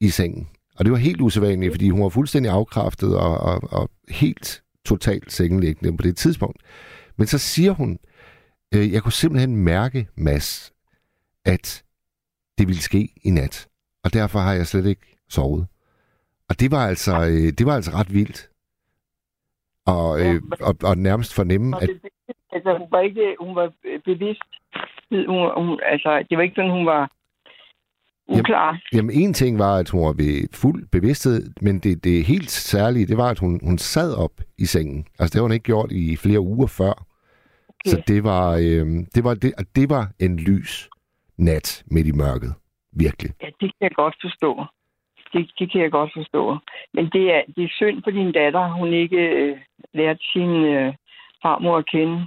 i 0.00 0.08
sengen. 0.08 0.48
Og 0.76 0.84
det 0.84 0.92
var 0.92 0.98
helt 0.98 1.20
usædvanligt, 1.20 1.72
fordi 1.72 1.90
hun 1.90 2.02
var 2.02 2.08
fuldstændig 2.08 2.52
afkræftet 2.52 3.16
og, 3.16 3.38
og, 3.38 3.60
og 3.72 3.90
helt 4.08 4.62
totalt 4.84 5.32
sengenliggende 5.32 5.96
på 5.96 6.02
det 6.02 6.16
tidspunkt. 6.16 6.62
Men 7.16 7.26
så 7.26 7.38
siger 7.38 7.72
hun, 7.72 7.90
øh, 7.92 8.15
jeg 8.72 9.02
kunne 9.02 9.12
simpelthen 9.12 9.56
mærke, 9.56 10.08
Mads, 10.16 10.74
at 11.44 11.84
det 12.58 12.66
ville 12.66 12.82
ske 12.82 13.08
i 13.24 13.30
nat. 13.30 13.68
Og 14.04 14.12
derfor 14.12 14.38
har 14.38 14.52
jeg 14.52 14.66
slet 14.66 14.86
ikke 14.86 15.16
sovet. 15.28 15.66
Og 16.48 16.60
det 16.60 16.70
var 16.70 16.86
altså, 16.86 17.12
øh, 17.12 17.52
det 17.58 17.66
var 17.66 17.74
altså 17.74 17.90
ret 17.90 18.14
vildt. 18.14 18.50
Og, 19.86 20.20
øh, 20.20 20.42
og, 20.60 20.74
og 20.82 20.98
nærmest 20.98 21.34
fornemme, 21.34 21.76
at 21.82 21.90
altså, 22.52 22.78
hun 22.78 22.88
var 22.90 23.00
ikke, 23.00 23.36
hun 23.40 23.56
var 23.56 23.72
bevidst. 24.04 24.42
Hun, 25.10 25.66
hun, 25.66 25.80
altså, 25.82 26.26
det 26.30 26.38
var 26.38 26.42
ikke 26.42 26.54
sådan, 26.54 26.70
hun 26.70 26.86
var 26.86 27.12
uklar. 28.28 28.80
Jamen, 28.92 29.10
en 29.10 29.32
ting 29.34 29.58
var, 29.58 29.76
at 29.76 29.90
hun 29.90 30.00
var 30.00 30.12
ved 30.12 30.48
fuld 30.52 30.88
bevidsthed, 30.92 31.50
men 31.60 31.78
det, 31.78 32.04
det 32.04 32.24
helt 32.24 32.50
særlige, 32.50 33.06
det 33.06 33.16
var, 33.16 33.28
at 33.30 33.38
hun, 33.38 33.60
hun 33.62 33.78
sad 33.78 34.14
op 34.14 34.40
i 34.58 34.66
sengen. 34.66 35.06
Altså, 35.18 35.32
det 35.32 35.34
har 35.34 35.42
hun 35.42 35.52
ikke 35.52 35.70
gjort 35.72 35.92
i 35.92 36.16
flere 36.16 36.40
uger 36.40 36.66
før. 36.66 37.06
Okay. 37.86 37.90
Så 37.90 38.02
det 38.08 38.24
var, 38.24 38.46
øh, 38.54 38.86
det, 39.14 39.24
var 39.24 39.34
det, 39.34 39.52
det 39.76 39.90
var 39.90 40.04
en 40.20 40.36
lys 40.36 40.90
nat 41.38 41.84
midt 41.86 42.06
i 42.06 42.12
mørket. 42.12 42.54
Virkelig. 42.92 43.30
Ja, 43.42 43.46
det 43.46 43.68
kan 43.72 43.80
jeg 43.80 43.94
godt 43.94 44.16
forstå. 44.22 44.64
Det, 45.32 45.50
det 45.58 45.72
kan 45.72 45.80
jeg 45.80 45.90
godt 45.90 46.10
forstå. 46.16 46.58
Men 46.94 47.04
det 47.14 47.24
er, 47.34 47.42
det 47.56 47.64
er 47.64 47.68
synd 47.78 48.02
for 48.04 48.10
din 48.10 48.32
datter, 48.32 48.72
hun 48.72 48.92
ikke 48.92 49.16
øh, 49.16 49.56
lærte 49.94 50.24
sin 50.32 50.50
øh, 50.50 50.94
farmor 51.42 51.76
at 51.78 51.86
kende. 51.86 52.26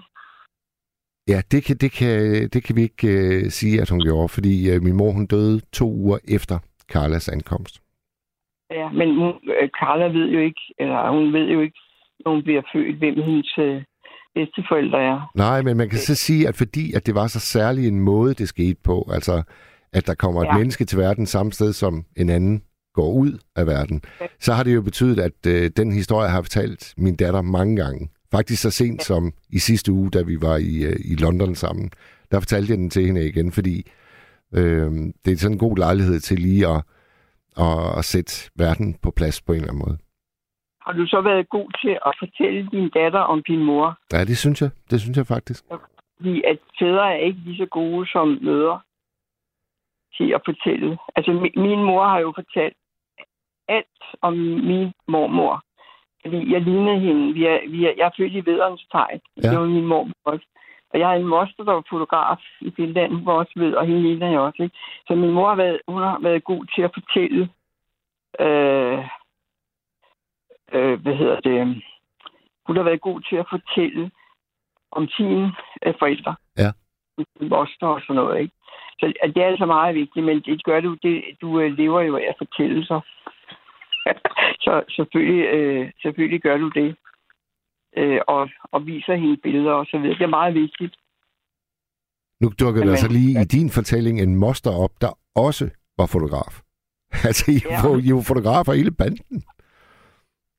Ja, 1.28 1.41
det 1.51 1.64
kan, 1.66 1.76
det 1.78 1.91
kan, 1.91 2.49
det 2.53 2.64
kan 2.64 2.76
vi 2.76 2.82
ikke 2.82 3.07
øh, 3.07 3.49
sige, 3.49 3.82
at 3.82 3.89
hun 3.89 3.99
gjorde, 3.99 4.30
fordi 4.30 4.72
øh, 4.72 4.82
min 4.82 4.97
mor 4.97 5.12
hun 5.12 5.26
døde 5.26 5.62
to 5.74 5.86
uger 5.86 6.18
efter 6.28 6.60
Carlas 6.91 7.30
ankomst. 7.30 7.82
Ja, 8.72 8.89
men 8.89 9.16
hun, 9.16 9.34
øh, 9.62 9.70
Carla 9.80 10.05
ved 10.05 10.28
jo 10.30 10.39
ikke, 10.39 10.62
eller 10.80 11.12
hun 11.12 11.34
ved 11.34 11.47
jo 11.49 11.60
ikke, 11.62 11.80
når 12.26 12.32
hun 12.32 12.43
bliver 12.43 12.62
født, 12.74 12.95
hvem 12.97 13.16
hendes 13.16 13.57
øh, 13.57 13.84
bedsteforældre 14.36 15.02
er. 15.02 15.32
Nej, 15.36 15.62
men 15.62 15.78
man 15.78 15.90
kan 15.90 16.00
så 16.00 16.16
sige, 16.16 16.48
at 16.48 16.56
fordi 16.56 16.94
at 16.94 17.06
det 17.06 17.16
var 17.16 17.28
så 17.28 17.40
særlig 17.40 17.88
en 17.88 18.00
måde, 18.00 18.34
det 18.34 18.48
skete 18.50 18.78
på, 18.84 19.10
altså 19.14 19.42
at 19.94 20.08
der 20.08 20.14
kommer 20.14 20.42
et 20.42 20.46
Ja. 20.46 20.58
menneske 20.58 20.86
til 20.86 20.98
verden 20.98 21.26
samme 21.26 21.52
sted, 21.52 21.74
som 21.74 22.06
en 22.16 22.30
anden 22.30 22.62
går 22.94 23.12
ud 23.14 23.38
af 23.56 23.68
verden, 23.68 24.02
så 24.40 24.54
har 24.54 24.64
det 24.64 24.76
jo 24.76 24.82
betydet, 24.82 25.20
at 25.20 25.46
øh, 25.48 25.72
den 25.78 25.92
historie 25.94 26.30
har 26.30 26.42
fortalt 26.42 26.94
min 26.98 27.16
datter 27.16 27.42
mange 27.42 27.76
gange. 27.76 28.10
Faktisk 28.32 28.62
så 28.62 28.70
sent 28.72 29.04
som 29.04 29.34
i 29.50 29.60
sidste 29.60 29.92
uge, 29.92 30.12
da 30.12 30.22
vi 30.22 30.42
var 30.42 30.58
i, 30.58 30.84
øh, 30.84 30.96
i 31.06 31.16
London 31.16 31.56
sammen. 31.56 31.90
Der 32.32 32.40
fortalte 32.40 32.72
jeg 32.72 32.78
den 32.78 32.90
til 32.90 33.06
hende 33.06 33.28
igen, 33.28 33.52
fordi 33.52 33.92
øh, 34.54 34.92
det 35.26 35.34
er 35.34 35.38
sådan 35.38 35.56
en 35.56 35.60
god 35.60 35.78
lejlighed 35.78 36.20
til 36.20 36.40
lige 36.40 36.68
at, 36.68 36.82
at, 37.60 37.98
at 37.98 38.06
sætte 38.06 38.32
verden 38.56 38.96
på 39.02 39.12
plads 39.12 39.42
på 39.42 39.54
en 39.54 39.56
eller 39.60 39.70
anden 39.72 39.84
måde. 39.88 39.98
Har 40.90 40.96
du 40.98 41.08
så 41.08 41.22
været 41.22 41.50
god 41.50 41.70
til 41.82 41.98
at 42.06 42.14
fortælle 42.20 42.68
din 42.72 42.90
datter 42.90 43.20
om 43.20 43.44
din 43.44 43.64
mor? 43.64 43.98
Ja, 44.14 44.20
det 44.26 44.38
synes 44.38 44.62
jeg. 44.62 44.70
Det 44.92 45.02
synes 45.02 45.18
jeg 45.18 45.26
faktisk. 45.28 45.64
Fordi 46.18 46.42
at 46.52 46.58
fædre 46.80 47.14
er 47.14 47.20
ikke 47.28 47.40
lige 47.46 47.58
så 47.58 47.66
gode 47.66 48.08
som 48.12 48.28
mødre 48.42 48.80
til 50.18 50.34
at 50.38 50.42
fortælle. 50.46 50.98
Altså, 51.16 51.32
mi- 51.32 51.62
min 51.62 51.84
mor 51.84 52.04
har 52.08 52.20
jo 52.20 52.34
fortalt 52.36 52.78
alt 53.68 54.02
om 54.22 54.34
min 54.70 54.94
mormor. 55.08 55.64
Fordi 56.26 56.54
jeg 56.54 56.62
lignede 56.62 57.00
hende. 57.00 57.34
Vi 57.34 57.46
er, 57.46 57.60
vi 57.70 57.86
er, 57.86 57.94
jeg 57.98 58.06
er 58.06 58.16
født 58.18 58.34
i 58.34 58.46
vederens 58.46 58.86
tegn. 58.92 59.20
Ja. 59.38 59.42
Ja. 59.44 59.50
Det 59.52 59.60
var 59.60 59.66
min 59.66 59.86
mormor 59.86 60.14
også. 60.26 60.46
Og 60.94 61.00
jeg 61.00 61.08
har 61.08 61.16
en 61.16 61.26
moster, 61.36 61.64
der 61.64 61.74
var 61.74 61.84
fotograf 61.90 62.38
i 62.62 62.72
Finland, 62.76 63.14
hun 63.14 63.26
var 63.26 63.34
også 63.34 63.52
ved, 63.56 63.74
og 63.74 63.86
hende 63.86 64.02
ligner 64.02 64.30
jeg 64.30 64.40
også. 64.40 64.64
Ikke? 64.64 64.78
Så 65.08 65.16
min 65.16 65.32
mor 65.32 65.48
har 65.50 65.56
været, 65.56 65.80
hun 65.88 66.02
har 66.02 66.20
været 66.22 66.44
god 66.44 66.66
til 66.76 66.82
at 66.82 66.92
fortælle, 66.94 67.50
øh, 68.40 69.00
øh, 70.74 71.02
hvad 71.02 71.16
hedder 71.16 71.40
det, 71.40 71.84
hun 72.68 72.76
har 72.76 72.84
været 72.84 73.02
god 73.02 73.22
til 73.22 73.36
at 73.36 73.48
fortælle 73.50 74.12
om 74.92 75.08
sine 75.08 75.54
øh, 75.86 75.94
forældre. 76.00 76.36
Ja. 76.58 76.72
Moster 77.42 77.88
og 77.88 78.02
sådan 78.02 78.16
noget, 78.16 78.42
ikke? 78.42 78.54
Så 79.00 79.14
at 79.24 79.36
det 79.36 79.44
er 79.44 79.48
altså 79.48 79.66
meget 79.66 79.96
vigtigt, 79.96 80.26
men 80.26 80.42
det 80.42 80.64
gør 80.64 80.80
du, 80.80 80.98
det, 81.04 81.24
du 81.42 81.60
øh, 81.60 81.78
lever 81.78 82.02
jo 82.02 82.18
af 82.18 82.26
at 82.30 82.36
fortælle 82.38 82.86
så. 82.86 83.00
så 84.66 84.84
selvfølgelig, 84.90 85.46
øh, 85.46 85.92
selvfølgelig 86.02 86.42
gør 86.42 86.58
du 86.58 86.70
det. 86.70 86.96
Øh, 87.98 88.22
og, 88.28 88.50
og 88.72 88.86
viser 88.86 89.16
hende 89.16 89.38
billeder 89.38 89.72
og 89.72 89.86
så 89.86 89.98
videre. 89.98 90.18
Det 90.18 90.24
er 90.24 90.38
meget 90.40 90.54
vigtigt. 90.54 90.96
Nu 92.42 92.52
dukker 92.60 92.82
der 92.82 92.88
Jamen, 92.88 92.98
så 92.98 93.08
lige 93.12 93.42
i 93.42 93.46
din 93.46 93.70
fortælling 93.70 94.22
en 94.22 94.36
moster 94.36 94.72
op, 94.72 94.92
der 95.02 95.12
også 95.36 95.70
var 95.98 96.06
fotograf. 96.06 96.62
Altså, 97.28 97.52
I, 97.52 97.58
Ja. 97.66 97.88
ja. 97.88 97.98
I 98.08 98.14
var 98.14 98.22
fotografer 98.28 98.74
hele 98.74 98.92
banden. 98.92 99.44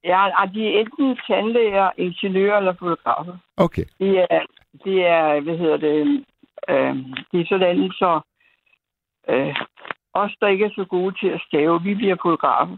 Ja, 0.04 0.26
de 0.54 0.66
er 0.66 0.80
enten 0.80 1.18
tandlæger, 1.26 1.90
ingeniører 1.96 2.58
eller 2.58 2.72
fotografer. 2.72 3.36
Okay. 3.56 3.84
Det 3.98 4.26
er, 4.30 4.40
det 4.84 5.06
er 5.06 5.40
hvad 5.40 5.58
hedder 5.58 5.76
det, 5.76 6.24
øh, 6.68 6.96
det 7.32 7.40
er 7.40 7.46
sådan, 7.48 7.90
så 7.92 8.20
øh, 9.28 9.56
os, 10.14 10.32
der 10.40 10.48
ikke 10.48 10.64
er 10.64 10.70
så 10.74 10.84
gode 10.84 11.14
til 11.20 11.28
at 11.28 11.40
stave, 11.48 11.82
vi 11.82 11.94
bliver 11.94 12.16
fotografer. 12.22 12.76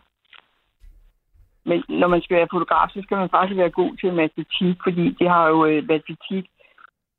Men 1.64 1.84
når 1.88 2.08
man 2.08 2.22
skal 2.22 2.36
være 2.36 2.48
fotograf, 2.52 2.88
så 2.90 3.00
skal 3.02 3.16
man 3.16 3.28
faktisk 3.28 3.56
være 3.56 3.70
god 3.70 3.96
til 3.96 4.12
matematik, 4.12 4.76
fordi 4.82 5.16
det 5.18 5.28
har 5.28 5.48
jo 5.48 5.64
øh, 5.66 5.88
matematik, 5.88 6.44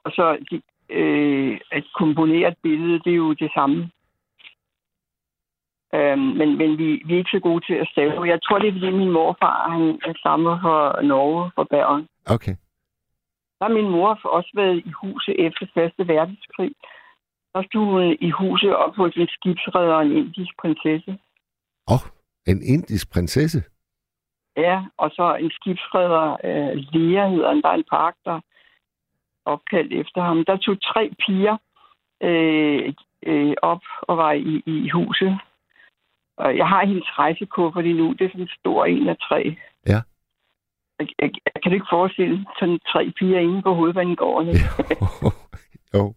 og 0.04 0.12
så 0.12 0.38
de, 0.52 0.62
øh, 0.90 1.60
at 1.72 1.84
komponere 1.96 2.48
et 2.48 2.58
billede, 2.64 3.00
det 3.00 3.12
er 3.12 3.22
jo 3.26 3.34
det 3.34 3.52
samme. 3.54 3.90
Øh, 5.96 6.18
men 6.40 6.58
men 6.58 6.78
vi, 6.78 6.88
vi 7.06 7.14
er 7.14 7.18
ikke 7.18 7.36
så 7.38 7.40
gode 7.40 7.66
til 7.66 7.74
at 7.74 7.88
stave. 7.92 8.24
Jeg 8.34 8.40
tror, 8.42 8.60
det 8.60 8.68
er, 8.68 8.74
fordi 8.74 8.92
min 8.92 9.12
morfar 9.12 9.70
han, 9.72 10.00
han 10.06 10.16
stammer 10.16 10.62
fra 10.62 11.02
Norge, 11.02 11.52
fra 11.56 11.64
Bergen. 11.64 12.08
Okay. 12.26 12.56
Der 13.60 13.66
har 13.68 13.74
min 13.74 13.90
mor 13.90 14.20
også 14.24 14.52
været 14.56 14.78
i 14.86 14.92
huset 15.02 15.36
efter 15.46 15.66
Første 15.74 16.08
Verdenskrig. 16.08 16.72
Der 17.54 17.64
stod 17.64 17.86
hun 17.86 18.18
i 18.22 18.30
huset 18.30 18.76
op 18.76 18.96
hos 18.96 19.16
en 19.16 19.28
skibsredder 19.28 19.94
og 19.94 20.06
en 20.06 20.12
indisk 20.12 20.54
prinsesse. 20.62 21.12
Åh, 21.92 21.94
oh, 21.94 22.04
en 22.48 22.62
indisk 22.74 23.12
prinsesse. 23.14 23.64
Ja, 24.58 24.86
og 24.98 25.10
så 25.12 25.36
en 25.36 25.52
skibsredder, 25.52 26.38
øh, 26.44 26.76
Lea 26.94 27.30
hedder 27.30 27.48
han. 27.48 27.62
Der 27.62 27.70
er 27.70 27.74
en 27.74 27.92
park, 27.92 28.16
der 28.26 28.36
er 28.36 28.42
opkaldt 29.46 29.94
efter 29.94 30.22
ham. 30.22 30.46
Der 30.46 30.58
tog 30.58 30.82
tre 30.82 31.12
piger 31.26 31.58
øh, 32.24 32.94
øh, 33.26 33.54
op 33.62 33.84
og 34.02 34.18
var 34.18 34.32
i, 34.32 34.64
i 34.66 34.90
huset. 34.90 35.40
Og 36.38 36.58
jeg 36.58 36.68
har 36.68 36.86
hendes 36.86 37.20
rejsekuffert 37.20 37.86
endnu. 37.86 38.14
Det 38.14 38.26
er 38.26 38.30
sådan 38.30 38.42
en 38.42 38.58
stor 38.60 38.86
en 38.86 39.10
af 39.10 39.18
tre. 39.18 39.56
Ja. 39.88 40.00
Jeg, 41.00 41.08
jeg, 41.20 41.32
jeg 41.54 41.64
kan 41.64 41.74
ikke 41.74 41.86
forestille 41.90 42.46
sådan 42.60 42.80
tre 42.92 43.12
piger 43.20 43.40
inde 43.40 43.62
på 43.62 43.74
hovedbanegården. 43.74 44.50
ikke? 44.50 44.66
jo. 45.94 46.14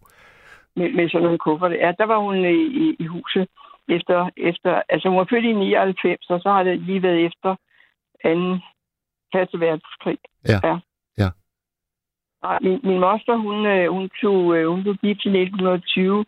med, 0.75 0.89
med 0.97 1.09
sådan 1.09 1.23
nogle 1.23 1.39
kufferter. 1.39 1.75
Ja, 1.75 1.91
der 1.97 2.05
var 2.05 2.17
hun 2.17 2.35
i, 2.45 2.63
i, 2.83 2.95
i 2.99 3.05
huset 3.05 3.47
efter, 3.87 4.29
efter, 4.37 4.81
altså 4.89 5.09
hun 5.09 5.17
var 5.17 5.27
født 5.29 5.45
i 5.45 5.53
99, 5.53 6.29
og 6.29 6.39
så 6.39 6.49
har 6.49 6.63
det 6.63 6.79
lige 6.79 7.03
været 7.03 7.25
efter 7.25 7.55
anden 8.23 8.61
første 9.33 9.59
verdenskrig. 9.59 10.17
Ja. 10.47 10.59
ja. 10.63 10.79
Ja. 11.17 11.29
Og 12.41 12.57
min, 12.61 12.79
min 12.83 12.99
moster, 12.99 13.35
hun, 13.35 13.65
øh, 13.65 13.91
hun, 13.91 14.09
tog, 14.21 14.57
øh, 14.57 14.67
hun 14.67 14.81
blev 14.83 14.95
gift 14.95 15.25
i 15.25 15.29
1920 15.29 16.25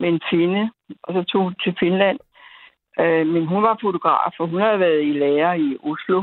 med 0.00 0.08
en 0.08 0.20
kvinde, 0.30 0.70
og 1.02 1.14
så 1.14 1.22
tog 1.22 1.42
hun 1.42 1.54
til 1.64 1.76
Finland. 1.80 2.18
Øh, 3.00 3.26
men 3.26 3.46
hun 3.46 3.62
var 3.62 3.78
fotograf, 3.80 4.32
og 4.40 4.48
hun 4.48 4.60
har 4.60 4.76
været 4.76 5.02
i 5.02 5.12
lære 5.12 5.60
i 5.60 5.76
Oslo. 5.82 6.22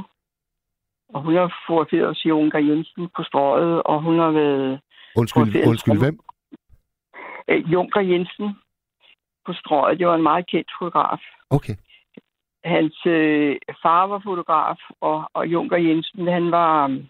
Og 1.14 1.22
hun 1.22 1.36
har 1.36 1.54
fotograferet 1.68 2.08
hos 2.08 2.26
Junker 2.26 2.60
Jensen 2.60 3.10
på 3.16 3.24
strøget, 3.24 3.84
og 3.84 4.02
hun 4.02 4.20
har 4.20 4.32
været 4.32 4.80
Undskyld, 5.18 5.68
undskyld, 5.68 6.00
hvem? 6.00 6.20
øh, 7.48 7.72
Junker 7.74 8.02
Jensen 8.02 8.56
på 9.46 9.54
strøget. 9.54 10.00
Det 10.00 10.08
var 10.08 10.16
en 10.16 10.24
meget 10.24 10.48
kendt 10.48 10.72
fotograf. 10.80 11.20
Okay. 11.50 11.76
Hans 12.66 13.06
øh, 13.06 13.56
far 13.82 14.08
var 14.08 14.22
fotograf, 14.24 14.78
og, 15.02 15.30
og 15.34 15.48
Junker 15.48 15.78
Jensen, 15.78 16.28
han 16.28 16.52
var... 16.52 16.88
øh, 16.90 17.04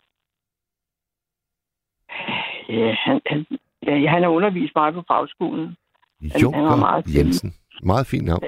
Ja, 2.69 2.95
han, 3.05 3.21
han, 3.25 3.45
ja, 3.87 4.09
han 4.09 4.23
har 4.23 4.29
undervist 4.29 4.73
mig 4.75 4.93
på 4.93 5.03
fagskolen. 5.07 5.77
han 6.21 6.31
var 6.33 6.39
Junker 6.41 6.75
meget. 6.75 7.15
Jensen. 7.17 7.53
Meget 7.83 8.07
fint 8.07 8.25
navn. 8.25 8.43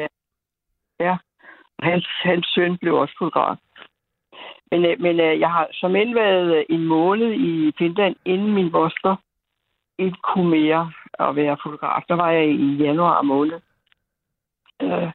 Hans, 1.80 2.08
hans 2.24 2.48
søn 2.56 2.78
blev 2.78 2.96
også 2.96 3.16
fotograf. 3.18 3.58
Men, 4.72 4.86
øh, 4.86 5.02
men 5.02 5.20
øh, 5.20 5.40
jeg 5.40 5.52
har 5.52 5.68
som 5.72 5.96
end 5.96 6.14
været 6.14 6.58
øh, 6.58 6.66
en 6.70 6.84
måned 6.84 7.34
i 7.34 7.72
Finland, 7.78 8.16
inden 8.26 8.54
min 8.54 8.72
moster 8.72 9.16
ikke 9.98 10.18
kunne 10.24 10.50
mere 10.50 10.92
at 11.20 11.36
være 11.36 11.58
fotograf. 11.64 12.04
Der 12.08 12.16
var 12.16 12.32
jeg 12.32 12.48
i 12.50 12.76
januar 12.76 13.22
måned. 13.22 13.60
Øh, 14.82 15.12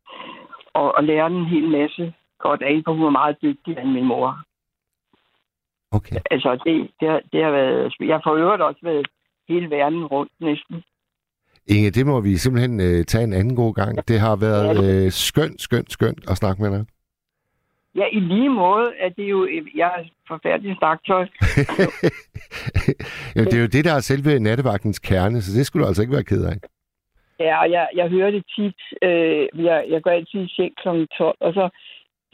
og, 0.72 0.94
og 0.96 1.04
lærte 1.04 1.34
en 1.34 1.46
hel 1.46 1.68
masse 1.68 2.14
godt 2.38 2.62
af, 2.62 2.82
for 2.84 2.92
hun 2.92 3.04
var 3.04 3.10
meget 3.10 3.42
dygtig 3.42 3.78
end 3.78 3.90
min 3.90 4.04
mor. 4.04 4.38
Okay. 5.92 6.16
Altså, 6.30 6.50
det, 6.64 6.90
det, 7.00 7.08
har, 7.08 7.20
det 7.32 7.44
har 7.44 7.50
været... 7.50 7.94
Jeg 8.00 8.14
har 8.14 8.20
for 8.24 8.34
øvrigt 8.34 8.62
også 8.62 8.80
været 8.82 9.06
hele 9.48 9.70
verden 9.70 10.06
rundt 10.06 10.32
næsten. 10.40 10.84
Inge, 11.66 11.90
det 11.90 12.06
må 12.06 12.20
vi 12.20 12.36
simpelthen 12.36 12.80
øh, 12.80 13.04
tage 13.04 13.24
en 13.24 13.32
anden 13.32 13.56
god 13.56 13.74
gang. 13.74 14.08
Det 14.08 14.20
har 14.20 14.36
været 14.36 14.76
øh, 14.86 15.10
skønt, 15.10 15.60
skønt, 15.60 15.92
skønt 15.92 16.30
at 16.30 16.36
snakke 16.36 16.62
med 16.62 16.70
dig. 16.70 16.84
Ja, 17.94 18.04
i 18.12 18.20
lige 18.20 18.48
måde 18.48 18.92
er 18.98 19.08
det 19.08 19.30
jo... 19.30 19.48
Jeg 19.76 19.90
er 19.98 20.04
forfærdelig 20.28 20.76
snaktøj. 20.76 21.26
Jamen, 23.34 23.46
det 23.50 23.56
er 23.58 23.60
jo 23.60 23.74
det, 23.76 23.84
der 23.84 23.94
er 23.94 24.00
selve 24.00 24.38
nattevagtens 24.38 24.98
kerne, 24.98 25.42
så 25.42 25.58
det 25.58 25.66
skulle 25.66 25.82
du 25.82 25.88
altså 25.88 26.02
ikke 26.02 26.14
være 26.14 26.30
ked 26.30 26.44
af. 26.44 26.56
Ja, 27.40 27.60
og 27.62 27.70
jeg, 27.70 27.88
jeg 27.94 28.08
hører 28.08 28.30
det 28.30 28.44
tit. 28.56 28.80
Øh, 29.02 29.64
jeg, 29.64 29.84
jeg 29.88 30.02
går 30.02 30.10
altid 30.10 30.40
i 30.40 30.48
seng 30.48 30.72
kl. 30.82 30.88
12, 31.18 31.36
og 31.40 31.52
så, 31.54 31.68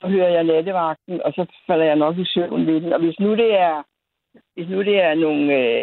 så 0.01 0.09
hører 0.09 0.29
jeg 0.29 0.45
nattevagten, 0.45 1.23
og 1.25 1.33
så 1.33 1.47
falder 1.67 1.85
jeg 1.85 1.97
nok 1.97 2.19
i 2.19 2.25
søvn 2.25 2.67
den. 2.67 2.93
Og 2.93 3.01
hvis 3.01 3.19
nu 3.21 3.31
det 3.37 3.55
er, 3.55 3.83
hvis 4.55 4.69
nu 4.69 4.79
det 4.83 5.03
er 5.03 5.15
nogle 5.15 5.55
øh, 5.55 5.83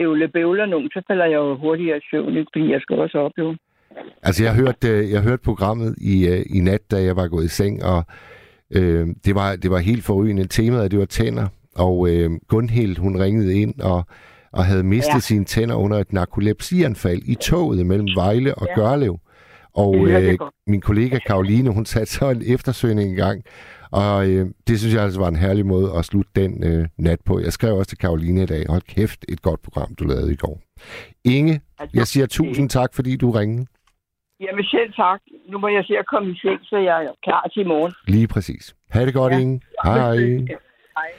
ævlebævler 0.00 0.66
nogen, 0.66 0.90
så 0.90 1.02
falder 1.06 1.24
jeg 1.24 1.34
jo 1.34 1.56
hurtigere 1.56 1.98
i 1.98 2.06
søvn, 2.10 2.36
ikke? 2.36 2.50
fordi 2.52 2.72
jeg 2.72 2.80
skal 2.80 2.96
også 2.96 3.18
op 3.18 3.32
jo. 3.38 3.56
Altså, 4.22 4.44
jeg 4.44 4.54
hørte, 4.54 4.88
øh, 4.88 5.10
jeg 5.10 5.22
hørte 5.22 5.42
programmet 5.44 5.94
i, 6.00 6.28
øh, 6.28 6.42
i 6.56 6.60
nat, 6.60 6.90
da 6.90 7.02
jeg 7.02 7.16
var 7.16 7.28
gået 7.28 7.44
i 7.44 7.48
seng, 7.48 7.84
og 7.84 8.04
øh, 8.70 9.06
det, 9.24 9.34
var, 9.34 9.56
det 9.56 9.70
var 9.70 9.78
helt 9.78 10.04
forrygende. 10.04 10.46
Temaet, 10.46 10.90
det 10.90 10.98
var 10.98 11.04
tænder, 11.04 11.48
og 11.76 12.08
øh, 12.10 12.30
Gunhild, 12.48 12.98
hun 12.98 13.20
ringede 13.20 13.60
ind 13.60 13.80
og, 13.80 14.04
og 14.52 14.64
havde 14.64 14.82
mistet 14.82 15.14
ja. 15.14 15.18
sine 15.20 15.44
tænder 15.44 15.74
under 15.74 15.98
et 15.98 16.12
narkolepsianfald 16.12 17.22
i 17.26 17.34
toget 17.34 17.86
mellem 17.86 18.08
Vejle 18.16 18.54
og 18.54 18.66
ja. 18.68 18.74
Gørlev. 18.74 19.18
Og 19.74 20.08
øh, 20.08 20.38
min 20.66 20.80
kollega 20.80 21.18
Karoline, 21.18 21.70
hun 21.70 21.84
satte 21.84 22.12
så 22.12 22.30
en 22.30 22.42
eftersøgning 22.46 23.12
i 23.12 23.14
gang. 23.14 23.42
Og 24.02 24.28
øh, 24.30 24.46
det 24.66 24.78
synes 24.78 24.94
jeg 24.94 25.02
altså 25.02 25.20
var 25.20 25.28
en 25.28 25.36
herlig 25.36 25.66
måde 25.66 25.88
at 25.98 26.04
slutte 26.04 26.30
den 26.36 26.64
øh, 26.64 26.88
nat 26.98 27.20
på. 27.24 27.40
Jeg 27.40 27.52
skrev 27.52 27.74
også 27.74 27.88
til 27.88 27.98
Karoline 27.98 28.42
i 28.42 28.46
dag, 28.46 28.64
hold 28.68 28.82
kæft, 28.82 29.24
et 29.28 29.42
godt 29.42 29.62
program, 29.62 29.94
du 29.94 30.04
lavede 30.04 30.32
i 30.32 30.36
går. 30.36 30.60
Inge, 31.24 31.60
jeg 31.94 32.06
siger 32.06 32.26
tusind 32.26 32.68
tak, 32.70 32.94
fordi 32.94 33.16
du 33.16 33.30
ringede. 33.30 33.66
Jamen 34.40 34.64
selv 34.64 34.92
tak. 34.92 35.20
Nu 35.50 35.58
må 35.58 35.68
jeg 35.68 35.84
se 35.84 35.94
at 35.98 36.06
komme 36.06 36.30
i 36.32 36.36
seng, 36.42 36.60
så 36.62 36.76
jeg 36.76 37.04
er 37.04 37.12
klar 37.22 37.50
til 37.52 37.60
i 37.62 37.64
morgen. 37.64 37.92
Lige 38.06 38.28
præcis. 38.28 38.74
Ha' 38.90 39.06
det 39.06 39.14
godt, 39.14 39.32
ja. 39.32 39.36
Ja. 39.36 39.42
Inge. 39.42 39.60
Hej. 39.84 40.16
Hej. 40.96 41.10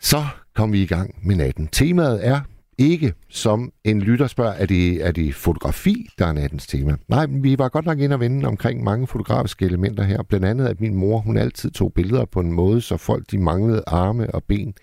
Så 0.00 0.16
kom 0.54 0.72
vi 0.72 0.82
i 0.82 0.86
gang 0.86 1.26
med 1.26 1.36
natten. 1.36 1.66
Temaet 1.66 2.26
er 2.26 2.40
ikke, 2.78 3.14
som 3.28 3.72
en 3.84 4.00
lytter 4.00 4.26
spørger, 4.26 4.52
er 4.52 4.66
det, 4.66 5.06
er 5.06 5.12
det 5.12 5.34
fotografi, 5.34 6.08
der 6.18 6.26
er 6.26 6.32
nattens 6.32 6.66
tema? 6.66 6.96
Nej, 7.08 7.26
men 7.26 7.42
vi 7.42 7.58
var 7.58 7.68
godt 7.68 7.84
nok 7.84 7.98
ind 7.98 8.12
og 8.12 8.20
vende 8.20 8.48
omkring 8.48 8.84
mange 8.84 9.06
fotografiske 9.06 9.64
elementer 9.64 10.02
her. 10.04 10.22
Blandt 10.22 10.46
andet, 10.46 10.66
at 10.66 10.80
min 10.80 10.94
mor, 10.94 11.18
hun 11.18 11.36
altid 11.36 11.70
tog 11.70 11.92
billeder 11.92 12.24
på 12.24 12.40
en 12.40 12.52
måde, 12.52 12.80
så 12.80 12.96
folk 12.96 13.30
de 13.30 13.38
manglede 13.38 13.82
arme 13.86 14.34
og 14.34 14.44
ben. 14.44 14.74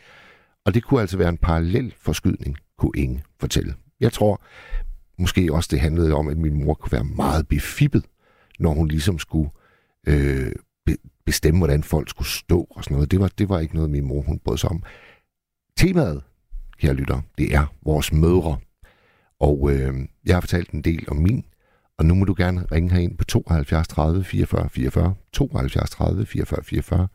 Og 0.66 0.74
det 0.74 0.84
kunne 0.84 1.02
altså 1.02 1.18
være 1.18 1.30
en 1.30 1.38
parallel 1.38 1.93
forskydning, 1.98 2.58
kunne 2.78 2.91
ingen 2.96 3.22
fortælle. 3.39 3.74
Jeg 4.00 4.12
tror 4.14 4.41
måske 5.20 5.54
også, 5.54 5.68
det 5.72 5.80
handlede 5.80 6.14
om, 6.14 6.28
at 6.28 6.38
min 6.38 6.64
mor 6.64 6.74
kunne 6.74 6.91
være 6.91 7.04
meget 7.04 7.48
befippet, 7.48 8.06
når 8.60 8.74
hun 8.74 8.88
ligesom 8.88 9.20
skulle 9.20 9.50
øh, 10.08 10.52
be- 10.86 10.98
bestemme, 11.26 11.60
hvordan 11.60 11.84
folk 11.84 12.10
skulle 12.10 12.28
stå 12.28 12.68
og 12.70 12.84
sådan 12.84 12.96
noget. 12.96 13.12
Det 13.12 13.20
var, 13.20 13.32
det 13.38 13.50
var 13.50 13.60
ikke 13.60 13.76
noget, 13.76 13.89
min 13.89 14.06
mor 14.06 14.22
hun 14.22 14.39
brød 14.39 14.58
sig 14.58 14.70
om. 14.70 14.84
Temaet, 15.78 16.22
kære 16.80 16.93
lytter, 16.93 17.21
det 17.38 17.55
er 17.55 17.65
vores 17.86 18.13
mødre. 18.13 18.57
Og 19.39 19.71
øh, 19.71 19.93
jeg 20.26 20.36
har 20.36 20.41
fortalt 20.41 20.69
en 20.69 20.82
del 20.82 21.05
om 21.07 21.17
min, 21.17 21.45
og 21.97 22.05
nu 22.05 22.15
må 22.15 22.26
du 22.26 22.36
gerne 22.38 22.65
ringe 22.71 22.91
herind 22.91 23.17
på 23.17 23.23
72 23.23 23.88
30 23.88 24.23
44 24.23 24.69
44, 24.69 25.15
72 25.34 25.89
30 25.89 26.26
44 26.26 26.63
44, 26.63 27.07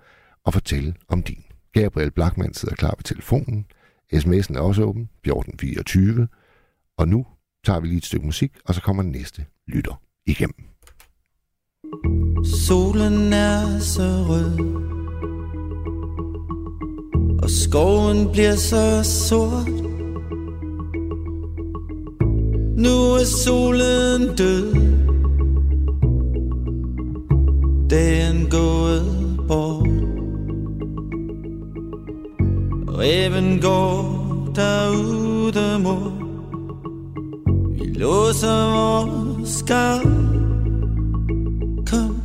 og 0.44 0.52
fortælle 0.52 0.94
om 1.08 1.22
din. 1.22 1.44
Gabriel 1.72 2.10
Blackman 2.10 2.54
sidder 2.54 2.74
klar 2.74 2.94
ved 2.96 3.04
telefonen. 3.04 3.66
SMS'en 4.14 4.56
er 4.56 4.60
også 4.60 4.82
åben, 4.82 5.02
1424. 5.02 6.28
Og 6.98 7.08
nu 7.08 7.26
tager 7.64 7.80
vi 7.80 7.86
lige 7.86 7.98
et 7.98 8.04
stykke 8.04 8.26
musik, 8.26 8.52
og 8.64 8.74
så 8.74 8.82
kommer 8.82 9.02
næste 9.02 9.46
lytter 9.66 10.02
igennem. 10.26 10.66
Solen 12.66 13.32
er 13.32 13.78
så 13.78 14.24
rød 14.28 14.99
og 17.50 17.54
skoven 17.54 18.28
bliver 18.32 18.54
så 18.54 19.02
sort. 19.02 19.68
Nu 22.76 23.14
er 23.20 23.24
solen 23.24 24.36
død. 24.36 24.74
Dagen 27.90 28.46
gået 28.50 29.40
bort. 29.48 29.88
Reven 32.98 33.60
går 33.60 34.52
derude, 34.54 35.78
mor. 35.82 36.12
Vi 37.72 37.84
låser 37.84 38.72
vores 38.74 39.48
skab 39.48 40.06
Kom, 41.86 42.22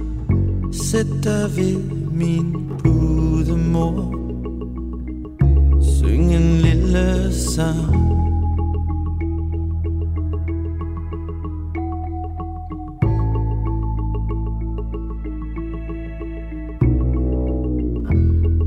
sæt 0.71 1.07
dig 1.23 1.49
ved 1.55 1.77
min 2.11 2.55
pudemor 2.79 4.24
Syng 6.05 6.33
en 6.33 6.57
lille 6.61 7.33
sang. 7.33 7.93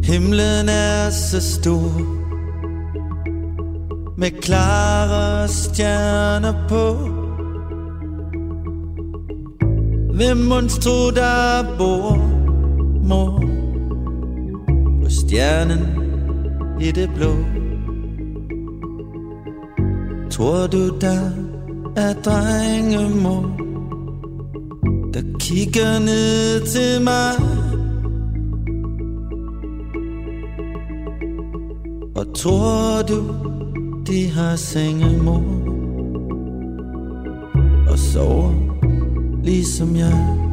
Himlen 0.04 0.68
er 0.68 1.10
så 1.10 1.40
stor 1.40 1.92
Med 4.16 4.30
klare 4.42 5.48
stjerner 5.48 6.54
på. 6.68 6.84
Hvem 10.14 10.36
monstro 10.36 11.10
der 11.10 11.76
bor, 11.78 12.16
mor 13.02 13.40
På 15.02 15.10
stjernen 15.10 16.07
i 16.80 16.90
det 16.90 17.10
blå. 17.14 17.34
Tror 20.30 20.66
du 20.66 20.98
der 21.00 21.30
er 21.96 22.12
drengemor 22.12 23.42
Der 25.14 25.22
kigger 25.40 25.98
ned 25.98 26.66
til 26.66 27.02
mig? 27.04 27.32
Og 32.16 32.34
tror 32.34 33.02
du 33.08 33.22
de 34.06 34.30
har 34.30 34.56
sengemor 34.56 35.42
Og 37.90 37.98
sover 37.98 38.52
ligesom 39.44 39.96
jeg 39.96 40.47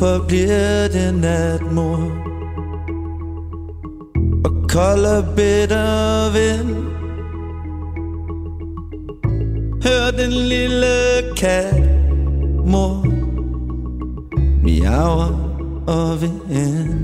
Hvorfor 0.00 0.24
bliver 0.28 0.88
det 0.88 1.14
nat, 1.14 1.72
mor? 1.72 2.00
Og 4.44 4.68
kold 4.68 5.04
og 5.04 5.24
bitter 5.36 6.32
vind. 6.32 6.76
Hør 9.84 10.10
den 10.22 10.32
lille 10.32 10.86
kat, 11.36 11.82
mor. 12.66 13.06
Miaver 14.62 15.32
og 15.86 16.22
vind. 16.22 16.94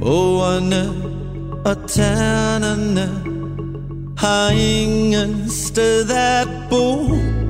Mågerne 0.00 0.82
og 1.64 1.76
ternerne 1.88 3.08
Har 4.18 4.50
ingen 4.50 5.50
sted 5.50 6.10
at 6.10 6.48
bo. 6.70 7.43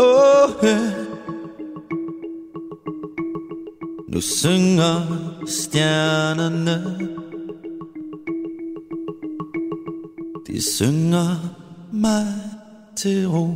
Åh, 0.00 0.50
hør. 0.62 1.10
Nu 4.12 4.20
synger 4.20 4.96
stjernerne 5.46 6.76
De 10.46 10.62
synger 10.76 11.28
mig 11.92 12.26
til 12.96 13.28
ro 13.28 13.46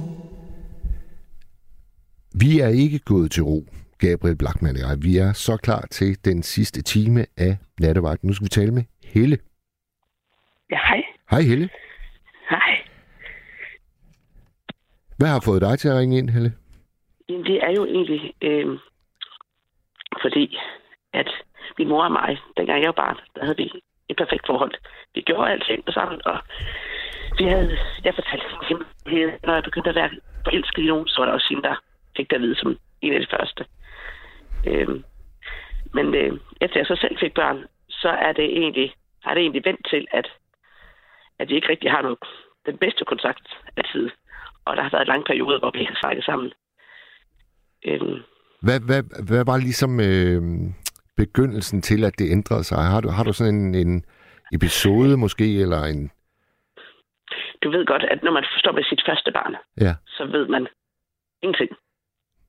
Vi 2.40 2.60
er 2.60 2.68
ikke 2.68 2.98
gået 2.98 3.30
til 3.30 3.42
ro, 3.42 3.66
Gabriel 3.98 4.36
Blackman 4.36 4.76
og 4.76 4.80
jeg. 4.80 5.02
Vi 5.02 5.16
er 5.16 5.32
så 5.32 5.56
klar 5.56 5.86
til 5.90 6.24
den 6.24 6.42
sidste 6.42 6.82
time 6.82 7.26
af 7.36 7.56
nattevagten. 7.80 8.26
Nu 8.26 8.34
skal 8.34 8.44
vi 8.44 8.48
tale 8.48 8.70
med 8.70 8.82
Helle. 9.04 9.38
Ja, 10.70 10.78
hej. 10.88 11.02
Hej 11.30 11.40
Helle. 11.40 11.68
Hej. 12.50 12.83
Hvad 15.24 15.32
har 15.32 15.48
fået 15.50 15.62
dig 15.62 15.78
til 15.78 15.88
at 15.88 15.98
ringe 16.00 16.18
ind, 16.18 16.30
Helle? 16.30 16.52
Jamen, 17.28 17.44
det 17.44 17.56
er 17.66 17.72
jo 17.78 17.84
egentlig, 17.84 18.34
øh, 18.42 18.78
fordi 20.22 20.58
at 21.12 21.30
min 21.78 21.88
mor 21.88 22.04
og 22.04 22.12
mig, 22.12 22.38
dengang 22.56 22.80
jeg 22.80 22.92
var 22.92 23.02
barn, 23.04 23.18
der 23.34 23.42
havde 23.44 23.56
vi 23.56 23.72
et 24.08 24.16
perfekt 24.16 24.46
forhold. 24.46 24.74
Vi 25.14 25.20
gjorde 25.20 25.50
alting 25.50 25.84
sammen, 25.88 26.20
og 26.24 26.38
vi 27.38 27.44
havde, 27.44 27.78
jeg 28.04 28.14
fortalte 28.14 28.46
min 28.68 29.30
når 29.44 29.54
jeg 29.54 29.62
begyndte 29.62 29.90
at 29.90 29.96
være 29.96 30.10
forelsket 30.44 30.82
i 30.82 30.86
nogen, 30.86 31.08
så 31.08 31.20
var 31.20 31.26
der 31.26 31.32
også 31.32 31.48
hende, 31.50 31.62
der 31.68 31.76
fik 32.16 32.30
det 32.30 32.36
at 32.36 32.42
vide 32.42 32.56
som 32.56 32.78
en 33.02 33.12
af 33.12 33.20
de 33.20 33.34
første. 33.36 33.64
Øh, 34.66 34.88
men 35.96 36.14
øh, 36.14 36.32
efter 36.60 36.80
jeg 36.80 36.86
så 36.86 36.96
selv 37.00 37.16
fik 37.18 37.34
børn, 37.34 37.58
så 37.88 38.08
er 38.08 38.32
det 38.32 38.44
egentlig, 38.60 38.94
har 39.24 39.34
det 39.34 39.40
egentlig 39.40 39.64
vendt 39.64 39.86
til, 39.90 40.06
at, 40.12 40.26
at 41.38 41.48
vi 41.48 41.54
ikke 41.54 41.68
rigtig 41.68 41.90
har 41.90 42.02
noget, 42.02 42.18
den 42.66 42.78
bedste 42.78 43.04
kontakt 43.04 43.46
altid. 43.76 44.10
Og 44.66 44.76
der 44.76 44.82
har 44.82 44.90
været 44.90 45.06
lange 45.08 45.24
perioder, 45.24 45.58
hvor 45.58 45.70
vi 45.70 45.78
ikke 45.78 45.92
har 45.92 46.00
snakket 46.00 46.24
sammen. 46.24 46.52
Øhm, 47.86 48.18
Hvad, 48.66 48.80
hvad, 48.88 49.02
hvad 49.28 49.44
var 49.50 49.56
ligesom 49.56 49.92
øh, 50.00 50.42
begyndelsen 51.16 51.82
til, 51.82 52.04
at 52.04 52.18
det 52.18 52.30
ændrede 52.30 52.64
sig? 52.64 52.78
Har 52.78 53.00
du, 53.00 53.08
har 53.08 53.24
du 53.24 53.32
sådan 53.32 53.54
en, 53.54 53.74
en 53.74 54.04
episode 54.52 55.16
måske, 55.16 55.60
eller 55.64 55.80
en... 55.92 56.10
du 57.62 57.70
ved 57.70 57.86
godt, 57.86 58.02
at 58.02 58.22
når 58.22 58.32
man 58.32 58.44
står 58.58 58.72
med 58.72 58.84
sit 58.84 59.02
første 59.08 59.32
barn, 59.32 59.56
Ja, 59.80 59.94
så 60.06 60.24
ved 60.26 60.46
man 60.48 60.66
ingenting. 61.42 61.70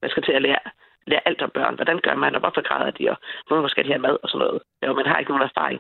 Man 0.01 0.09
skal 0.11 0.24
til 0.24 0.32
at 0.32 0.41
lære, 0.41 0.59
lære 1.07 1.28
alt 1.28 1.41
om 1.41 1.51
børn. 1.53 1.76
Hvordan 1.76 1.99
gør 2.03 2.16
man, 2.16 2.36
og 2.36 2.39
hvorfor 2.39 2.61
græder 2.70 2.91
de, 2.91 3.09
og 3.11 3.18
hvorfor 3.47 3.68
skal 3.68 3.84
de 3.86 3.89
have 3.93 4.01
mad, 4.07 4.18
og 4.24 4.30
sådan 4.30 4.45
noget. 4.45 4.61
Ja, 4.82 4.93
man 4.93 5.05
har 5.05 5.18
ikke 5.18 5.32
nogen 5.32 5.49
erfaring. 5.49 5.80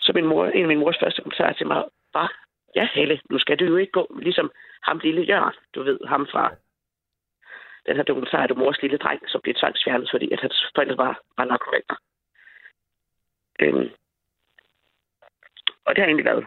Så 0.00 0.12
min 0.14 0.26
mor, 0.26 0.46
en 0.46 0.62
af 0.62 0.68
min 0.68 0.78
mors 0.78 0.96
første 1.02 1.22
kommentarer 1.22 1.52
til 1.52 1.66
mig 1.66 1.80
var, 2.14 2.28
ja 2.76 2.88
Helle, 2.94 3.20
nu 3.30 3.38
skal 3.38 3.58
du 3.58 3.64
jo 3.64 3.76
ikke 3.76 3.92
gå 3.92 4.18
ligesom 4.22 4.50
ham 4.82 4.98
lille 4.98 5.22
Jørgen, 5.22 5.54
du 5.74 5.82
ved, 5.82 5.98
ham 6.06 6.26
fra 6.32 6.54
den 7.86 7.96
her 7.96 8.02
dokumentar 8.02 8.46
af 8.46 8.56
mors 8.56 8.82
lille 8.82 8.98
dreng, 8.98 9.20
som 9.28 9.40
blev 9.40 9.54
tvangsfjernet, 9.54 10.08
fordi 10.12 10.32
at 10.32 10.40
hans 10.40 10.66
forældre 10.74 10.96
var, 10.96 11.22
var 11.38 11.44
narkomaner. 11.44 11.96
Øhm. 13.60 13.90
Og 15.86 15.94
det 15.94 15.98
har 16.02 16.06
egentlig 16.06 16.24
været, 16.24 16.46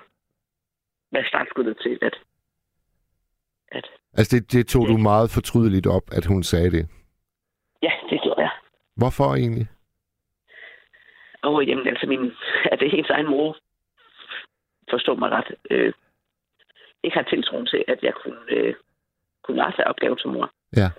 været 1.11 1.27
startskuddet 1.27 1.77
til, 1.81 1.97
at, 2.01 2.15
at 3.71 3.85
altså 4.13 4.35
det, 4.35 4.51
det 4.51 4.67
tog 4.67 4.87
du 4.87 4.97
meget 4.97 5.31
fortrydeligt 5.31 5.87
op, 5.87 6.03
at 6.11 6.25
hun 6.25 6.43
sagde 6.43 6.71
det. 6.71 6.89
ja, 7.83 7.91
det 8.09 8.21
gjorde 8.21 8.41
jeg. 8.41 8.51
Hvorfor 8.95 9.35
egentlig? 9.35 9.67
Og 11.41 11.65
jamen, 11.65 11.87
altså 11.87 12.07
min, 12.07 12.31
at 12.71 12.79
det 12.79 12.85
er 12.85 12.91
hendes 12.91 13.09
egen 13.09 13.29
mor, 13.29 13.57
forstår 14.89 15.15
mig 15.15 15.31
ret, 15.31 15.55
øh, 15.69 15.93
ikke 17.03 17.17
har 17.17 17.23
tiltroen 17.23 17.65
til, 17.65 17.83
at 17.87 17.99
jeg 18.03 18.13
kunne, 18.23 18.41
øh, 18.49 18.73
kunne 19.43 19.57
varetage 19.61 19.87
opgaven 19.87 20.17
som 20.17 20.31
mor. 20.31 20.51
Ja. 20.77 20.89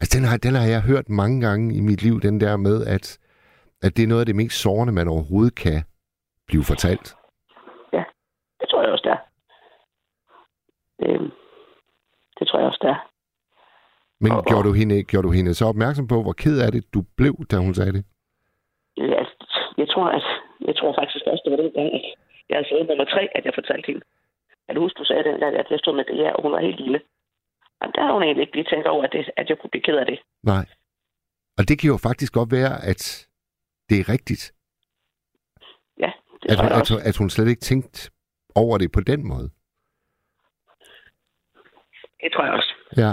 Altså, 0.00 0.18
den 0.18 0.24
har, 0.28 0.36
den 0.36 0.54
har 0.54 0.66
jeg 0.74 0.82
hørt 0.82 1.08
mange 1.08 1.40
gange 1.46 1.74
i 1.78 1.80
mit 1.80 2.02
liv, 2.02 2.20
den 2.20 2.40
der 2.40 2.56
med, 2.56 2.86
at, 2.86 3.18
at 3.82 3.96
det 3.96 4.02
er 4.02 4.06
noget 4.08 4.20
af 4.20 4.26
det 4.26 4.36
mest 4.36 4.62
sårende, 4.62 4.92
man 4.92 5.08
overhovedet 5.08 5.54
kan 5.54 5.78
blive 6.46 6.64
fortalt. 6.64 7.16
Det 8.60 8.68
tror 8.70 8.82
jeg 8.82 8.92
også, 8.92 9.04
det 9.08 9.12
er. 9.18 9.22
Øh, 11.04 11.20
det 12.38 12.44
tror 12.48 12.58
jeg 12.58 12.68
også, 12.68 12.78
det 12.82 12.90
er. 12.90 13.00
Men 14.20 14.32
Og- 14.32 14.44
gjorde, 14.48 14.68
du 14.68 14.72
hende, 14.72 15.02
gjorde 15.10 15.26
du 15.28 15.32
hende 15.32 15.54
så 15.54 15.64
opmærksom 15.66 16.06
på, 16.08 16.22
hvor 16.22 16.32
ked 16.32 16.56
af 16.66 16.72
det 16.72 16.94
du 16.94 17.00
blev, 17.16 17.34
da 17.50 17.56
hun 17.56 17.74
sagde 17.74 17.92
det? 17.92 18.04
Ja, 18.96 19.22
jeg 19.80 19.88
tror, 19.92 20.06
at, 20.18 20.24
jeg 20.68 20.76
tror 20.76 20.90
faktisk 21.00 21.24
også, 21.26 21.42
det 21.44 21.50
var 21.52 21.60
den 21.64 21.72
gang, 21.78 21.88
at 21.98 22.04
jeg 22.48 22.56
havde 22.56 22.68
fået 22.72 22.88
nummer 22.88 23.04
tre, 23.04 23.22
at 23.36 23.44
jeg 23.44 23.52
fortalte 23.54 23.86
hende. 23.86 24.02
At 24.68 24.76
du 24.76 24.80
husker, 24.80 24.98
du 24.98 25.04
sagde 25.04 25.24
den 25.24 25.40
der, 25.40 25.48
at 25.60 25.66
jeg 25.70 25.78
stod 25.78 25.96
med 25.96 26.04
det 26.04 26.16
her, 26.16 26.32
og 26.32 26.42
hun 26.42 26.52
var 26.52 26.60
helt 26.60 26.80
lille. 26.80 27.00
Og 27.80 27.88
der 27.94 28.02
har 28.06 28.12
hun 28.12 28.22
egentlig 28.22 28.42
ikke 28.42 28.56
lige 28.56 28.70
tænkt 28.70 28.86
over, 28.86 29.04
at, 29.04 29.12
det, 29.12 29.30
at 29.36 29.48
jeg 29.48 29.58
kunne 29.58 29.70
blive 29.70 29.82
ked 29.82 29.96
af 29.96 30.06
det. 30.06 30.18
Nej. 30.42 30.66
Og 31.58 31.68
det 31.68 31.78
kan 31.78 31.88
jo 31.88 31.96
faktisk 31.96 32.32
godt 32.32 32.50
være, 32.52 32.84
at 32.90 33.28
det 33.88 34.00
er 34.00 34.08
rigtigt. 34.08 34.54
Ja, 35.98 36.12
det 36.42 36.50
At 36.50 36.56
hun, 36.62 36.72
at, 36.80 36.88
hun- 36.90 37.02
at 37.08 37.16
hun 37.16 37.30
slet 37.30 37.48
ikke 37.48 37.60
tænkte 37.60 38.10
over 38.54 38.78
det 38.78 38.92
på 38.92 39.00
den 39.00 39.28
måde. 39.28 39.50
Det 42.22 42.32
tror 42.32 42.44
jeg 42.44 42.52
også. 42.54 42.72
Ja. 42.96 43.12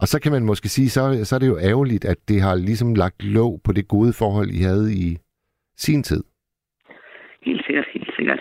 Og 0.00 0.08
så 0.08 0.20
kan 0.22 0.32
man 0.32 0.44
måske 0.44 0.68
sige, 0.68 0.90
så, 0.90 1.24
så 1.24 1.34
er 1.34 1.38
det 1.38 1.46
jo 1.48 1.58
ærgerligt, 1.58 2.04
at 2.04 2.28
det 2.28 2.40
har 2.42 2.54
ligesom 2.54 2.94
lagt 2.94 3.22
låg 3.24 3.60
på 3.64 3.72
det 3.72 3.88
gode 3.88 4.12
forhold, 4.12 4.48
I 4.50 4.62
havde 4.62 4.94
i 4.94 5.18
sin 5.76 6.02
tid. 6.02 6.24
Helt 7.42 7.66
sikkert, 7.66 7.86
helt 7.94 8.10
sikkert. 8.16 8.40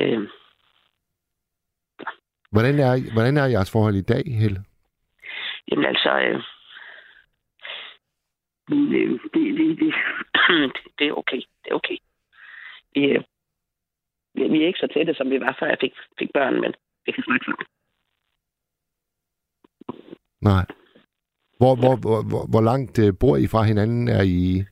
Øh, 0.00 0.28
Hvordan 2.52 2.78
er, 2.78 3.12
hvordan 3.12 3.36
er 3.36 3.46
jeres 3.46 3.72
forhold 3.72 3.94
i 3.94 4.08
dag, 4.12 4.24
Helle? 4.40 4.64
jamen 5.68 5.84
altså, 5.84 6.10
øh, 6.18 6.42
det, 8.68 9.20
det, 9.34 9.42
det, 9.80 9.94
det 10.98 11.06
er 11.08 11.12
okay. 11.12 11.42
Det 11.64 11.70
er 11.70 11.74
okay. 11.74 11.96
Vi, 12.94 13.00
øh, 13.04 13.22
vi 14.34 14.62
er 14.62 14.66
ikke 14.66 14.78
så 14.78 14.88
tætte, 14.94 15.14
som 15.14 15.30
vi 15.30 15.40
var, 15.40 15.56
før 15.58 15.66
jeg 15.66 15.78
fik, 15.80 15.92
fik 16.18 16.30
børn, 16.34 16.60
men 16.60 16.74
vi 17.06 17.12
kan 17.12 17.24
snakke 17.24 17.44
sammen. 17.44 17.66
Nej. 20.42 20.64
Hvor, 21.58 21.74
hvor, 21.80 21.94
hvor, 22.04 22.18
hvor, 22.30 22.42
hvor 22.52 22.62
langt 22.70 22.98
øh, 23.04 23.12
bor 23.20 23.36
I 23.36 23.46
fra 23.52 23.62
hinanden? 23.62 24.08
Er 24.08 24.22
I... 24.22 24.64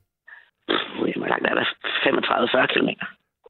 Hvor 1.19 1.27
langt 1.27 1.47
er 1.47 1.55
der? 1.55 1.65
35-40 2.65 2.73
km. 2.73 2.89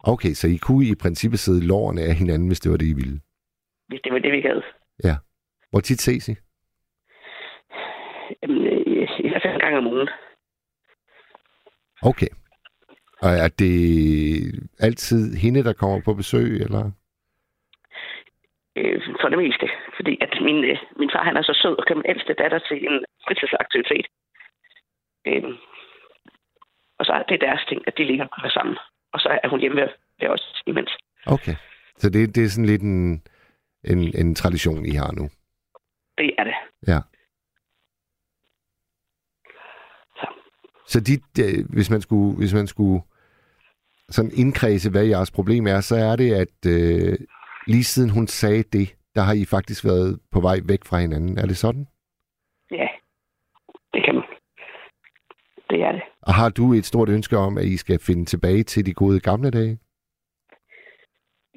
Okay, 0.03 0.33
så 0.33 0.47
I 0.47 0.57
kunne 0.57 0.85
i 0.85 0.95
princippet 0.95 1.39
sidde 1.39 1.67
lårene 1.67 2.01
af 2.01 2.15
hinanden, 2.15 2.47
hvis 2.47 2.59
det 2.59 2.71
var 2.71 2.77
det, 2.77 2.85
I 2.85 2.93
ville. 2.93 3.19
Hvis 3.87 4.01
det 4.03 4.13
var 4.13 4.19
det, 4.19 4.31
vi 4.31 4.41
gad. 4.41 4.61
Hvor 5.71 5.79
tit 5.79 6.01
ses 6.01 6.29
I? 6.29 6.35
Jamen, 8.41 8.67
øh, 8.67 9.09
i 9.19 9.29
hvert 9.29 9.41
fald 9.41 9.53
en 9.53 9.59
gang 9.59 9.77
om 9.77 9.87
ugen. 9.87 10.09
Okay. 12.01 12.27
Og 13.21 13.29
er 13.29 13.47
det 13.47 13.75
altid 14.79 15.35
hende, 15.35 15.63
der 15.63 15.73
kommer 15.73 16.01
på 16.05 16.13
besøg, 16.13 16.61
eller? 16.65 16.91
Øh, 18.75 19.01
for 19.21 19.29
det 19.29 19.37
meste. 19.37 19.69
Fordi 19.95 20.17
at 20.21 20.37
min, 20.41 20.63
øh, 20.63 20.77
min 20.99 21.11
far 21.13 21.23
han 21.23 21.37
er 21.37 21.41
så 21.41 21.59
sød 21.61 21.75
og 21.79 21.85
kan 21.87 21.97
min 21.97 22.09
ældste 22.09 22.33
datter 22.33 22.59
til 22.59 22.77
en 22.87 23.05
fritidsaktivitet. 23.25 24.07
Øh, 25.27 25.43
og 26.99 27.05
så 27.05 27.11
er 27.11 27.23
det 27.23 27.41
deres 27.41 27.65
ting, 27.69 27.81
at 27.87 27.97
de 27.97 28.03
ligger 28.03 28.27
og 28.43 28.51
sammen. 28.51 28.77
Og 29.13 29.19
så 29.19 29.39
er 29.43 29.49
hun 29.49 29.59
hjemme 29.59 29.81
ved, 29.81 30.29
os 30.29 30.63
imens. 30.67 30.97
Okay. 31.25 31.55
Så 31.97 32.09
det, 32.09 32.35
det 32.35 32.43
er 32.43 32.49
sådan 32.49 32.65
lidt 32.65 32.81
en, 32.81 33.23
en, 33.83 33.99
en 34.15 34.35
tradition, 34.35 34.85
I 34.85 34.91
har 34.91 35.11
nu. 35.11 35.29
Det 36.17 36.31
er 36.37 36.43
det. 36.43 36.53
Ja. 36.87 36.99
Så. 40.15 40.27
Så 40.87 40.99
de, 40.99 41.17
de, 41.35 41.65
hvis 41.73 41.89
man 41.89 42.01
skulle, 42.01 42.37
hvis 42.37 42.53
man 42.53 42.67
skulle 42.67 43.01
sådan 44.09 44.31
indkredse, 44.33 44.91
hvad 44.91 45.05
jeres 45.05 45.31
problem 45.31 45.67
er, 45.67 45.81
så 45.81 45.95
er 45.95 46.15
det, 46.15 46.33
at 46.33 46.65
øh, 46.67 47.17
lige 47.67 47.83
siden 47.83 48.09
hun 48.09 48.27
sagde 48.27 48.63
det, 48.63 48.95
der 49.15 49.21
har 49.21 49.33
I 49.33 49.45
faktisk 49.45 49.85
været 49.85 50.19
på 50.31 50.39
vej 50.41 50.57
væk 50.67 50.85
fra 50.85 50.99
hinanden. 50.99 51.37
Er 51.37 51.45
det 51.45 51.57
sådan? 51.57 51.87
Ja, 52.71 52.87
det 53.93 54.03
kan 54.05 54.15
man. 54.15 54.23
Det 55.69 55.81
er 55.81 55.91
det. 55.91 56.01
Og 56.29 56.33
har 56.41 56.49
du 56.59 56.65
et 56.73 56.85
stort 56.85 57.09
ønske 57.17 57.35
om, 57.37 57.57
at 57.57 57.65
I 57.73 57.77
skal 57.77 57.99
finde 58.07 58.25
tilbage 58.25 58.63
til 58.63 58.85
de 58.85 58.93
gode 58.93 59.19
gamle 59.29 59.49
dage? 59.57 59.75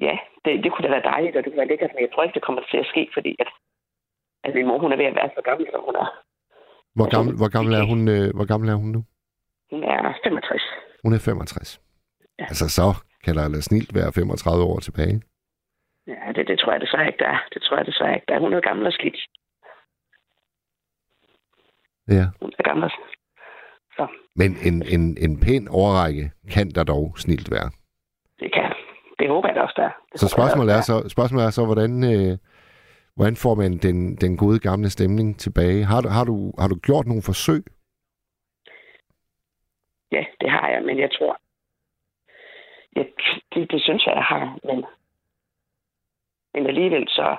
Ja, 0.07 0.15
det, 0.45 0.51
det 0.63 0.69
kunne 0.71 0.85
da 0.87 0.91
være 0.95 1.09
dejligt, 1.13 1.35
og 1.35 1.43
det 1.43 1.49
kunne 1.49 1.63
være 1.63 1.71
lækkert, 1.73 1.91
men 1.93 2.01
jeg 2.05 2.11
tror 2.11 2.23
ikke, 2.23 2.37
det 2.37 2.47
kommer 2.47 2.61
til 2.71 2.77
at 2.83 2.87
ske, 2.91 3.03
fordi 3.15 3.31
at, 3.43 3.49
at 4.43 4.51
min 4.55 4.67
mor, 4.67 4.79
hun 4.83 4.91
er 4.91 4.97
ved 5.01 5.05
at 5.11 5.15
være 5.15 5.29
så 5.37 5.41
gammel, 5.49 5.65
som 5.71 5.81
hun 5.87 5.95
er. 6.03 6.09
Hvor 6.97 7.07
gammel, 7.15 7.33
hvor 7.41 7.49
gammel, 7.55 7.73
er, 7.79 7.83
hun, 7.91 8.01
øh, 8.15 8.25
hvor 8.37 8.47
gammel 8.51 8.67
er 8.73 8.77
hun 8.83 8.89
nu? 8.95 9.01
Hun 9.71 9.83
er 9.83 10.13
65. 10.23 10.63
Hun 11.03 11.13
er 11.13 11.19
65. 11.19 11.81
Ja. 12.39 12.45
Altså 12.51 12.65
så 12.77 12.87
kan 13.23 13.33
der 13.37 13.43
da 13.53 13.59
snilt 13.69 13.91
være 13.99 14.11
35 14.13 14.63
år 14.71 14.79
tilbage. 14.87 15.17
Ja, 16.07 16.25
det, 16.35 16.43
det 16.49 16.55
tror 16.59 16.71
jeg 16.71 16.81
desværre 16.81 17.07
ikke, 17.07 17.23
der 17.23 17.31
er. 17.35 17.39
Det 17.53 17.61
tror 17.61 17.77
jeg 17.77 17.85
desværre 17.85 18.15
ikke, 18.15 18.27
der 18.27 18.35
er. 18.35 18.39
Hun 18.45 18.53
er 18.53 18.61
gammel 18.69 18.85
og 18.89 18.93
slidt. 18.93 19.19
Ja. 22.17 22.25
Hun 22.41 22.51
er 22.59 22.63
gammel 22.69 22.83
og 22.83 22.91
Så 23.97 24.07
Men 24.35 24.49
en, 24.67 24.75
en, 24.95 25.17
en 25.25 25.39
pæn 25.39 25.67
overrække 25.67 26.31
kan 26.53 26.69
der 26.69 26.83
dog 26.83 27.13
snilt 27.17 27.51
være. 27.51 27.69
det 28.39 28.53
kan 28.53 28.73
Det 29.19 29.27
håber 29.27 29.47
jeg 29.47 29.55
da 29.55 29.61
også, 29.61 29.73
der 29.77 29.83
er. 29.83 29.93
Det 30.11 30.19
Så 30.19 30.25
jeg 30.25 30.29
spørgsmålet 30.37 30.75
er 30.77 30.81
så, 30.81 31.09
spørgsmålet 31.09 31.45
er 31.45 31.49
så 31.49 31.65
hvordan, 31.65 31.91
øh, 32.13 32.37
hvordan 33.15 33.35
får 33.35 33.55
man 33.55 33.77
den, 33.77 34.15
den 34.15 34.37
gode 34.37 34.59
gamle 34.59 34.89
stemning 34.89 35.39
tilbage? 35.39 35.83
Har 35.85 36.01
du, 36.01 36.09
har, 36.09 36.23
du, 36.23 36.53
har 36.59 36.67
du 36.67 36.75
gjort 36.87 37.05
nogle 37.07 37.23
forsøg? 37.25 37.63
Ja, 40.11 40.23
det 40.41 40.49
har 40.51 40.69
jeg, 40.69 40.83
men 40.83 40.99
jeg 40.99 41.09
tror... 41.17 41.37
Ja, 42.95 43.03
det, 43.53 43.71
det 43.71 43.81
synes 43.81 44.05
jeg, 44.05 44.15
jeg 44.15 44.23
har, 44.23 44.59
men... 44.63 44.85
Men 46.53 46.67
alligevel 46.67 47.07
så... 47.07 47.37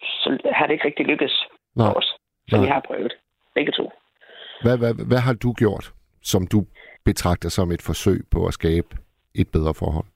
Så 0.00 0.38
har 0.54 0.66
det 0.66 0.72
ikke 0.72 0.84
rigtig 0.86 1.06
lykkes 1.06 1.44
for 1.76 1.92
os, 1.98 2.16
som 2.48 2.62
vi 2.62 2.66
har 2.66 2.80
prøvet. 2.86 3.12
Begge 3.54 3.72
to. 3.72 3.90
Hvad, 4.62 4.78
hvad, 4.78 5.06
hvad 5.08 5.18
har 5.18 5.34
du 5.34 5.52
gjort, 5.52 5.94
som 6.22 6.46
du 6.46 6.66
betragter 7.04 7.48
som 7.48 7.70
et 7.70 7.82
forsøg 7.82 8.20
på 8.30 8.46
at 8.46 8.54
skabe 8.54 8.88
et 9.34 9.48
bedre 9.52 9.74
forhold? 9.74 10.06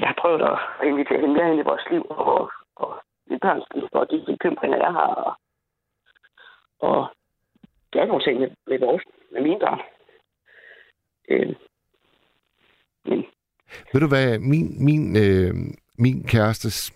Jeg 0.00 0.08
har 0.08 0.18
prøvet 0.22 0.42
at 0.42 0.58
invitere 0.88 1.20
hende 1.20 1.34
mere 1.34 1.50
ind 1.50 1.60
i 1.60 1.68
vores 1.70 1.86
liv, 1.90 2.02
og, 2.10 2.50
og 2.76 2.90
mit 3.30 3.40
børns 3.40 3.64
liv, 3.74 3.88
og 3.92 4.06
de 4.10 4.24
bekymringer, 4.26 4.78
jeg 4.78 4.92
har, 4.92 5.10
og, 5.24 5.32
og 6.88 7.08
gøre 7.92 8.06
nogle 8.06 8.24
ting 8.24 8.40
med, 8.40 8.50
med, 8.66 8.78
vores, 8.78 9.02
med 9.32 9.42
mine 9.42 9.60
børn. 9.60 9.80
Øh, 11.28 11.54
men 13.04 13.24
Ved 13.92 14.00
du 14.00 14.08
hvad, 14.08 14.38
min, 14.38 14.84
min, 14.84 15.16
øh, 15.16 15.54
min 15.98 16.26
kærestes 16.26 16.92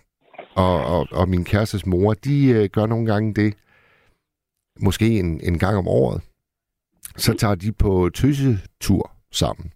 og, 0.55 0.75
og, 0.93 1.07
og 1.11 1.29
min 1.29 1.45
kærestes 1.45 1.85
mor, 1.85 2.13
de 2.13 2.37
øh, 2.55 2.69
gør 2.69 2.85
nogle 2.85 3.05
gange 3.05 3.33
det, 3.33 3.57
måske 4.79 5.19
en, 5.19 5.41
en 5.41 5.59
gang 5.59 5.77
om 5.77 5.87
året, 5.87 6.21
så 7.17 7.33
tager 7.33 7.55
de 7.55 7.71
på 7.71 8.09
tøsetur 8.13 9.11
sammen. 9.31 9.71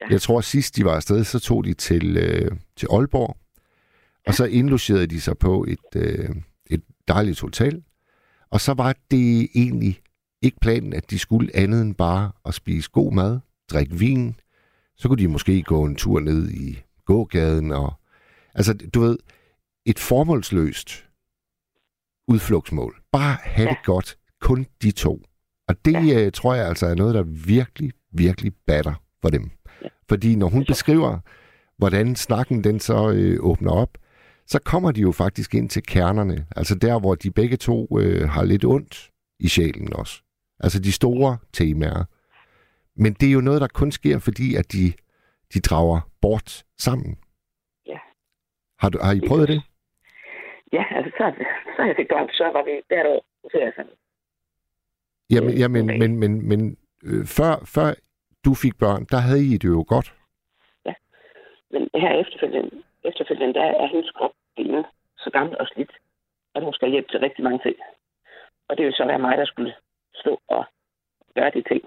Ja. 0.00 0.06
Jeg 0.10 0.22
tror, 0.22 0.40
sidst 0.40 0.76
de 0.76 0.84
var 0.84 0.94
afsted, 0.94 1.24
så 1.24 1.38
tog 1.38 1.64
de 1.64 1.74
til, 1.74 2.16
øh, 2.16 2.50
til 2.76 2.88
Aalborg, 2.92 3.36
og 4.26 4.34
så 4.34 4.44
indlogerede 4.44 5.06
de 5.06 5.20
sig 5.20 5.38
på 5.38 5.64
et, 5.68 5.96
øh, 5.96 6.30
et 6.66 6.82
dejligt 7.08 7.40
hotel. 7.40 7.82
Og 8.50 8.60
så 8.60 8.74
var 8.74 8.96
det 9.10 9.48
egentlig 9.54 10.00
ikke 10.42 10.56
planen, 10.60 10.92
at 10.92 11.10
de 11.10 11.18
skulle 11.18 11.56
andet 11.56 11.82
end 11.82 11.94
bare 11.94 12.32
at 12.44 12.54
spise 12.54 12.90
god 12.90 13.12
mad, 13.12 13.40
drikke 13.70 13.94
vin. 13.98 14.34
Så 14.96 15.08
kunne 15.08 15.22
de 15.22 15.28
måske 15.28 15.62
gå 15.62 15.84
en 15.84 15.96
tur 15.96 16.20
ned 16.20 16.50
i 16.50 16.82
gågaden. 17.04 17.72
Og, 17.72 17.92
altså, 18.54 18.74
du 18.94 19.00
ved, 19.00 19.18
et 19.86 19.98
formålsløst 19.98 21.04
udflugtsmål. 22.28 23.01
Bare 23.12 23.36
have 23.42 23.68
ja. 23.68 23.74
det 23.74 23.84
godt. 23.84 24.16
Kun 24.40 24.66
de 24.82 24.90
to. 24.90 25.22
Og 25.68 25.84
det 25.84 26.08
ja. 26.08 26.24
øh, 26.24 26.32
tror 26.32 26.54
jeg 26.54 26.66
altså 26.66 26.86
er 26.86 26.94
noget, 26.94 27.14
der 27.14 27.22
virkelig, 27.46 27.92
virkelig 28.12 28.52
batter 28.66 28.94
for 29.22 29.30
dem. 29.30 29.50
Ja. 29.82 29.88
Fordi 30.08 30.36
når 30.36 30.48
hun 30.48 30.64
beskriver, 30.64 31.18
hvordan 31.78 32.16
snakken 32.16 32.64
den 32.64 32.80
så 32.80 33.10
øh, 33.10 33.36
åbner 33.40 33.70
op, 33.70 33.98
så 34.46 34.58
kommer 34.64 34.92
de 34.92 35.00
jo 35.00 35.12
faktisk 35.12 35.54
ind 35.54 35.70
til 35.70 35.82
kernerne. 35.82 36.46
Altså 36.56 36.74
der, 36.74 37.00
hvor 37.00 37.14
de 37.14 37.30
begge 37.30 37.56
to 37.56 37.98
øh, 37.98 38.28
har 38.28 38.44
lidt 38.44 38.64
ondt 38.64 39.10
i 39.40 39.48
sjælen 39.48 39.92
også. 39.92 40.22
Altså 40.60 40.80
de 40.80 40.92
store 40.92 41.38
temaer. 41.52 42.04
Men 42.96 43.12
det 43.12 43.28
er 43.28 43.32
jo 43.32 43.40
noget, 43.40 43.60
der 43.60 43.66
kun 43.66 43.92
sker, 43.92 44.18
fordi 44.18 44.54
at 44.54 44.72
de, 44.72 44.92
de 45.54 45.60
drager 45.60 46.00
bort 46.20 46.64
sammen. 46.78 47.16
Ja. 47.86 47.98
Har, 48.78 48.88
du, 48.88 48.98
har 49.02 49.12
I 49.12 49.20
prøvet 49.28 49.48
det? 49.48 49.62
Ja, 50.72 50.84
altså 50.96 51.12
så, 51.18 51.44
så 51.76 51.82
jeg 51.82 51.96
fik 51.96 52.08
børn, 52.08 52.28
så 52.32 52.44
var 52.44 52.62
vi 52.64 52.70
der 52.90 53.08
år, 53.08 53.24
er 53.54 53.64
jeg 53.64 53.72
sådan, 53.76 53.92
Jamen, 55.30 55.50
Øh, 55.50 55.60
jamen 55.60 55.84
okay. 55.84 55.98
men, 55.98 56.10
men, 56.22 56.48
men 56.48 56.60
øh, 57.04 57.24
før, 57.38 57.54
før 57.74 57.88
du 58.44 58.54
fik 58.54 58.74
børn, 58.78 59.04
der 59.12 59.20
havde 59.26 59.44
I 59.54 59.56
det 59.62 59.68
jo 59.68 59.84
godt. 59.88 60.08
men 61.72 61.82
her 61.94 62.12
efterfølgende, 62.22 62.70
efterfølgende 63.04 63.54
der 63.54 63.66
er 63.82 63.86
hendes 63.86 64.10
krop 64.10 64.34
blevet 64.56 64.86
så 65.18 65.30
gammel 65.30 65.58
og 65.58 65.66
slidt, 65.66 65.92
at 66.54 66.64
hun 66.64 66.72
skal 66.72 66.90
hjælpe 66.90 67.08
til 67.08 67.20
rigtig 67.20 67.44
mange 67.44 67.60
ting. 67.66 67.76
Og 68.68 68.76
det 68.76 68.86
vil 68.86 68.92
så 68.92 69.04
være 69.06 69.18
mig, 69.18 69.38
der 69.38 69.44
skulle 69.44 69.74
stå 70.14 70.40
og 70.48 70.64
gøre 71.34 71.50
de 71.54 71.62
ting. 71.70 71.82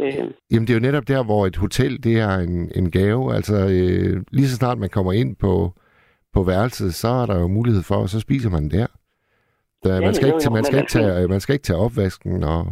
Øh, 0.00 0.32
Jamen, 0.50 0.66
det 0.66 0.70
er 0.70 0.78
jo 0.80 0.86
netop 0.88 1.08
der, 1.08 1.24
hvor 1.24 1.46
et 1.46 1.56
hotel, 1.56 2.04
det 2.04 2.20
er 2.20 2.34
en, 2.48 2.72
en 2.74 2.90
gave. 2.90 3.34
Altså, 3.34 3.54
øh, 3.54 4.24
lige 4.32 4.48
så 4.48 4.56
snart 4.56 4.78
man 4.78 4.90
kommer 4.90 5.12
ind 5.12 5.36
på, 5.36 5.72
på 6.32 6.42
værelset, 6.42 6.94
så 6.94 7.08
er 7.08 7.26
der 7.26 7.40
jo 7.40 7.46
mulighed 7.46 7.82
for, 7.82 7.94
og 7.94 8.08
så 8.08 8.20
spiser 8.20 8.50
man 8.50 8.70
der. 8.70 8.86
Ja, 9.84 10.00
man, 10.00 10.14
skal 10.14 10.28
jo, 10.28 10.34
ikke, 10.34 10.44
jo, 10.46 10.50
man, 10.50 10.64
skal 10.64 10.78
ikke 10.78 10.90
tage, 10.90 11.28
man 11.28 11.40
skal 11.40 11.52
ikke 11.52 11.62
tage 11.62 11.78
opvasken, 11.78 12.44
og 12.44 12.64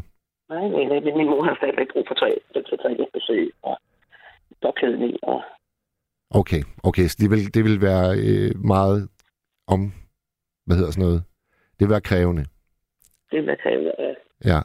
nej, 0.49 0.69
nej, 0.69 0.85
nej, 0.91 1.01
men 1.01 1.17
min 1.19 1.27
mor 1.27 1.45
har 1.45 1.55
stadigvæk 1.61 1.87
brug 1.93 2.05
for 2.09 2.15
tre, 2.15 2.31
til 2.69 2.79
tre 2.83 3.07
besøg 3.13 3.51
og 3.63 3.79
påklædning 4.63 5.17
og 5.23 5.43
okay, 6.31 6.63
okay, 6.83 7.07
så 7.07 7.17
det 7.21 7.31
vil, 7.31 7.55
det 7.55 7.65
vil 7.65 7.81
være 7.81 8.19
øh, 8.19 8.65
meget 8.65 9.09
om, 9.67 9.93
hvad 10.67 10.77
hedder 10.77 10.91
sådan 10.91 11.05
noget, 11.05 11.23
det 11.79 11.81
vil 11.87 11.91
være 11.91 12.01
krævende. 12.01 12.43
det 13.31 13.39
vil 13.41 13.45
jeg 13.47 13.59
tage 13.63 14.01
af. 14.09 14.15
Ja. 14.45 14.61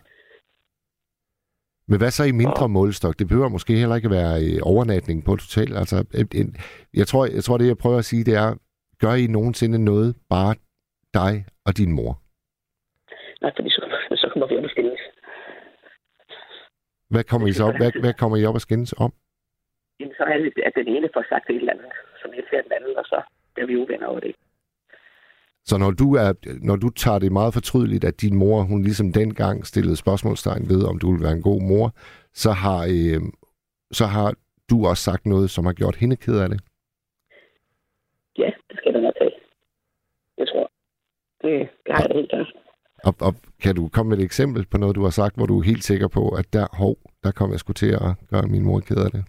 Men 1.88 1.98
hvad 1.98 2.12
så 2.12 2.24
i 2.24 2.32
mindre 2.32 2.64
Og- 2.64 2.72
målestok? 2.72 3.20
Det 3.20 3.28
behøver 3.28 3.50
måske 3.50 3.74
heller 3.76 3.96
ikke 3.96 4.10
være 4.10 4.44
øh, 4.46 4.60
overnatning 4.62 5.26
på 5.26 5.34
et 5.34 5.42
hotel. 5.42 5.76
Altså, 5.78 6.06
en, 6.36 6.56
jeg, 6.94 7.08
tror, 7.08 7.26
jeg 7.26 7.44
tror, 7.44 7.58
det 7.58 7.68
jeg 7.68 7.78
prøver 7.78 7.98
at 7.98 8.06
sige, 8.06 8.24
det 8.24 8.36
er, 8.36 8.56
gør 9.00 9.14
I 9.14 9.28
nogensinde 9.28 9.86
noget, 9.86 10.16
bare 10.30 10.56
dig 11.14 11.46
og 11.66 11.78
din 11.78 11.92
mor? 11.92 12.14
Nej, 13.42 13.52
fordi 13.56 13.70
så, 13.70 13.82
så 14.16 14.28
kommer 14.32 14.48
vi 14.48 14.58
op 14.58 14.64
og 14.64 14.70
skændes. 14.70 15.02
Hvad 17.10 17.24
kommer 17.24 17.48
I 17.48 17.54
så 17.54 17.64
op, 17.68 17.78
hvad, 17.78 17.92
hvad 18.04 18.14
kommer 18.14 18.38
I 18.38 18.46
op 18.46 18.56
at 18.56 18.62
skændes 18.62 18.94
om? 18.98 19.12
Jamen, 20.00 20.14
så 20.18 20.24
er 20.24 20.38
det, 20.38 20.64
at 20.68 20.74
den 20.76 20.88
ene 20.96 21.10
får 21.14 21.26
sagt 21.30 21.50
et 21.50 21.56
eller 21.56 21.74
andet, 21.74 21.92
som 22.22 22.30
ser 22.50 22.62
den 22.62 22.72
anden, 22.78 22.98
og 22.98 23.06
så 23.06 23.22
bliver 23.54 23.68
vi 23.68 23.76
uvenner 23.76 24.08
over 24.08 24.20
det. 24.20 24.36
Så 25.70 25.78
når 25.78 25.92
du, 25.92 26.08
er, 26.16 26.34
når 26.62 26.76
du 26.76 26.90
tager 26.90 27.20
det 27.20 27.32
meget 27.32 27.54
fortrydeligt, 27.54 28.04
at 28.04 28.22
din 28.22 28.36
mor, 28.36 28.62
hun 28.62 28.82
ligesom 28.82 29.14
dengang 29.14 29.66
stillede 29.66 29.96
spørgsmålstegn 29.96 30.70
ved, 30.70 30.84
om 30.92 31.00
du 31.00 31.12
vil 31.12 31.24
være 31.24 31.32
en 31.32 31.42
god 31.42 31.62
mor, 31.62 31.92
så 32.34 32.52
har, 32.52 32.82
øh, 32.96 33.22
så 33.92 34.06
har 34.06 34.34
du 34.70 34.86
også 34.90 35.04
sagt 35.04 35.26
noget, 35.26 35.50
som 35.50 35.66
har 35.66 35.74
gjort 35.74 35.96
hende 35.96 36.16
ked 36.16 36.40
af 36.40 36.50
det. 36.50 36.60
Ja, 38.38 38.52
det 38.70 38.78
skal 38.78 38.94
der 38.94 39.02
nok 39.02 39.14
tage. 39.22 39.36
Jeg 40.38 40.48
tror. 40.48 40.72
Det, 41.42 41.70
det 41.86 41.96
har 41.96 42.02
jeg 42.02 42.10
da 42.10 42.16
helt 42.16 42.30
klart. 42.30 42.54
Og, 43.04 43.14
og 43.28 43.34
kan 43.64 43.76
du 43.76 43.90
komme 43.90 44.10
med 44.10 44.18
et 44.18 44.24
eksempel 44.24 44.66
på 44.72 44.78
noget, 44.78 44.96
du 44.96 45.04
har 45.04 45.10
sagt, 45.10 45.36
hvor 45.36 45.46
du 45.46 45.60
er 45.60 45.64
helt 45.64 45.84
sikker 45.84 46.08
på, 46.08 46.30
at 46.30 46.54
der, 46.54 46.68
hov, 46.78 46.96
der 47.24 47.32
kom 47.32 47.52
jeg 47.52 47.60
sgu 47.60 47.74
til 47.74 47.92
at 47.92 48.12
gøre 48.30 48.48
min 48.48 48.64
mor 48.64 48.80
ked 48.80 48.98
af 49.06 49.12
det? 49.12 49.26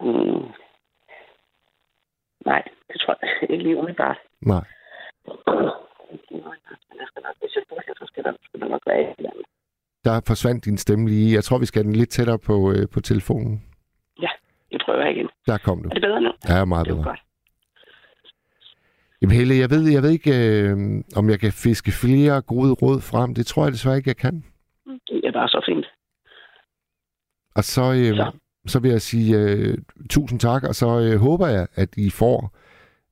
Mm. 0.00 0.46
Nej, 2.46 2.62
det 2.88 3.00
tror 3.00 3.18
jeg 3.22 3.30
ikke 3.50 3.64
lige 3.64 3.76
umiddelbart. 3.76 4.18
Nej. 4.40 4.64
Der 10.04 10.20
forsvandt 10.26 10.64
din 10.64 10.78
stemme 10.78 11.08
lige. 11.08 11.34
Jeg 11.34 11.44
tror, 11.44 11.58
vi 11.58 11.66
skal 11.66 11.82
have 11.82 11.90
den 11.90 11.96
lidt 11.96 12.10
tættere 12.10 12.38
på, 12.38 12.72
øh, 12.72 12.88
på 12.94 13.00
telefonen. 13.00 13.71
Der 15.46 15.58
kom 15.58 15.82
du. 15.82 15.88
Er 15.88 15.92
det 15.94 16.02
bedre 16.02 16.20
nu? 16.20 16.30
Ja, 16.48 16.64
meget 16.64 16.86
Det 16.86 16.94
bedre. 16.94 17.04
godt. 17.04 17.20
Jamen 19.22 19.36
Helle, 19.36 19.54
jeg 19.56 19.70
ved, 19.70 19.88
jeg 19.92 20.02
ved 20.02 20.10
ikke, 20.10 20.30
øh, 20.48 20.76
om 21.16 21.30
jeg 21.30 21.40
kan 21.40 21.52
fiske 21.52 21.92
flere 21.92 22.42
gode 22.42 22.72
råd 22.72 23.00
frem. 23.00 23.34
Det 23.34 23.46
tror 23.46 23.64
jeg 23.64 23.72
desværre 23.72 23.96
ikke, 23.96 24.08
jeg 24.08 24.16
kan. 24.16 24.44
Det 25.08 25.20
er 25.24 25.32
bare 25.32 25.48
så 25.48 25.62
fint. 25.68 25.86
Og 27.54 27.64
så, 27.64 27.82
øh, 27.92 28.16
Så. 28.16 28.32
så 28.66 28.78
vil 28.80 28.90
jeg 28.90 29.00
sige 29.02 29.38
øh, 29.38 29.78
tusind 30.10 30.40
tak, 30.40 30.62
og 30.64 30.74
så 30.74 31.00
øh, 31.00 31.20
håber 31.20 31.46
jeg, 31.46 31.66
at 31.74 31.88
I 31.96 32.10
får 32.10 32.56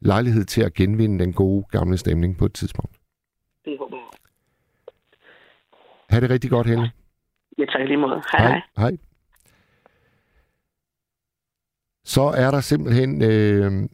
lejlighed 0.01 0.45
til 0.45 0.63
at 0.63 0.75
genvinde 0.75 1.19
den 1.19 1.33
gode 1.33 1.65
gamle 1.71 1.97
stemning 1.99 2.39
på 2.39 2.45
et 2.45 2.53
tidspunkt. 2.55 2.97
Det 3.65 3.77
håber 3.79 3.97
jeg. 3.97 4.07
Ha' 6.11 6.21
det 6.21 6.31
rigtig 6.31 6.51
godt, 6.51 6.67
Helle. 6.67 6.91
Jeg 7.59 7.69
tager 7.69 7.87
lige 7.87 7.97
måde. 7.97 8.23
Hej, 8.33 8.47
hej. 8.49 8.61
Hej. 8.79 8.97
Så 12.05 12.23
er 12.23 12.51
der 12.51 12.61
simpelthen 12.61 13.23
øh, 13.23 13.89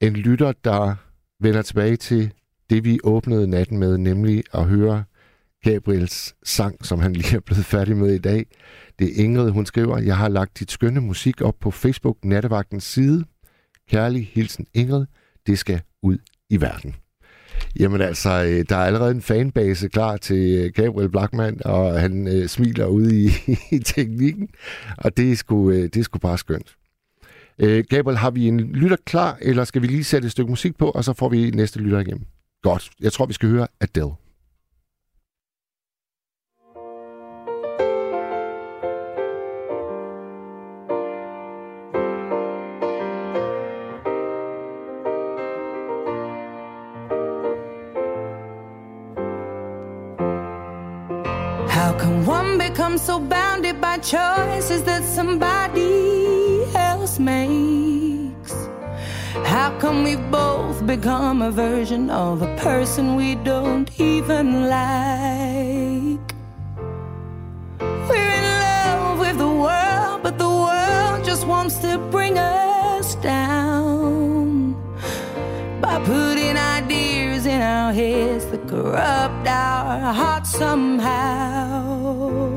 en 0.00 0.12
lytter, 0.12 0.52
der 0.64 0.94
vender 1.40 1.62
tilbage 1.62 1.96
til 1.96 2.32
det, 2.70 2.84
vi 2.84 2.98
åbnede 3.04 3.46
natten 3.46 3.78
med, 3.78 3.98
nemlig 3.98 4.44
at 4.52 4.64
høre 4.64 5.04
Gabriels 5.62 6.34
sang, 6.44 6.86
som 6.86 7.00
han 7.00 7.12
lige 7.12 7.36
er 7.36 7.40
blevet 7.40 7.64
færdig 7.64 7.96
med 7.96 8.14
i 8.14 8.18
dag. 8.18 8.46
Det 8.98 9.06
er 9.06 9.24
Ingrid, 9.24 9.50
hun 9.50 9.66
skriver, 9.66 9.98
jeg 9.98 10.16
har 10.16 10.28
lagt 10.28 10.58
dit 10.58 10.70
skønne 10.70 11.00
musik 11.00 11.40
op 11.40 11.54
på 11.60 11.70
Facebook 11.70 12.24
Nattevagtens 12.24 12.84
side. 12.84 13.24
Kærlig 13.90 14.30
hilsen 14.32 14.66
Ingrid, 14.74 15.06
det 15.46 15.58
skal 15.58 15.80
ud 16.02 16.18
i 16.50 16.60
verden. 16.60 16.94
Jamen 17.80 18.00
altså, 18.00 18.30
øh, 18.30 18.64
der 18.68 18.76
er 18.76 18.84
allerede 18.84 19.10
en 19.10 19.22
fanbase 19.22 19.88
klar 19.88 20.16
til 20.16 20.58
øh, 20.58 20.72
Gabriel 20.72 21.10
Blackman, 21.10 21.60
og 21.64 22.00
han 22.00 22.28
øh, 22.28 22.48
smiler 22.48 22.86
ude 22.86 23.24
i, 23.24 23.30
i 23.76 23.78
teknikken, 23.78 24.48
og 24.98 25.16
det 25.16 25.32
er, 25.32 25.36
sgu, 25.36 25.70
øh, 25.70 25.82
det 25.82 25.96
er 25.96 26.02
sgu 26.02 26.18
bare 26.18 26.38
skønt. 26.38 26.76
Øh, 27.62 27.84
Gabriel, 27.88 28.18
har 28.18 28.30
vi 28.30 28.48
en 28.48 28.60
lytter 28.60 28.96
klar, 29.06 29.38
eller 29.42 29.64
skal 29.64 29.82
vi 29.82 29.86
lige 29.86 30.04
sætte 30.04 30.26
et 30.26 30.32
stykke 30.32 30.50
musik 30.50 30.78
på, 30.78 30.90
og 30.90 31.04
så 31.04 31.12
får 31.12 31.28
vi 31.28 31.50
næste 31.50 31.78
lytter 31.78 32.00
igennem? 32.00 32.24
Godt. 32.62 32.90
Jeg 33.00 33.12
tror, 33.12 33.26
vi 33.26 33.32
skal 33.32 33.48
høre 33.48 33.66
Adele. 33.80 34.10
How 51.68 51.98
can 51.98 52.28
one 52.28 52.58
become 52.58 52.98
so 52.98 53.18
bounded 53.18 53.80
by 53.80 53.98
choices 54.02 54.82
that 54.82 55.04
somebody 55.04 56.09
makes? 57.20 58.52
How 59.44 59.76
come 59.78 60.04
we've 60.04 60.30
both 60.30 60.84
become 60.86 61.42
a 61.42 61.50
version 61.50 62.10
of 62.10 62.42
a 62.42 62.56
person 62.56 63.14
we 63.14 63.34
don't 63.36 63.88
even 64.00 64.68
like? 64.68 66.26
We're 68.08 68.32
in 68.40 68.46
love 68.66 69.18
with 69.18 69.38
the 69.38 69.52
world, 69.64 70.22
but 70.22 70.38
the 70.38 70.48
world 70.48 71.24
just 71.24 71.46
wants 71.46 71.78
to 71.78 71.98
bring 72.10 72.38
us 72.38 73.14
down 73.16 74.74
by 75.80 76.02
putting 76.04 76.56
ideas 76.56 77.46
in 77.46 77.60
our 77.60 77.92
heads 77.92 78.46
that 78.46 78.66
corrupt 78.66 79.46
our 79.46 80.12
hearts 80.12 80.50
somehow. 80.50 82.49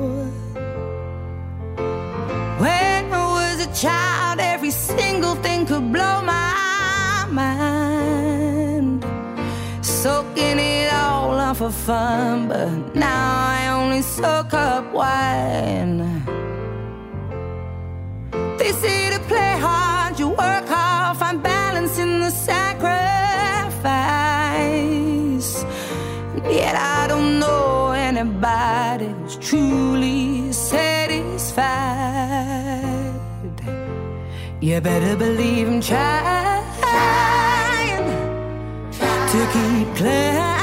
child, 3.73 4.39
every 4.39 4.71
single 4.71 5.35
thing 5.35 5.65
could 5.65 5.91
blow 5.91 6.21
my 6.21 7.25
mind. 7.29 9.03
Soaking 9.81 10.59
it 10.59 10.93
all 10.93 11.33
up 11.33 11.57
for 11.57 11.71
fun, 11.71 12.47
but 12.47 12.95
now 12.95 13.47
I 13.59 13.67
only 13.69 14.01
soak 14.01 14.53
up 14.53 14.93
wine. 14.93 15.99
They 18.57 18.71
say 18.71 19.09
to 19.13 19.19
play 19.27 19.57
hard, 19.59 20.19
you 20.19 20.29
work 20.29 20.67
hard, 20.67 21.17
find 21.17 21.41
balance 21.41 21.97
in 21.97 22.19
the 22.19 22.29
sacrifice. 22.29 22.83
Yet 26.49 26.75
I 26.75 27.07
don't 27.07 27.39
know 27.39 27.91
anybody 27.91 29.07
who's 29.07 29.37
truly 29.37 30.51
satisfied. 30.51 32.03
You 34.64 34.80
better 34.80 35.18
believe 35.18 35.68
I'm 35.68 35.81
trying, 35.81 36.64
trying. 36.80 38.07
to 39.27 39.40
keep 39.52 39.95
playing. 39.98 40.62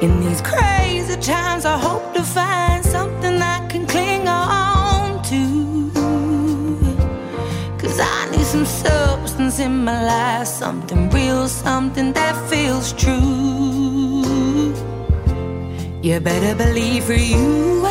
In 0.00 0.18
these 0.20 0.40
crazy 0.40 1.14
times, 1.20 1.66
I 1.66 1.76
hope 1.76 2.14
to 2.14 2.22
find 2.22 2.82
something 2.82 3.34
I 3.42 3.66
can 3.68 3.86
cling 3.86 4.26
on 4.26 5.22
to. 5.24 5.90
Cause 7.78 8.00
I 8.00 8.30
need 8.30 8.46
some 8.46 8.64
substance 8.64 9.58
in 9.58 9.84
my 9.84 10.02
life, 10.02 10.46
something 10.46 11.10
real, 11.10 11.46
something 11.48 12.14
that 12.14 12.34
feels 12.48 12.94
true. 12.94 14.24
You 16.00 16.18
better 16.20 16.54
believe 16.54 17.04
for 17.04 17.12
you, 17.12 17.82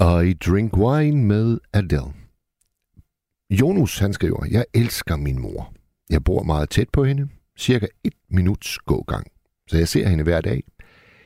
I 0.00 0.32
Drink 0.32 0.76
Wine 0.76 1.24
med 1.24 1.58
Adele. 1.72 2.12
Jonas 3.50 3.98
han 3.98 4.12
skriver, 4.12 4.44
jeg 4.50 4.64
elsker 4.74 5.16
min 5.16 5.38
mor. 5.38 5.74
Jeg 6.10 6.24
bor 6.24 6.42
meget 6.42 6.70
tæt 6.70 6.88
på 6.92 7.04
hende, 7.04 7.28
cirka 7.58 7.86
et 8.04 8.12
minuts 8.28 8.78
gågang. 8.78 9.26
Så 9.66 9.76
jeg 9.76 9.88
ser 9.88 10.08
hende 10.08 10.24
hver 10.24 10.40
dag. 10.40 10.62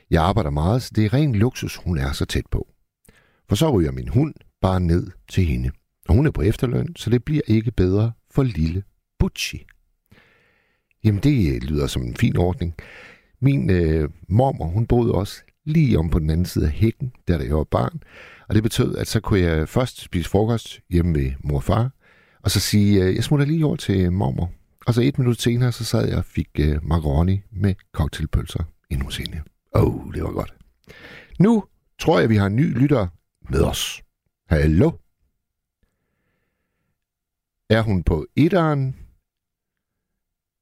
Jeg 0.09 0.23
arbejder 0.23 0.49
meget, 0.49 0.83
så 0.83 0.91
det 0.95 1.05
er 1.05 1.13
ren 1.13 1.35
luksus, 1.35 1.75
hun 1.75 1.97
er 1.97 2.11
så 2.11 2.25
tæt 2.25 2.45
på. 2.51 2.67
For 3.49 3.55
så 3.55 3.71
ryger 3.71 3.91
min 3.91 4.07
hund 4.07 4.33
bare 4.61 4.79
ned 4.79 5.11
til 5.29 5.45
hende. 5.45 5.71
Og 6.07 6.15
hun 6.15 6.27
er 6.27 6.31
på 6.31 6.41
efterløn, 6.41 6.95
så 6.95 7.09
det 7.09 7.23
bliver 7.23 7.41
ikke 7.47 7.71
bedre 7.71 8.11
for 8.31 8.43
lille 8.43 8.83
Butchie. 9.19 9.59
Jamen, 11.03 11.23
det 11.23 11.55
øh, 11.55 11.61
lyder 11.61 11.87
som 11.87 12.01
en 12.01 12.15
fin 12.15 12.37
ordning. 12.37 12.75
Min 13.39 13.69
øh, 13.69 14.09
mormor, 14.29 14.67
hun 14.67 14.87
boede 14.87 15.13
også 15.13 15.41
lige 15.65 15.99
om 15.99 16.09
på 16.09 16.19
den 16.19 16.29
anden 16.29 16.45
side 16.45 16.65
af 16.65 16.71
hækken, 16.71 17.11
da 17.27 17.37
jeg 17.37 17.55
var 17.55 17.63
barn. 17.63 18.01
Og 18.49 18.55
det 18.55 18.63
betød, 18.63 18.97
at 18.97 19.07
så 19.07 19.19
kunne 19.19 19.39
jeg 19.39 19.69
først 19.69 20.01
spise 20.01 20.29
frokost 20.29 20.79
hjemme 20.89 21.19
ved 21.19 21.31
mor 21.43 21.55
og 21.55 21.63
far, 21.63 21.91
og 22.43 22.51
så 22.51 22.59
sige, 22.59 23.03
øh, 23.03 23.15
jeg 23.15 23.23
smutter 23.23 23.45
lige 23.45 23.65
over 23.65 23.75
til 23.75 24.11
mormor. 24.11 24.51
Og 24.87 24.93
så 24.93 25.01
et 25.01 25.19
minut 25.19 25.41
senere, 25.41 25.71
så 25.71 25.85
sad 25.85 26.07
jeg 26.07 26.17
og 26.17 26.25
fik 26.25 26.49
øh, 26.59 26.83
macaroni 26.83 27.41
med 27.51 27.75
cocktailpølser 27.91 28.63
ind 28.89 29.01
hos 29.01 29.17
hende. 29.17 29.41
Oh, 29.71 30.13
det 30.13 30.23
var 30.23 30.31
godt. 30.31 30.53
Nu 31.39 31.63
tror 31.99 32.19
jeg, 32.19 32.29
vi 32.29 32.35
har 32.35 32.45
en 32.45 32.55
ny 32.55 32.77
lytter 32.79 33.07
med 33.49 33.61
os. 33.61 34.03
Hallo? 34.49 34.91
Er 37.69 37.81
hun 37.81 38.03
på 38.03 38.25
etteren? 38.35 38.95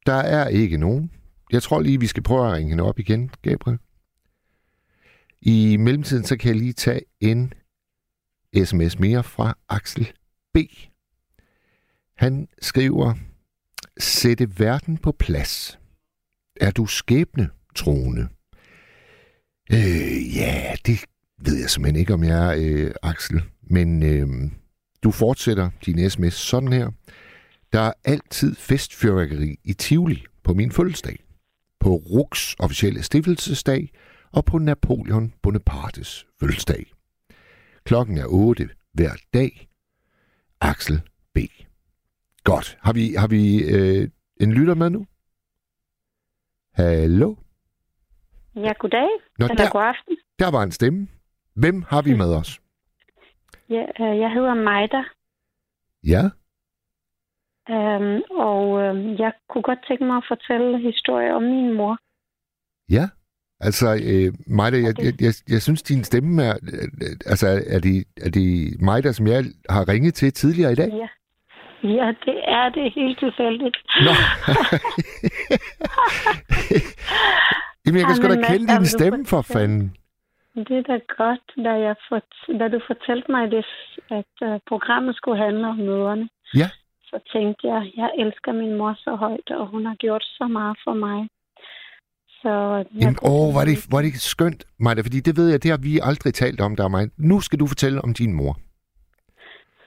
Der 0.06 0.14
er 0.14 0.48
ikke 0.48 0.78
nogen. 0.78 1.12
Jeg 1.52 1.64
tror 1.64 1.82
lige, 1.82 2.00
vi 2.00 2.08
skal 2.08 2.24
prøve 2.24 2.48
at 2.48 2.54
ringe 2.54 2.70
hende 2.70 2.84
op 2.84 3.00
igen, 3.00 3.32
Gabriel. 3.42 3.80
I 5.42 5.78
mellemtiden, 5.78 6.24
så 6.24 6.38
kan 6.38 6.48
jeg 6.48 6.58
lige 6.58 6.74
tage 6.74 7.02
en 7.20 7.54
sms 8.64 9.00
mere 9.00 9.24
fra 9.24 9.58
Axel 9.70 10.12
B. 10.54 10.58
Han 12.18 12.48
skriver, 12.62 13.14
Sætte 14.00 14.60
verden 14.60 14.98
på 14.98 15.12
plads. 15.12 15.80
Er 16.62 16.72
du 16.72 16.86
skæbne 16.86 17.50
troende? 17.76 18.28
Øh, 19.72 20.36
ja, 20.36 20.76
det 20.86 21.00
ved 21.38 21.60
jeg 21.60 21.70
simpelthen 21.70 22.00
ikke, 22.00 22.14
om 22.14 22.24
jeg 22.24 22.48
er, 22.48 22.56
øh, 22.58 22.92
Axel. 23.04 23.42
Men 23.62 24.04
øh, 24.04 24.52
du 25.04 25.12
fortsætter 25.12 25.70
din 25.86 26.10
sms 26.10 26.34
sådan 26.34 26.74
her. 26.74 26.92
Der 27.74 27.80
er 27.80 27.94
altid 28.06 28.56
festfyrværkeri 28.56 29.60
i 29.64 29.74
Tivoli 29.74 30.24
på 30.44 30.54
min 30.54 30.72
fødselsdag. 30.72 31.24
På 31.80 31.96
Ruks 31.96 32.56
officielle 32.60 33.04
stiftelsesdag 33.04 33.90
og 34.32 34.46
på 34.46 34.58
Napoleon 34.58 35.34
Bonapartes 35.44 36.26
fødselsdag. 36.40 36.93
Klokken 37.86 38.18
er 38.18 38.26
8 38.30 38.70
hver 38.94 39.14
dag. 39.34 39.68
Axel 40.62 41.02
B. 41.34 41.38
Godt. 42.44 42.78
Har 42.82 42.94
vi, 42.94 43.14
har 43.18 43.28
vi 43.28 43.42
øh, 43.76 44.10
en 44.42 44.54
lytter 44.54 44.76
med 44.76 44.90
nu? 44.90 45.06
Hallo? 46.74 47.36
Ja, 48.56 48.74
goddag. 48.80 49.08
Nå, 49.40 49.46
Eller 49.46 49.56
der- 49.56 49.72
god 49.72 49.82
aften. 49.82 50.18
Der 50.40 50.52
var 50.52 50.64
en 50.64 50.72
stemme. 50.72 51.08
Hvem 51.56 51.82
har 51.82 52.02
vi 52.02 52.14
med 52.18 52.36
os? 52.36 52.62
Ja, 53.70 53.84
øh, 54.00 54.20
jeg 54.20 54.32
hedder 54.34 54.54
Majda, 54.54 55.04
Ja? 56.04 56.24
øhm, 57.74 58.22
og 58.32 58.82
øh, 58.82 59.20
jeg 59.20 59.34
kunne 59.50 59.62
godt 59.62 59.80
tænke 59.88 60.04
mig 60.06 60.18
at 60.18 60.24
fortælle 60.28 60.80
historie 60.80 61.34
om 61.36 61.44
min 61.44 61.74
mor. 61.74 61.98
Ja? 62.90 63.10
Altså, 63.68 63.88
øh, 64.10 64.34
Majda, 64.58 64.78
jeg, 64.78 64.94
jeg, 65.06 65.14
jeg, 65.22 65.34
jeg 65.50 65.62
synes, 65.62 65.82
din 65.84 66.04
stemme 66.04 66.44
er... 66.44 66.54
Øh, 66.74 66.88
øh, 67.06 67.32
altså, 67.32 67.48
er 67.76 67.80
det, 67.80 67.96
er 68.26 68.30
det 68.30 68.48
Majda, 68.82 69.12
som 69.12 69.28
jeg 69.28 69.44
har 69.70 69.88
ringet 69.88 70.14
til 70.14 70.34
tidligere 70.34 70.72
i 70.72 70.76
dag? 70.76 70.90
Ja. 71.04 71.08
Ja, 71.84 72.08
det 72.26 72.38
er 72.48 72.70
det 72.70 72.94
helt 72.96 73.20
tilfældigt. 73.20 73.78
Nå. 74.06 74.14
Jamen, 77.86 78.00
jeg 78.00 78.08
kan 78.08 78.16
sgu 78.16 78.28
da 78.28 78.42
kende 78.52 78.66
Mads, 78.66 78.78
din 78.78 78.86
stemme 78.86 79.26
for 79.26 79.42
fanden. 79.42 79.96
Det 80.56 80.78
er 80.78 80.82
da 80.82 81.00
godt, 81.18 81.46
da, 81.66 81.72
jeg 81.88 81.96
fort, 82.10 82.30
da 82.60 82.68
du 82.68 82.80
fortalte 82.88 83.32
mig, 83.32 83.52
det, 83.52 83.66
at 84.10 84.34
uh, 84.48 84.60
programmet 84.68 85.16
skulle 85.16 85.44
handle 85.44 85.68
om 85.68 85.78
møderne. 85.78 86.30
Ja. 86.56 86.70
Så 87.04 87.18
tænkte 87.34 87.68
jeg, 87.68 87.92
jeg 87.98 88.10
elsker 88.18 88.52
min 88.52 88.78
mor 88.78 88.94
så 88.98 89.16
højt, 89.16 89.50
og 89.50 89.68
hun 89.68 89.86
har 89.86 89.96
gjort 89.96 90.24
så 90.24 90.48
meget 90.48 90.78
for 90.84 90.94
mig. 90.94 91.28
Så 92.44 92.54
Jamen, 93.02 93.18
åh, 93.32 93.56
var 93.56 93.66
det, 93.70 93.76
var 93.94 94.02
det 94.02 94.14
skønt, 94.34 94.62
Majda, 94.80 95.02
fordi 95.02 95.20
det 95.28 95.38
ved 95.38 95.48
jeg, 95.50 95.64
det 95.64 95.72
har 95.72 95.82
vi 95.88 96.00
aldrig 96.10 96.34
talt 96.34 96.62
om, 96.62 96.76
der 96.76 96.84
er 96.84 96.94
mig. 96.98 97.06
Nu 97.18 97.42
skal 97.42 97.60
du 97.60 97.68
fortælle 97.68 98.02
om 98.02 98.14
din 98.14 98.34
mor. 98.34 98.54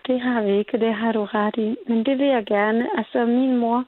Det 0.06 0.20
har 0.20 0.42
vi 0.42 0.58
ikke, 0.58 0.78
det 0.78 0.94
har 0.94 1.12
du 1.12 1.24
ret 1.24 1.56
i. 1.68 1.76
Men 1.88 1.98
det 2.06 2.18
vil 2.18 2.26
jeg 2.26 2.44
gerne. 2.46 2.84
Altså, 2.98 3.18
min 3.26 3.56
mor, 3.56 3.78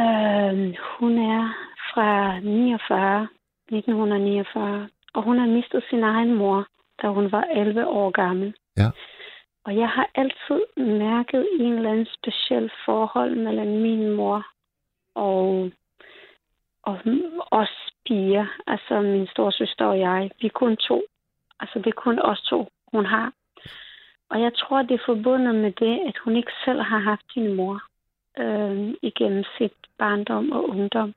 øh, 0.00 0.74
hun 0.98 1.12
er 1.36 1.44
fra 1.90 2.40
49, 2.40 3.28
1949, 3.72 4.88
og 5.14 5.22
hun 5.22 5.38
har 5.38 5.46
mistet 5.46 5.84
sin 5.90 6.02
egen 6.02 6.34
mor, 6.34 6.66
da 7.02 7.06
hun 7.08 7.32
var 7.32 7.44
11 7.56 7.86
år 7.86 8.10
gammel. 8.10 8.54
Ja. 8.76 8.90
Og 9.64 9.76
jeg 9.76 9.88
har 9.88 10.06
altid 10.14 10.60
mærket 10.76 11.48
en 11.60 11.72
eller 11.72 11.90
anden 11.90 12.08
speciel 12.18 12.70
forhold 12.86 13.36
mellem 13.36 13.82
min 13.82 14.10
mor 14.16 14.46
og, 15.14 15.70
og 16.86 16.98
os 17.50 17.74
piger, 18.06 18.46
altså 18.66 19.00
min 19.00 19.26
storsøster 19.26 19.84
og 19.84 19.98
jeg. 19.98 20.30
Vi 20.40 20.46
er 20.46 20.50
kun 20.50 20.76
to. 20.76 21.02
Altså, 21.60 21.78
det 21.78 21.86
er 21.86 22.00
kun 22.06 22.18
os 22.18 22.42
to, 22.42 22.68
hun 22.92 23.06
har. 23.06 23.32
Og 24.30 24.40
jeg 24.40 24.52
tror, 24.54 24.82
det 24.82 24.94
er 24.94 25.06
forbundet 25.06 25.54
med 25.54 25.72
det, 25.72 26.00
at 26.08 26.16
hun 26.24 26.36
ikke 26.36 26.52
selv 26.64 26.80
har 26.80 26.98
haft 26.98 27.32
sin 27.32 27.54
mor 27.54 27.82
øh, 28.38 28.94
igennem 29.02 29.44
sit 29.58 29.72
barndom 29.98 30.52
og 30.52 30.68
ungdom. 30.68 31.14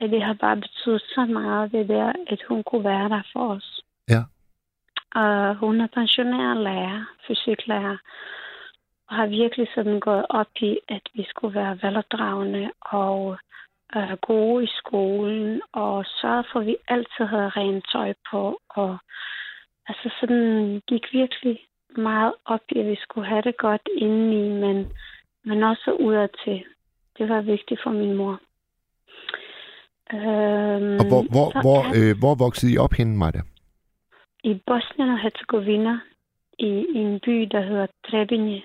At 0.00 0.10
det 0.10 0.22
har 0.22 0.34
bare 0.34 0.56
betydet 0.56 1.02
så 1.02 1.24
meget, 1.24 1.72
det 1.72 1.88
der, 1.88 2.12
at 2.26 2.42
hun 2.48 2.62
kunne 2.62 2.84
være 2.84 3.08
der 3.08 3.22
for 3.32 3.54
os. 3.54 3.80
Ja. 4.08 4.22
Og 5.20 5.54
hun 5.54 5.80
er 5.80 5.86
pensioneret 5.86 6.56
lærer, 6.56 7.04
fysiklærer, 7.26 7.96
og 9.08 9.16
har 9.16 9.26
virkelig 9.26 9.68
sådan 9.74 10.00
gået 10.00 10.26
op 10.28 10.50
i, 10.60 10.78
at 10.88 11.02
vi 11.14 11.24
skulle 11.28 11.54
være 11.60 11.78
velopdragende 11.82 12.70
og 12.80 13.38
øh, 13.96 14.16
gode 14.20 14.64
i 14.64 14.68
skolen, 14.78 15.62
og 15.72 16.04
sørge 16.06 16.44
for, 16.52 16.60
at 16.60 16.66
vi 16.66 16.76
altid 16.88 17.24
havde 17.24 17.48
rent 17.48 17.84
tøj 17.92 18.12
på, 18.30 18.60
og 18.68 18.96
altså 19.88 20.10
sådan 20.20 20.82
gik 20.86 21.04
virkelig 21.12 21.58
meget 21.96 22.32
op 22.44 22.60
i, 22.68 22.78
at 22.78 22.86
vi 22.86 22.96
skulle 23.02 23.28
have 23.28 23.42
det 23.42 23.56
godt 23.56 23.88
indeni, 23.98 24.48
men, 24.48 24.92
men 25.44 25.62
også 25.62 25.90
udadtil. 26.00 26.64
Det 27.18 27.28
var 27.28 27.40
vigtigt 27.40 27.80
for 27.82 27.90
min 27.90 28.14
mor. 28.14 28.40
Øhm, 30.12 30.96
Og 31.00 31.04
hvor, 31.10 31.22
hvor, 31.34 31.48
hvor, 31.64 31.80
er- 31.82 31.92
øh, 31.96 32.18
hvor 32.18 32.34
voksede 32.34 32.72
I 32.72 32.78
op 32.78 32.92
henne, 32.92 33.16
Majda? 33.18 33.40
I 34.44 34.54
Bosnien 34.66 35.10
og 35.10 35.18
Herzegovina, 35.20 35.98
i, 36.58 36.66
i 36.94 36.98
en 36.98 37.20
by, 37.20 37.40
der 37.52 37.60
hedder 37.60 37.86
Trebinje, 38.10 38.62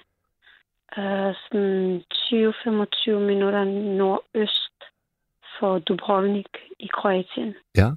øh, 0.97 1.33
sådan 1.43 2.03
20-25 2.13 3.11
minutter 3.11 3.63
nordøst 3.97 4.66
for 5.59 5.79
Dubrovnik 5.79 6.57
i 6.79 6.87
Kroatien 6.87 7.55
Ja. 7.77 7.89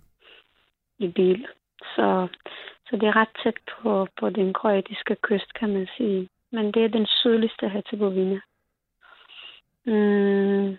i 0.98 1.08
bil. 1.08 1.46
Så, 1.94 2.28
så 2.86 2.96
det 2.96 3.08
er 3.08 3.16
ret 3.16 3.34
tæt 3.42 3.58
på, 3.72 4.08
på 4.20 4.30
den 4.30 4.52
kroatiske 4.52 5.16
kyst, 5.22 5.54
kan 5.54 5.72
man 5.72 5.88
sige. 5.96 6.28
Men 6.52 6.72
det 6.72 6.84
er 6.84 6.88
den 6.88 7.06
sydligste 7.06 7.68
Herzegovina. 7.68 8.40
Mm, 9.86 10.78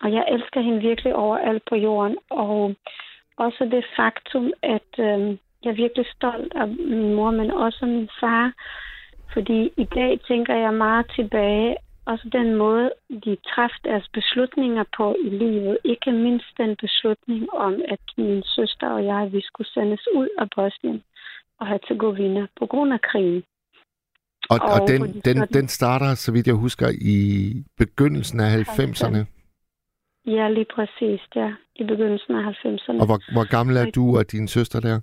og 0.00 0.12
jeg 0.12 0.24
elsker 0.28 0.60
hende 0.60 0.80
virkelig 0.80 1.14
overalt 1.14 1.62
på 1.68 1.76
jorden. 1.76 2.16
Og 2.30 2.74
også 3.36 3.64
det 3.64 3.84
faktum, 3.96 4.52
at 4.62 4.90
øh, 4.98 5.38
jeg 5.62 5.70
er 5.70 5.82
virkelig 5.84 6.06
stolt 6.16 6.52
af 6.54 6.68
min 6.68 7.14
mor, 7.14 7.30
men 7.30 7.50
også 7.50 7.78
af 7.82 7.88
min 7.88 8.08
far. 8.20 8.52
Fordi 9.32 9.72
i 9.76 9.84
dag 9.84 10.20
tænker 10.28 10.54
jeg 10.54 10.74
meget 10.74 11.06
tilbage, 11.16 11.76
også 12.06 12.28
den 12.32 12.54
måde, 12.54 12.90
de 13.24 13.36
træffede 13.52 13.88
deres 13.88 14.08
beslutninger 14.12 14.84
på 14.96 15.16
i 15.24 15.28
livet. 15.28 15.78
Ikke 15.84 16.12
mindst 16.12 16.46
den 16.58 16.76
beslutning 16.76 17.50
om, 17.52 17.74
at 17.88 18.00
min 18.18 18.42
søster 18.42 18.88
og 18.90 19.04
jeg, 19.04 19.32
vi 19.32 19.40
skulle 19.40 19.68
sendes 19.70 20.08
ud 20.14 20.28
af 20.38 20.46
Bosnien 20.56 21.02
og 21.60 21.66
Herzegovina 21.68 22.46
på 22.58 22.66
grund 22.66 22.92
af 22.92 23.00
krigen. 23.00 23.42
Og, 24.50 24.58
og, 24.62 24.68
Og 24.82 24.88
den, 24.88 25.00
den, 25.02 25.36
sådan- 25.36 25.48
den 25.54 25.68
starter, 25.68 26.14
så 26.14 26.32
vidt 26.32 26.46
jeg 26.46 26.54
husker, 26.54 26.88
i 27.00 27.16
begyndelsen 27.78 28.40
af 28.40 28.48
90'erne. 28.56 29.20
Ja, 30.26 30.48
lige 30.48 30.66
præcis, 30.74 31.20
ja. 31.34 31.52
I 31.76 31.84
begyndelsen 31.84 32.34
af 32.34 32.42
90'erne. 32.64 33.00
Og 33.00 33.06
hvor, 33.06 33.32
hvor 33.32 33.50
gammel 33.50 33.76
er 33.76 33.90
du 33.90 34.16
og 34.18 34.32
din 34.32 34.48
søster 34.48 34.80
der? 34.80 35.00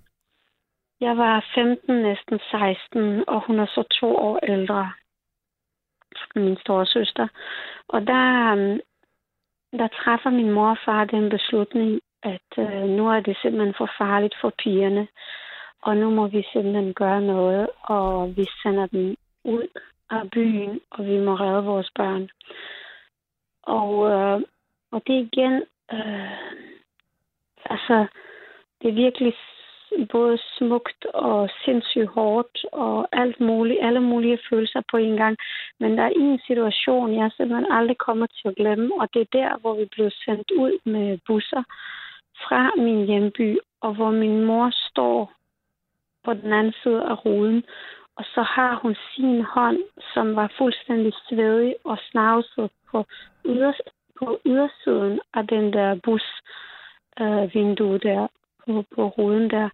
Jeg 1.01 1.17
var 1.17 1.45
15, 1.55 1.95
næsten 2.01 2.39
16, 2.51 3.23
og 3.27 3.47
hun 3.47 3.59
er 3.59 3.65
så 3.65 3.83
to 4.01 4.15
år 4.15 4.39
ældre. 4.43 4.91
Min 6.35 6.57
store 6.57 6.85
søster. 6.85 7.27
Og 7.87 8.07
der, 8.07 8.51
øhm, 8.51 8.79
der 9.71 9.87
træffer 9.87 10.29
min 10.29 10.51
mor 10.51 10.69
og 10.69 10.77
far 10.85 11.05
den 11.05 11.29
beslutning, 11.29 12.01
at 12.23 12.49
øh, 12.57 12.83
nu 12.83 13.09
er 13.09 13.19
det 13.19 13.37
simpelthen 13.41 13.73
for 13.77 13.89
farligt 13.97 14.35
for 14.41 14.53
pigerne. 14.63 15.07
Og 15.81 15.97
nu 15.97 16.09
må 16.09 16.27
vi 16.27 16.47
simpelthen 16.53 16.93
gøre 16.93 17.21
noget, 17.21 17.69
og 17.83 18.37
vi 18.37 18.45
sender 18.63 18.87
dem 18.87 19.15
ud 19.43 19.67
af 20.09 20.29
byen, 20.31 20.79
og 20.91 21.05
vi 21.05 21.17
må 21.17 21.35
redde 21.35 21.63
vores 21.63 21.91
børn. 21.95 22.29
Og, 23.63 24.11
øh, 24.11 24.41
og 24.91 25.01
det 25.07 25.15
er 25.15 25.27
igen, 25.31 25.63
øh, 25.93 26.59
altså, 27.65 28.05
det 28.81 28.89
er 28.89 28.93
virkelig 28.93 29.33
både 30.11 30.37
smukt 30.57 31.05
og 31.05 31.49
sindssygt 31.65 32.07
hårdt 32.07 32.65
og 32.71 33.07
alt 33.11 33.39
muligt, 33.39 33.79
alle 33.81 33.99
mulige 33.99 34.39
følelser 34.49 34.81
på 34.91 34.97
en 34.97 35.15
gang. 35.17 35.37
Men 35.79 35.97
der 35.97 36.03
er 36.03 36.13
en 36.15 36.39
situation, 36.47 37.15
jeg 37.15 37.31
simpelthen 37.31 37.71
aldrig 37.71 37.97
kommer 37.97 38.25
til 38.25 38.47
at 38.47 38.55
glemme, 38.55 38.91
og 39.01 39.13
det 39.13 39.21
er 39.21 39.37
der, 39.39 39.57
hvor 39.61 39.73
vi 39.75 39.85
blev 39.91 40.11
sendt 40.25 40.51
ud 40.51 40.79
med 40.85 41.17
busser 41.27 41.63
fra 42.43 42.71
min 42.77 43.05
hjemby, 43.05 43.57
og 43.81 43.93
hvor 43.93 44.11
min 44.11 44.45
mor 44.45 44.69
står 44.89 45.31
på 46.23 46.33
den 46.33 46.53
anden 46.53 46.73
side 46.83 47.03
af 47.03 47.25
ruden, 47.25 47.63
og 48.15 48.25
så 48.33 48.41
har 48.41 48.79
hun 48.81 48.95
sin 49.15 49.41
hånd, 49.41 49.79
som 50.13 50.35
var 50.35 50.53
fuldstændig 50.57 51.13
svedig 51.29 51.75
og 51.83 51.97
snavset 52.11 52.69
på, 52.91 53.05
yders, 53.45 53.81
på 54.19 54.39
ydersiden 54.45 55.19
af 55.33 55.47
den 55.47 55.73
der 55.73 55.99
bus 56.03 56.23
øh, 57.19 57.53
vindue 57.53 57.97
der 57.97 58.27
på, 58.69 58.83
på 58.95 59.07
ruden 59.07 59.49
der. 59.49 59.69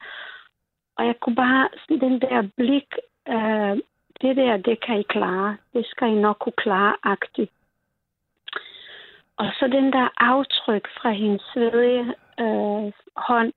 Og 0.98 1.06
jeg 1.06 1.16
kunne 1.20 1.36
bare, 1.36 1.70
sådan 1.80 2.00
den 2.00 2.22
der 2.22 2.50
blik, 2.58 2.90
øh, 3.28 3.76
det 4.22 4.36
der, 4.36 4.58
det 4.58 4.86
kan 4.86 5.00
I 5.00 5.04
klare. 5.04 5.58
Det 5.74 5.86
skal 5.86 6.08
I 6.08 6.16
nok 6.16 6.38
kunne 6.40 6.62
klare, 6.66 6.96
agtigt. 7.04 7.52
Og 9.38 9.46
så 9.60 9.68
den 9.68 9.94
der 9.94 10.10
aftryk 10.18 10.88
fra 11.02 11.12
hendes 11.12 11.42
svedige 11.54 12.14
øh, 12.40 12.92
hånd, 13.16 13.54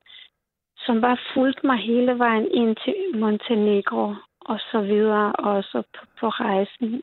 som 0.77 1.01
bare 1.01 1.19
fulgte 1.35 1.67
mig 1.67 1.79
hele 1.79 2.19
vejen 2.19 2.49
ind 2.51 2.77
til 2.77 2.95
Montenegro 3.15 4.15
og 4.41 4.61
så 4.71 4.81
videre, 4.81 5.33
og 5.33 5.65
så 5.65 5.83
på, 5.99 6.07
på 6.21 6.29
rejsen. 6.29 7.03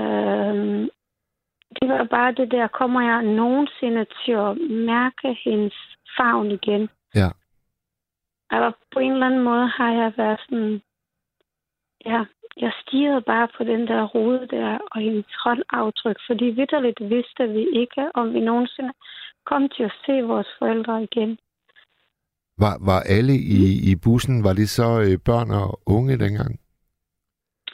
Øh, 0.00 0.88
det 1.80 1.88
var 1.88 2.04
bare 2.04 2.32
det 2.32 2.50
der, 2.50 2.66
kommer 2.66 3.00
jeg 3.00 3.22
nogensinde 3.22 4.06
til 4.24 4.32
at 4.32 4.58
mærke 4.70 5.38
hendes 5.44 5.74
favn 6.16 6.50
igen? 6.50 6.88
Ja. 7.14 7.28
Altså, 8.50 8.78
på 8.92 8.98
en 8.98 9.12
eller 9.12 9.26
anden 9.26 9.42
måde 9.42 9.66
har 9.66 9.92
jeg 9.92 10.12
været 10.16 10.40
sådan... 10.48 10.80
Ja, 12.04 12.24
jeg 12.56 12.72
stirrede 12.82 13.20
bare 13.20 13.48
på 13.56 13.64
den 13.64 13.86
der 13.86 14.04
rode 14.04 14.46
der 14.50 14.78
og 14.90 15.00
hendes 15.00 15.26
håndaftryk, 15.44 16.16
fordi 16.26 16.44
vidderligt 16.44 17.00
vidste 17.00 17.48
vi 17.48 17.68
ikke, 17.82 18.10
om 18.14 18.34
vi 18.34 18.40
nogensinde 18.40 18.92
kom 19.46 19.68
til 19.68 19.82
at 19.82 19.94
se 20.06 20.12
vores 20.12 20.48
forældre 20.58 21.02
igen. 21.02 21.38
Var, 22.58 22.74
var 22.90 23.00
alle 23.00 23.34
i, 23.34 23.60
i 23.90 23.96
bussen, 24.04 24.44
var 24.44 24.52
det 24.52 24.68
så 24.68 24.88
øh, 25.00 25.18
børn 25.24 25.50
og 25.50 25.80
unge 25.86 26.18
dengang? 26.18 26.60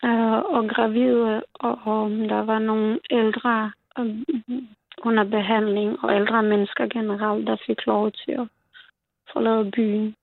Uh, 0.03 0.41
og 0.57 0.69
gravide, 0.69 1.43
og, 1.55 1.79
og 1.85 2.11
der 2.11 2.43
var 2.45 2.59
nogle 2.59 3.01
ældre 3.11 3.73
uh, 3.99 4.07
under 5.09 5.25
behandling, 5.25 6.05
og 6.05 6.15
ældre 6.15 6.43
mennesker 6.43 6.87
generelt, 6.87 7.47
der 7.47 7.57
fik 7.67 7.87
lov 7.87 8.13
til 8.13 8.33
at 8.33 8.49
forlade 9.35 9.71
byen. 9.71 10.15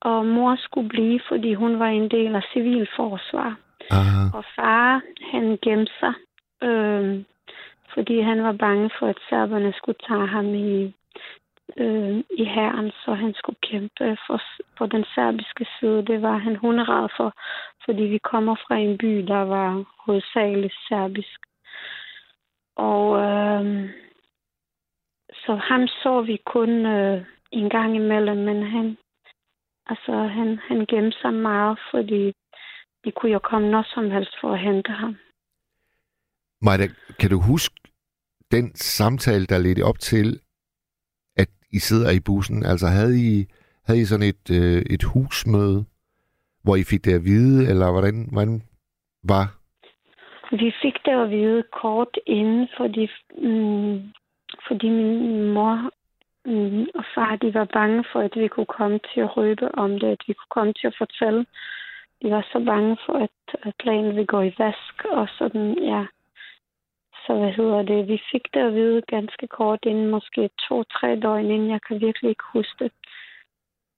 Og 0.00 0.26
mor 0.26 0.56
skulle 0.56 0.88
blive, 0.88 1.20
fordi 1.28 1.54
hun 1.54 1.78
var 1.78 1.86
en 1.86 2.10
del 2.10 2.34
af 2.34 2.42
civilforsvar. 2.52 3.56
Aha. 3.90 4.22
Og 4.34 4.44
far, 4.56 5.02
han 5.32 5.58
gemte 5.62 5.92
sig, 6.00 6.14
øh, 6.62 7.24
fordi 7.94 8.20
han 8.20 8.42
var 8.42 8.52
bange 8.52 8.90
for, 8.98 9.06
at 9.06 9.18
serberne 9.28 9.72
skulle 9.72 9.98
tage 10.08 10.26
ham 10.26 10.54
i, 10.54 10.94
øh, 11.76 12.16
i 12.38 12.44
herren, 12.44 12.90
så 13.04 13.14
han 13.14 13.34
skulle 13.34 13.60
kæmpe 13.62 14.16
for, 14.26 14.40
på 14.78 14.86
den 14.86 15.04
serbiske 15.14 15.66
side. 15.80 16.06
Det 16.06 16.22
var 16.22 16.36
han 16.36 16.56
hunderad 16.56 17.08
for, 17.16 17.32
fordi 17.84 18.02
vi 18.02 18.18
kommer 18.18 18.54
fra 18.54 18.76
en 18.76 18.98
by, 18.98 19.14
der 19.32 19.44
var 19.54 19.84
hovedsageligt 20.06 20.74
serbisk. 20.88 21.40
Og 22.76 23.04
øh, 23.18 23.90
så 25.44 25.54
ham 25.54 25.86
så 25.86 26.22
vi 26.22 26.36
kun 26.46 26.86
øh, 26.86 27.24
en 27.52 27.70
gang 27.70 27.96
imellem, 27.96 28.36
men 28.36 28.62
han, 28.62 28.96
altså, 29.86 30.12
han, 30.12 30.58
han 30.68 30.86
gemte 30.86 31.18
sig 31.20 31.34
meget, 31.34 31.78
fordi 31.90 32.32
vi 33.04 33.10
kunne 33.10 33.32
jo 33.32 33.38
komme 33.38 33.70
når 33.70 33.86
som 33.94 34.10
helst 34.10 34.34
for 34.40 34.52
at 34.52 34.60
hente 34.60 34.92
ham. 34.92 35.16
Maja, 36.62 36.86
kan 37.20 37.30
du 37.30 37.40
huske 37.40 37.74
den 38.50 38.74
samtale, 38.74 39.46
der 39.46 39.58
ledte 39.58 39.82
op 39.82 39.98
til, 39.98 40.40
at 41.36 41.48
I 41.72 41.78
sidder 41.78 42.10
i 42.10 42.20
bussen? 42.20 42.64
Altså 42.64 42.86
havde 42.86 43.16
I, 43.20 43.46
havde 43.86 44.00
I 44.00 44.04
sådan 44.04 44.28
et, 44.32 44.50
øh, 44.50 44.82
et 44.94 45.02
husmøde, 45.02 45.84
hvor 46.62 46.76
I 46.76 46.84
fik 46.84 47.04
det 47.04 47.14
at 47.14 47.24
vide, 47.24 47.70
eller 47.70 47.92
hvordan, 47.92 48.28
hvordan 48.32 48.62
var? 49.24 49.46
Vi 50.50 50.72
fik 50.82 50.94
det 51.04 51.12
at 51.22 51.30
vide 51.30 51.62
kort 51.82 52.18
inden, 52.26 52.68
fordi, 52.76 53.08
mm, 53.38 54.12
fordi 54.68 54.88
min 54.88 55.52
mor 55.52 55.90
mm, 56.44 56.86
og 56.94 57.04
far 57.14 57.36
de 57.36 57.54
var 57.54 57.64
bange 57.64 58.04
for, 58.12 58.20
at 58.20 58.36
vi 58.36 58.48
kunne 58.48 58.74
komme 58.78 59.00
til 59.14 59.20
at 59.20 59.36
røbe 59.36 59.74
om 59.74 59.90
det, 60.00 60.08
at 60.08 60.22
vi 60.26 60.32
kunne 60.32 60.54
komme 60.56 60.72
til 60.72 60.86
at 60.86 60.96
fortælle. 60.98 61.46
De 62.22 62.30
var 62.30 62.48
så 62.52 62.64
bange 62.66 62.96
for, 63.06 63.12
at, 63.12 63.38
at 63.62 63.74
planen 63.78 64.16
ville 64.16 64.26
gå 64.26 64.40
i 64.40 64.54
vask, 64.58 65.04
og 65.04 65.28
sådan, 65.38 65.84
ja. 65.84 66.06
Så 67.26 67.34
hvad 67.38 67.52
hedder 67.52 67.82
det? 67.82 68.08
Vi 68.08 68.22
fik 68.32 68.54
det 68.54 68.60
at 68.60 68.74
vide 68.74 69.02
ganske 69.02 69.46
kort 69.46 69.78
inden, 69.82 70.10
måske 70.10 70.50
to-tre 70.68 71.16
døgn 71.16 71.50
inden. 71.50 71.70
Jeg 71.70 71.80
kan 71.88 72.00
virkelig 72.00 72.28
ikke 72.28 72.44
huske 72.52 72.84
det. 72.84 72.92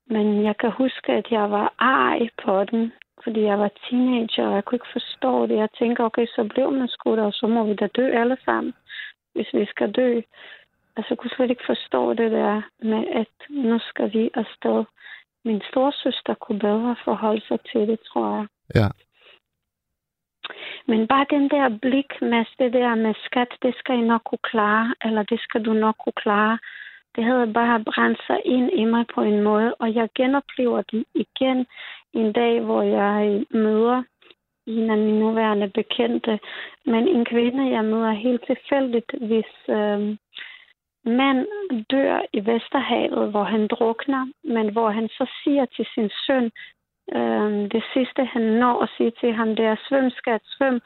Men 0.06 0.44
jeg 0.44 0.56
kan 0.56 0.70
huske, 0.70 1.12
at 1.12 1.26
jeg 1.30 1.50
var 1.50 1.74
ej 1.78 2.28
på 2.44 2.64
den, 2.64 2.92
fordi 3.24 3.40
jeg 3.40 3.58
var 3.58 3.70
teenager, 3.88 4.46
og 4.46 4.54
jeg 4.54 4.64
kunne 4.64 4.76
ikke 4.76 4.92
forstå 4.92 5.46
det. 5.46 5.56
Jeg 5.56 5.68
tænker, 5.78 6.04
okay, 6.04 6.26
så 6.26 6.48
blev 6.54 6.72
man 6.72 6.88
skudt, 6.88 7.18
og 7.18 7.32
så 7.32 7.46
må 7.46 7.64
vi 7.64 7.74
da 7.74 7.86
dø 7.86 8.06
alle 8.10 8.36
sammen, 8.44 8.74
hvis 9.34 9.54
vi 9.54 9.64
skal 9.66 9.92
dø. 9.92 10.20
Altså, 10.96 11.08
jeg 11.10 11.18
kunne 11.18 11.36
slet 11.36 11.50
ikke 11.50 11.66
forstå 11.66 12.14
det 12.14 12.30
der 12.30 12.62
med, 12.82 13.04
at 13.20 13.34
nu 13.50 13.78
skal 13.78 14.12
vi 14.12 14.30
afsted. 14.34 14.84
Min 15.44 15.62
storsøster 15.70 16.34
kunne 16.34 16.58
bedre 16.58 16.96
forholde 17.04 17.46
sig 17.48 17.58
til 17.72 17.80
det, 17.80 18.00
tror 18.00 18.36
jeg. 18.36 18.46
Ja. 18.74 18.88
Men 20.86 21.08
bare 21.08 21.26
den 21.30 21.50
der 21.50 21.78
blik 21.82 22.10
med 22.20 22.44
det 22.58 22.72
der 22.72 22.94
med 22.94 23.14
skat, 23.24 23.48
det 23.62 23.74
skal 23.78 23.98
I 23.98 24.00
nok 24.00 24.22
kunne 24.24 24.46
klare, 24.52 24.94
eller 25.04 25.22
det 25.22 25.40
skal 25.40 25.64
du 25.64 25.72
nok 25.72 25.96
kunne 26.04 26.20
klare. 26.24 26.58
Det 27.16 27.24
havde 27.24 27.52
bare 27.52 27.84
brændt 27.84 28.20
sig 28.26 28.40
ind 28.44 28.70
i 28.72 28.84
mig 28.84 29.04
på 29.14 29.20
en 29.20 29.42
måde, 29.42 29.74
og 29.74 29.94
jeg 29.94 30.08
genoplever 30.14 30.82
det 30.82 31.04
igen 31.14 31.66
en 32.12 32.32
dag, 32.32 32.60
hvor 32.60 32.82
jeg 32.82 33.44
møder 33.50 34.02
en 34.66 34.90
af 34.90 34.98
mine 34.98 35.18
nuværende 35.18 35.68
bekendte, 35.68 36.38
men 36.86 37.08
en 37.08 37.24
kvinde, 37.24 37.70
jeg 37.70 37.84
møder 37.84 38.12
helt 38.12 38.46
tilfældigt, 38.46 39.10
hvis 39.20 39.52
øh, 39.68 40.16
mand 41.04 41.46
dør 41.90 42.20
i 42.32 42.40
Vesterhavet, 42.46 43.30
hvor 43.30 43.44
han 43.44 43.68
drukner, 43.68 44.26
men 44.44 44.72
hvor 44.72 44.90
han 44.90 45.08
så 45.08 45.30
siger 45.44 45.64
til 45.64 45.86
sin 45.94 46.10
søn, 46.26 46.50
øh, 47.16 47.70
det 47.74 47.84
sidste 47.92 48.24
han 48.24 48.42
når 48.42 48.82
at 48.82 48.90
sige 48.96 49.12
til 49.20 49.32
ham, 49.32 49.56
det 49.56 49.64
er 49.64 49.76
svøm, 49.88 50.10
skat, 50.10 50.40
svøm. 50.44 50.80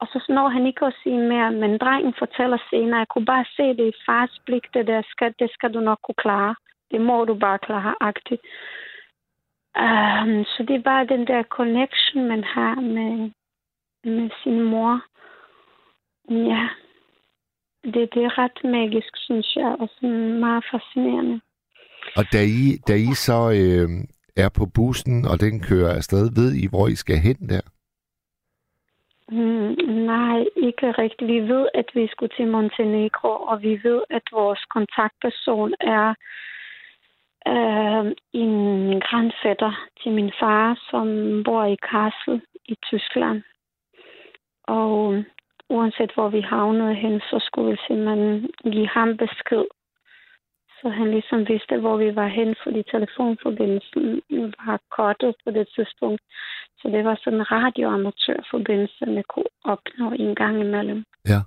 Og 0.00 0.06
så 0.06 0.24
når 0.28 0.48
han 0.48 0.66
ikke 0.66 0.86
at 0.86 0.94
sige 1.02 1.18
mere, 1.18 1.50
men 1.52 1.78
drengen 1.78 2.14
fortæller 2.18 2.58
senere, 2.70 2.98
jeg 2.98 3.08
kunne 3.08 3.24
bare 3.24 3.44
se 3.56 3.62
det 3.62 3.86
i 3.88 4.00
fars 4.06 4.38
blik, 4.46 4.74
det 4.74 4.86
der 4.86 5.02
skat, 5.10 5.34
det 5.38 5.50
skal 5.50 5.74
du 5.74 5.80
nok 5.80 5.98
kunne 6.02 6.22
klare. 6.24 6.54
Det 6.90 7.00
må 7.00 7.24
du 7.24 7.34
bare 7.34 7.58
klare, 7.58 7.94
agtigt. 8.00 8.42
Um, 9.78 10.44
så 10.44 10.64
det 10.68 10.76
er 10.76 10.82
bare 10.82 11.06
den 11.06 11.26
der 11.26 11.42
connection, 11.42 12.28
man 12.28 12.44
har 12.44 12.74
med, 12.74 13.30
med 14.04 14.30
sin 14.42 14.62
mor. 14.62 15.00
Ja, 16.30 16.68
det, 17.84 18.14
det 18.14 18.24
er 18.24 18.38
ret 18.38 18.64
magisk, 18.64 19.16
synes 19.16 19.56
jeg, 19.56 19.76
og 19.80 19.88
sådan 19.94 20.40
meget 20.40 20.64
fascinerende. 20.72 21.40
Og 22.16 22.24
da 22.32 22.38
I, 22.42 22.76
da 22.88 22.94
I 22.94 23.14
så 23.14 23.40
øh, 23.60 23.88
er 24.44 24.48
på 24.58 24.66
bussen, 24.74 25.24
og 25.30 25.40
den 25.40 25.60
kører 25.60 25.96
afsted, 25.96 26.24
ved 26.40 26.54
I, 26.54 26.66
hvor 26.70 26.88
I 26.88 26.94
skal 26.94 27.18
hen 27.18 27.48
der? 27.48 27.60
Mm, 29.28 29.74
nej, 30.14 30.44
ikke 30.56 30.90
rigtigt. 30.92 31.30
Vi 31.30 31.40
ved, 31.40 31.68
at 31.74 31.88
vi 31.94 32.08
skulle 32.10 32.32
til 32.36 32.46
Montenegro, 32.46 33.28
og 33.28 33.62
vi 33.62 33.80
ved, 33.82 34.02
at 34.10 34.22
vores 34.32 34.64
kontaktperson 34.74 35.74
er 35.80 36.08
øh, 37.52 38.04
en 38.32 38.54
grandfætter 39.00 39.72
til 40.02 40.12
min 40.12 40.32
far, 40.40 40.78
som 40.90 41.06
bor 41.44 41.64
i 41.64 41.76
Kassel 41.90 42.42
i 42.64 42.74
Tyskland. 42.82 43.42
Og 44.62 45.24
uanset 45.68 46.12
hvor 46.14 46.28
vi 46.28 46.40
havnede 46.40 46.94
hen, 46.94 47.20
så 47.20 47.38
skulle 47.46 47.70
vi 47.70 47.78
simpelthen 47.86 48.50
give 48.72 48.88
ham 48.88 49.16
besked. 49.16 49.64
Så 50.82 50.88
han 50.88 51.10
ligesom 51.10 51.48
vidste, 51.48 51.76
hvor 51.78 51.96
vi 51.96 52.14
var 52.16 52.26
hen, 52.26 52.54
fordi 52.62 52.82
telefonforbindelsen 52.82 54.22
var 54.66 54.80
kottet 54.90 55.34
på 55.44 55.50
det 55.50 55.68
tidspunkt. 55.74 56.22
Så 56.78 56.88
det 56.88 57.04
var 57.04 57.20
sådan 57.24 57.38
en 57.38 57.50
radioamatørforbindelse, 57.50 59.06
man 59.06 59.24
kunne 59.28 59.52
opnå 59.64 60.10
en 60.10 60.34
gang 60.34 60.60
imellem. 60.60 61.04
Ja. 61.28 61.40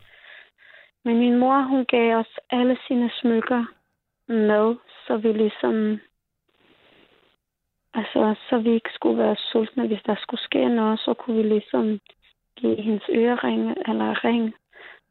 Men 1.06 1.20
min 1.20 1.38
mor, 1.38 1.62
hun 1.62 1.86
gav 1.86 2.16
os 2.16 2.40
alle 2.50 2.78
sine 2.88 3.12
smykker 3.22 3.66
med, 4.28 4.76
så 5.08 5.18
vi 5.18 5.32
ligesom... 5.32 6.00
Altså, 7.94 8.36
så 8.50 8.58
vi 8.58 8.72
ikke 8.74 8.90
skulle 8.94 9.18
være 9.18 9.36
sultne. 9.36 9.88
Hvis 9.88 10.04
der 10.06 10.16
skulle 10.20 10.42
ske 10.42 10.70
noget, 10.70 11.00
så 11.00 11.14
kunne 11.14 11.38
vi 11.38 11.44
ligesom 11.44 12.00
i 12.64 12.82
hendes 12.82 13.10
øreringe 13.10 13.76
eller 13.88 14.24
ring. 14.26 14.54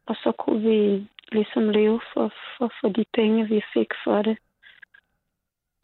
Og 0.05 0.15
så 0.15 0.31
kunne 0.31 0.61
vi 0.61 1.07
ligesom 1.31 1.69
leve 1.69 2.01
for, 2.13 2.33
for, 2.57 2.71
for 2.81 2.89
de 2.89 3.05
penge, 3.13 3.47
vi 3.47 3.61
fik 3.73 3.91
for 4.03 4.21
det. 4.21 4.37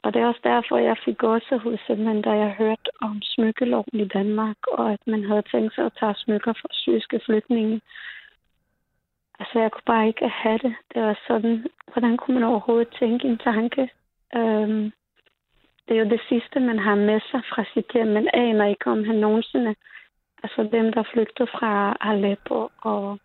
Og 0.04 0.14
det 0.14 0.22
er 0.22 0.28
også 0.28 0.40
derfor, 0.44 0.78
jeg 0.78 0.98
fik 1.06 1.18
gåsehud, 1.18 1.78
simpelthen, 1.88 2.22
da 2.22 2.32
jeg 2.32 2.56
hørte 2.58 2.90
om 3.02 3.22
smykkeloven 3.22 3.94
i 3.94 4.08
Danmark, 4.08 4.58
og 4.72 4.94
at 4.94 5.00
man 5.08 5.24
havde 5.24 5.42
tænkt 5.52 5.76
sig 5.76 5.86
at 5.86 5.98
tage 6.00 6.16
smykker 6.16 6.54
fra 6.54 6.70
syriske 6.72 7.20
flygtninge. 7.26 7.82
Altså, 9.40 9.60
jeg 9.60 9.72
kunne 9.72 9.90
bare 9.94 10.08
ikke 10.08 10.30
have 10.30 10.58
det. 10.58 10.76
Det 10.94 11.02
var 11.02 11.20
sådan, 11.28 11.68
hvordan 11.94 12.18
kunne 12.18 12.34
man 12.34 12.50
overhovedet 12.50 12.96
tænke 13.00 13.28
en 13.28 13.38
tanke? 13.38 13.90
Øhm, 14.36 14.92
det 15.88 15.96
er 15.96 16.00
jo 16.00 16.10
det 16.10 16.22
sidste, 16.30 16.60
man 16.60 16.80
har 16.80 16.96
med 16.96 17.20
sig 17.32 17.42
fra 17.50 17.64
sit 17.74 17.92
hjem. 17.94 18.08
Man 18.08 18.30
aner 18.34 18.66
ikke, 18.66 18.88
om 18.88 19.04
han 19.04 19.16
nogensinde... 19.16 19.76
Altså, 20.44 20.70
dem, 20.72 20.94
der 20.94 21.04
flygtede 21.14 21.48
fra 21.48 21.98
Aleppo 22.02 22.70
og 22.82 23.20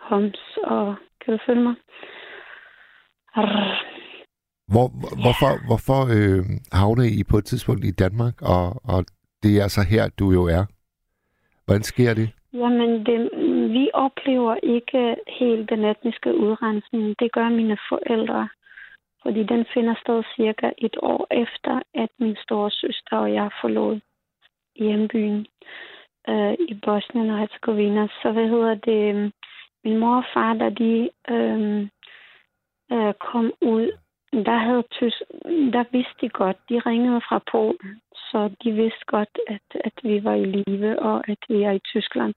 Homs 0.00 0.58
og... 0.64 0.94
Kan 1.20 1.34
du 1.34 1.40
følge 1.46 1.62
mig? 1.62 1.74
Arr. 3.34 3.96
Hvor, 4.72 4.86
hvorfor 5.22 5.52
hvorfor 5.68 6.00
øh, 6.16 6.44
havnede 6.72 7.10
I 7.18 7.24
på 7.30 7.36
et 7.38 7.44
tidspunkt 7.44 7.84
i 7.84 7.90
Danmark, 7.90 8.42
og, 8.42 8.66
og 8.92 9.04
det 9.42 9.52
er 9.62 9.68
så 9.68 9.82
her, 9.92 10.08
du 10.18 10.26
jo 10.32 10.42
er? 10.58 10.64
Hvordan 11.64 11.82
sker 11.82 12.14
det? 12.14 12.28
Jamen, 12.52 12.90
det, 13.06 13.18
vi 13.76 13.90
oplever 13.94 14.54
ikke 14.62 15.16
helt 15.40 15.70
den 15.70 15.84
etniske 15.84 16.34
udrensning. 16.34 17.14
Det 17.18 17.32
gør 17.32 17.48
mine 17.48 17.78
forældre. 17.88 18.48
Fordi 19.22 19.42
den 19.42 19.64
finder 19.74 19.94
sted 20.02 20.22
cirka 20.36 20.70
et 20.78 20.96
år 21.02 21.26
efter, 21.30 21.82
at 21.94 22.10
min 22.18 22.36
store 22.44 22.70
søster 22.70 23.16
og 23.16 23.34
jeg 23.34 23.50
forlod 23.60 24.00
hjembyen 24.76 25.46
øh, 26.28 26.52
i 26.68 26.74
Bosnien 26.84 27.30
og 27.30 27.38
Herzegovina. 27.38 28.08
Så 28.22 28.32
hvad 28.32 28.48
hedder 28.48 28.74
det? 28.74 29.32
Min 29.84 29.98
mor 29.98 30.16
og 30.16 30.24
far, 30.34 30.54
da 30.54 30.68
de 30.70 31.10
øh, 31.30 31.88
øh, 32.92 33.14
kom 33.14 33.52
ud 33.60 33.92
der, 34.32 34.56
havde 34.56 34.84
tysk, 34.90 35.22
der 35.72 35.84
vidste 35.92 36.14
de 36.20 36.28
godt, 36.28 36.56
de 36.68 36.78
ringede 36.78 37.20
fra 37.28 37.40
Polen, 37.50 38.00
så 38.12 38.50
de 38.64 38.72
vidste 38.72 39.04
godt, 39.06 39.38
at, 39.48 39.80
at 39.84 39.92
vi 40.02 40.24
var 40.24 40.34
i 40.34 40.44
live 40.44 40.98
og 40.98 41.28
at 41.28 41.38
vi 41.48 41.62
er 41.62 41.70
i 41.70 41.78
Tyskland. 41.78 42.34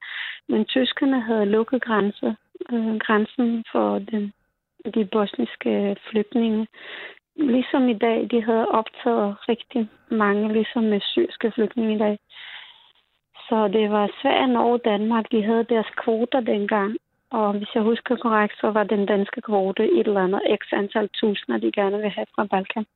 Men 0.48 0.64
tyskerne 0.64 1.20
havde 1.20 1.46
lukket 1.46 1.82
grænse, 1.82 2.36
øh, 2.72 2.96
grænsen 2.98 3.64
for 3.72 3.98
den, 3.98 4.32
de 4.94 5.04
bosniske 5.04 5.96
flygtninge. 6.10 6.66
Ligesom 7.36 7.88
i 7.88 7.98
dag, 7.98 8.28
de 8.30 8.42
havde 8.42 8.68
optaget 8.68 9.48
rigtig 9.48 9.88
mange, 10.10 10.52
ligesom 10.52 10.82
med 10.82 11.00
syriske 11.00 11.52
flygtninge 11.54 11.94
i 11.94 11.98
dag. 11.98 12.18
Så 13.50 13.68
det 13.68 13.90
var 13.90 14.10
Sverige, 14.22 14.46
Norge 14.46 14.78
nå 14.78 14.90
Danmark. 14.90 15.24
De 15.30 15.42
havde 15.42 15.64
deres 15.64 15.90
kvoter 15.96 16.40
dengang, 16.40 16.96
og 17.30 17.52
hvis 17.52 17.74
jeg 17.74 17.82
husker 17.82 18.16
korrekt, 18.16 18.54
så 18.60 18.70
var 18.70 18.84
den 18.84 19.06
danske 19.06 19.40
kvote 19.40 19.84
et 19.84 20.06
eller 20.06 20.20
andet 20.20 20.42
x 20.60 20.72
antal 20.72 21.08
tusinder, 21.08 21.58
de 21.58 21.72
gerne 21.72 21.98
vil 21.98 22.10
have 22.10 22.26
fra 22.34 22.44
Balkan. 22.44 22.86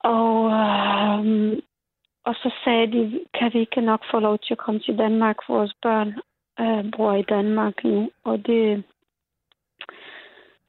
Og, 0.00 0.34
øh, 0.60 1.58
og 2.24 2.34
så 2.34 2.50
sagde 2.64 2.86
de, 2.86 3.20
kan 3.34 3.52
vi 3.52 3.58
ikke 3.58 3.80
nok 3.80 4.02
få 4.10 4.18
lov 4.18 4.38
til 4.38 4.54
at 4.54 4.58
komme 4.58 4.80
til 4.80 4.98
Danmark? 4.98 5.36
Vores 5.48 5.74
børn 5.82 6.08
øh, 6.60 6.92
bor 6.96 7.12
i 7.14 7.22
Danmark 7.22 7.84
nu, 7.84 8.10
og 8.24 8.46
det, 8.46 8.84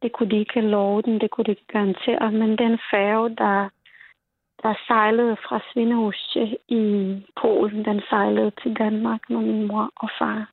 det 0.02 0.12
kunne 0.12 0.30
de 0.32 0.40
ikke 0.40 0.62
love 0.62 1.02
den, 1.02 1.20
det 1.22 1.32
kunne 1.32 1.46
de 1.46 1.52
ikke 1.52 1.68
garantere. 1.68 2.32
Men 2.32 2.58
den 2.58 2.80
færge, 2.92 3.30
der, 3.30 3.70
der 4.66 4.74
sejlede 4.88 5.36
fra 5.46 5.60
Svindehus 5.68 6.38
i 6.68 6.84
Polen, 7.42 7.86
den 7.86 8.02
sejlede 8.10 8.52
til 8.62 8.74
Danmark 8.74 9.22
med 9.30 9.38
min 9.38 9.68
mor 9.68 9.90
og 9.96 10.10
far. 10.20 10.52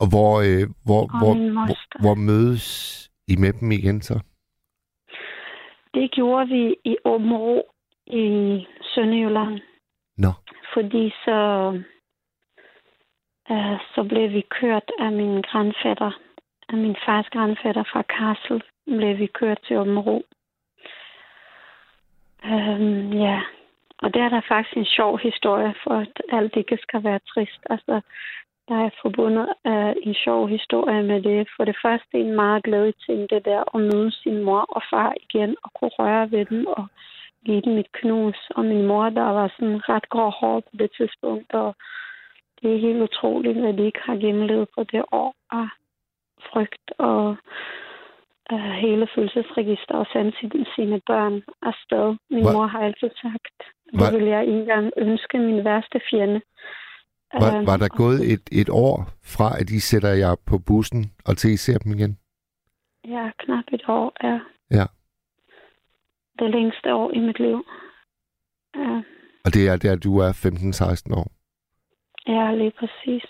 Og 0.00 0.06
hvor, 0.12 0.32
øh, 0.46 0.64
hvor, 0.86 1.02
Og 1.02 1.18
hvor, 1.20 1.34
hvor, 1.66 1.76
hvor 2.02 2.14
mødes 2.28 2.66
I 3.28 3.34
med 3.36 3.52
dem 3.52 3.70
igen 3.72 4.00
så? 4.00 4.16
Det 5.94 6.10
gjorde 6.10 6.48
vi 6.48 6.76
i 6.84 6.96
Åbenrå 7.04 7.62
i 8.06 8.26
Sønderjylland. 8.94 9.60
Nå. 10.18 10.32
Fordi 10.74 11.10
så, 11.24 11.38
øh, 13.50 13.78
så 13.94 14.06
blev 14.08 14.30
vi 14.30 14.42
kørt 14.60 14.90
af 14.98 15.12
min 15.12 15.42
grandfætter, 15.42 16.12
af 16.68 16.76
min 16.76 16.96
fars 17.06 17.28
grandfætter 17.32 17.84
fra 17.92 18.02
Kassel, 18.02 18.62
blev 18.86 19.18
vi 19.18 19.26
kørt 19.26 19.58
til 19.66 19.78
Åbenrå. 19.78 20.22
Øhm, 22.44 23.12
ja, 23.12 23.40
og 23.98 24.14
der 24.14 24.22
er 24.24 24.28
der 24.28 24.40
faktisk 24.48 24.76
en 24.76 24.84
sjov 24.84 25.18
historie, 25.18 25.74
for 25.84 25.94
at 25.94 26.22
alt 26.32 26.56
ikke 26.56 26.78
skal 26.82 27.04
være 27.04 27.18
trist. 27.18 27.60
Altså, 27.70 28.00
der 28.68 28.76
er 28.84 28.90
forbundet 29.02 29.48
øh, 29.66 29.94
en 30.02 30.14
sjov 30.14 30.48
historie 30.48 31.02
med 31.02 31.22
det. 31.22 31.48
For 31.56 31.64
det 31.64 31.76
første 31.82 32.14
en 32.14 32.34
meget 32.34 32.64
glædelig 32.64 32.94
ting, 33.06 33.30
det 33.30 33.44
der 33.44 33.74
at 33.74 33.80
møde 33.80 34.10
sin 34.10 34.42
mor 34.42 34.64
og 34.76 34.82
far 34.90 35.14
igen 35.24 35.56
og 35.62 35.70
kunne 35.74 35.90
røre 35.98 36.30
ved 36.30 36.44
dem 36.44 36.66
og 36.66 36.86
give 37.46 37.60
dem 37.60 37.78
et 37.78 37.92
knus. 37.92 38.50
Og 38.56 38.64
min 38.64 38.86
mor, 38.86 39.08
der 39.08 39.28
var 39.38 39.48
sådan 39.56 39.88
ret 39.88 40.08
grå 40.08 40.30
hår 40.30 40.60
på 40.60 40.76
det 40.78 40.90
tidspunkt, 40.96 41.52
og 41.52 41.74
det 42.62 42.74
er 42.74 42.78
helt 42.86 43.02
utroligt, 43.02 43.58
at 43.58 43.78
de 43.78 43.86
ikke 43.86 44.00
har 44.04 44.16
gennemlevet 44.16 44.68
på 44.74 44.84
det 44.84 45.04
år 45.12 45.34
af 45.52 45.68
frygt 46.52 46.90
og 46.98 47.36
uh, 48.52 48.70
hele 48.84 49.08
følelsesregister 49.14 49.94
og 49.94 50.06
sende 50.12 50.32
sine, 50.40 50.66
sine 50.76 51.00
børn 51.06 51.42
afsted. 51.62 52.16
Min 52.30 52.44
Hva- 52.44 52.52
mor 52.52 52.66
har 52.66 52.80
altid 52.80 53.10
sagt, 53.22 53.56
det 53.98 54.12
vil 54.20 54.28
jeg 54.28 54.40
ikke 54.46 54.58
engang 54.60 54.90
ønske 54.96 55.38
min 55.38 55.64
værste 55.64 56.00
fjende. 56.10 56.40
Var, 57.40 57.56
Øhm, 57.56 57.66
var 57.66 57.76
der 57.76 57.88
gået 57.88 58.32
et, 58.32 58.44
et 58.52 58.68
år 58.68 58.96
fra, 59.34 59.46
at 59.60 59.70
I 59.70 59.80
sætter 59.80 60.08
jer 60.08 60.34
på 60.46 60.58
bussen, 60.66 61.02
og 61.26 61.36
til 61.36 61.50
I 61.50 61.56
ser 61.56 61.78
dem 61.78 61.92
igen? 61.92 62.18
Ja, 63.08 63.30
knap 63.38 63.64
et 63.72 63.84
år 63.88 64.12
er 64.20 64.38
Ja. 64.70 64.86
det 66.38 66.50
længste 66.50 66.94
år 66.94 67.10
i 67.10 67.18
mit 67.18 67.38
liv. 67.38 67.66
Ja, 68.76 69.02
Og 69.44 69.54
det 69.54 69.68
er 69.68 69.76
der, 69.76 69.96
du 69.96 70.18
er 70.18 70.32
15-16 70.32 71.14
år. 71.20 71.26
ja 72.28 72.54
lige 72.54 72.72
præcis. 72.78 73.24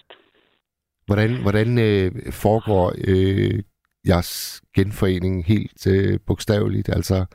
Hvordan, 1.07 1.43
hvordan 1.43 1.69
øh, 1.79 2.33
foregår 2.33 2.87
øh, 3.09 3.63
jeres 4.09 4.63
genforening 4.77 5.45
helt 5.45 5.87
øh, 5.87 6.19
bogstaveligt? 6.27 6.89
Altså, 6.89 7.27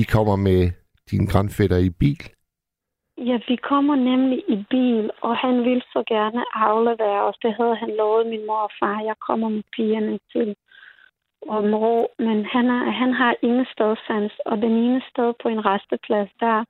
I 0.00 0.02
kommer 0.02 0.36
med 0.36 0.70
dine 1.10 1.26
grandfætter 1.26 1.76
i 1.76 1.90
bil? 1.90 2.22
Ja, 3.18 3.38
vi 3.48 3.56
kommer 3.56 3.96
nemlig 3.96 4.38
i 4.48 4.64
bil, 4.70 5.10
og 5.22 5.36
han 5.36 5.64
vil 5.64 5.82
så 5.92 6.02
gerne 6.08 6.44
aflevere 6.54 7.22
os. 7.28 7.38
Det 7.42 7.54
havde 7.54 7.76
han 7.76 7.90
lovet 7.98 8.26
min 8.26 8.46
mor 8.46 8.62
og 8.68 8.70
far. 8.80 9.00
Jeg 9.00 9.16
kommer 9.26 9.48
med 9.48 9.62
pigerne 9.76 10.18
til 10.32 10.56
området, 11.48 12.06
men 12.18 12.44
han, 12.44 12.66
er, 12.66 12.90
han 12.90 13.12
har 13.12 13.36
ingen 13.42 13.66
stedsans, 13.72 14.32
og 14.46 14.56
den 14.56 14.72
ene 14.84 15.02
sted 15.10 15.32
på 15.42 15.48
en 15.48 15.64
resteplads, 15.66 16.30
der 16.40 16.64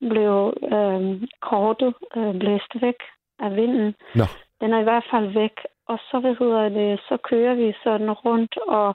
blev 0.00 0.54
øh, 0.74 1.28
kortet 1.40 1.94
øh, 2.16 2.38
blæst 2.40 2.72
væk 2.80 3.00
af 3.38 3.56
vinden. 3.56 3.94
Nå. 4.14 4.26
Den 4.60 4.72
er 4.72 4.80
i 4.80 4.88
hvert 4.88 5.06
fald 5.10 5.28
væk, 5.42 5.56
og 5.88 5.98
så, 6.10 6.18
hvad 6.20 6.34
hedder 6.40 6.68
det, 6.68 7.00
så 7.08 7.16
kører 7.16 7.54
vi 7.54 7.74
sådan 7.84 8.10
rundt, 8.10 8.56
og 8.58 8.94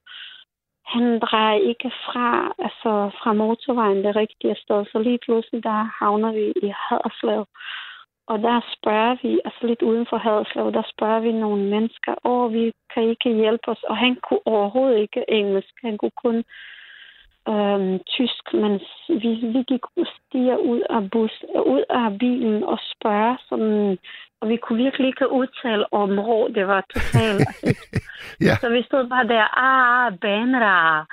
han 0.85 1.19
drejer 1.19 1.57
ikke 1.71 1.91
fra, 2.05 2.53
altså 2.59 2.91
fra 3.19 3.33
motorvejen 3.33 4.03
det 4.03 4.15
rigtige 4.15 4.55
sted, 4.55 4.85
så 4.91 4.99
lige 4.99 5.19
pludselig 5.25 5.63
der 5.63 5.79
havner 5.99 6.31
vi 6.31 6.45
i 6.67 6.73
Haderslev. 6.85 7.45
Og 8.27 8.39
der 8.39 8.61
spørger 8.75 9.15
vi, 9.23 9.41
altså 9.45 9.67
lidt 9.67 9.81
uden 9.81 10.05
for 10.09 10.17
Haderslev, 10.17 10.71
der 10.73 10.83
spørger 10.93 11.19
vi 11.19 11.31
nogle 11.31 11.63
mennesker, 11.63 12.13
åh, 12.23 12.53
vi 12.53 12.71
kan 12.93 13.03
ikke 13.03 13.33
hjælpe 13.33 13.67
os. 13.67 13.83
Og 13.83 13.97
han 13.97 14.15
kunne 14.15 14.45
overhovedet 14.45 14.99
ikke 14.99 15.25
engelsk, 15.29 15.73
han 15.83 15.97
kunne 15.97 16.17
kun 16.25 16.43
øhm, 17.49 17.99
tysk, 18.15 18.53
men 18.53 18.73
vi, 19.09 19.29
vi 19.53 19.63
gik 19.71 19.83
stiger 20.15 20.57
ud 20.57 20.81
af, 20.89 21.09
bus, 21.11 21.43
ud 21.65 21.83
af 21.89 22.19
bilen 22.19 22.63
og 22.63 22.79
spørger, 22.93 23.35
sådan, 23.49 23.97
og 24.41 24.49
vi 24.49 24.57
kunne 24.57 24.83
virkelig 24.83 25.07
ikke 25.07 25.31
udtale 25.31 25.93
området, 25.93 26.55
det 26.55 26.67
var 26.67 26.81
totalt 26.93 27.47
Ja. 28.47 28.55
så 28.61 28.69
vi 28.69 28.83
stod 28.83 29.09
bare 29.09 29.27
der, 29.27 29.45
ah, 29.67 30.17
banra. 30.17 31.05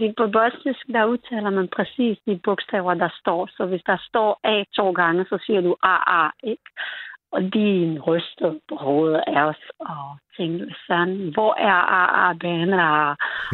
De, 0.00 0.14
på 0.16 0.26
bosnisk, 0.26 0.86
der 0.92 1.04
udtaler 1.04 1.50
man 1.50 1.68
præcis 1.76 2.18
de 2.26 2.40
bogstaver, 2.44 2.94
der 2.94 3.08
står. 3.20 3.48
Så 3.56 3.66
hvis 3.66 3.82
der 3.86 3.96
står 4.08 4.40
A 4.44 4.64
to 4.76 4.90
gange, 4.90 5.24
så 5.24 5.38
siger 5.46 5.60
du 5.60 5.76
A, 5.82 5.96
A, 6.24 6.28
ikke? 6.42 6.68
Og 7.32 7.42
de 7.54 7.98
ryster 8.06 8.54
på 8.68 8.74
hovedet 8.76 9.22
af 9.26 9.42
os 9.42 9.62
og 9.80 10.18
tænkte 10.36 10.74
sådan, 10.86 11.30
hvor 11.34 11.54
er 11.54 11.78
Arabana? 11.98 13.10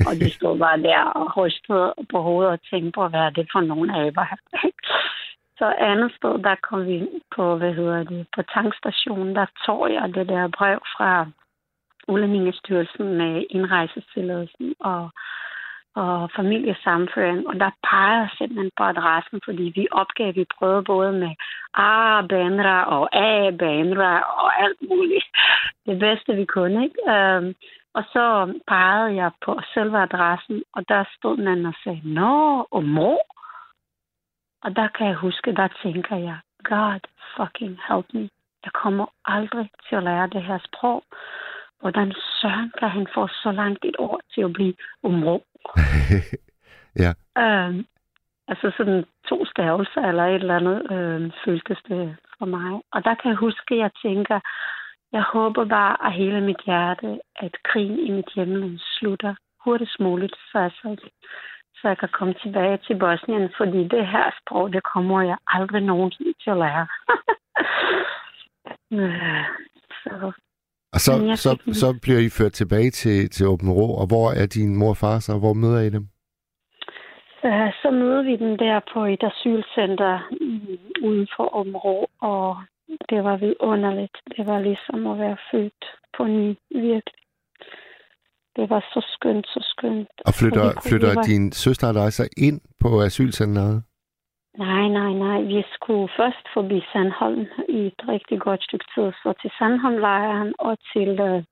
Og 0.08 0.14
de 0.20 0.30
stod 0.30 0.58
bare 0.58 0.82
der 0.82 1.00
og 1.00 1.36
rystede 1.36 1.94
på 2.10 2.18
hovedet 2.22 2.52
og 2.52 2.60
tænkte 2.70 2.92
på, 2.92 3.08
hvad 3.08 3.20
er 3.20 3.30
det 3.30 3.48
for 3.52 3.60
nogle 3.60 4.06
aber? 4.06 4.26
Så 5.58 5.74
andet 5.78 6.12
sted, 6.16 6.34
der 6.38 6.54
kom 6.68 6.86
vi 6.86 7.08
på, 7.36 7.56
hvad 7.56 7.74
hedder 7.74 8.02
det, 8.04 8.26
på 8.36 8.42
tankstationen, 8.42 9.34
der 9.36 9.46
tog 9.66 9.92
jeg 9.92 10.14
det 10.14 10.28
der 10.28 10.48
brev 10.48 10.78
fra 10.96 11.26
Udlændingestyrelsen 12.08 13.06
med 13.18 13.44
indrejsestilladelsen 13.50 14.74
og, 14.80 15.10
og 16.02 16.30
familiesamføring. 16.36 17.48
Og 17.48 17.54
der 17.60 17.70
peger 17.90 18.28
simpelthen 18.38 18.70
på 18.76 18.82
adressen, 18.84 19.40
fordi 19.44 19.64
vi 19.78 19.86
opgav, 19.90 20.34
vi 20.34 20.44
prøvede 20.58 20.84
både 20.84 21.12
med 21.12 21.32
A, 21.74 22.22
Bandra 22.32 22.78
og 22.96 23.04
A, 23.12 23.50
Bandra 23.50 24.12
og 24.42 24.62
alt 24.64 24.80
muligt. 24.88 25.26
Det 25.86 25.98
bedste, 25.98 26.34
vi 26.34 26.44
kunne, 26.44 26.84
ikke? 26.84 27.00
Øhm, 27.14 27.54
og 27.94 28.04
så 28.12 28.24
pegede 28.66 29.14
jeg 29.22 29.30
på 29.44 29.60
selve 29.74 29.98
adressen, 30.02 30.62
og 30.72 30.88
der 30.88 31.04
stod 31.16 31.36
man 31.36 31.66
og 31.66 31.74
sagde, 31.84 32.00
Nå, 32.04 32.66
og 32.70 32.84
mor. 32.84 33.20
Og 34.62 34.76
der 34.76 34.88
kan 34.88 35.06
jeg 35.06 35.14
huske, 35.14 35.52
der 35.52 35.68
tænker 35.82 36.16
jeg, 36.16 36.38
God 36.64 37.00
fucking 37.36 37.78
help 37.88 38.06
me. 38.14 38.28
Jeg 38.64 38.72
kommer 38.72 39.06
aldrig 39.24 39.70
til 39.88 39.96
at 39.96 40.02
lære 40.02 40.26
det 40.26 40.42
her 40.42 40.58
sprog. 40.68 41.02
Hvordan 41.80 42.12
søren 42.40 42.72
kan 42.78 42.88
han 42.88 43.06
få 43.14 43.28
så 43.28 43.52
langt 43.52 43.84
et 43.84 43.96
ord 43.98 44.20
til 44.34 44.42
at 44.42 44.52
blive 44.52 44.74
umro? 45.02 45.44
ja. 47.04 47.12
Øhm, 47.42 47.86
altså 48.48 48.72
sådan 48.76 49.04
to 49.28 49.44
stavelser 49.44 50.00
eller 50.00 50.24
et 50.24 50.34
eller 50.34 50.56
andet 50.56 50.92
øhm, 50.92 51.32
føltes 51.44 51.78
det 51.88 52.16
for 52.38 52.46
mig. 52.46 52.80
Og 52.92 53.04
der 53.04 53.14
kan 53.14 53.28
jeg 53.30 53.36
huske, 53.36 53.74
at 53.74 53.78
jeg 53.78 53.90
tænker, 54.02 54.40
jeg 55.12 55.22
håber 55.22 55.64
bare 55.64 55.96
af 56.06 56.12
hele 56.12 56.40
mit 56.40 56.62
hjerte, 56.66 57.20
at 57.36 57.54
krigen 57.64 57.98
i 57.98 58.10
mit 58.10 58.30
hjemland 58.34 58.78
slutter 58.78 59.34
hurtigst 59.64 60.00
muligt, 60.00 60.36
så 60.52 60.58
jeg, 60.58 60.70
så, 60.70 60.96
så 61.74 61.88
jeg 61.88 61.98
kan 61.98 62.08
komme 62.08 62.34
tilbage 62.34 62.76
til 62.76 62.98
Bosnien, 62.98 63.50
fordi 63.56 63.80
det 63.94 64.06
her 64.06 64.30
sprog, 64.40 64.72
det 64.72 64.82
kommer 64.82 65.22
jeg 65.22 65.38
aldrig 65.46 65.82
nogensinde 65.82 66.34
til 66.42 66.50
at 66.50 66.56
lære. 66.56 66.86
Øh, 68.92 69.44
så 70.02 70.32
Og 70.98 71.02
så, 71.06 71.12
så, 71.44 71.50
så 71.82 71.88
bliver 72.02 72.20
I 72.26 72.28
ført 72.38 72.52
tilbage 72.52 72.90
til, 72.90 73.30
til 73.30 73.46
Åben 73.52 73.70
Rå, 73.78 73.86
og 74.00 74.06
hvor 74.06 74.26
er 74.40 74.46
din 74.46 74.76
mor 74.76 74.88
og 74.88 74.96
far 74.96 75.18
så? 75.18 75.32
Hvor 75.38 75.52
møder 75.62 75.80
I 75.80 75.90
dem? 75.90 76.04
Så, 77.40 77.48
så 77.82 77.88
møder 77.90 78.22
vi 78.22 78.34
dem 78.44 78.58
der 78.58 78.80
på 78.92 79.00
et 79.04 79.22
asylcenter 79.30 80.14
uden 81.06 81.26
for 81.36 81.46
Områ, 81.60 81.96
og 82.20 82.56
det 83.10 83.24
var 83.24 83.36
vidunderligt. 83.36 84.16
Det 84.36 84.46
var 84.46 84.58
ligesom 84.60 85.06
at 85.06 85.18
være 85.18 85.36
født 85.50 85.84
på 86.16 86.22
ny, 86.24 86.48
virkelig. 86.70 87.22
Det 88.56 88.70
var 88.70 88.80
så 88.94 89.00
skønt, 89.14 89.46
så 89.46 89.60
skønt. 89.72 90.08
Og 90.26 90.34
flytter, 90.34 90.62
Og 90.76 90.82
flytter 90.88 91.14
var- 91.14 91.22
din 91.22 91.52
søster 91.52 91.88
og 91.88 91.94
dig 91.94 92.12
så 92.12 92.28
ind 92.36 92.60
på 92.80 92.88
asylcenteret? 93.02 93.82
Nej, 94.58 94.88
nej, 94.88 95.12
nej. 95.12 95.42
Vi 95.42 95.64
skulle 95.74 96.08
først 96.16 96.44
forbi 96.54 96.82
Sandholm 96.92 97.46
i 97.68 97.86
et 97.86 98.02
rigtig 98.08 98.40
godt 98.40 98.62
stykke 98.62 98.84
tid. 98.94 99.12
Så 99.22 99.32
til 99.40 99.50
Sandholmlejren 99.58 100.54
og 100.58 100.78
til 100.92 101.20
øh, 101.20 101.44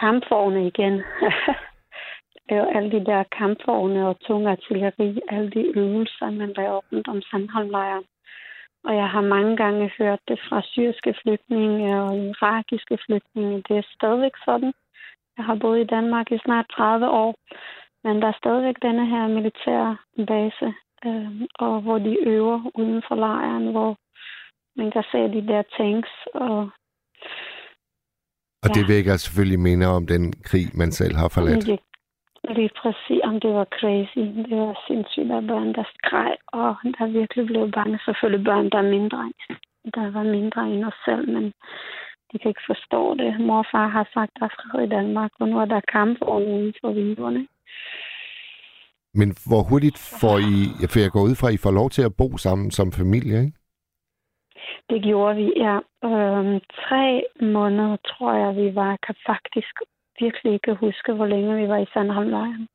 kampvogne 0.00 0.66
igen. 0.66 0.92
det 2.48 2.56
er 2.56 2.74
alle 2.76 2.90
de 2.90 3.04
der 3.04 3.22
kampvogne 3.38 4.08
og 4.08 4.20
tung 4.20 4.46
artilleri, 4.46 5.20
alle 5.28 5.50
de 5.50 5.78
øvelser, 5.78 6.30
man 6.30 6.52
laver 6.56 6.80
rundt 6.92 7.08
om 7.08 7.22
Sandholmlejren. 7.22 8.04
Og 8.84 8.96
jeg 8.96 9.08
har 9.08 9.20
mange 9.20 9.56
gange 9.56 9.92
hørt 9.98 10.20
det 10.28 10.40
fra 10.48 10.62
syriske 10.62 11.14
flygtninge 11.22 12.02
og 12.02 12.16
irakiske 12.16 12.98
flygtninge. 13.06 13.62
Det 13.68 13.76
er 13.76 13.92
stadigvæk 13.94 14.36
sådan. 14.44 14.72
Jeg 15.36 15.44
har 15.44 15.54
boet 15.54 15.80
i 15.80 15.90
Danmark 15.96 16.32
i 16.32 16.38
snart 16.38 16.66
30 16.70 17.08
år, 17.08 17.34
men 18.04 18.22
der 18.22 18.28
er 18.28 18.40
stadigvæk 18.42 18.76
denne 18.82 19.06
her 19.06 19.28
militære 19.28 19.96
base, 20.26 20.74
øh, 21.06 21.30
og 21.58 21.80
hvor 21.80 21.98
de 21.98 22.14
øver 22.34 22.70
uden 22.74 23.02
for 23.08 23.14
lejren, 23.14 23.70
hvor 23.70 23.96
man 24.76 24.90
kan 24.90 25.04
se 25.12 25.18
de 25.18 25.46
der 25.52 25.62
tanks. 25.76 26.10
Og 26.34 26.70
Og 28.64 28.68
det 28.74 28.88
vækker 28.88 29.16
selvfølgelig 29.16 29.60
minder 29.60 29.88
om 29.88 30.06
den 30.06 30.32
krig, 30.32 30.66
man 30.74 30.90
selv 30.92 31.16
har 31.16 31.28
forladt. 31.28 31.66
det, 31.66 31.80
lige 32.56 32.70
præcis, 32.82 33.20
om 33.24 33.40
det 33.40 33.52
var 33.58 33.66
crazy. 33.78 34.24
Det 34.48 34.56
var 34.64 34.84
sindssygt, 34.86 35.28
der 35.28 35.40
børn, 35.40 35.74
der 35.74 35.84
skreg, 35.94 36.36
og 36.46 36.76
der 36.98 37.06
virkelig 37.06 37.46
blev 37.46 37.70
bange. 37.72 37.98
Selvfølgelig 38.04 38.44
børn, 38.44 38.70
der 38.70 38.78
er 38.78 38.90
mindre, 38.96 39.32
der 39.94 40.10
var 40.10 40.22
mindre 40.22 40.60
end 40.70 40.84
os 40.84 40.98
selv, 41.04 41.28
men 41.34 41.44
de 42.32 42.38
kan 42.38 42.48
ikke 42.48 42.68
forstå 42.72 43.14
det. 43.14 43.40
Mor 43.40 43.58
og 43.58 43.66
far 43.72 43.88
har 43.88 44.06
sagt, 44.14 44.32
der 44.38 44.44
er 44.44 44.54
fred 44.56 44.86
i 44.86 44.88
Danmark, 44.88 45.32
og 45.40 45.48
nu 45.48 45.58
er 45.58 45.64
der 45.64 45.80
kampvogne 45.92 46.46
uden 46.54 46.74
for 46.80 46.92
vinduerne. 46.92 47.46
Men 49.18 49.28
hvor 49.48 49.62
hurtigt 49.70 49.98
får 50.20 50.36
I... 50.54 50.54
For 50.90 50.98
jeg 51.04 51.10
går 51.10 51.24
ud 51.28 51.34
fra, 51.38 51.48
at 51.48 51.54
I 51.54 51.64
får 51.64 51.74
lov 51.80 51.88
til 51.90 52.02
at 52.08 52.16
bo 52.20 52.28
sammen 52.36 52.70
som 52.70 52.92
familie, 53.00 53.36
ikke? 53.44 53.58
Det 54.90 55.02
gjorde 55.02 55.36
vi, 55.36 55.46
ja. 55.56 55.76
Øhm, 56.08 56.60
tre 56.84 57.24
måneder, 57.40 57.96
tror 57.96 58.32
jeg, 58.42 58.56
vi 58.56 58.74
var. 58.74 58.88
Jeg 58.90 59.00
kan 59.06 59.16
faktisk 59.26 59.74
virkelig 60.20 60.52
ikke 60.52 60.74
huske, 60.74 61.12
hvor 61.12 61.26
længe 61.26 61.56
vi 61.56 61.68
var 61.68 61.78
i 61.78 61.90
Sandholmlejren. 61.92 62.68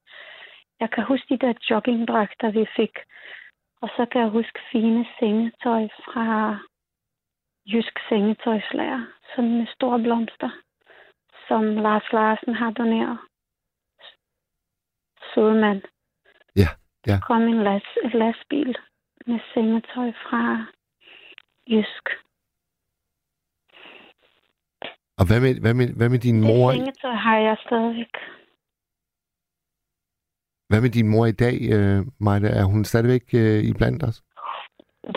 Jeg 0.79 0.89
kan 0.91 1.03
huske 1.03 1.27
de 1.29 1.45
der 1.45 1.53
joggingdragter, 1.69 2.51
vi 2.51 2.65
fik. 2.75 2.95
Og 3.81 3.89
så 3.95 4.05
kan 4.11 4.21
jeg 4.21 4.29
huske 4.29 4.59
fine 4.71 5.05
sengetøj 5.19 5.87
fra 6.05 6.57
Jysk 7.65 7.99
Sengetøjslager, 8.09 9.05
sådan 9.35 9.57
med 9.57 9.67
store 9.75 9.99
blomster, 9.99 10.49
som 11.47 11.63
Lars 11.63 12.11
Larsen 12.13 12.53
har 12.53 12.71
doneret. 12.71 13.17
Søde 15.33 15.55
mand. 15.55 15.81
Ja, 16.55 16.69
ja. 17.07 17.17
kom 17.27 17.41
en 17.41 17.63
las, 17.63 17.87
lastbil 18.13 18.75
med 19.27 19.39
sengetøj 19.53 20.11
fra 20.11 20.65
Jysk. 21.67 22.05
Og 25.19 25.23
hvad 25.27 25.39
med, 25.41 25.61
hvad 25.61 25.73
med, 25.73 25.87
hvad 25.97 26.09
med 26.09 26.19
din 26.19 26.41
mor? 26.41 26.71
Det 26.71 26.79
sengetøj 26.79 27.15
har 27.27 27.37
jeg 27.37 27.57
stadigvæk. 27.65 28.13
Hvad 30.69 30.81
med 30.81 30.89
din 30.89 31.07
mor 31.07 31.25
i 31.25 31.37
dag, 31.45 31.57
øh, 31.75 31.99
Maja? 32.19 32.49
Er 32.61 32.65
hun 32.73 32.85
stadigvæk 32.85 33.25
øh, 33.33 33.59
i 33.69 33.73
blandt 33.79 34.03
os? 34.03 34.23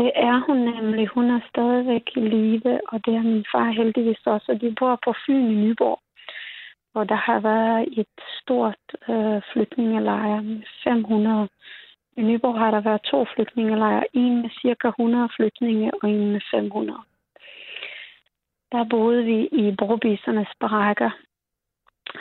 Det 0.00 0.10
er 0.14 0.36
hun 0.46 0.56
nemlig. 0.56 1.08
Hun 1.08 1.30
er 1.30 1.40
stadigvæk 1.48 2.06
i 2.16 2.20
live, 2.20 2.80
og 2.92 2.96
det 3.04 3.14
er 3.14 3.22
min 3.22 3.44
far 3.52 3.70
heldigvis 3.70 4.26
også. 4.26 4.52
Og 4.52 4.60
de 4.60 4.74
bor 4.78 4.98
på 5.04 5.14
Fyn 5.26 5.50
i 5.54 5.54
Nyborg, 5.62 6.00
hvor 6.96 7.04
der 7.04 7.20
har 7.28 7.40
været 7.40 7.98
et 8.00 8.14
stort 8.40 8.84
øh, 9.08 9.42
flygtningelejr 9.52 10.40
med 10.40 10.62
500. 10.84 11.48
I 12.16 12.22
Nyborg 12.22 12.58
har 12.58 12.70
der 12.70 12.80
været 12.80 13.02
to 13.02 13.26
flygtningelejre. 13.34 14.04
En 14.12 14.42
med 14.42 14.50
cirka 14.62 14.88
100 14.88 15.28
flygtninge, 15.36 15.90
og 16.02 16.10
en 16.10 16.32
med 16.32 16.40
500. 16.50 16.98
Der 18.72 18.84
boede 18.90 19.24
vi 19.24 19.38
i 19.52 19.74
brobisernes 19.78 20.48
barakker. 20.60 21.10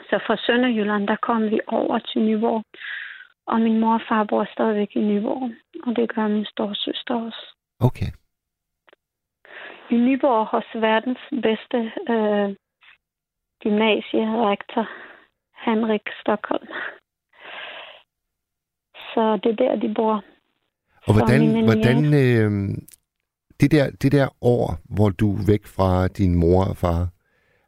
Så 0.10 0.20
fra 0.26 0.38
Sønderjylland, 0.46 1.08
der 1.08 1.16
kom 1.16 1.52
vi 1.52 1.60
over 1.68 2.00
til 2.00 2.22
Nyborg. 2.22 2.64
Og 3.48 3.62
min 3.62 3.80
mor 3.80 3.94
og 3.94 4.02
far 4.10 4.24
bor 4.24 4.46
stadigvæk 4.54 4.92
i 4.96 5.00
Nyborg. 5.00 5.52
Og 5.84 5.96
det 5.96 6.14
gør 6.16 6.28
min 6.28 6.46
storsøster 6.46 7.16
også. 7.26 7.44
Okay. 7.80 8.10
I 9.90 9.96
Nyborg 9.96 10.46
hos 10.46 10.68
verdens 10.74 11.24
bedste 11.32 11.92
øh, 12.14 12.56
gymnasierektor, 13.66 14.86
Henrik 15.66 16.06
Stockholm. 16.22 16.68
Så 19.12 19.40
det 19.44 19.52
er 19.52 19.56
der, 19.56 19.76
de 19.76 19.94
bor. 19.96 20.24
Og 21.08 21.14
hvordan, 21.14 21.64
hvordan 21.64 22.00
øh, 22.06 22.52
det, 23.60 23.72
der, 23.72 23.90
det 24.02 24.12
der 24.12 24.28
år, 24.42 24.78
hvor 24.96 25.10
du 25.10 25.36
er 25.36 25.46
væk 25.48 25.66
fra 25.66 26.08
din 26.08 26.36
mor 26.36 26.66
og 26.66 26.78
far, 26.78 27.10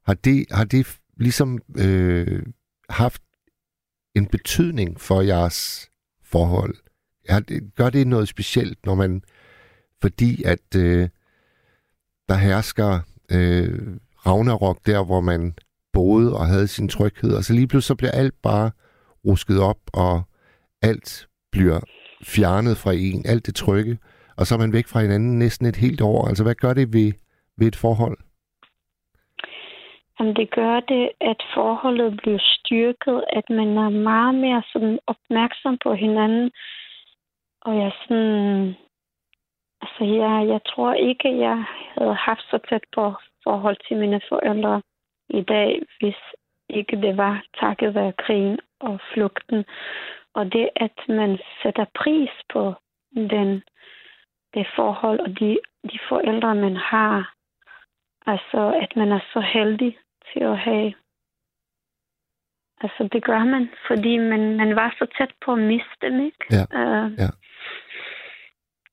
har 0.05 0.13
det, 0.13 0.45
har 0.51 0.65
det 0.65 0.99
ligesom 1.17 1.59
øh, 1.85 2.43
haft 2.89 3.21
en 4.15 4.25
betydning 4.25 4.99
for 4.99 5.21
jeres 5.21 5.91
forhold? 6.23 6.75
Er 7.29 7.39
det, 7.39 7.75
gør 7.75 7.89
det 7.89 8.07
noget 8.07 8.27
specielt, 8.27 8.85
når 8.85 8.95
man, 8.95 9.21
fordi 10.01 10.43
at 10.43 10.75
øh, 10.75 11.09
der 12.29 12.35
hersker 12.35 12.99
øh, 13.31 13.97
Ragnarok 14.25 14.85
der, 14.85 15.05
hvor 15.05 15.21
man 15.21 15.53
boede 15.97 16.29
og 16.39 16.45
havde 16.51 16.67
sin 16.75 16.89
tryghed, 16.95 17.31
og 17.37 17.41
så 17.43 17.51
lige 17.53 17.67
pludselig 17.67 17.91
så 17.93 17.99
bliver 17.99 18.15
alt 18.21 18.35
bare 18.49 18.67
rusket 19.27 19.59
op, 19.71 19.81
og 20.05 20.13
alt 20.89 21.09
bliver 21.51 21.79
fjernet 22.33 22.75
fra 22.83 22.91
en, 23.07 23.21
alt 23.31 23.45
det 23.47 23.55
trygge, 23.55 23.95
og 24.37 24.43
så 24.45 24.51
er 24.55 24.59
man 24.63 24.73
væk 24.77 24.87
fra 24.87 24.99
hinanden 25.05 25.39
næsten 25.39 25.65
et 25.67 25.79
helt 25.85 26.01
år. 26.01 26.27
Altså, 26.29 26.43
hvad 26.43 26.55
gør 26.63 26.73
det 26.79 26.87
ved, 26.93 27.11
ved 27.57 27.67
et 27.67 27.81
forhold? 27.85 28.17
Jamen, 30.19 30.35
det 30.35 30.49
gør 30.59 30.79
det, 30.79 31.05
at 31.21 31.39
forholdet 31.55 32.11
bliver 32.21 32.41
styrket, 32.55 33.23
at 33.37 33.45
man 33.49 33.69
er 33.85 33.89
meget 33.89 34.35
mere 34.35 34.63
sådan 34.73 34.99
opmærksom 35.07 35.77
på 35.83 35.93
hinanden. 35.93 36.51
Og 37.61 37.77
jeg 37.77 37.91
sådan... 38.01 38.75
Altså, 39.81 40.03
jeg, 40.03 40.47
jeg 40.53 40.61
tror 40.71 40.93
ikke, 40.93 41.39
jeg 41.39 41.57
havde 41.97 42.15
haft 42.15 42.45
så 42.51 42.59
tæt 42.69 42.85
på 42.95 43.13
forhold 43.43 43.77
til 43.87 43.97
mine 43.97 44.21
forældre 44.29 44.81
i 45.29 45.41
dag, 45.41 45.81
hvis 45.99 46.15
ikke 46.69 47.01
det 47.01 47.17
var 47.17 47.43
takket 47.59 47.95
være 47.95 48.13
krigen 48.13 48.59
og 48.79 48.99
flugten. 49.13 49.65
Og 50.33 50.53
det, 50.53 50.69
at 50.75 50.97
man 51.09 51.39
sætter 51.63 51.85
pris 51.95 52.29
på 52.53 52.73
den, 53.15 53.63
det 54.53 54.67
forhold 54.75 55.19
og 55.19 55.39
de, 55.39 55.59
de 55.91 55.99
forældre, 56.09 56.55
man 56.55 56.75
har. 56.75 57.33
Altså, 58.25 58.79
at 58.81 58.95
man 58.95 59.11
er 59.11 59.19
så 59.33 59.39
heldig 59.39 59.97
til 60.33 60.43
at 60.43 60.57
have. 60.57 60.93
Altså, 62.81 63.09
det 63.13 63.23
gør 63.23 63.43
man, 63.43 63.69
fordi 63.87 64.17
man, 64.17 64.57
man 64.57 64.75
var 64.75 64.95
så 64.99 65.05
tæt 65.17 65.33
på 65.45 65.53
at 65.53 65.59
miste 65.59 65.97
dem, 66.01 66.25
ikke? 66.25 66.45
Ja. 66.51 66.63
Uh, 66.79 67.11
ja. 67.17 67.29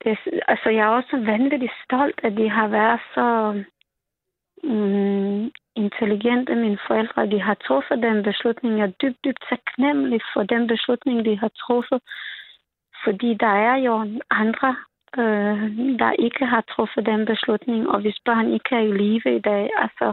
Det, 0.04 0.18
altså, 0.48 0.68
jeg 0.70 0.84
er 0.84 0.96
også 1.00 1.16
vanvittigt 1.16 1.72
stolt, 1.84 2.20
at 2.22 2.36
de 2.36 2.48
har 2.50 2.68
været 2.68 3.00
så 3.14 3.26
mm, 4.64 5.50
intelligente, 5.76 6.54
mine 6.54 6.78
forældre. 6.86 7.30
De 7.30 7.40
har 7.40 7.54
truffet 7.54 8.02
den 8.02 8.22
beslutning. 8.22 8.78
Jeg 8.78 8.86
er 8.86 8.98
dybt, 9.02 9.24
dybt 9.24 9.44
taknemmelig 9.48 10.20
for 10.32 10.42
den 10.42 10.66
beslutning, 10.66 11.24
de 11.24 11.38
har 11.38 11.48
truffet. 11.48 12.00
Fordi 13.04 13.34
der 13.34 13.54
er 13.70 13.76
jo 13.76 13.94
andre, 14.30 14.76
øh, 15.18 15.58
der 15.98 16.12
ikke 16.26 16.44
har 16.46 16.60
truffet 16.60 17.06
den 17.06 17.26
beslutning. 17.26 17.88
Og 17.88 18.00
hvis 18.00 18.18
børn 18.24 18.52
ikke 18.52 18.74
er 18.74 18.84
i 18.90 18.92
live 18.92 19.36
i 19.36 19.40
dag, 19.40 19.70
altså 19.76 20.12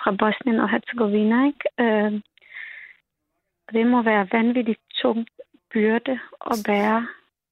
fra 0.00 0.10
Bosnien 0.10 0.60
og 0.60 0.70
Herzegovina, 0.70 1.46
ikke? 1.46 1.66
Øh, 1.80 2.12
det 3.72 3.86
må 3.86 4.02
være 4.02 4.28
vanvittigt 4.32 4.80
tungt 5.02 5.30
byrde 5.72 6.20
at 6.50 6.56
bære 6.66 7.06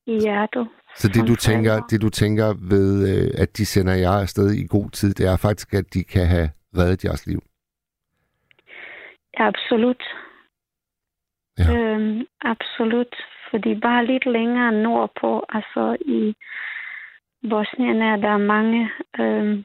i 0.07 0.21
hjertet. 0.21 0.69
Så 0.97 1.09
det 1.09 1.29
du, 1.29 1.37
tænker, 1.37 1.87
det 1.91 2.03
du 2.03 2.09
tænker 2.09 2.49
ved, 2.73 2.89
øh, 3.11 3.43
at 3.43 3.57
de 3.57 3.67
sender 3.67 3.95
jer 3.95 4.11
afsted 4.11 4.51
i 4.51 4.67
god 4.67 4.91
tid, 4.91 5.15
det 5.15 5.27
er 5.27 5.37
faktisk, 5.37 5.75
at 5.75 5.95
de 5.95 6.05
kan 6.05 6.27
have 6.27 6.51
reddet 6.77 7.05
jeres 7.05 7.27
liv? 7.27 7.41
Ja, 9.39 9.47
absolut. 9.49 10.03
Ja. 11.59 11.77
Øhm, 11.77 12.27
absolut. 12.41 13.15
Fordi 13.51 13.81
bare 13.81 14.07
lidt 14.07 14.27
længere 14.27 14.73
nordpå, 14.73 15.45
altså 15.49 15.97
i 16.01 16.35
Bosnien 17.51 18.03
er 18.03 18.17
der 18.17 18.37
mange 18.37 18.91
øhm, 19.21 19.65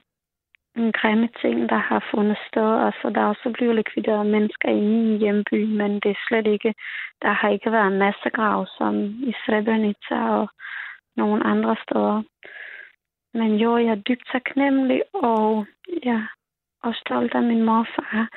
grimme 0.99 1.29
ting, 1.41 1.69
der 1.69 1.81
har 1.89 2.07
fundet 2.11 2.37
sted. 2.47 2.69
Altså, 2.87 3.09
der 3.09 3.21
er 3.21 3.25
også 3.33 3.49
blevet 3.53 3.75
likvideret 3.75 4.25
mennesker 4.25 4.69
i 4.69 4.81
min 4.81 5.17
hjemby, 5.19 5.59
men 5.79 5.91
det 5.93 6.11
er 6.11 6.23
slet 6.27 6.47
ikke, 6.47 6.73
der 7.21 7.31
har 7.31 7.49
ikke 7.49 7.71
været 7.71 7.91
massegrav 7.91 8.67
som 8.77 8.93
i 9.29 9.33
Srebrenica 9.45 10.19
og 10.39 10.49
nogle 11.15 11.43
andre 11.43 11.75
steder. 11.83 12.23
Men 13.33 13.55
jo, 13.55 13.77
jeg 13.77 13.91
er 13.91 14.05
dybt 14.07 14.27
taknemmelig, 14.31 15.01
og 15.13 15.65
jeg 16.03 16.21
er 16.83 16.93
stolt 16.93 17.33
af 17.35 17.43
min 17.43 17.63
morfar. 17.63 18.27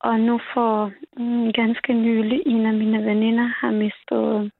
Og 0.00 0.20
nu 0.20 0.40
for 0.54 0.92
mm, 1.16 1.52
ganske 1.52 1.92
nylig, 1.92 2.42
en 2.46 2.66
af 2.66 2.74
mine 2.74 3.04
veninder 3.04 3.48
har 3.60 3.70
mistet 3.70 4.52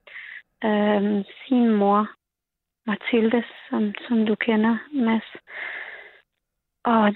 øh, 0.64 1.24
sin 1.44 1.68
mor, 1.74 2.08
Mathilde, 2.86 3.44
som, 3.68 3.94
som 4.08 4.26
du 4.26 4.34
kender, 4.34 4.76
Mads. 4.92 5.36
Og 6.84 7.14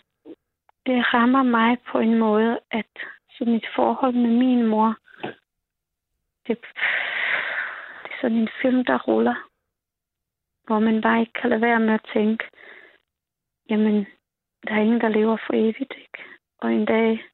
det 0.86 1.14
rammer 1.14 1.42
mig 1.42 1.78
på 1.90 1.98
en 1.98 2.18
måde, 2.18 2.60
at 2.70 2.86
så 3.30 3.44
mit 3.44 3.66
forhold 3.76 4.14
med 4.14 4.30
min 4.30 4.66
mor, 4.66 4.96
det, 6.46 6.58
det 8.02 8.10
er 8.12 8.20
sådan 8.20 8.36
en 8.36 8.48
film, 8.62 8.84
der 8.84 8.98
ruller. 8.98 9.48
Hvor 10.66 10.78
man 10.78 11.02
bare 11.02 11.20
ikke 11.20 11.32
kan 11.32 11.50
lade 11.50 11.60
være 11.60 11.80
med 11.80 11.94
at 11.94 12.10
tænke, 12.12 12.44
jamen, 13.70 14.06
der 14.68 14.74
er 14.74 14.80
ingen, 14.80 15.00
der 15.00 15.08
lever 15.08 15.36
for 15.46 15.52
evigt, 15.52 15.94
ikke? 15.96 16.24
Og 16.58 16.72
en 16.72 16.84
dag, 16.84 17.24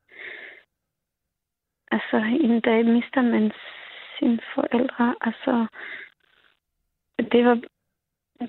altså 1.91 2.17
en 2.17 2.61
dag 2.61 2.85
mister 2.85 3.23
man 3.23 3.53
sine 4.19 4.41
forældre. 4.55 5.17
Altså, 5.21 5.67
det 7.33 7.45
var 7.45 7.61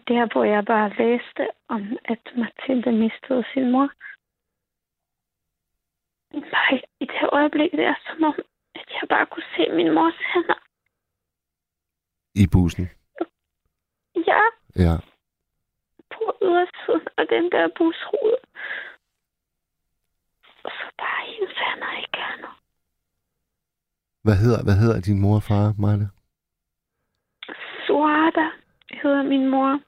der, 0.07 0.33
hvor 0.33 0.43
jeg 0.43 0.65
bare 0.65 0.89
læste 0.89 1.43
om, 1.67 1.97
at 2.05 2.23
Mathilde 2.37 2.91
mistede 2.91 3.43
sin 3.53 3.71
mor. 3.71 3.89
Bare 6.31 6.81
i 6.99 7.05
det 7.05 7.29
øjeblik, 7.31 7.71
det 7.71 7.85
er 7.85 7.95
som 8.07 8.23
om, 8.23 8.35
at 8.75 8.87
jeg 8.97 9.05
bare 9.09 9.25
kunne 9.25 9.49
se 9.55 9.63
min 9.75 9.93
mors 9.93 10.19
hænder. 10.33 10.59
I 12.35 12.47
bussen? 12.53 12.85
Ja. 14.27 14.43
Ja. 14.75 14.95
På 16.13 16.37
ydersiden 16.41 17.07
af 17.17 17.27
den 17.27 17.51
der 17.51 17.67
busrude. 17.77 18.37
Og 20.63 20.71
så 20.77 20.85
bare 20.97 21.25
hendes 21.25 21.57
hænder 21.57 21.91
i 22.03 22.05
kerner. 22.13 22.53
Hvad 24.23 24.37
hedder, 24.43 24.63
hvad 24.63 24.77
hedder 24.81 25.01
din 25.01 25.21
mor 25.21 25.35
og 25.35 25.43
far, 25.43 25.73
Maja? 25.79 26.07
Suada 27.87 28.47
hedder 29.03 29.23
min 29.23 29.49
mor. 29.49 29.79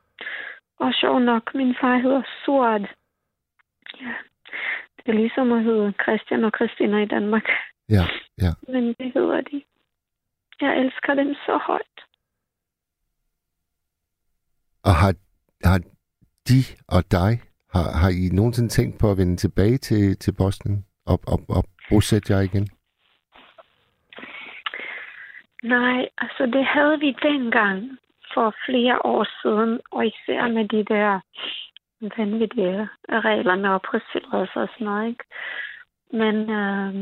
Og 0.80 0.94
sjov 0.94 1.20
nok, 1.20 1.56
min 1.56 1.76
far 1.82 1.98
hedder 1.98 2.24
Suad. 2.46 2.86
Ja. 4.02 4.14
Det 4.98 5.08
er 5.14 5.20
ligesom 5.24 5.52
at 5.52 5.64
hedde 5.64 5.94
Christian 6.04 6.44
og 6.44 6.52
Christina 6.56 6.98
i 7.02 7.06
Danmark. 7.06 7.44
Ja, 7.90 8.06
ja. 8.42 8.52
Men 8.68 8.84
det 8.88 9.12
hedder 9.14 9.42
de. 9.42 9.64
Jeg 10.62 10.78
elsker 10.78 11.14
dem 11.14 11.34
så 11.34 11.60
højt. 11.68 11.98
Og 14.84 14.94
har, 15.02 15.14
har 15.64 15.80
de 16.50 16.60
og 16.88 17.12
dig, 17.12 17.32
har, 17.74 17.88
har 18.02 18.10
I 18.10 18.36
nogensinde 18.36 18.70
tænkt 18.70 19.00
på 19.00 19.12
at 19.12 19.18
vende 19.18 19.36
tilbage 19.36 19.78
til, 19.78 20.18
til 20.18 20.34
Bosnien 20.38 20.86
og, 21.06 21.20
og, 21.28 21.40
og 21.50 21.64
bosætte 21.90 22.34
jer 22.34 22.42
igen? 22.42 22.68
Nej, 25.64 26.10
altså 26.18 26.46
det 26.46 26.66
havde 26.66 27.00
vi 27.00 27.16
dengang 27.22 27.98
for 28.36 28.56
flere 28.66 29.06
år 29.06 29.24
siden, 29.42 29.82
og 29.92 30.06
især 30.06 30.48
med 30.48 30.66
de 30.68 30.84
der 30.94 31.20
vanvittige 32.18 32.90
regler 33.10 33.56
med 33.56 33.70
opholdstilladelse 33.70 34.60
og 34.60 34.70
sådan 34.74 34.88
noget, 34.88 35.08
ikke? 35.08 35.24
Men 36.12 36.36
øh, 36.60 36.94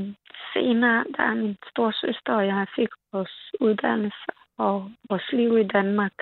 senere, 0.54 1.06
der 1.18 1.24
er 1.24 1.34
min 1.34 1.58
storsøster 1.70 2.34
og 2.34 2.48
jeg 2.48 2.68
fik 2.76 2.90
vores 3.14 3.52
uddannelse 3.60 4.32
og 4.58 4.92
vores 5.10 5.32
liv 5.32 5.58
i 5.58 5.68
Danmark, 5.68 6.14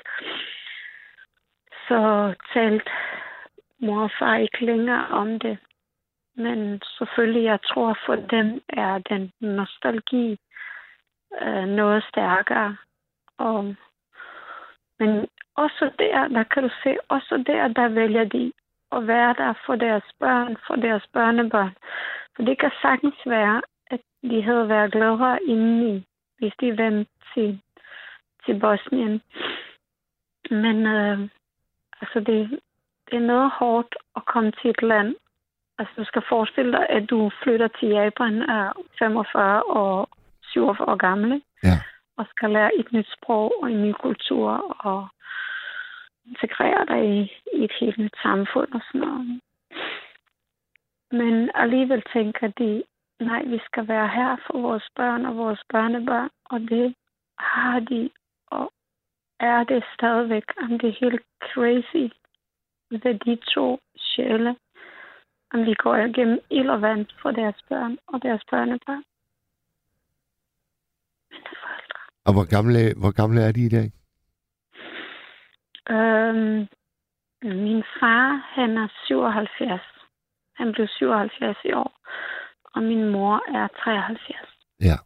så 1.88 2.34
talte 2.54 2.92
mor 3.80 4.04
og 4.04 4.12
far 4.20 4.36
ikke 4.36 4.66
længere 4.66 5.08
om 5.08 5.40
det. 5.40 5.58
Men 6.36 6.82
selvfølgelig, 6.98 7.44
jeg 7.44 7.60
tror 7.62 7.98
for 8.06 8.16
dem 8.16 8.62
er 8.70 8.98
den 8.98 9.32
nostalgi 9.40 10.38
øh, 11.42 11.66
noget 11.66 12.04
stærkere. 12.10 12.78
Og, 13.38 13.76
men 15.02 15.28
også 15.56 15.92
der, 16.00 16.28
der 16.28 16.44
kan 16.44 16.64
du 16.64 16.70
se, 16.84 16.98
også 17.10 17.44
der, 17.48 17.68
der 17.68 17.88
vælger 17.88 18.24
de 18.24 18.54
at 18.92 19.08
være 19.08 19.34
der 19.38 19.54
for 19.66 19.76
deres 19.76 20.04
børn, 20.20 20.58
for 20.68 20.76
deres 20.76 21.04
børnebørn. 21.14 21.76
For 22.36 22.44
det 22.44 22.60
kan 22.60 22.72
sagtens 22.82 23.20
være, 23.26 23.62
at 23.92 24.00
de 24.22 24.44
havde 24.44 24.70
været 24.70 24.92
gladere 24.92 25.44
indeni, 25.44 26.06
hvis 26.38 26.54
de 26.62 26.78
vendte 26.78 27.12
til, 27.34 27.62
til 28.46 28.60
Bosnien. 28.60 29.22
Men 30.50 30.86
øh, 30.86 31.20
altså 32.02 32.20
det, 32.20 32.60
det 33.06 33.16
er 33.18 33.28
noget 33.34 33.52
hårdt 33.60 33.96
at 34.16 34.26
komme 34.26 34.52
til 34.52 34.70
et 34.70 34.82
land. 34.82 35.16
Altså 35.78 35.94
du 35.98 36.06
skal 36.06 36.24
forestille 36.30 36.72
dig, 36.72 36.86
at 36.90 37.10
du 37.10 37.32
flytter 37.44 37.68
til 37.68 37.90
Japan 37.90 38.42
er 38.42 38.74
45 39.00 39.64
og 39.64 40.10
47 40.44 40.88
år 40.88 40.96
gammel. 40.96 41.42
Ja. 41.64 41.78
Og 42.18 42.26
skal 42.30 42.50
lære 42.50 42.76
et 42.76 42.92
nyt 42.92 43.08
sprog 43.18 43.54
og 43.62 43.72
en 43.72 43.84
ny 43.84 43.92
kultur 43.92 44.50
og 44.86 45.08
integrere 46.26 46.86
dig 46.86 47.04
i, 47.18 47.22
i 47.54 47.64
et 47.64 47.72
helt 47.80 47.98
nyt 47.98 48.16
samfund 48.24 48.72
og 48.74 48.82
sådan 48.88 49.02
noget. 49.02 49.42
Men 51.12 51.52
alligevel 51.54 52.04
tænker 52.14 52.48
de, 52.48 52.84
nej, 53.20 53.44
vi 53.44 53.60
skal 53.66 53.88
være 53.88 54.08
her 54.08 54.38
for 54.46 54.62
vores 54.62 54.88
børn 54.96 55.26
og 55.26 55.38
vores 55.38 55.62
børnebørn, 55.70 56.30
og 56.46 56.60
det 56.60 56.96
har 57.40 57.80
de, 57.80 58.10
og 58.48 58.72
er 59.40 59.64
det 59.64 59.84
stadigvæk. 59.94 60.44
Om 60.58 60.80
det 60.80 60.90
er 60.90 61.06
helt 61.06 61.22
crazy, 61.40 62.14
hvad 62.90 63.14
de 63.14 63.36
to 63.36 63.80
sjæle, 63.98 64.56
om 65.54 65.66
vi 65.66 65.74
går 65.74 65.96
igennem 65.96 66.40
ild 66.50 66.70
og 66.70 66.82
vand 66.82 67.06
for 67.22 67.32
deres 67.32 67.62
børn 67.70 67.98
og 68.08 68.24
deres 68.24 68.44
børnebørn. 68.50 69.04
Og 72.26 72.34
hvor 72.34 72.46
gamle, 72.56 72.94
hvor 73.02 73.12
gamle 73.12 73.42
er 73.42 73.52
de 73.52 73.66
i 73.66 73.70
dag? 73.70 73.92
Øhm, 75.96 76.68
min 77.66 77.84
far, 78.00 78.28
han 78.56 78.78
er 78.78 78.88
77. 79.06 79.82
Han 80.56 80.72
blev 80.74 80.88
77 80.88 81.58
i 81.66 81.74
år. 81.74 81.92
Og 82.76 82.84
min 82.84 83.10
mor 83.10 83.36
er 83.58 83.68
73. 83.68 84.50
Ja. 84.82 84.98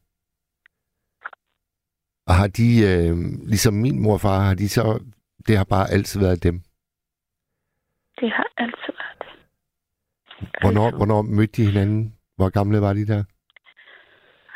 Og 2.27 2.33
har 2.35 2.47
de, 2.47 2.67
øh, 2.89 3.15
ligesom 3.47 3.73
min 3.73 4.03
mor 4.03 4.13
og 4.13 4.21
far, 4.21 4.39
har 4.39 4.55
de 4.55 4.69
så, 4.69 4.99
det 5.47 5.57
har 5.57 5.63
bare 5.63 5.91
altid 5.91 6.19
været 6.19 6.43
dem? 6.43 6.61
Det 8.19 8.31
har 8.31 8.47
altid 8.57 8.93
været 9.01 9.19
det. 9.19 9.33
Hvornår, 10.61 10.91
hvornår 10.97 11.21
mødte 11.21 11.61
de 11.61 11.67
hinanden? 11.67 12.15
Hvor 12.35 12.49
gamle 12.49 12.81
var 12.81 12.93
de 12.93 13.07
der? 13.07 13.23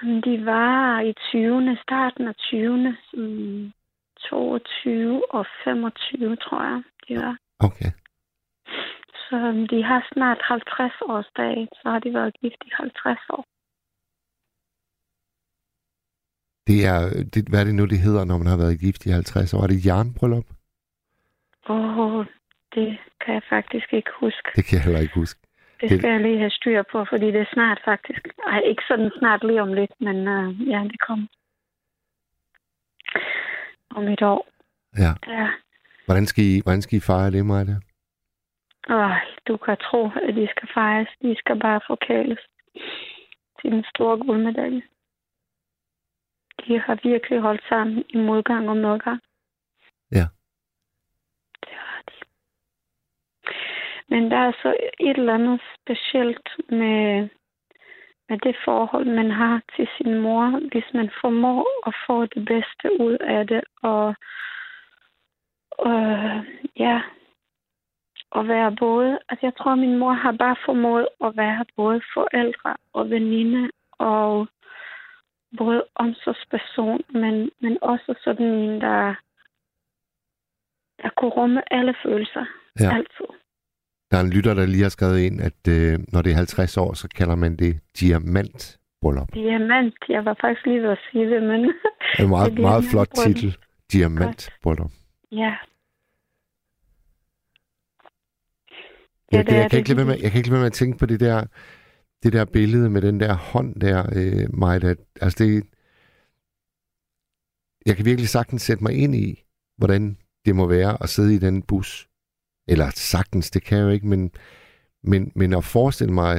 De 0.02 0.46
var 0.46 1.02
i 1.02 1.14
20. 1.14 1.78
starten 1.84 2.28
af 2.28 2.36
20. 2.36 2.98
Sådan 3.12 3.74
22 4.30 5.34
og 5.34 5.46
25, 5.64 6.36
tror 6.36 6.64
jeg, 6.64 6.84
de 7.08 7.16
var. 7.24 7.38
Okay. 7.60 7.92
Så 9.30 9.36
øhm, 9.36 9.68
de 9.68 9.84
har 9.84 10.08
snart 10.14 10.40
50 10.42 11.02
års 11.02 11.30
dag, 11.38 11.68
så 11.74 11.90
har 11.90 12.00
de 12.00 12.14
været 12.14 12.34
gift 12.42 12.62
i 12.66 12.72
50 12.74 13.20
år. 13.30 13.44
Det 16.68 16.80
er, 16.92 17.00
det, 17.34 17.50
hvad 17.50 17.60
er 17.60 17.64
det 17.64 17.76
nu, 17.76 17.86
det 17.86 18.00
hedder, 18.00 18.26
når 18.26 18.38
man 18.38 18.48
har 18.48 18.58
været 18.58 18.80
gift 18.80 19.06
i 19.06 19.10
50 19.10 19.54
år? 19.54 19.62
Er 19.64 19.68
det 19.68 19.86
jernbryllup? 19.86 20.48
Åh, 21.70 21.98
oh, 22.00 22.26
det 22.76 22.98
kan 23.22 23.34
jeg 23.34 23.44
faktisk 23.50 23.94
ikke 23.94 24.12
huske. 24.20 24.50
Det 24.56 24.66
kan 24.66 24.76
jeg 24.78 24.86
heller 24.86 25.02
ikke 25.02 25.20
huske. 25.22 25.40
Det 25.82 25.90
skal 25.90 26.02
det... 26.02 26.10
jeg 26.10 26.22
lige 26.22 26.38
have 26.38 26.50
styr 26.50 26.84
på, 26.92 27.06
fordi 27.10 27.26
det 27.26 27.42
er 27.42 27.54
snart 27.54 27.82
faktisk. 27.86 28.28
Ej, 28.48 28.60
ikke 28.60 28.84
sådan 28.88 29.12
snart 29.20 29.44
lige 29.44 29.62
om 29.62 29.74
lidt, 29.74 29.92
men 30.00 30.18
uh, 30.28 30.70
ja, 30.70 30.80
det 30.84 31.00
kommer. 31.00 31.28
Om 33.90 34.08
et 34.08 34.22
år. 34.22 34.48
Ja. 34.98 35.14
Ja. 35.28 35.50
Hvordan 36.06 36.26
skal 36.26 36.44
I, 36.44 36.62
hvordan 36.64 36.82
skal 36.82 36.98
I 36.98 37.02
fejre 37.02 37.32
det, 37.32 37.46
Maja? 37.46 37.76
Åh, 38.90 39.16
du 39.48 39.58
kan 39.58 39.78
tro, 39.78 40.10
at 40.28 40.36
de 40.36 40.48
skal 40.52 40.70
fejres. 40.74 41.10
De 41.22 41.36
skal 41.38 41.60
bare 41.60 41.82
forkæles 41.88 42.40
til 43.62 43.74
en 43.74 43.86
stor 43.96 44.26
guldmedalje. 44.26 44.82
De 46.68 46.80
har 46.80 47.00
virkelig 47.04 47.40
holdt 47.40 47.64
sammen 47.70 48.04
i 48.10 48.18
modgang 48.18 48.70
og 48.70 48.78
medgang. 48.78 49.20
Ja. 50.12 50.26
Det 51.64 51.74
har 51.74 52.02
de. 52.08 52.14
Men 54.10 54.32
der 54.32 54.38
er 54.38 54.52
så 54.62 54.76
et 55.00 55.18
eller 55.18 55.34
andet 55.34 55.62
specielt 55.82 56.50
med, 56.70 57.30
med 58.30 58.38
det 58.38 58.56
forhold, 58.66 59.06
man 59.06 59.32
har 59.32 59.62
til 59.76 59.88
sin 59.98 60.20
mor, 60.22 60.60
hvis 60.72 60.94
man 60.94 61.10
formår 61.22 61.88
at 61.88 61.96
få 62.08 62.26
det 62.26 62.46
bedste 62.46 63.02
ud 63.02 63.18
af 63.22 63.48
det, 63.48 63.64
og 63.82 64.16
øh, 65.86 66.40
ja, 66.76 67.02
at 68.36 68.48
være 68.48 68.76
både, 68.80 69.20
altså 69.30 69.46
jeg 69.46 69.56
tror, 69.56 69.76
min 69.76 69.98
mor 69.98 70.14
har 70.14 70.32
bare 70.32 70.56
formået 70.66 71.08
at 71.24 71.38
være 71.38 71.66
både 71.76 72.02
forældre 72.14 72.76
og 72.94 73.10
veninde 73.10 73.72
og 73.92 74.48
både 75.58 75.86
omsorgsperson, 75.96 77.02
men, 77.10 77.50
men 77.60 77.78
også 77.82 78.16
sådan 78.24 78.46
en, 78.46 78.82
der, 78.82 79.16
der 81.02 81.10
kunne 81.18 81.32
rumme 81.32 81.74
alle 81.74 81.96
følelser. 82.04 82.46
Ja. 82.80 82.96
Altid. 82.96 83.39
Der 84.12 84.18
er 84.18 84.22
en 84.22 84.30
lytter, 84.30 84.54
der 84.54 84.66
lige 84.66 84.84
har 84.84 84.90
skrevet 84.90 85.20
ind, 85.20 85.42
at 85.42 85.68
øh, 85.70 86.00
når 86.14 86.22
det 86.22 86.32
er 86.32 86.36
50 86.36 86.78
år, 86.78 86.94
så 86.94 87.08
kalder 87.08 87.36
man 87.36 87.56
det 87.56 87.80
diamantbryllup. 88.00 89.34
Diamant. 89.34 89.96
Jeg 90.10 90.26
var 90.26 90.38
faktisk 90.42 90.66
lige 90.66 90.82
ved 90.82 90.90
at 90.90 91.00
sige 91.12 91.26
det, 91.30 91.44
men... 91.44 91.60
Det 91.64 91.74
er 92.20 92.24
en 92.24 92.30
meget, 92.30 92.60
meget 92.70 92.84
flot 92.92 93.10
titel. 93.26 93.58
Diamantbryllup. 93.92 94.92
Ja. 95.32 95.56
Jeg, 99.32 99.46
det 99.48 99.54
jeg, 99.54 99.70
kan 99.70 99.80
ikke 99.80 99.94
lade 99.94 100.08
med, 100.08 100.18
jeg 100.22 100.32
kan 100.32 100.38
ikke 100.38 100.50
lade 100.50 100.54
være 100.54 100.62
med 100.62 100.74
at 100.74 100.74
tænke 100.74 100.98
på 100.98 101.06
det 101.06 101.20
der, 101.20 101.46
det 102.24 102.34
der 102.34 102.46
billede 102.46 102.90
med 102.90 103.02
den 103.02 103.20
der 103.20 103.34
hånd 103.34 103.76
der, 103.82 104.00
øh, 104.16 104.60
Maja. 104.60 104.96
Altså 105.22 105.44
det, 105.44 105.64
jeg 107.86 107.96
kan 107.96 108.06
virkelig 108.06 108.30
sagtens 108.30 108.62
sætte 108.62 108.84
mig 108.84 108.94
ind 108.94 109.16
i, 109.16 109.44
hvordan 109.78 110.18
det 110.46 110.56
må 110.56 110.68
være 110.68 111.04
at 111.04 111.10
sidde 111.10 111.36
i 111.36 111.38
den 111.38 111.62
bus. 111.62 112.09
Eller 112.72 112.90
sagtens, 112.90 113.52
det 113.52 113.64
kan 113.66 113.78
jeg 113.78 113.86
jo 113.86 113.90
ikke, 113.90 114.08
men, 114.08 114.32
men, 115.04 115.32
men 115.36 115.54
at 115.54 115.64
forestille 115.64 116.14
mig 116.14 116.34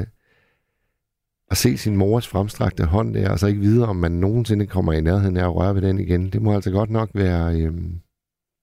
at 1.50 1.56
se 1.56 1.76
sin 1.78 1.96
mors 1.96 2.28
fremstrakte 2.28 2.86
hånd 2.86 3.14
der, 3.14 3.32
og 3.32 3.38
så 3.38 3.46
ikke 3.46 3.60
vide, 3.60 3.88
om 3.88 3.96
man 3.96 4.12
nogensinde 4.12 4.66
kommer 4.66 4.92
i 4.92 5.00
nærheden 5.00 5.36
af 5.36 5.44
at 5.44 5.54
røre 5.54 5.74
ved 5.74 5.82
den 5.82 5.98
igen, 5.98 6.30
det 6.32 6.42
må 6.42 6.54
altså 6.54 6.70
godt 6.70 6.90
nok 6.90 7.08
være, 7.14 7.44
øhm, 7.60 7.92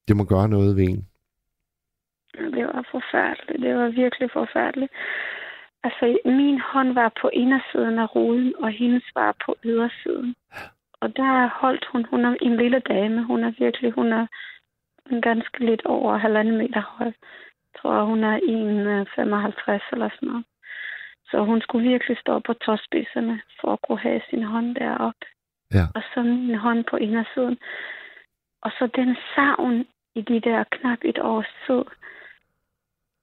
det 0.08 0.16
må 0.16 0.24
gøre 0.24 0.50
noget 0.50 0.76
ved 0.78 0.84
en. 0.84 1.08
Det 2.56 2.66
var 2.66 2.86
forfærdeligt. 2.92 3.62
Det 3.64 3.76
var 3.76 3.90
virkelig 3.90 4.30
forfærdeligt. 4.34 4.92
Altså, 5.84 6.20
min 6.26 6.60
hånd 6.72 6.94
var 6.94 7.12
på 7.22 7.30
indersiden 7.34 8.00
af 8.00 8.16
ruden, 8.16 8.54
og 8.60 8.70
hendes 8.72 9.04
var 9.16 9.36
på 9.46 9.56
ydersiden. 9.64 10.36
Og 11.02 11.16
der 11.16 11.50
holdt 11.62 11.86
hun, 11.92 12.06
hun 12.06 12.26
er 12.26 12.36
en 12.42 12.58
lille 12.58 12.80
dame. 12.80 13.26
Hun 13.26 13.44
er 13.44 13.52
virkelig, 13.60 13.92
hun 13.92 14.14
er 14.14 14.28
en 15.12 15.22
ganske 15.22 15.66
lidt 15.66 15.86
over 15.86 16.18
halvanden 16.18 16.58
meter 16.58 16.82
høj. 16.98 17.12
Jeg 17.78 17.82
tror, 17.82 18.04
hun 18.04 18.24
er 18.24 18.38
1,55 18.38 19.90
eller 19.92 20.10
sådan 20.10 20.30
noget. 20.30 20.46
Så 21.30 21.44
hun 21.44 21.62
skulle 21.62 21.90
virkelig 21.90 22.18
stå 22.18 22.40
på 22.40 22.54
tåspidserne 22.54 23.42
for 23.62 23.74
at 23.74 23.82
kunne 23.82 24.00
have 24.00 24.22
sin 24.30 24.44
hånd 24.44 24.76
deroppe. 24.76 25.26
Ja. 25.74 25.86
Og 25.96 26.02
så 26.14 26.22
min 26.24 26.56
hånd 26.56 26.84
på 26.84 26.98
indersiden. 26.98 27.58
Og 28.62 28.72
så 28.72 28.90
den 28.96 29.18
savn 29.36 29.86
i 30.16 30.22
de 30.22 30.40
der 30.40 30.64
knap 30.72 30.98
et 31.02 31.20
års 31.20 31.52
tid. 31.68 31.84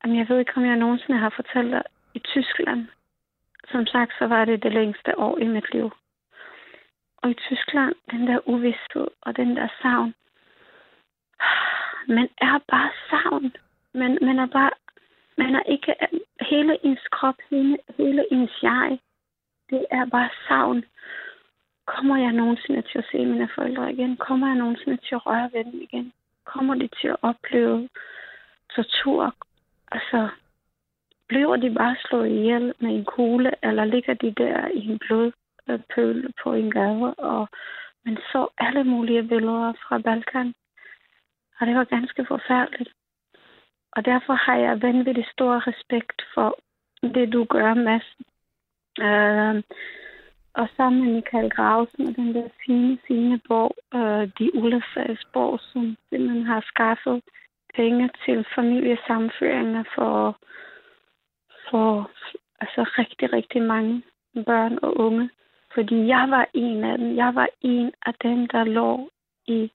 Jamen, 0.05 0.18
jeg 0.18 0.28
ved 0.28 0.39
ikke, 0.39 0.52
om 0.56 0.64
jeg 0.64 0.76
nogensinde 0.76 1.18
har 1.18 1.32
fortalt 1.36 1.72
dig 1.72 1.82
i 2.14 2.18
Tyskland. 2.18 2.86
Som 3.70 3.86
sagt, 3.86 4.12
så 4.18 4.26
var 4.26 4.44
det 4.44 4.62
det 4.62 4.72
længste 4.72 5.18
år 5.18 5.39
i 5.39 5.47
mit 5.47 5.72
liv. 5.72 5.90
Og 7.16 7.31
i 7.31 7.35
Tyskland, 7.35 7.94
den 8.10 8.26
der 8.26 8.48
uvidsthed 8.48 9.09
og 9.20 9.36
den 9.36 9.56
der 9.56 9.68
savn. 9.82 10.14
Man 12.16 12.28
er 12.39 12.59
bare 12.68 12.90
savn. 13.10 13.52
Man, 13.95 14.19
man 14.23 14.39
er 14.39 14.47
bare... 14.47 14.71
Man 15.39 15.55
er 15.55 15.62
ikke... 15.62 15.95
Hele 16.41 16.85
ens 16.87 17.07
krop, 17.11 17.35
hele, 17.51 17.79
hele 17.99 18.25
ens 18.33 18.62
jeg, 18.62 18.99
det 19.71 19.87
er 19.91 20.05
bare 20.05 20.31
savn. 20.49 20.85
Kommer 21.87 22.16
jeg 22.16 22.33
nogensinde 22.33 22.83
til 22.83 22.99
at 22.99 23.05
se 23.12 23.25
mine 23.25 23.49
forældre 23.55 23.93
igen? 23.93 24.16
Kommer 24.16 24.47
jeg 24.47 24.57
nogensinde 24.57 24.97
til 24.97 25.15
at 25.15 25.27
røre 25.27 25.51
ved 25.53 25.65
dem 25.65 25.81
igen? 25.83 26.12
Kommer 26.45 26.75
de 26.75 26.89
til 27.01 27.09
at 27.09 27.16
opleve 27.23 27.89
tortur? 28.75 29.35
Altså, 29.93 30.29
bliver 31.29 31.57
de 31.57 31.75
bare 31.75 31.97
slået 32.05 32.29
ihjel 32.29 32.75
med 32.79 32.91
en 32.91 33.05
kugle, 33.05 33.53
eller 33.62 33.85
ligger 33.85 34.15
de 34.15 34.31
der 34.31 34.69
i 34.69 34.89
en 34.89 34.99
blodpøl 34.99 36.33
på 36.43 36.53
en 36.53 36.71
gade? 36.71 37.15
Og 37.15 37.49
man 38.05 38.16
så 38.16 38.49
alle 38.59 38.85
mulige 38.85 39.23
billeder 39.23 39.73
fra 39.73 39.99
Balkan. 39.99 40.55
Og 41.61 41.66
det 41.66 41.75
var 41.77 41.85
ganske 41.85 42.27
forfærdeligt. 42.27 42.91
Og 43.97 44.05
derfor 44.05 44.33
har 44.33 44.57
jeg 44.57 44.83
vanvittigt 44.83 45.31
stor 45.31 45.69
respekt 45.69 46.23
for 46.35 46.59
det, 47.03 47.33
du 47.33 47.45
gør, 47.45 47.75
Mads. 47.75 48.16
Øh, 49.01 49.62
og 50.55 50.69
sammen 50.77 51.05
med 51.05 51.15
Michael 51.15 51.51
Grausen 51.51 52.09
og 52.09 52.16
den 52.16 52.35
der 52.35 52.49
fine, 52.66 52.99
fine 53.09 53.41
bog, 53.49 53.77
øh, 53.95 54.29
De 54.39 54.55
Ulesags 54.55 55.25
bog, 55.33 55.61
som 55.61 55.97
simpelthen 56.11 56.47
har 56.47 56.61
skaffet 56.61 57.23
penge 57.75 58.11
til 58.25 58.47
familiesamføringer 58.55 59.85
for, 59.95 60.39
for 61.71 62.11
altså 62.61 62.83
rigtig, 62.99 63.33
rigtig 63.33 63.62
mange 63.62 64.03
børn 64.47 64.79
og 64.83 64.97
unge. 64.97 65.31
Fordi 65.75 66.07
jeg 66.07 66.27
var 66.31 66.49
en 66.55 66.85
af 66.85 66.99
dem. 66.99 67.16
Jeg 67.16 67.35
var 67.35 67.49
en 67.61 67.93
af 68.07 68.15
dem, 68.23 68.47
der 68.47 68.65
lå 68.65 69.11
i 69.47 69.71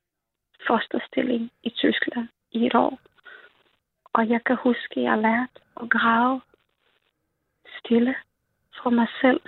fosterstilling 0.68 1.52
i 1.64 1.70
Tyskland 1.70 2.28
i 2.52 2.66
et 2.66 2.76
år. 2.76 3.00
Og 4.14 4.30
jeg 4.30 4.44
kan 4.44 4.56
huske, 4.56 5.00
at 5.00 5.04
jeg 5.04 5.18
lærte 5.18 5.60
at 5.82 5.90
grave 5.90 6.42
stille 7.80 8.16
for 8.84 8.90
mig 8.90 9.08
selv. 9.22 9.42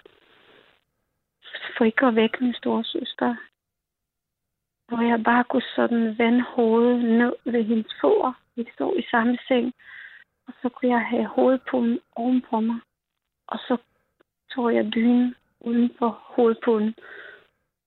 For 1.77 1.85
ikke 1.85 2.05
at 2.05 2.15
vække 2.15 2.37
min 2.41 2.53
store 2.53 2.83
søster. 2.83 3.35
Hvor 4.87 5.01
jeg 5.01 5.23
bare 5.23 5.43
kunne 5.43 5.69
sådan 5.75 6.17
vende 6.17 6.41
hovedet 6.41 7.05
ned 7.05 7.33
ved 7.45 7.63
hendes 7.63 7.93
fødder. 8.01 8.33
Vi 8.55 8.67
stod 8.73 8.99
i 8.99 9.05
samme 9.11 9.37
seng. 9.47 9.73
Og 10.47 10.53
så 10.61 10.69
kunne 10.69 10.91
jeg 10.91 11.05
have 11.05 11.25
hovedpuden 11.25 11.99
oven 12.15 12.41
på 12.49 12.59
mig. 12.59 12.79
Og 13.47 13.59
så 13.59 13.77
tog 14.51 14.75
jeg 14.75 14.93
dynen 14.93 15.35
uden 15.59 15.91
for 15.99 16.09
hovedpuden. 16.09 16.95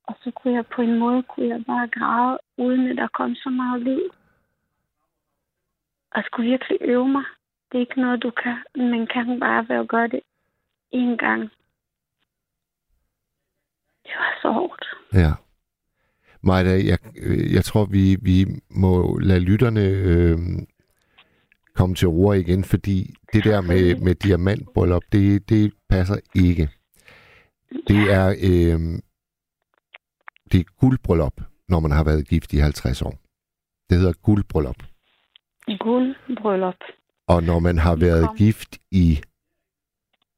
Og 0.06 0.14
så 0.22 0.30
kunne 0.30 0.54
jeg 0.54 0.66
på 0.66 0.82
en 0.82 0.98
måde 0.98 1.22
kunne 1.22 1.48
jeg 1.48 1.64
bare 1.66 1.88
græde, 1.88 2.38
uden 2.58 2.88
at 2.88 2.96
der 2.96 3.08
kom 3.08 3.34
så 3.34 3.50
meget 3.50 3.82
lyd. 3.82 4.10
Og 6.14 6.22
skulle 6.24 6.50
virkelig 6.50 6.78
øve 6.80 7.08
mig. 7.08 7.24
Det 7.72 7.78
er 7.78 7.80
ikke 7.80 8.00
noget, 8.00 8.22
du 8.22 8.30
kan. 8.30 8.56
Man 8.76 9.06
kan 9.06 9.40
bare 9.40 9.68
være 9.68 9.80
at 9.80 9.88
gøre 9.88 10.08
det 10.08 10.20
en 10.90 11.18
gang. 11.18 11.42
Det 14.04 14.12
var 14.18 14.38
så 14.42 14.52
hårdt. 14.52 14.84
Ja. 15.12 15.32
Majda, 16.42 16.70
jeg, 16.70 16.98
jeg 17.54 17.64
tror, 17.64 17.84
vi, 17.84 18.16
vi 18.22 18.46
må 18.70 19.18
lade 19.18 19.40
lytterne 19.40 19.80
øh, 19.80 20.38
komme 21.74 21.94
til 21.94 22.08
ord 22.08 22.36
igen, 22.36 22.64
fordi 22.64 23.14
det 23.32 23.44
der 23.44 23.60
med, 23.60 23.96
med 23.96 24.14
diamantbryllup, 24.14 25.02
det, 25.12 25.48
det 25.48 25.72
passer 25.88 26.16
ikke. 26.34 26.68
Det 27.88 28.12
er, 28.12 28.28
øh, 28.28 28.80
det 30.52 30.60
er 30.60 30.78
guldbryllup, 30.80 31.40
når 31.68 31.80
man 31.80 31.90
har 31.90 32.04
været 32.04 32.28
gift 32.28 32.52
i 32.52 32.56
50 32.56 33.02
år. 33.02 33.18
Det 33.90 33.98
hedder 33.98 34.12
guldbryllup. 34.22 34.93
Guldbryllup. 35.80 36.80
Og 37.28 37.42
når 37.42 37.58
man 37.58 37.78
har 37.78 37.96
været 37.96 38.26
Kom. 38.26 38.36
gift 38.36 38.78
i 38.90 39.20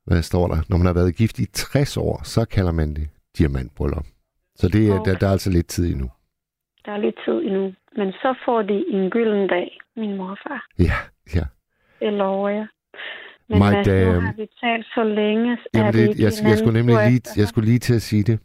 hvad 0.06 0.22
står 0.22 0.48
der? 0.48 0.56
Når 0.68 0.76
man 0.76 0.86
har 0.86 0.94
været 0.94 1.16
gift 1.16 1.38
i 1.38 1.46
60 1.52 1.96
år, 1.96 2.20
så 2.24 2.44
kalder 2.44 2.72
man 2.72 2.94
det 2.94 3.08
diamantbryllup. 3.38 4.06
Så 4.54 4.68
det, 4.68 4.88
er, 4.88 5.00
Okay. 5.00 5.10
der, 5.12 5.18
der 5.18 5.26
er 5.26 5.30
altså 5.30 5.50
lidt 5.50 5.66
tid 5.66 5.92
endnu. 5.92 6.10
Der 6.84 6.92
er 6.92 6.96
lidt 6.98 7.18
tid 7.24 7.34
endnu. 7.34 7.74
Men 7.96 8.12
så 8.12 8.34
får 8.44 8.62
de 8.62 8.84
en 8.88 9.10
gylden 9.10 9.48
dag, 9.48 9.78
min 9.96 10.16
mor 10.16 10.30
og 10.30 10.38
far. 10.48 10.66
Ja, 10.78 10.92
ja. 11.34 11.44
Det 12.00 12.12
lover 12.12 12.48
jeg. 12.48 12.66
Men 13.48 13.58
My 13.58 13.62
Mads, 13.62 13.86
nu 13.86 14.20
har 14.20 14.36
vi 14.36 14.48
talt 14.60 14.86
så 14.94 15.04
længe. 15.04 15.58
Er 15.74 15.90
det, 15.90 16.20
jeg, 16.24 16.32
en 16.42 16.48
jeg, 16.50 16.58
skulle 16.58 16.78
nemlig 16.80 16.96
lige, 17.10 17.22
jeg 17.36 17.48
skulle 17.48 17.66
lige 17.68 17.78
til 17.78 17.94
at 17.94 18.02
sige 18.02 18.22
det. 18.22 18.40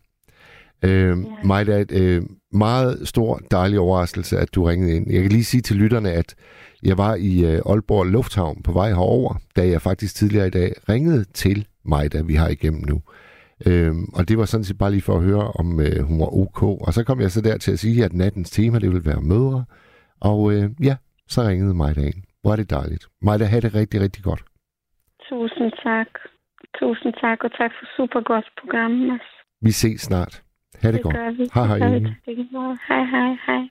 Øh, 0.83 1.17
er 1.49 1.77
et 1.77 1.91
øh, 2.01 2.21
meget 2.51 3.07
stor, 3.07 3.39
dejlig 3.51 3.79
overraskelse, 3.79 4.37
at 4.37 4.55
du 4.55 4.63
ringede 4.63 4.95
ind. 4.95 5.11
Jeg 5.11 5.21
kan 5.21 5.31
lige 5.31 5.43
sige 5.43 5.61
til 5.61 5.75
lytterne, 5.75 6.11
at 6.11 6.35
jeg 6.83 6.97
var 6.97 7.15
i 7.15 7.45
øh, 7.45 7.61
Aalborg 7.65 8.05
Lufthavn 8.05 8.63
på 8.63 8.71
vej 8.71 8.89
herover, 8.89 9.35
da 9.55 9.67
jeg 9.67 9.81
faktisk 9.81 10.15
tidligere 10.15 10.47
i 10.47 10.49
dag 10.49 10.73
ringede 10.89 11.23
til 11.23 11.67
mig, 11.85 12.13
da 12.13 12.21
vi 12.21 12.33
har 12.33 12.47
igennem 12.47 12.83
nu. 12.89 13.01
Øhm, 13.67 14.05
og 14.17 14.29
det 14.29 14.37
var 14.37 14.45
sådan 14.45 14.63
set 14.63 14.77
bare 14.77 14.91
lige 14.91 15.01
for 15.01 15.15
at 15.17 15.23
høre, 15.23 15.51
om 15.59 15.79
øh, 15.79 15.99
hun 16.07 16.19
var 16.19 16.31
ok. 16.43 16.63
Og 16.63 16.93
så 16.93 17.03
kom 17.03 17.21
jeg 17.21 17.31
så 17.31 17.41
der 17.41 17.57
til 17.57 17.71
at 17.71 17.79
sige, 17.79 18.05
at 18.05 18.13
nattens 18.13 18.49
tema, 18.51 18.79
det 18.79 18.89
ville 18.89 19.05
være 19.05 19.21
mødre. 19.21 19.65
Og 20.21 20.53
øh, 20.53 20.69
ja, 20.83 20.95
så 21.27 21.41
ringede 21.41 21.73
mig 21.73 21.97
ind. 21.97 22.23
Hvor 22.41 22.51
er 22.51 22.55
det 22.55 22.69
dejligt. 22.69 23.05
Mig, 23.21 23.39
der 23.39 23.45
havde 23.45 23.61
det 23.61 23.75
rigtig, 23.75 24.01
rigtig 24.01 24.23
godt. 24.23 24.43
Tusind 25.29 25.71
tak. 25.83 26.07
Tusind 26.79 27.13
tak, 27.21 27.37
og 27.43 27.51
tak 27.51 27.71
for 27.77 27.85
super 27.97 28.21
godt 28.21 28.45
program, 28.61 28.91
Mads. 28.91 29.27
Vi 29.61 29.71
ses 29.71 30.01
snart. 30.01 30.41
Ha' 30.79 30.87
det, 30.87 30.93
Det 30.93 31.03
godt. 31.03 31.15
Hej, 31.53 31.65
hej. 31.65 31.77
Hej, 32.87 33.03
hej, 33.05 33.37
hej. 33.45 33.69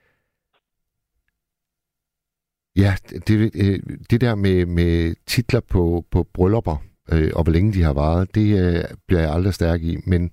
Ja, 2.76 2.94
det, 3.26 3.50
øh, 3.54 3.80
det 4.10 4.20
der 4.20 4.34
med, 4.34 4.66
med 4.66 5.14
titler 5.26 5.60
på, 5.60 6.04
på 6.10 6.22
bryllupper, 6.22 6.76
øh, 7.12 7.30
og 7.34 7.42
hvor 7.42 7.52
længe 7.52 7.72
de 7.72 7.82
har 7.82 7.92
varet, 7.92 8.34
det 8.34 8.58
øh, 8.58 8.84
bliver 9.06 9.20
jeg 9.20 9.32
aldrig 9.32 9.54
stærk 9.54 9.82
i. 9.82 9.96
Men 10.06 10.30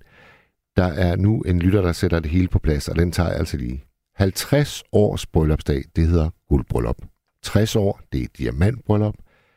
der 0.76 0.84
er 0.86 1.16
nu 1.16 1.40
en 1.40 1.58
lytter, 1.58 1.82
der 1.82 1.92
sætter 1.92 2.20
det 2.20 2.30
hele 2.30 2.48
på 2.48 2.58
plads, 2.58 2.88
og 2.88 2.96
den 2.96 3.12
tager 3.12 3.28
jeg 3.28 3.38
altså 3.38 3.56
lige. 3.56 3.84
50 4.14 4.82
års 4.92 5.26
bryllupsdag, 5.26 5.82
det 5.96 6.08
hedder 6.08 6.30
guldbryllup. 6.48 6.96
60 7.42 7.76
år, 7.76 8.00
det 8.12 8.22
er 8.22 8.26
diamantbryllup. 8.38 9.14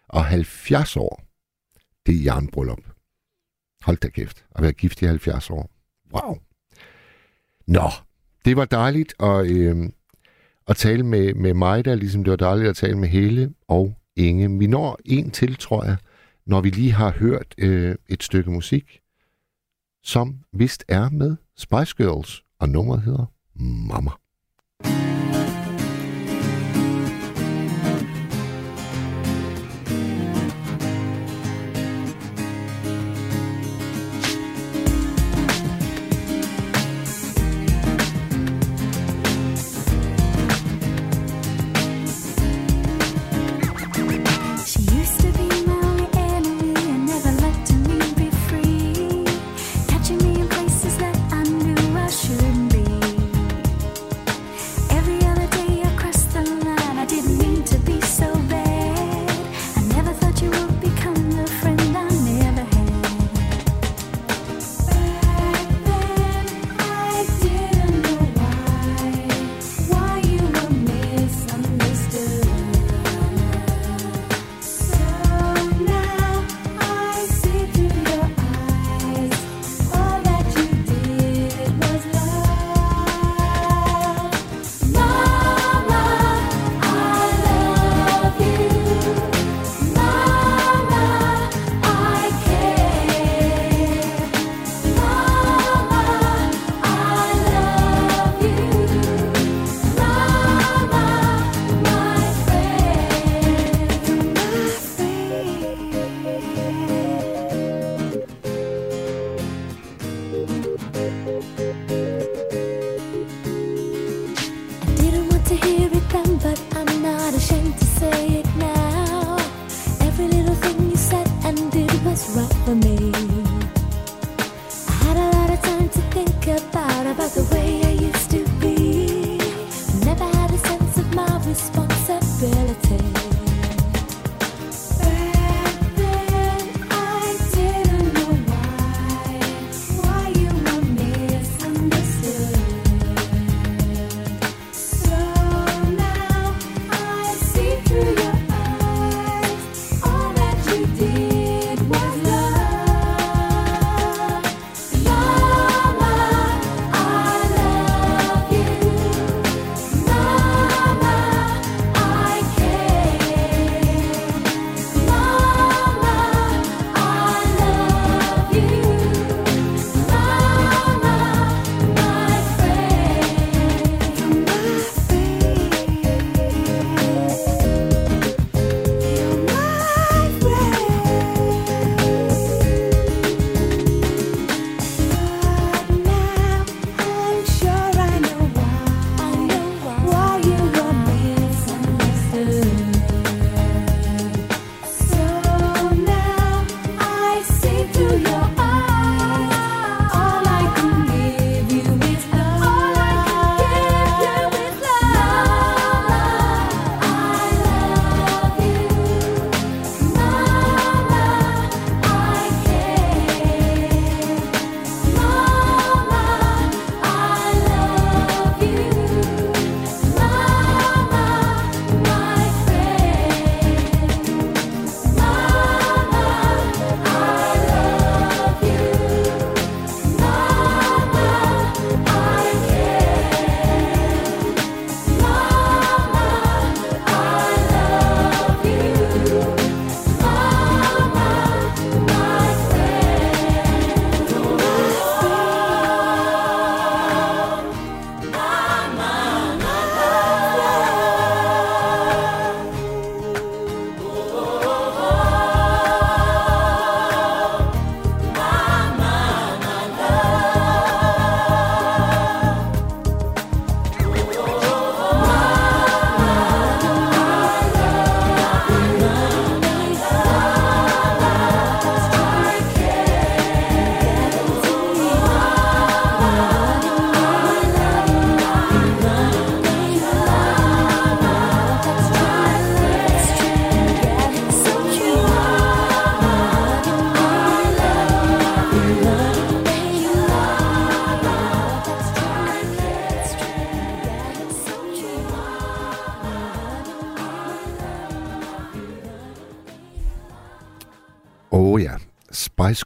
Og 0.08 0.26
70 0.26 0.98
år, 0.98 1.24
det 2.06 2.16
er 2.16 2.24
jernbryllup. 2.24 2.80
Hold 3.84 3.98
da 3.98 4.10
kæft, 4.10 4.46
at 4.56 4.64
være 4.64 4.72
gift 4.72 5.02
i 5.02 5.06
70 5.06 5.50
år. 5.50 5.70
Wow. 6.14 6.38
Nå, 7.68 7.90
det 8.46 8.58
var 8.58 8.66
dejligt 8.66 9.14
at, 9.20 9.52
øh, 9.52 9.90
at 10.68 10.76
tale 10.76 11.04
med, 11.04 11.34
med 11.34 11.54
mig 11.54 11.86
der, 11.86 11.96
ligesom 11.96 12.24
det 12.24 12.32
var 12.32 12.38
dejligt 12.38 12.70
at 12.70 12.76
tale 12.76 12.98
med 12.98 13.10
Hele 13.10 13.54
og 13.68 13.98
Inge. 14.16 14.60
Vi 14.60 14.68
når 14.68 15.00
en 15.06 15.32
til, 15.32 15.56
tror 15.56 15.84
jeg, 15.84 15.98
når 16.46 16.62
vi 16.62 16.70
lige 16.70 16.92
har 16.92 17.12
hørt 17.12 17.56
øh, 17.58 17.96
et 18.10 18.24
stykke 18.24 18.52
musik, 18.52 19.00
som 20.04 20.40
vist 20.54 20.86
er 20.88 21.10
med 21.10 21.36
Spice 21.58 21.96
Girls, 21.98 22.44
og 22.60 22.70
nummeret 22.70 23.02
hedder 23.02 23.26
Mama. 23.88 24.12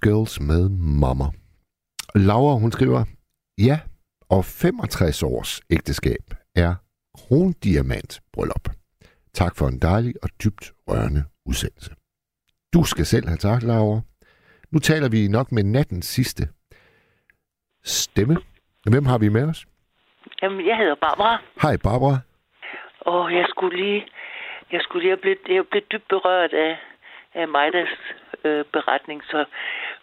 Girls 0.06 0.40
med 0.40 0.64
Mama. 1.04 1.28
Laura, 2.28 2.54
hun 2.64 2.72
skriver, 2.72 3.02
ja, 3.68 3.78
og 4.36 4.42
65 4.46 5.24
års 5.24 5.62
ægteskab 5.76 6.26
er 6.56 6.72
krondiamant 7.20 8.12
bryllup. 8.34 8.66
Tak 9.34 9.54
for 9.58 9.66
en 9.68 9.80
dejlig 9.80 10.14
og 10.24 10.30
dybt 10.44 10.66
rørende 10.88 11.24
udsendelse. 11.50 11.92
Du 12.74 12.84
skal 12.92 13.06
selv 13.06 13.28
have 13.28 13.38
tak, 13.38 13.62
Laura. 13.64 14.00
Nu 14.72 14.80
taler 14.80 15.10
vi 15.10 15.28
nok 15.38 15.48
med 15.52 15.64
nattens 15.64 16.06
sidste 16.06 16.44
stemme. 17.84 18.36
Hvem 18.92 19.06
har 19.06 19.18
vi 19.18 19.30
med 19.30 19.44
os? 19.52 19.66
Jamen, 20.42 20.68
jeg 20.68 20.78
hedder 20.78 20.96
Barbara. 20.96 21.38
Hej, 21.62 21.78
Barbara. 21.88 22.18
Og 23.00 23.34
jeg 23.34 23.46
skulle 23.50 23.78
lige, 23.84 24.02
jeg 24.72 24.82
skulle 24.82 25.02
lige 25.04 25.14
have 25.16 25.24
blivet, 25.24 25.40
jeg 25.50 25.66
blev 25.72 25.82
dybt 25.92 26.08
berørt 26.08 26.54
af, 26.54 26.78
af 27.34 27.48
Majdas 27.48 27.94
øh, 28.44 28.66
beretning, 28.74 29.24
så, 29.24 29.46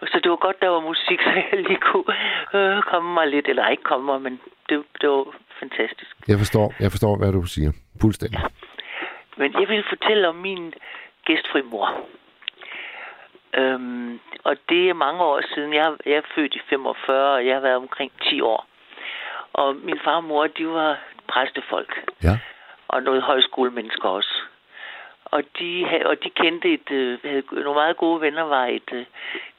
så 0.07 0.21
det 0.23 0.31
var 0.31 0.37
godt, 0.37 0.63
der 0.63 0.69
var 0.69 0.81
musik, 0.81 1.21
så 1.27 1.31
jeg 1.31 1.63
lige 1.69 1.81
kunne 1.91 2.15
øh, 2.55 2.83
komme 2.83 3.15
mig 3.15 3.27
lidt, 3.29 3.49
eller 3.49 3.69
ikke 3.69 3.83
komme 3.83 4.07
mig, 4.07 4.23
men 4.23 4.41
det, 4.69 4.85
det 5.01 5.09
var 5.09 5.25
fantastisk. 5.61 6.17
Jeg 6.29 6.39
forstår, 6.39 6.75
jeg 6.81 6.91
forstår, 6.91 7.17
hvad 7.17 7.33
du 7.33 7.43
siger. 7.47 7.73
Fuldstændig. 8.01 8.41
Ja. 8.41 8.47
Men 9.37 9.61
jeg 9.61 9.69
vil 9.69 9.85
fortælle 9.89 10.29
om 10.29 10.35
min 10.35 10.75
gæstfri 11.25 11.63
mor. 11.63 11.89
Øhm, 13.55 14.21
og 14.45 14.57
det 14.69 14.89
er 14.89 14.95
mange 14.95 15.23
år 15.23 15.41
siden. 15.55 15.75
Jeg, 15.75 15.97
jeg 16.07 16.13
er 16.13 16.33
født 16.35 16.55
i 16.55 16.61
45, 16.69 17.35
og 17.35 17.47
jeg 17.47 17.55
har 17.55 17.61
været 17.61 17.77
omkring 17.77 18.13
10 18.23 18.41
år. 18.41 18.67
Og 19.53 19.77
min 19.77 19.99
far 20.05 20.17
og 20.17 20.25
mor, 20.25 20.47
de 20.47 20.67
var 20.67 20.99
præstefolk. 21.29 22.11
Ja. 22.23 22.39
Og 22.89 23.03
noget 23.03 23.23
højskolemennesker 23.23 24.09
også. 24.09 24.43
Og 25.33 25.43
de, 25.59 25.71
og 26.05 26.17
de 26.25 26.31
kendte 26.31 26.73
et, 26.73 26.91
øh, 26.91 27.19
havde 27.25 27.43
nogle 27.51 27.81
meget 27.83 27.97
gode 27.97 28.21
venner, 28.21 28.43
var 28.43 28.67
et, 28.67 28.91
øh, 28.93 29.05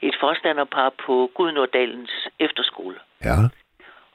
et 0.02 0.16
forstanderpar 0.20 0.92
på 1.06 1.30
Gudnordalens 1.34 2.28
efterskole. 2.38 2.96
Ja. 3.24 3.36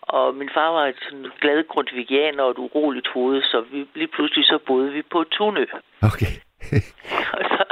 Og 0.02 0.36
min 0.36 0.50
far 0.54 0.70
var 0.72 0.86
et 0.88 1.00
sådan 1.04 1.32
glad 1.42 1.68
grundvigianer 1.68 2.44
og 2.44 2.52
et 2.52 2.58
uroligt 2.58 3.08
hoved, 3.08 3.42
så 3.42 3.62
vi 3.72 3.88
lige 3.96 4.08
pludselig 4.08 4.46
så 4.46 4.58
boede 4.68 4.92
vi 4.92 5.02
på 5.02 5.24
Tunø. 5.24 5.66
Okay. 6.02 6.34
og, 7.38 7.44
så, 7.54 7.64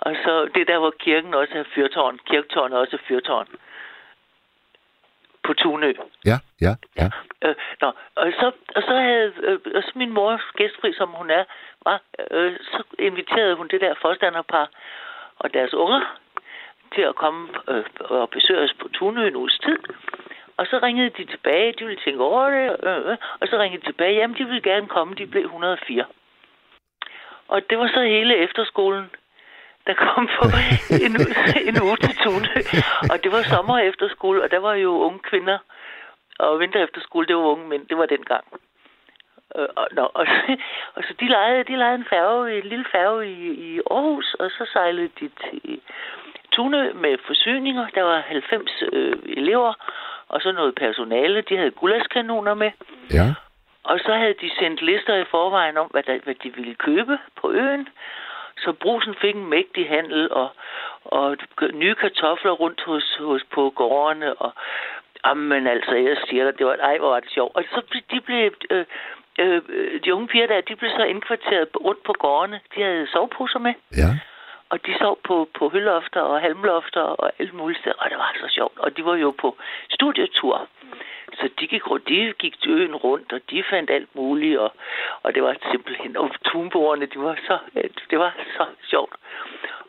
og 0.00 0.12
så 0.24 0.48
det 0.54 0.68
der, 0.68 0.78
hvor 0.78 0.94
kirken 0.98 1.34
også 1.34 1.54
er 1.54 1.64
fyrtårn. 1.74 2.18
Kirketårn 2.30 2.72
er 2.72 2.76
også 2.76 2.98
fyrtårn. 3.08 3.46
På 5.46 5.52
Tunø. 5.52 5.92
Ja, 6.24 6.38
ja, 6.60 6.72
ja. 6.96 7.08
Øh, 7.44 7.54
nå, 7.80 7.88
og 8.16 8.32
så, 8.40 8.46
og 8.76 8.82
så 8.82 8.94
havde 9.06 9.32
øh, 9.42 9.58
og 9.74 9.82
så 9.82 9.92
min 9.94 10.12
mor, 10.12 10.40
gæstfri 10.56 10.92
som 10.92 11.08
hun 11.08 11.30
er, 11.30 11.44
var, 11.84 12.00
øh, 12.30 12.56
så 12.62 12.82
inviterede 12.98 13.54
hun 13.56 13.68
det 13.68 13.80
der 13.80 13.94
forstanderpar 14.02 14.68
og 15.36 15.54
deres 15.54 15.74
unger 15.74 16.02
til 16.94 17.02
at 17.02 17.14
komme 17.14 17.48
øh, 17.68 17.84
og 18.00 18.30
besøge 18.30 18.60
os 18.60 18.74
på 18.80 18.88
Tunø 18.88 19.28
en 19.28 19.36
uges 19.36 19.58
tid. 19.64 19.78
Og 20.56 20.66
så 20.66 20.78
ringede 20.82 21.10
de 21.10 21.24
tilbage, 21.24 21.74
de 21.78 21.84
ville 21.84 22.00
tænke 22.04 22.22
over 22.22 22.50
det, 22.50 22.76
øh, 22.88 23.10
øh, 23.10 23.16
og 23.40 23.48
så 23.48 23.58
ringede 23.58 23.82
de 23.82 23.86
tilbage, 23.86 24.14
jamen 24.14 24.36
de 24.38 24.44
ville 24.44 24.62
gerne 24.62 24.88
komme, 24.88 25.14
de 25.14 25.26
blev 25.26 25.44
104. 25.44 26.04
Og 27.48 27.62
det 27.70 27.78
var 27.78 27.88
så 27.88 28.02
hele 28.02 28.36
efterskolen, 28.36 29.10
der 29.86 29.94
kom 29.94 30.28
på 30.38 30.44
en, 31.06 31.12
en 31.68 31.82
uge 31.82 31.96
til 31.96 32.16
Tunø. 32.16 32.55
Og 33.12 33.24
det 33.24 33.32
var 33.32 33.42
sommer 33.42 33.78
efterskole, 33.78 34.42
og 34.42 34.50
der 34.50 34.58
var 34.58 34.74
jo 34.74 34.90
unge 34.90 35.18
kvinder, 35.18 35.58
og 36.38 36.60
vinter 36.60 36.84
efterskole, 36.84 37.26
det 37.26 37.36
var 37.36 37.42
unge 37.42 37.68
mænd, 37.68 37.86
det 37.86 37.98
var 37.98 38.06
dengang. 38.06 38.44
Øh, 39.56 39.68
og, 39.76 39.88
nå, 39.92 40.02
og, 40.02 40.26
og 40.96 41.02
så 41.06 41.14
de 41.20 41.28
lejede, 41.28 41.64
de 41.64 41.76
lejede 41.76 41.98
en 41.98 42.06
færge, 42.10 42.58
en 42.58 42.66
lille 42.66 42.86
færge 42.92 43.26
i, 43.32 43.42
i 43.68 43.80
Aarhus, 43.90 44.34
og 44.34 44.50
så 44.50 44.66
sejlede 44.72 45.10
de 45.20 45.28
til 45.28 45.80
Tunø 46.52 46.92
med 46.92 47.18
forsyninger. 47.26 47.86
Der 47.94 48.02
var 48.02 48.20
90 48.20 48.82
øh, 48.92 49.16
elever, 49.24 49.74
og 50.28 50.40
så 50.40 50.52
noget 50.52 50.74
personale. 50.74 51.40
De 51.40 51.56
havde 51.56 51.70
guldskanoner 51.70 52.54
med. 52.54 52.70
Ja. 53.12 53.34
Og 53.82 53.98
så 53.98 54.12
havde 54.14 54.34
de 54.40 54.50
sendt 54.58 54.82
lister 54.82 55.14
i 55.14 55.24
forvejen 55.30 55.76
om, 55.76 55.86
hvad, 55.86 56.02
der, 56.02 56.18
hvad 56.24 56.34
de 56.34 56.54
ville 56.54 56.74
købe 56.74 57.18
på 57.40 57.50
øen. 57.52 57.88
Så 58.58 58.72
brusen 58.72 59.14
fik 59.20 59.34
en 59.34 59.50
mægtig 59.50 59.88
handel 59.88 60.32
og, 60.32 60.48
og 61.12 61.36
nye 61.72 61.94
kartofler 61.94 62.52
rundt 62.52 62.80
hos, 62.86 63.16
hos 63.18 63.42
på 63.54 63.70
gårdene. 63.70 64.34
Og, 64.34 64.52
jamen 65.26 65.66
altså, 65.66 65.94
jeg 65.94 66.16
siger 66.28 66.44
dig, 66.44 66.58
det 66.58 66.66
var, 66.66 66.76
ej, 66.76 66.98
hvor 66.98 67.08
var 67.08 67.20
det 67.20 67.30
sjovt. 67.30 67.56
Og 67.56 67.64
så 67.70 68.00
de 68.10 68.20
blev, 68.20 68.52
øh, 68.70 68.84
øh, 69.38 69.62
de 70.04 70.14
unge 70.14 70.28
piger 70.28 70.46
der, 70.46 70.60
de 70.60 70.76
blev 70.76 70.90
så 70.90 71.04
indkvarteret 71.04 71.68
rundt 71.84 72.02
på 72.02 72.12
gårdene. 72.18 72.60
De 72.74 72.82
havde 72.82 73.06
soveposer 73.12 73.58
med. 73.58 73.74
Ja. 73.96 74.10
Og 74.68 74.86
de 74.86 74.98
sov 74.98 75.18
på, 75.24 75.48
på 75.58 75.68
hølofter 75.68 76.20
og 76.20 76.40
halmlofter 76.40 77.00
og 77.00 77.32
alt 77.38 77.54
muligt 77.54 77.80
sted, 77.80 77.92
og 77.98 78.10
det 78.10 78.18
var 78.18 78.36
så 78.40 78.48
sjovt. 78.48 78.78
Og 78.78 78.96
de 78.96 79.04
var 79.04 79.14
jo 79.14 79.30
på 79.30 79.56
studietur. 79.90 80.68
Så 81.34 81.48
de 81.60 81.66
gik, 81.66 81.90
rundt, 81.90 82.08
de 82.08 82.32
gik 82.38 82.54
øen 82.68 82.94
rundt, 82.94 83.32
og 83.32 83.40
de 83.50 83.64
fandt 83.70 83.90
alt 83.90 84.08
muligt, 84.14 84.58
og, 84.58 84.72
og 85.22 85.34
det 85.34 85.42
var 85.42 85.56
simpelthen, 85.70 86.16
og 86.16 86.30
tunbordene, 86.44 87.06
de 87.06 87.18
var 87.18 87.38
så, 87.46 87.58
det 88.10 88.18
var 88.18 88.34
så 88.56 88.64
sjovt. 88.90 89.14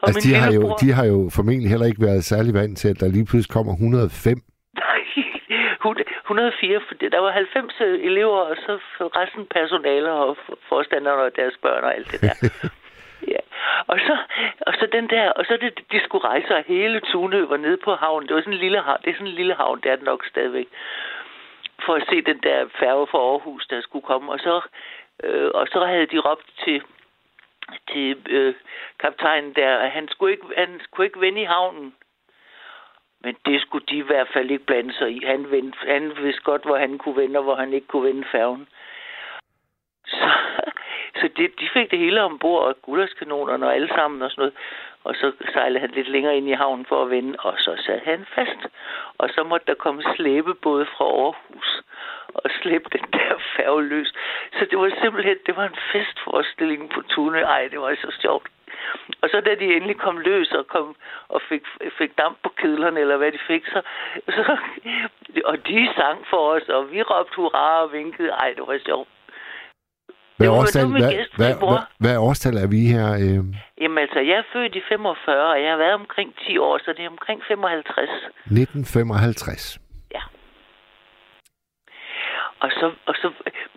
Og 0.02 0.08
altså, 0.08 0.30
de 0.30 0.36
har, 0.36 0.52
jo, 0.54 0.76
de 0.82 0.92
har 0.92 1.06
jo 1.06 1.30
formentlig 1.36 1.70
heller 1.70 1.86
ikke 1.86 2.02
været 2.02 2.24
særlig 2.24 2.54
vant 2.54 2.78
til, 2.78 2.88
at 2.88 3.00
der 3.00 3.08
lige 3.08 3.26
pludselig 3.26 3.54
kommer 3.54 3.74
105. 3.74 4.42
Nej, 4.84 5.02
104, 6.26 6.82
for 6.88 6.94
der 6.96 7.20
var 7.20 7.32
90 7.32 7.74
elever, 8.10 8.40
og 8.50 8.56
så 8.66 8.74
resten 9.20 9.46
personale 9.58 10.12
og 10.12 10.38
forstandere 10.70 11.16
og 11.16 11.32
deres 11.36 11.56
børn 11.62 11.84
og 11.84 11.96
alt 11.96 12.12
det 12.12 12.22
der. 12.22 12.36
Ja. 13.34 13.42
Og 13.88 13.98
så, 14.08 14.16
og 14.68 14.74
så 14.80 14.88
den 14.92 15.10
der, 15.10 15.32
og 15.32 15.46
så 15.46 15.58
det, 15.62 15.72
de 15.92 16.00
skulle 16.04 16.26
rejse, 16.28 16.56
og 16.56 16.64
hele 16.68 17.00
Tunø 17.00 17.46
var 17.46 17.58
nede 17.58 17.78
på 17.86 17.96
havnen. 17.96 18.28
Det 18.28 18.36
var 18.36 18.42
sådan 18.42 18.54
en 18.54 18.60
lille 18.60 18.82
havn, 18.82 19.02
det 19.04 19.10
er 19.10 19.14
sådan 19.14 19.28
en 19.28 19.40
lille 19.42 19.54
havn, 19.54 19.80
det 19.84 19.92
er 19.92 19.96
det 19.96 20.06
nok 20.06 20.26
stadigvæk. 20.26 20.68
For 21.86 21.96
at 21.96 22.08
se 22.10 22.22
den 22.22 22.40
der 22.44 22.68
færge 22.80 23.08
fra 23.08 23.18
Aarhus, 23.18 23.68
der 23.68 23.82
skulle 23.82 24.06
komme. 24.06 24.32
Og 24.32 24.40
så, 24.40 24.62
øh, 25.24 25.52
og 25.54 25.68
så 25.68 25.86
havde 25.86 26.06
de 26.06 26.20
råbt 26.20 26.52
til, 26.64 26.82
til 27.92 28.18
øh, 28.30 28.56
kaptajnen 29.00 29.54
der, 29.54 29.78
at 29.78 29.92
han 29.92 30.08
skulle, 30.08 30.32
ikke, 30.32 30.48
han 30.58 30.80
skulle 30.84 31.08
ikke 31.08 31.22
vende 31.22 31.42
i 31.42 31.46
havnen. 31.46 31.96
Men 33.20 33.36
det 33.46 33.62
skulle 33.62 33.86
de 33.90 33.98
i 33.98 34.08
hvert 34.10 34.28
fald 34.34 34.52
ikke 34.52 34.66
blande 34.66 34.94
sig 34.94 35.12
i. 35.12 35.26
Han, 35.26 35.52
vendte, 35.52 35.78
han 35.88 36.18
vidste 36.18 36.44
godt, 36.44 36.64
hvor 36.66 36.78
han 36.78 36.98
kunne 36.98 37.18
vende, 37.18 37.40
og 37.40 37.44
hvor 37.44 37.56
han 37.56 37.74
ikke 37.74 37.88
kunne 37.88 38.08
vende 38.08 38.28
færgen. 38.32 38.68
Så, 40.08 40.30
så 41.20 41.30
det, 41.38 41.60
de 41.60 41.70
fik 41.74 41.92
det 41.92 42.00
hele 42.00 42.24
ombord, 42.24 42.64
og 42.64 42.82
gulderskanonerne 42.82 43.66
og 43.66 43.76
alle 43.76 43.88
sammen 43.88 44.22
og 44.22 44.32
sådan 44.32 44.42
noget. 44.42 44.56
Og 45.08 45.16
så 45.16 45.32
sejlede 45.54 45.80
han 45.80 45.92
lidt 45.92 46.08
længere 46.08 46.38
ind 46.38 46.50
i 46.50 46.60
havnen 46.62 46.86
for 46.86 47.04
at 47.04 47.10
vende, 47.10 47.36
og 47.40 47.54
så 47.58 47.72
sad 47.86 48.00
han 48.00 48.26
fast. 48.36 48.62
Og 49.18 49.30
så 49.30 49.44
måtte 49.44 49.66
der 49.68 49.74
komme 49.74 50.04
slæbebåde 50.16 50.86
fra 50.86 51.06
Aarhus 51.06 51.82
og 52.28 52.50
slæbe 52.62 52.90
den 52.92 53.06
der 53.14 53.34
færge 53.56 53.84
løs. 53.84 54.14
Så 54.58 54.66
det 54.70 54.80
var 54.80 54.92
simpelthen, 55.02 55.38
det 55.46 55.56
var 55.58 55.66
en 55.66 55.80
festforestilling 55.92 56.90
på 56.90 57.02
Tune. 57.02 57.40
Ej, 57.40 57.68
det 57.72 57.80
var 57.82 57.96
så 57.96 58.12
sjovt. 58.22 58.48
Og 59.22 59.30
så 59.30 59.42
da 59.42 59.56
de 59.56 59.76
endelig 59.76 59.98
kom 59.98 60.18
løs 60.18 60.52
og, 60.52 60.68
kom, 60.68 60.96
og 61.28 61.42
fik, 61.50 61.64
fik 61.98 62.18
damp 62.18 62.38
på 62.44 62.50
kedlerne, 62.58 63.00
eller 63.00 63.18
hvad 63.18 63.32
de 63.32 63.40
fik, 63.48 63.66
så, 63.66 63.82
så 64.30 64.58
og 65.46 65.68
de 65.68 65.90
sang 65.96 66.28
for 66.30 66.52
os, 66.54 66.70
og 66.70 66.92
vi 66.92 67.02
råbte 67.02 67.36
hurra 67.36 67.84
og 67.84 67.92
vinkede. 67.92 68.30
Ej, 68.30 68.54
det 68.58 68.68
var 68.68 68.80
sjovt. 68.86 69.08
Hvad, 70.38 70.50
årstal, 70.60 70.88
hvad, 70.88 71.02
hvad, 71.40 71.54
hvad, 71.62 71.78
hvad 72.04 72.18
årstal 72.18 72.56
er 72.64 72.68
vi 72.76 72.82
her? 72.94 73.08
Øh? 73.24 73.40
Jamen 73.82 73.98
altså, 74.06 74.20
jeg 74.30 74.38
er 74.44 74.48
født 74.54 74.76
i 74.76 74.82
45, 74.90 75.52
og 75.54 75.62
jeg 75.64 75.72
har 75.72 75.78
været 75.78 75.94
omkring 75.94 76.30
10 76.48 76.58
år, 76.58 76.78
så 76.78 76.94
det 76.98 77.04
er 77.06 77.10
omkring 77.10 77.40
55. 77.48 78.10
1955. 78.46 79.80
Ja. 80.16 80.22
Og 82.60 82.70
så, 82.80 82.88
og 83.06 83.16
så, 83.22 83.28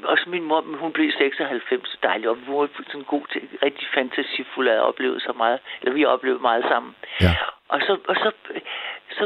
og 0.04 0.16
så 0.18 0.30
min 0.30 0.44
mor, 0.44 0.60
hun 0.82 0.92
blev 0.92 1.10
96, 1.18 1.98
dejligt, 2.02 2.28
og 2.28 2.36
hun 2.46 2.56
var 2.60 2.68
sådan 2.86 3.10
god 3.14 3.24
til, 3.32 3.42
rigtig 3.62 3.86
fantasifuld 3.94 4.68
at 4.68 4.80
opleve 4.80 5.20
så 5.20 5.32
meget, 5.36 5.58
eller 5.80 5.94
vi 5.94 6.04
oplevede 6.04 6.42
meget 6.42 6.64
sammen. 6.72 6.94
Ja. 7.20 7.34
Og 7.68 7.80
så, 7.86 7.92
og 8.08 8.16
så, 8.22 8.30
så 9.18 9.24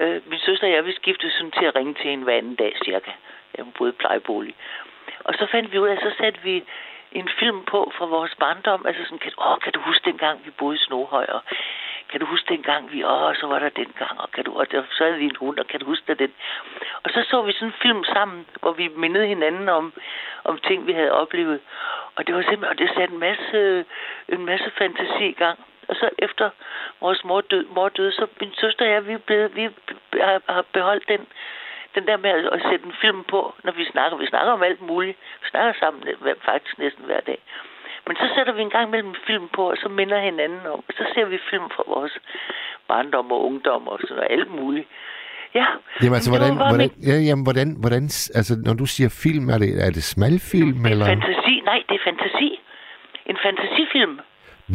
øh, 0.00 0.20
min 0.30 0.40
søster 0.46 0.66
og 0.66 0.72
jeg, 0.72 0.84
vi 0.84 0.92
skiftede 0.92 1.32
sådan 1.32 1.50
til 1.58 1.64
at 1.64 1.76
ringe 1.76 1.94
til 1.94 2.10
en 2.10 2.22
hver 2.22 2.38
anden 2.38 2.54
dag 2.54 2.72
cirka. 2.84 3.10
Jeg 3.56 3.64
boede 3.78 3.92
i 3.92 4.00
plejebolig. 4.02 4.54
Og 5.24 5.34
så 5.34 5.46
fandt 5.46 5.72
vi 5.72 5.78
ud 5.78 5.88
af, 5.88 5.98
så 5.98 6.12
satte 6.18 6.40
vi 6.42 6.64
en 7.12 7.28
film 7.38 7.64
på 7.64 7.92
fra 7.96 8.06
vores 8.06 8.34
barndom. 8.34 8.86
Altså 8.86 9.04
sådan, 9.04 9.18
kan, 9.18 9.32
åh, 9.38 9.58
kan 9.58 9.72
du 9.72 9.80
huske 9.80 10.10
dengang, 10.10 10.40
vi 10.44 10.50
boede 10.50 10.76
i 10.76 10.78
Snohøj? 10.78 11.26
Og 11.28 11.42
kan 12.10 12.20
du 12.20 12.26
huske 12.26 12.54
dengang, 12.54 12.92
vi, 12.92 13.04
åh, 13.04 13.34
så 13.34 13.46
var 13.46 13.58
der 13.58 13.68
dengang, 13.68 14.20
og, 14.20 14.30
kan 14.30 14.44
du, 14.44 14.52
og 14.52 14.70
der, 14.70 14.82
så 14.90 15.04
havde 15.04 15.18
vi 15.18 15.24
en 15.24 15.36
hund, 15.36 15.58
og 15.58 15.66
kan 15.66 15.80
du 15.80 15.86
huske 15.86 16.04
der 16.06 16.14
den? 16.14 16.32
Og 17.02 17.10
så 17.10 17.26
så 17.30 17.42
vi 17.42 17.52
sådan 17.52 17.68
en 17.68 17.74
film 17.82 18.04
sammen, 18.04 18.46
hvor 18.60 18.72
vi 18.72 18.88
mindede 18.88 19.26
hinanden 19.26 19.68
om, 19.68 19.92
om 20.44 20.58
ting, 20.58 20.86
vi 20.86 20.92
havde 20.92 21.12
oplevet. 21.12 21.60
Og 22.14 22.26
det 22.26 22.34
var 22.34 22.42
simpelthen, 22.42 22.70
og 22.72 22.78
det 22.78 22.88
satte 22.88 23.14
en 23.14 23.20
masse, 23.20 23.84
en 24.28 24.44
masse 24.44 24.70
fantasi 24.78 25.26
i 25.26 25.32
gang. 25.32 25.58
Og 25.88 25.96
så 25.96 26.10
efter 26.18 26.50
vores 27.00 27.24
mor 27.24 27.40
døde, 27.40 27.66
mor 27.70 27.88
døde 27.88 28.12
så 28.12 28.26
min 28.40 28.54
søster 28.54 28.84
og 28.84 28.90
jeg, 28.90 29.06
vi, 29.06 29.16
blev, 29.16 29.54
vi 29.54 29.68
har 30.48 30.64
beholdt 30.72 31.08
den 31.08 31.26
den 31.94 32.04
der 32.06 32.16
med 32.16 32.30
at 32.56 32.60
sætte 32.70 32.84
en 32.86 32.96
film 33.00 33.20
på, 33.32 33.40
når 33.64 33.72
vi 33.72 33.84
snakker. 33.92 34.18
Vi 34.18 34.26
snakker 34.26 34.52
om 34.52 34.62
alt 34.62 34.82
muligt. 34.90 35.16
Vi 35.42 35.46
snakker 35.50 35.72
sammen 35.80 36.00
faktisk 36.48 36.78
næsten 36.78 37.04
hver 37.04 37.20
dag. 37.20 37.38
Men 38.06 38.16
så 38.16 38.26
sætter 38.34 38.52
vi 38.52 38.62
en 38.62 38.74
gang 38.76 38.90
mellem 38.90 39.08
en 39.08 39.22
film 39.26 39.48
på, 39.56 39.62
og 39.70 39.76
så 39.82 39.88
minder 39.88 40.18
hinanden 40.20 40.66
om. 40.66 40.80
Og 40.88 40.92
så 40.98 41.04
ser 41.14 41.24
vi 41.24 41.38
film 41.50 41.68
fra 41.74 41.82
vores 41.86 42.14
barndom 42.88 43.32
og 43.32 43.44
ungdom 43.48 43.88
og 43.88 43.98
sådan 44.00 44.16
noget, 44.16 44.32
alt 44.36 44.50
muligt. 44.60 44.88
Ja, 45.54 45.66
Jamen 46.02 46.14
altså, 46.14 46.30
hvordan, 46.34 46.52
hvordan, 46.56 46.90
ja, 47.10 47.16
jamen, 47.28 47.44
hvordan, 47.48 47.68
hvordan, 47.82 48.04
altså, 48.38 48.52
når 48.66 48.74
du 48.74 48.86
siger 48.86 49.10
film, 49.24 49.48
er 49.54 49.58
det, 49.58 49.70
er 49.86 49.90
det 49.96 50.04
smalfilm, 50.12 50.86
eller? 50.92 51.06
Fantasi, 51.06 51.54
nej, 51.70 51.82
det 51.88 51.94
er 52.00 52.04
fantasi. 52.08 52.60
En 53.26 53.36
fantasifilm. 53.46 54.14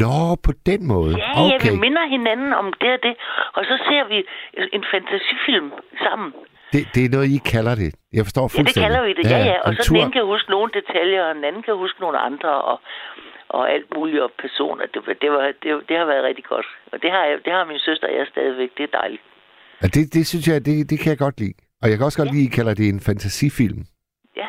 Nå, 0.04 0.36
på 0.48 0.52
den 0.66 0.82
måde. 0.94 1.14
Ja, 1.18 1.32
ja, 1.42 1.56
okay. 1.56 1.72
vi 1.72 1.78
minder 1.86 2.06
hinanden 2.16 2.54
om 2.54 2.74
det 2.82 2.92
og 2.98 3.00
det, 3.04 3.16
og 3.54 3.64
så 3.70 3.76
ser 3.88 4.04
vi 4.12 4.18
en 4.78 4.84
fantasifilm 4.94 5.72
sammen. 6.06 6.34
Det, 6.76 6.84
det 6.95 7.02
er 7.06 7.10
noget, 7.15 7.27
I 7.38 7.39
kalder 7.53 7.76
det. 7.84 7.89
Jeg 8.18 8.23
forstår 8.27 8.41
Ja, 8.45 8.47
det 8.47 8.56
fuldstændig. 8.57 8.84
kalder 8.88 9.03
vi 9.07 9.14
det, 9.19 9.23
ja, 9.31 9.39
ja. 9.52 9.57
Og 9.65 9.69
en 9.72 9.77
så 9.77 9.84
tur. 9.88 9.95
den 9.95 10.03
ene 10.03 10.14
kan 10.18 10.26
huske 10.34 10.49
nogle 10.56 10.69
detaljer, 10.80 11.23
og 11.30 11.35
den 11.35 11.43
anden 11.49 11.64
kan 11.68 11.76
huske 11.84 11.99
nogle 12.06 12.18
andre, 12.30 12.52
og, 12.72 12.77
og 13.57 13.64
alt 13.76 13.88
muligt, 13.95 14.22
og 14.27 14.31
personer. 14.45 14.85
Det, 14.93 14.99
det, 15.22 15.30
var, 15.35 15.43
det, 15.64 15.69
det 15.89 15.95
har 15.99 16.06
været 16.11 16.23
rigtig 16.30 16.45
godt. 16.53 16.68
Og 16.91 16.97
det 17.02 17.10
har, 17.15 17.23
jeg, 17.30 17.38
det 17.45 17.53
har 17.53 17.64
min 17.72 17.80
søster 17.88 18.07
og 18.07 18.14
jeg 18.19 18.26
stadigvæk. 18.34 18.69
Det 18.77 18.84
er 18.84 18.93
dejligt. 19.02 19.23
Ja, 19.81 19.88
det, 19.95 20.14
det 20.15 20.23
synes 20.31 20.45
jeg, 20.47 20.65
det, 20.65 20.89
det 20.89 20.97
kan 21.02 21.10
jeg 21.14 21.18
godt 21.26 21.39
lide. 21.39 21.53
Og 21.81 21.89
jeg 21.89 21.95
kan 21.97 22.06
også 22.06 22.19
godt 22.22 22.31
lide, 22.34 22.45
at 22.45 22.52
I 22.52 22.56
kalder 22.57 22.73
det 22.73 22.88
en 22.89 22.99
fantasifilm. 23.10 23.81
Ja. 24.41 24.47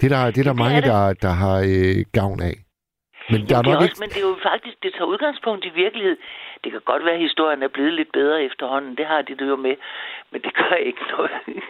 Det 0.00 0.04
er 0.12 0.12
der, 0.16 0.30
det 0.34 0.40
er 0.42 0.48
der 0.50 0.54
det 0.56 0.62
mange, 0.64 0.76
er 0.76 0.84
det. 0.86 0.90
der, 0.92 1.12
der 1.26 1.32
har 1.42 1.56
øh, 1.72 1.96
gavn 2.18 2.40
af. 2.50 2.56
Men 3.30 3.40
der 3.48 3.54
er 3.56 3.62
Jamen, 3.62 3.64
det 3.64 3.70
er 3.70 3.78
nok 3.78 3.82
også, 3.82 3.88
ikke... 3.88 4.02
men 4.04 4.10
det 4.14 4.20
er 4.22 4.28
jo 4.32 4.36
faktisk, 4.50 4.76
det 4.84 4.90
tager 4.96 5.12
udgangspunkt 5.14 5.62
i 5.70 5.72
virkelighed. 5.84 6.16
Det 6.62 6.68
kan 6.72 6.82
godt 6.90 7.02
være, 7.06 7.16
at 7.18 7.26
historien 7.28 7.62
er 7.62 7.72
blevet 7.76 7.94
lidt 8.00 8.12
bedre 8.18 8.38
efterhånden. 8.48 8.92
Det 9.00 9.06
har 9.12 9.20
de 9.22 9.32
det 9.40 9.46
jo 9.52 9.56
med. 9.66 9.76
Men 10.32 10.42
det 10.42 10.54
gør 10.54 10.74
ikke 10.74 11.00
noget. 11.16 11.30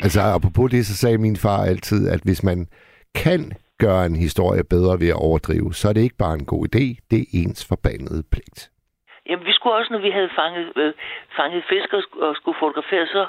Altså, 0.00 0.20
apropos 0.20 0.70
det, 0.70 0.86
så 0.86 0.96
sagde 0.96 1.18
min 1.18 1.36
far 1.36 1.64
altid, 1.64 2.08
at 2.08 2.20
hvis 2.24 2.42
man 2.42 2.66
kan 3.14 3.52
gøre 3.78 4.06
en 4.06 4.16
historie 4.16 4.64
bedre 4.64 5.00
ved 5.00 5.08
at 5.08 5.22
overdrive, 5.28 5.74
så 5.74 5.88
er 5.88 5.92
det 5.92 6.00
ikke 6.00 6.22
bare 6.24 6.34
en 6.34 6.44
god 6.44 6.62
idé, 6.68 6.84
det 7.10 7.18
er 7.20 7.30
ens 7.40 7.68
forbandede 7.68 8.22
pligt. 8.32 8.70
Jamen, 9.28 9.46
vi 9.46 9.52
skulle 9.52 9.76
også, 9.76 9.92
når 9.92 10.02
vi 10.06 10.10
havde 10.10 10.30
fanget, 10.40 10.72
øh, 10.76 10.92
fanget 11.36 11.64
fisk 11.70 11.90
og, 11.98 12.02
og 12.26 12.36
skulle 12.36 12.58
fotografere, 12.60 13.06
så 13.06 13.22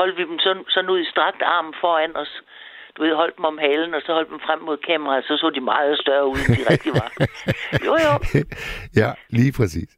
holdt 0.00 0.16
vi 0.18 0.22
dem 0.30 0.38
sådan, 0.38 0.64
sådan 0.68 0.90
ud 0.90 1.00
i 1.00 1.10
strakt 1.12 1.42
arm 1.42 1.74
foran 1.80 2.16
os. 2.16 2.32
Du 2.96 3.02
ved, 3.02 3.14
holdt 3.14 3.36
dem 3.36 3.44
om 3.44 3.58
halen, 3.58 3.94
og 3.94 4.02
så 4.06 4.12
holdt 4.12 4.30
dem 4.30 4.40
frem 4.46 4.60
mod 4.68 4.76
kameraet, 4.76 5.24
så 5.24 5.36
så 5.36 5.50
de 5.50 5.60
meget 5.60 5.98
større 6.04 6.26
ud, 6.26 6.38
end 6.44 6.56
de 6.58 6.70
rigtig 6.72 6.92
var. 7.00 7.10
Jo, 7.86 7.94
jo, 8.06 8.12
ja, 9.02 9.10
lige 9.38 9.52
præcis. 9.58 9.90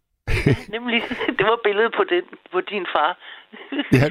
nemlig. 0.75 1.03
Det 1.39 1.45
var 1.51 1.59
billedet 1.65 1.93
på, 1.99 2.05
den, 2.13 2.25
på 2.53 2.61
din 2.61 2.87
far. 2.95 3.11
Ja, 3.99 4.07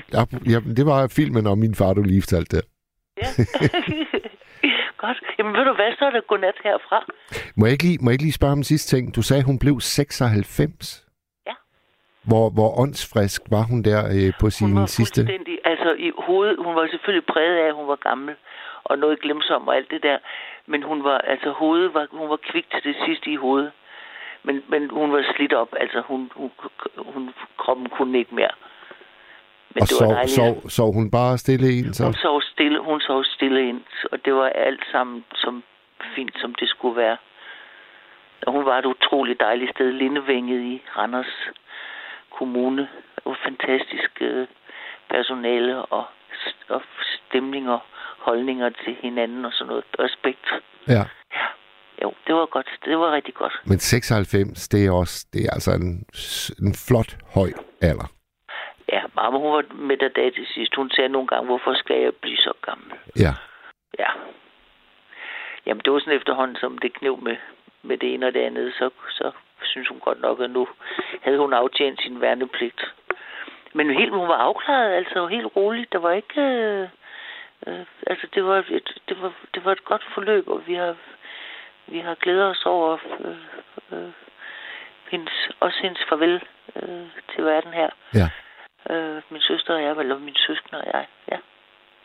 ja, 0.54 0.60
det 0.78 0.86
var 0.86 1.08
filmen 1.16 1.48
om 1.48 1.58
min 1.58 1.76
far, 1.76 1.94
du 1.94 2.02
lige 2.02 2.22
fortalte 2.22 2.56
der. 2.56 2.66
Godt. 5.04 5.18
Jamen, 5.40 5.54
ved 5.58 5.66
du 5.66 5.74
hvad, 5.74 5.92
så 6.00 6.06
er 6.06 6.12
det 6.12 6.28
godnat 6.28 6.56
herfra. 6.64 7.06
Må 7.58 7.66
jeg, 7.66 7.74
ikke 7.74 7.84
lige, 7.84 7.98
må 8.02 8.10
jeg 8.10 8.14
ikke 8.14 8.24
lige 8.24 8.40
spørge 8.42 8.54
om 8.54 8.64
sidste 8.64 8.96
ting? 8.96 9.16
Du 9.16 9.22
sagde, 9.22 9.44
hun 9.44 9.60
blev 9.60 9.80
96. 9.80 11.06
Ja. 11.48 11.54
Hvor, 12.30 12.50
hvor 12.50 12.80
åndsfrisk 12.80 13.42
var 13.52 13.64
hun 13.72 13.84
der 13.84 14.00
øh, 14.16 14.34
på 14.42 14.50
sin 14.50 14.68
Hun 14.68 14.80
var 14.80 14.86
sidste... 14.86 15.22
fuldstændig, 15.22 15.58
altså 15.66 15.90
i 16.08 16.12
hovedet, 16.18 16.56
hun 16.66 16.76
var 16.76 16.88
selvfølgelig 16.92 17.26
præget 17.34 17.58
af, 17.64 17.68
at 17.68 17.76
hun 17.76 17.88
var 17.88 17.96
gammel, 17.96 18.36
og 18.84 18.98
noget 18.98 19.22
glemsom 19.22 19.68
og 19.68 19.76
alt 19.76 19.92
det 19.92 20.04
der. 20.04 20.18
Men 20.66 20.84
hun 20.84 21.04
var, 21.04 21.18
altså 21.18 21.50
hovedet 21.52 21.94
var, 21.94 22.08
hun 22.12 22.30
var 22.30 22.40
kvik 22.50 22.66
til 22.72 22.84
det 22.84 22.96
sidste 23.06 23.32
i 23.32 23.36
hovedet. 23.36 23.72
Men, 24.44 24.64
men 24.70 24.90
hun 24.90 25.12
var 25.12 25.34
slidt 25.36 25.54
op, 25.54 25.72
altså 25.80 26.02
hun, 26.08 26.32
hun, 26.36 26.52
hun 26.98 27.34
kroppen 27.58 27.90
kunne 27.90 28.18
ikke 28.20 28.36
mere. 28.36 28.56
Men 29.78 29.82
og 29.84 29.88
det 29.90 29.96
var 30.00 30.06
sov, 30.06 30.14
dejligt. 30.14 30.36
sov, 30.40 30.54
sov 30.78 30.90
hun 30.98 31.12
bare 31.12 31.38
stille 31.38 31.68
en, 31.78 31.94
så? 31.94 32.04
Hun 32.04 32.14
sov 32.14 32.42
stille, 32.54 32.80
hun 32.90 33.00
sov 33.02 33.24
stille 33.36 33.70
ind, 33.70 33.82
og 34.12 34.18
det 34.26 34.34
var 34.34 34.48
alt 34.68 34.84
sammen 34.92 35.26
som 35.44 35.64
fint, 36.16 36.36
som 36.42 36.56
det 36.60 36.70
skulle 36.70 36.98
være. 37.04 37.18
Og 38.46 38.52
hun 38.56 38.66
var 38.66 38.78
et 38.80 38.86
utroligt 38.86 39.40
dejligt 39.40 39.72
sted, 39.76 39.92
Lindevænget 39.92 40.62
i 40.74 40.82
Randers 40.98 41.34
Kommune. 42.38 42.82
Det 43.16 43.26
var 43.26 43.40
fantastisk 43.50 44.12
øh, 44.22 44.48
personale 45.10 45.86
og, 45.86 46.06
og 46.70 46.82
stemning 47.16 47.70
og 47.70 47.80
holdninger 48.18 48.70
til 48.70 48.96
hinanden 49.02 49.46
og 49.46 49.54
sådan 49.54 49.70
noget. 49.70 49.84
Respekt. 50.00 50.46
Ja. 50.88 51.04
Jo, 52.04 52.14
det 52.28 52.36
var 52.36 52.46
godt. 52.46 52.70
Det 52.86 52.98
var 52.98 53.12
rigtig 53.12 53.34
godt. 53.34 53.54
Men 53.66 53.80
96, 53.80 54.68
det 54.68 54.86
er 54.86 54.92
også 54.92 55.26
det 55.34 55.46
er 55.46 55.52
altså 55.52 55.72
en, 55.72 56.06
en 56.66 56.74
flot, 56.88 57.12
høj 57.36 57.52
alder. 57.82 58.17
Ja, 58.92 59.02
mamma 59.16 59.40
hun 59.40 59.52
var 59.54 59.64
med 59.74 59.98
der 59.98 60.08
dag 60.08 60.34
til 60.34 60.48
sidst. 60.48 60.76
Hun 60.76 60.90
sagde 60.90 61.10
nogle 61.10 61.28
gange, 61.28 61.46
hvorfor 61.46 61.74
skal 61.74 62.02
jeg 62.02 62.16
blive 62.16 62.38
så 62.38 62.54
gammel? 62.62 62.92
Ja. 63.20 63.34
Ja. 64.00 64.10
Jamen, 65.66 65.82
det 65.86 65.94
var 65.94 66.00
sådan 66.00 66.18
efterhånden, 66.18 66.58
som 66.58 66.78
det 66.78 66.94
knev 66.94 67.20
med, 67.22 67.38
med 67.82 67.98
det 67.98 68.14
ene 68.14 68.28
og 68.28 68.34
det 68.34 68.40
andet, 68.40 68.74
så, 68.74 68.90
så 69.10 69.32
synes 69.64 69.88
hun 69.88 70.00
godt 70.00 70.22
nok, 70.22 70.40
at 70.40 70.50
nu 70.50 70.68
havde 71.22 71.38
hun 71.38 71.54
aftjent 71.54 72.02
sin 72.02 72.22
værnepligt. 72.22 72.94
Men 73.74 73.90
helt, 73.90 74.14
hun 74.14 74.28
var 74.28 74.38
afklaret, 74.38 74.94
altså 74.94 75.28
helt 75.28 75.56
roligt. 75.56 75.94
Der 75.94 76.00
var 76.00 76.12
ikke... 76.12 76.42
Øh, 76.42 76.88
øh, 77.68 77.86
altså, 78.08 78.28
det 78.36 78.44
var, 78.46 78.66
et, 78.70 79.02
det, 79.10 79.22
var, 79.22 79.34
det 79.54 79.66
var 79.66 79.72
et 79.72 79.86
godt 79.86 80.04
forløb, 80.14 80.48
og 80.48 80.68
vi 80.68 80.74
har, 80.74 80.96
vi 81.88 82.00
har 82.00 82.16
glædet 82.16 82.46
os 82.46 82.66
over 82.66 82.98
øh, 83.20 83.38
øh, 83.92 84.12
hendes, 85.10 85.50
også 85.60 85.78
hendes 85.82 86.02
farvel 86.10 86.44
øh, 86.76 87.06
til 87.36 87.46
verden 87.46 87.74
her. 87.74 87.90
Ja. 88.14 88.30
Øh, 88.90 89.22
min 89.32 89.42
søster 89.42 89.74
og 89.74 89.82
jeg, 89.84 89.92
eller 90.04 90.20
min 90.20 90.36
søskende 90.48 90.78
og 90.82 90.86
jeg, 90.94 91.06
ja. 91.32 91.38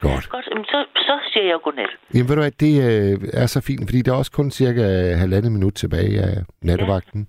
Godt. 0.01 0.29
Godt, 0.29 0.47
jamen, 0.51 0.65
så, 0.65 0.85
så 0.97 1.15
siger 1.33 1.47
jeg 1.47 1.59
godnat. 1.65 1.91
Jamen 2.15 2.29
ved 2.29 2.37
du 2.37 2.43
hvad, 2.43 2.51
det 2.65 2.73
øh, 2.89 3.43
er 3.43 3.47
så 3.47 3.61
fint, 3.67 3.83
fordi 3.89 4.03
der 4.03 4.13
er 4.13 4.17
også 4.17 4.33
kun 4.33 4.51
cirka 4.51 4.83
halvandet 5.23 5.53
minut 5.53 5.75
tilbage 5.75 6.21
af 6.23 6.37
nattevagten. 6.63 7.29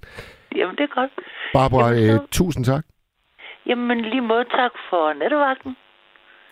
Jamen, 0.56 0.76
det 0.76 0.84
er 0.84 0.94
godt. 1.00 1.12
Barbara, 1.54 1.88
Jamen, 1.90 2.06
så- 2.10 2.14
øh, 2.24 2.28
tusind 2.32 2.66
tak. 2.66 2.86
Jamen, 3.66 4.02
lige 4.02 4.22
måde 4.22 4.46
tak 4.60 4.72
for 4.90 5.14
nattevagten. 5.14 5.76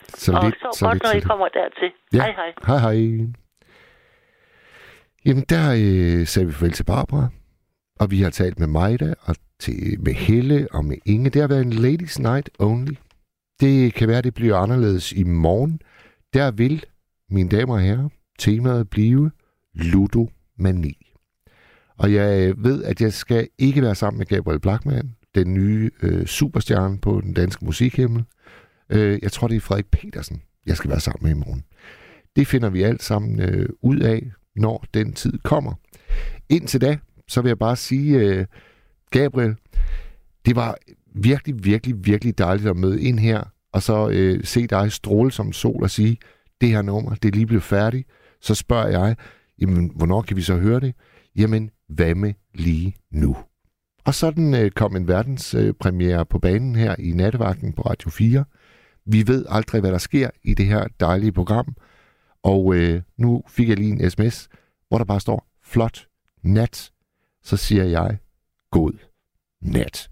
Så 0.08 0.32
og 0.32 0.44
lidt, 0.44 0.54
så, 0.54 0.68
så 0.78 0.84
godt, 0.84 0.94
lidt, 0.94 1.02
når 1.02 1.10
så 1.10 1.16
I 1.16 1.20
kommer 1.20 1.48
dertil. 1.48 1.90
Ja. 2.14 2.22
Hej, 2.22 2.32
hej. 2.32 2.52
Hej, 2.66 2.78
hej. 2.78 2.96
Jamen, 5.26 5.44
der 5.48 5.64
øh, 5.72 6.26
sagde 6.26 6.46
vi 6.46 6.52
farvel 6.52 6.72
til 6.72 6.84
Barbara, 6.84 7.28
og 8.02 8.10
vi 8.10 8.22
har 8.22 8.30
talt 8.30 8.58
med 8.58 8.66
Majda, 8.66 9.14
og 9.20 9.36
til, 9.58 10.00
med 10.00 10.12
Helle 10.12 10.68
og 10.72 10.84
med 10.84 10.96
Inge. 11.04 11.30
Det 11.30 11.40
har 11.40 11.48
været 11.48 11.66
en 11.66 11.72
ladies 11.72 12.18
night 12.18 12.50
only. 12.58 12.94
Det 13.60 13.94
kan 13.94 14.08
være, 14.08 14.22
det 14.22 14.34
bliver 14.34 14.56
anderledes 14.56 15.12
i 15.12 15.22
morgen. 15.22 15.80
Der 16.34 16.50
vil, 16.50 16.84
mine 17.30 17.48
damer 17.48 17.74
og 17.74 17.80
herrer, 17.80 18.08
temaet 18.38 18.90
blive 18.90 19.30
ludomani. 19.74 21.12
Og 21.98 22.14
jeg 22.14 22.54
ved, 22.56 22.84
at 22.84 23.00
jeg 23.00 23.12
skal 23.12 23.48
ikke 23.58 23.82
være 23.82 23.94
sammen 23.94 24.18
med 24.18 24.26
Gabriel 24.26 24.60
Blackman, 24.60 25.16
den 25.34 25.54
nye 25.54 25.90
øh, 26.02 26.26
superstjerne 26.26 26.98
på 26.98 27.20
den 27.20 27.34
danske 27.34 27.64
musikhimmel. 27.64 28.24
Øh, 28.90 29.18
jeg 29.22 29.32
tror, 29.32 29.48
det 29.48 29.56
er 29.56 29.60
Frederik 29.60 29.90
Petersen, 29.90 30.42
jeg 30.66 30.76
skal 30.76 30.90
være 30.90 31.00
sammen 31.00 31.22
med 31.22 31.30
i 31.30 31.44
morgen. 31.46 31.64
Det 32.36 32.46
finder 32.46 32.70
vi 32.70 32.82
alt 32.82 33.02
sammen 33.02 33.40
øh, 33.40 33.68
ud 33.82 33.98
af, 33.98 34.32
når 34.56 34.84
den 34.94 35.12
tid 35.12 35.38
kommer. 35.38 35.74
Indtil 36.48 36.80
da, 36.80 36.98
så 37.28 37.42
vil 37.42 37.48
jeg 37.48 37.58
bare 37.58 37.76
sige, 37.76 38.18
øh, 38.18 38.46
Gabriel, 39.10 39.54
det 40.46 40.56
var 40.56 40.76
virkelig, 41.14 41.64
virkelig, 41.64 42.06
virkelig 42.06 42.38
dejligt 42.38 42.68
at 42.68 42.76
møde 42.76 43.02
ind 43.02 43.18
her, 43.18 43.44
og 43.72 43.82
så 43.82 44.08
øh, 44.08 44.44
se 44.44 44.66
dig 44.66 44.92
stråle 44.92 45.32
som 45.32 45.52
sol 45.52 45.82
og 45.82 45.90
sige, 45.90 46.16
det 46.60 46.68
her 46.68 46.82
nummer, 46.82 47.14
det 47.14 47.28
er 47.28 47.32
lige 47.32 47.46
blevet 47.46 47.62
færdigt. 47.62 48.08
Så 48.40 48.54
spørger 48.54 48.88
jeg, 48.88 49.16
jamen, 49.58 49.92
hvornår 49.94 50.22
kan 50.22 50.36
vi 50.36 50.42
så 50.42 50.56
høre 50.56 50.80
det? 50.80 50.94
Jamen, 51.36 51.70
hvad 51.88 52.14
med 52.14 52.34
lige 52.54 52.96
nu? 53.10 53.36
Og 54.04 54.14
sådan 54.14 54.54
øh, 54.54 54.70
kom 54.70 54.96
en 54.96 55.08
verdenspremiere 55.08 56.20
øh, 56.20 56.26
på 56.30 56.38
banen 56.38 56.76
her 56.76 56.96
i 56.98 57.12
nattevagten 57.12 57.72
på 57.72 57.82
Radio 57.82 58.10
4. 58.10 58.44
Vi 59.06 59.26
ved 59.26 59.46
aldrig, 59.48 59.80
hvad 59.80 59.92
der 59.92 59.98
sker 59.98 60.30
i 60.42 60.54
det 60.54 60.66
her 60.66 60.86
dejlige 61.00 61.32
program. 61.32 61.76
Og 62.42 62.74
øh, 62.74 63.02
nu 63.16 63.42
fik 63.48 63.68
jeg 63.68 63.76
lige 63.76 63.92
en 63.92 64.10
sms, 64.10 64.48
hvor 64.88 64.98
der 64.98 65.04
bare 65.04 65.20
står, 65.20 65.46
flot 65.64 66.06
nat. 66.42 66.91
Så 67.42 67.56
siger 67.56 67.84
jeg, 67.84 68.18
god 68.70 68.92
nat. 69.62 70.10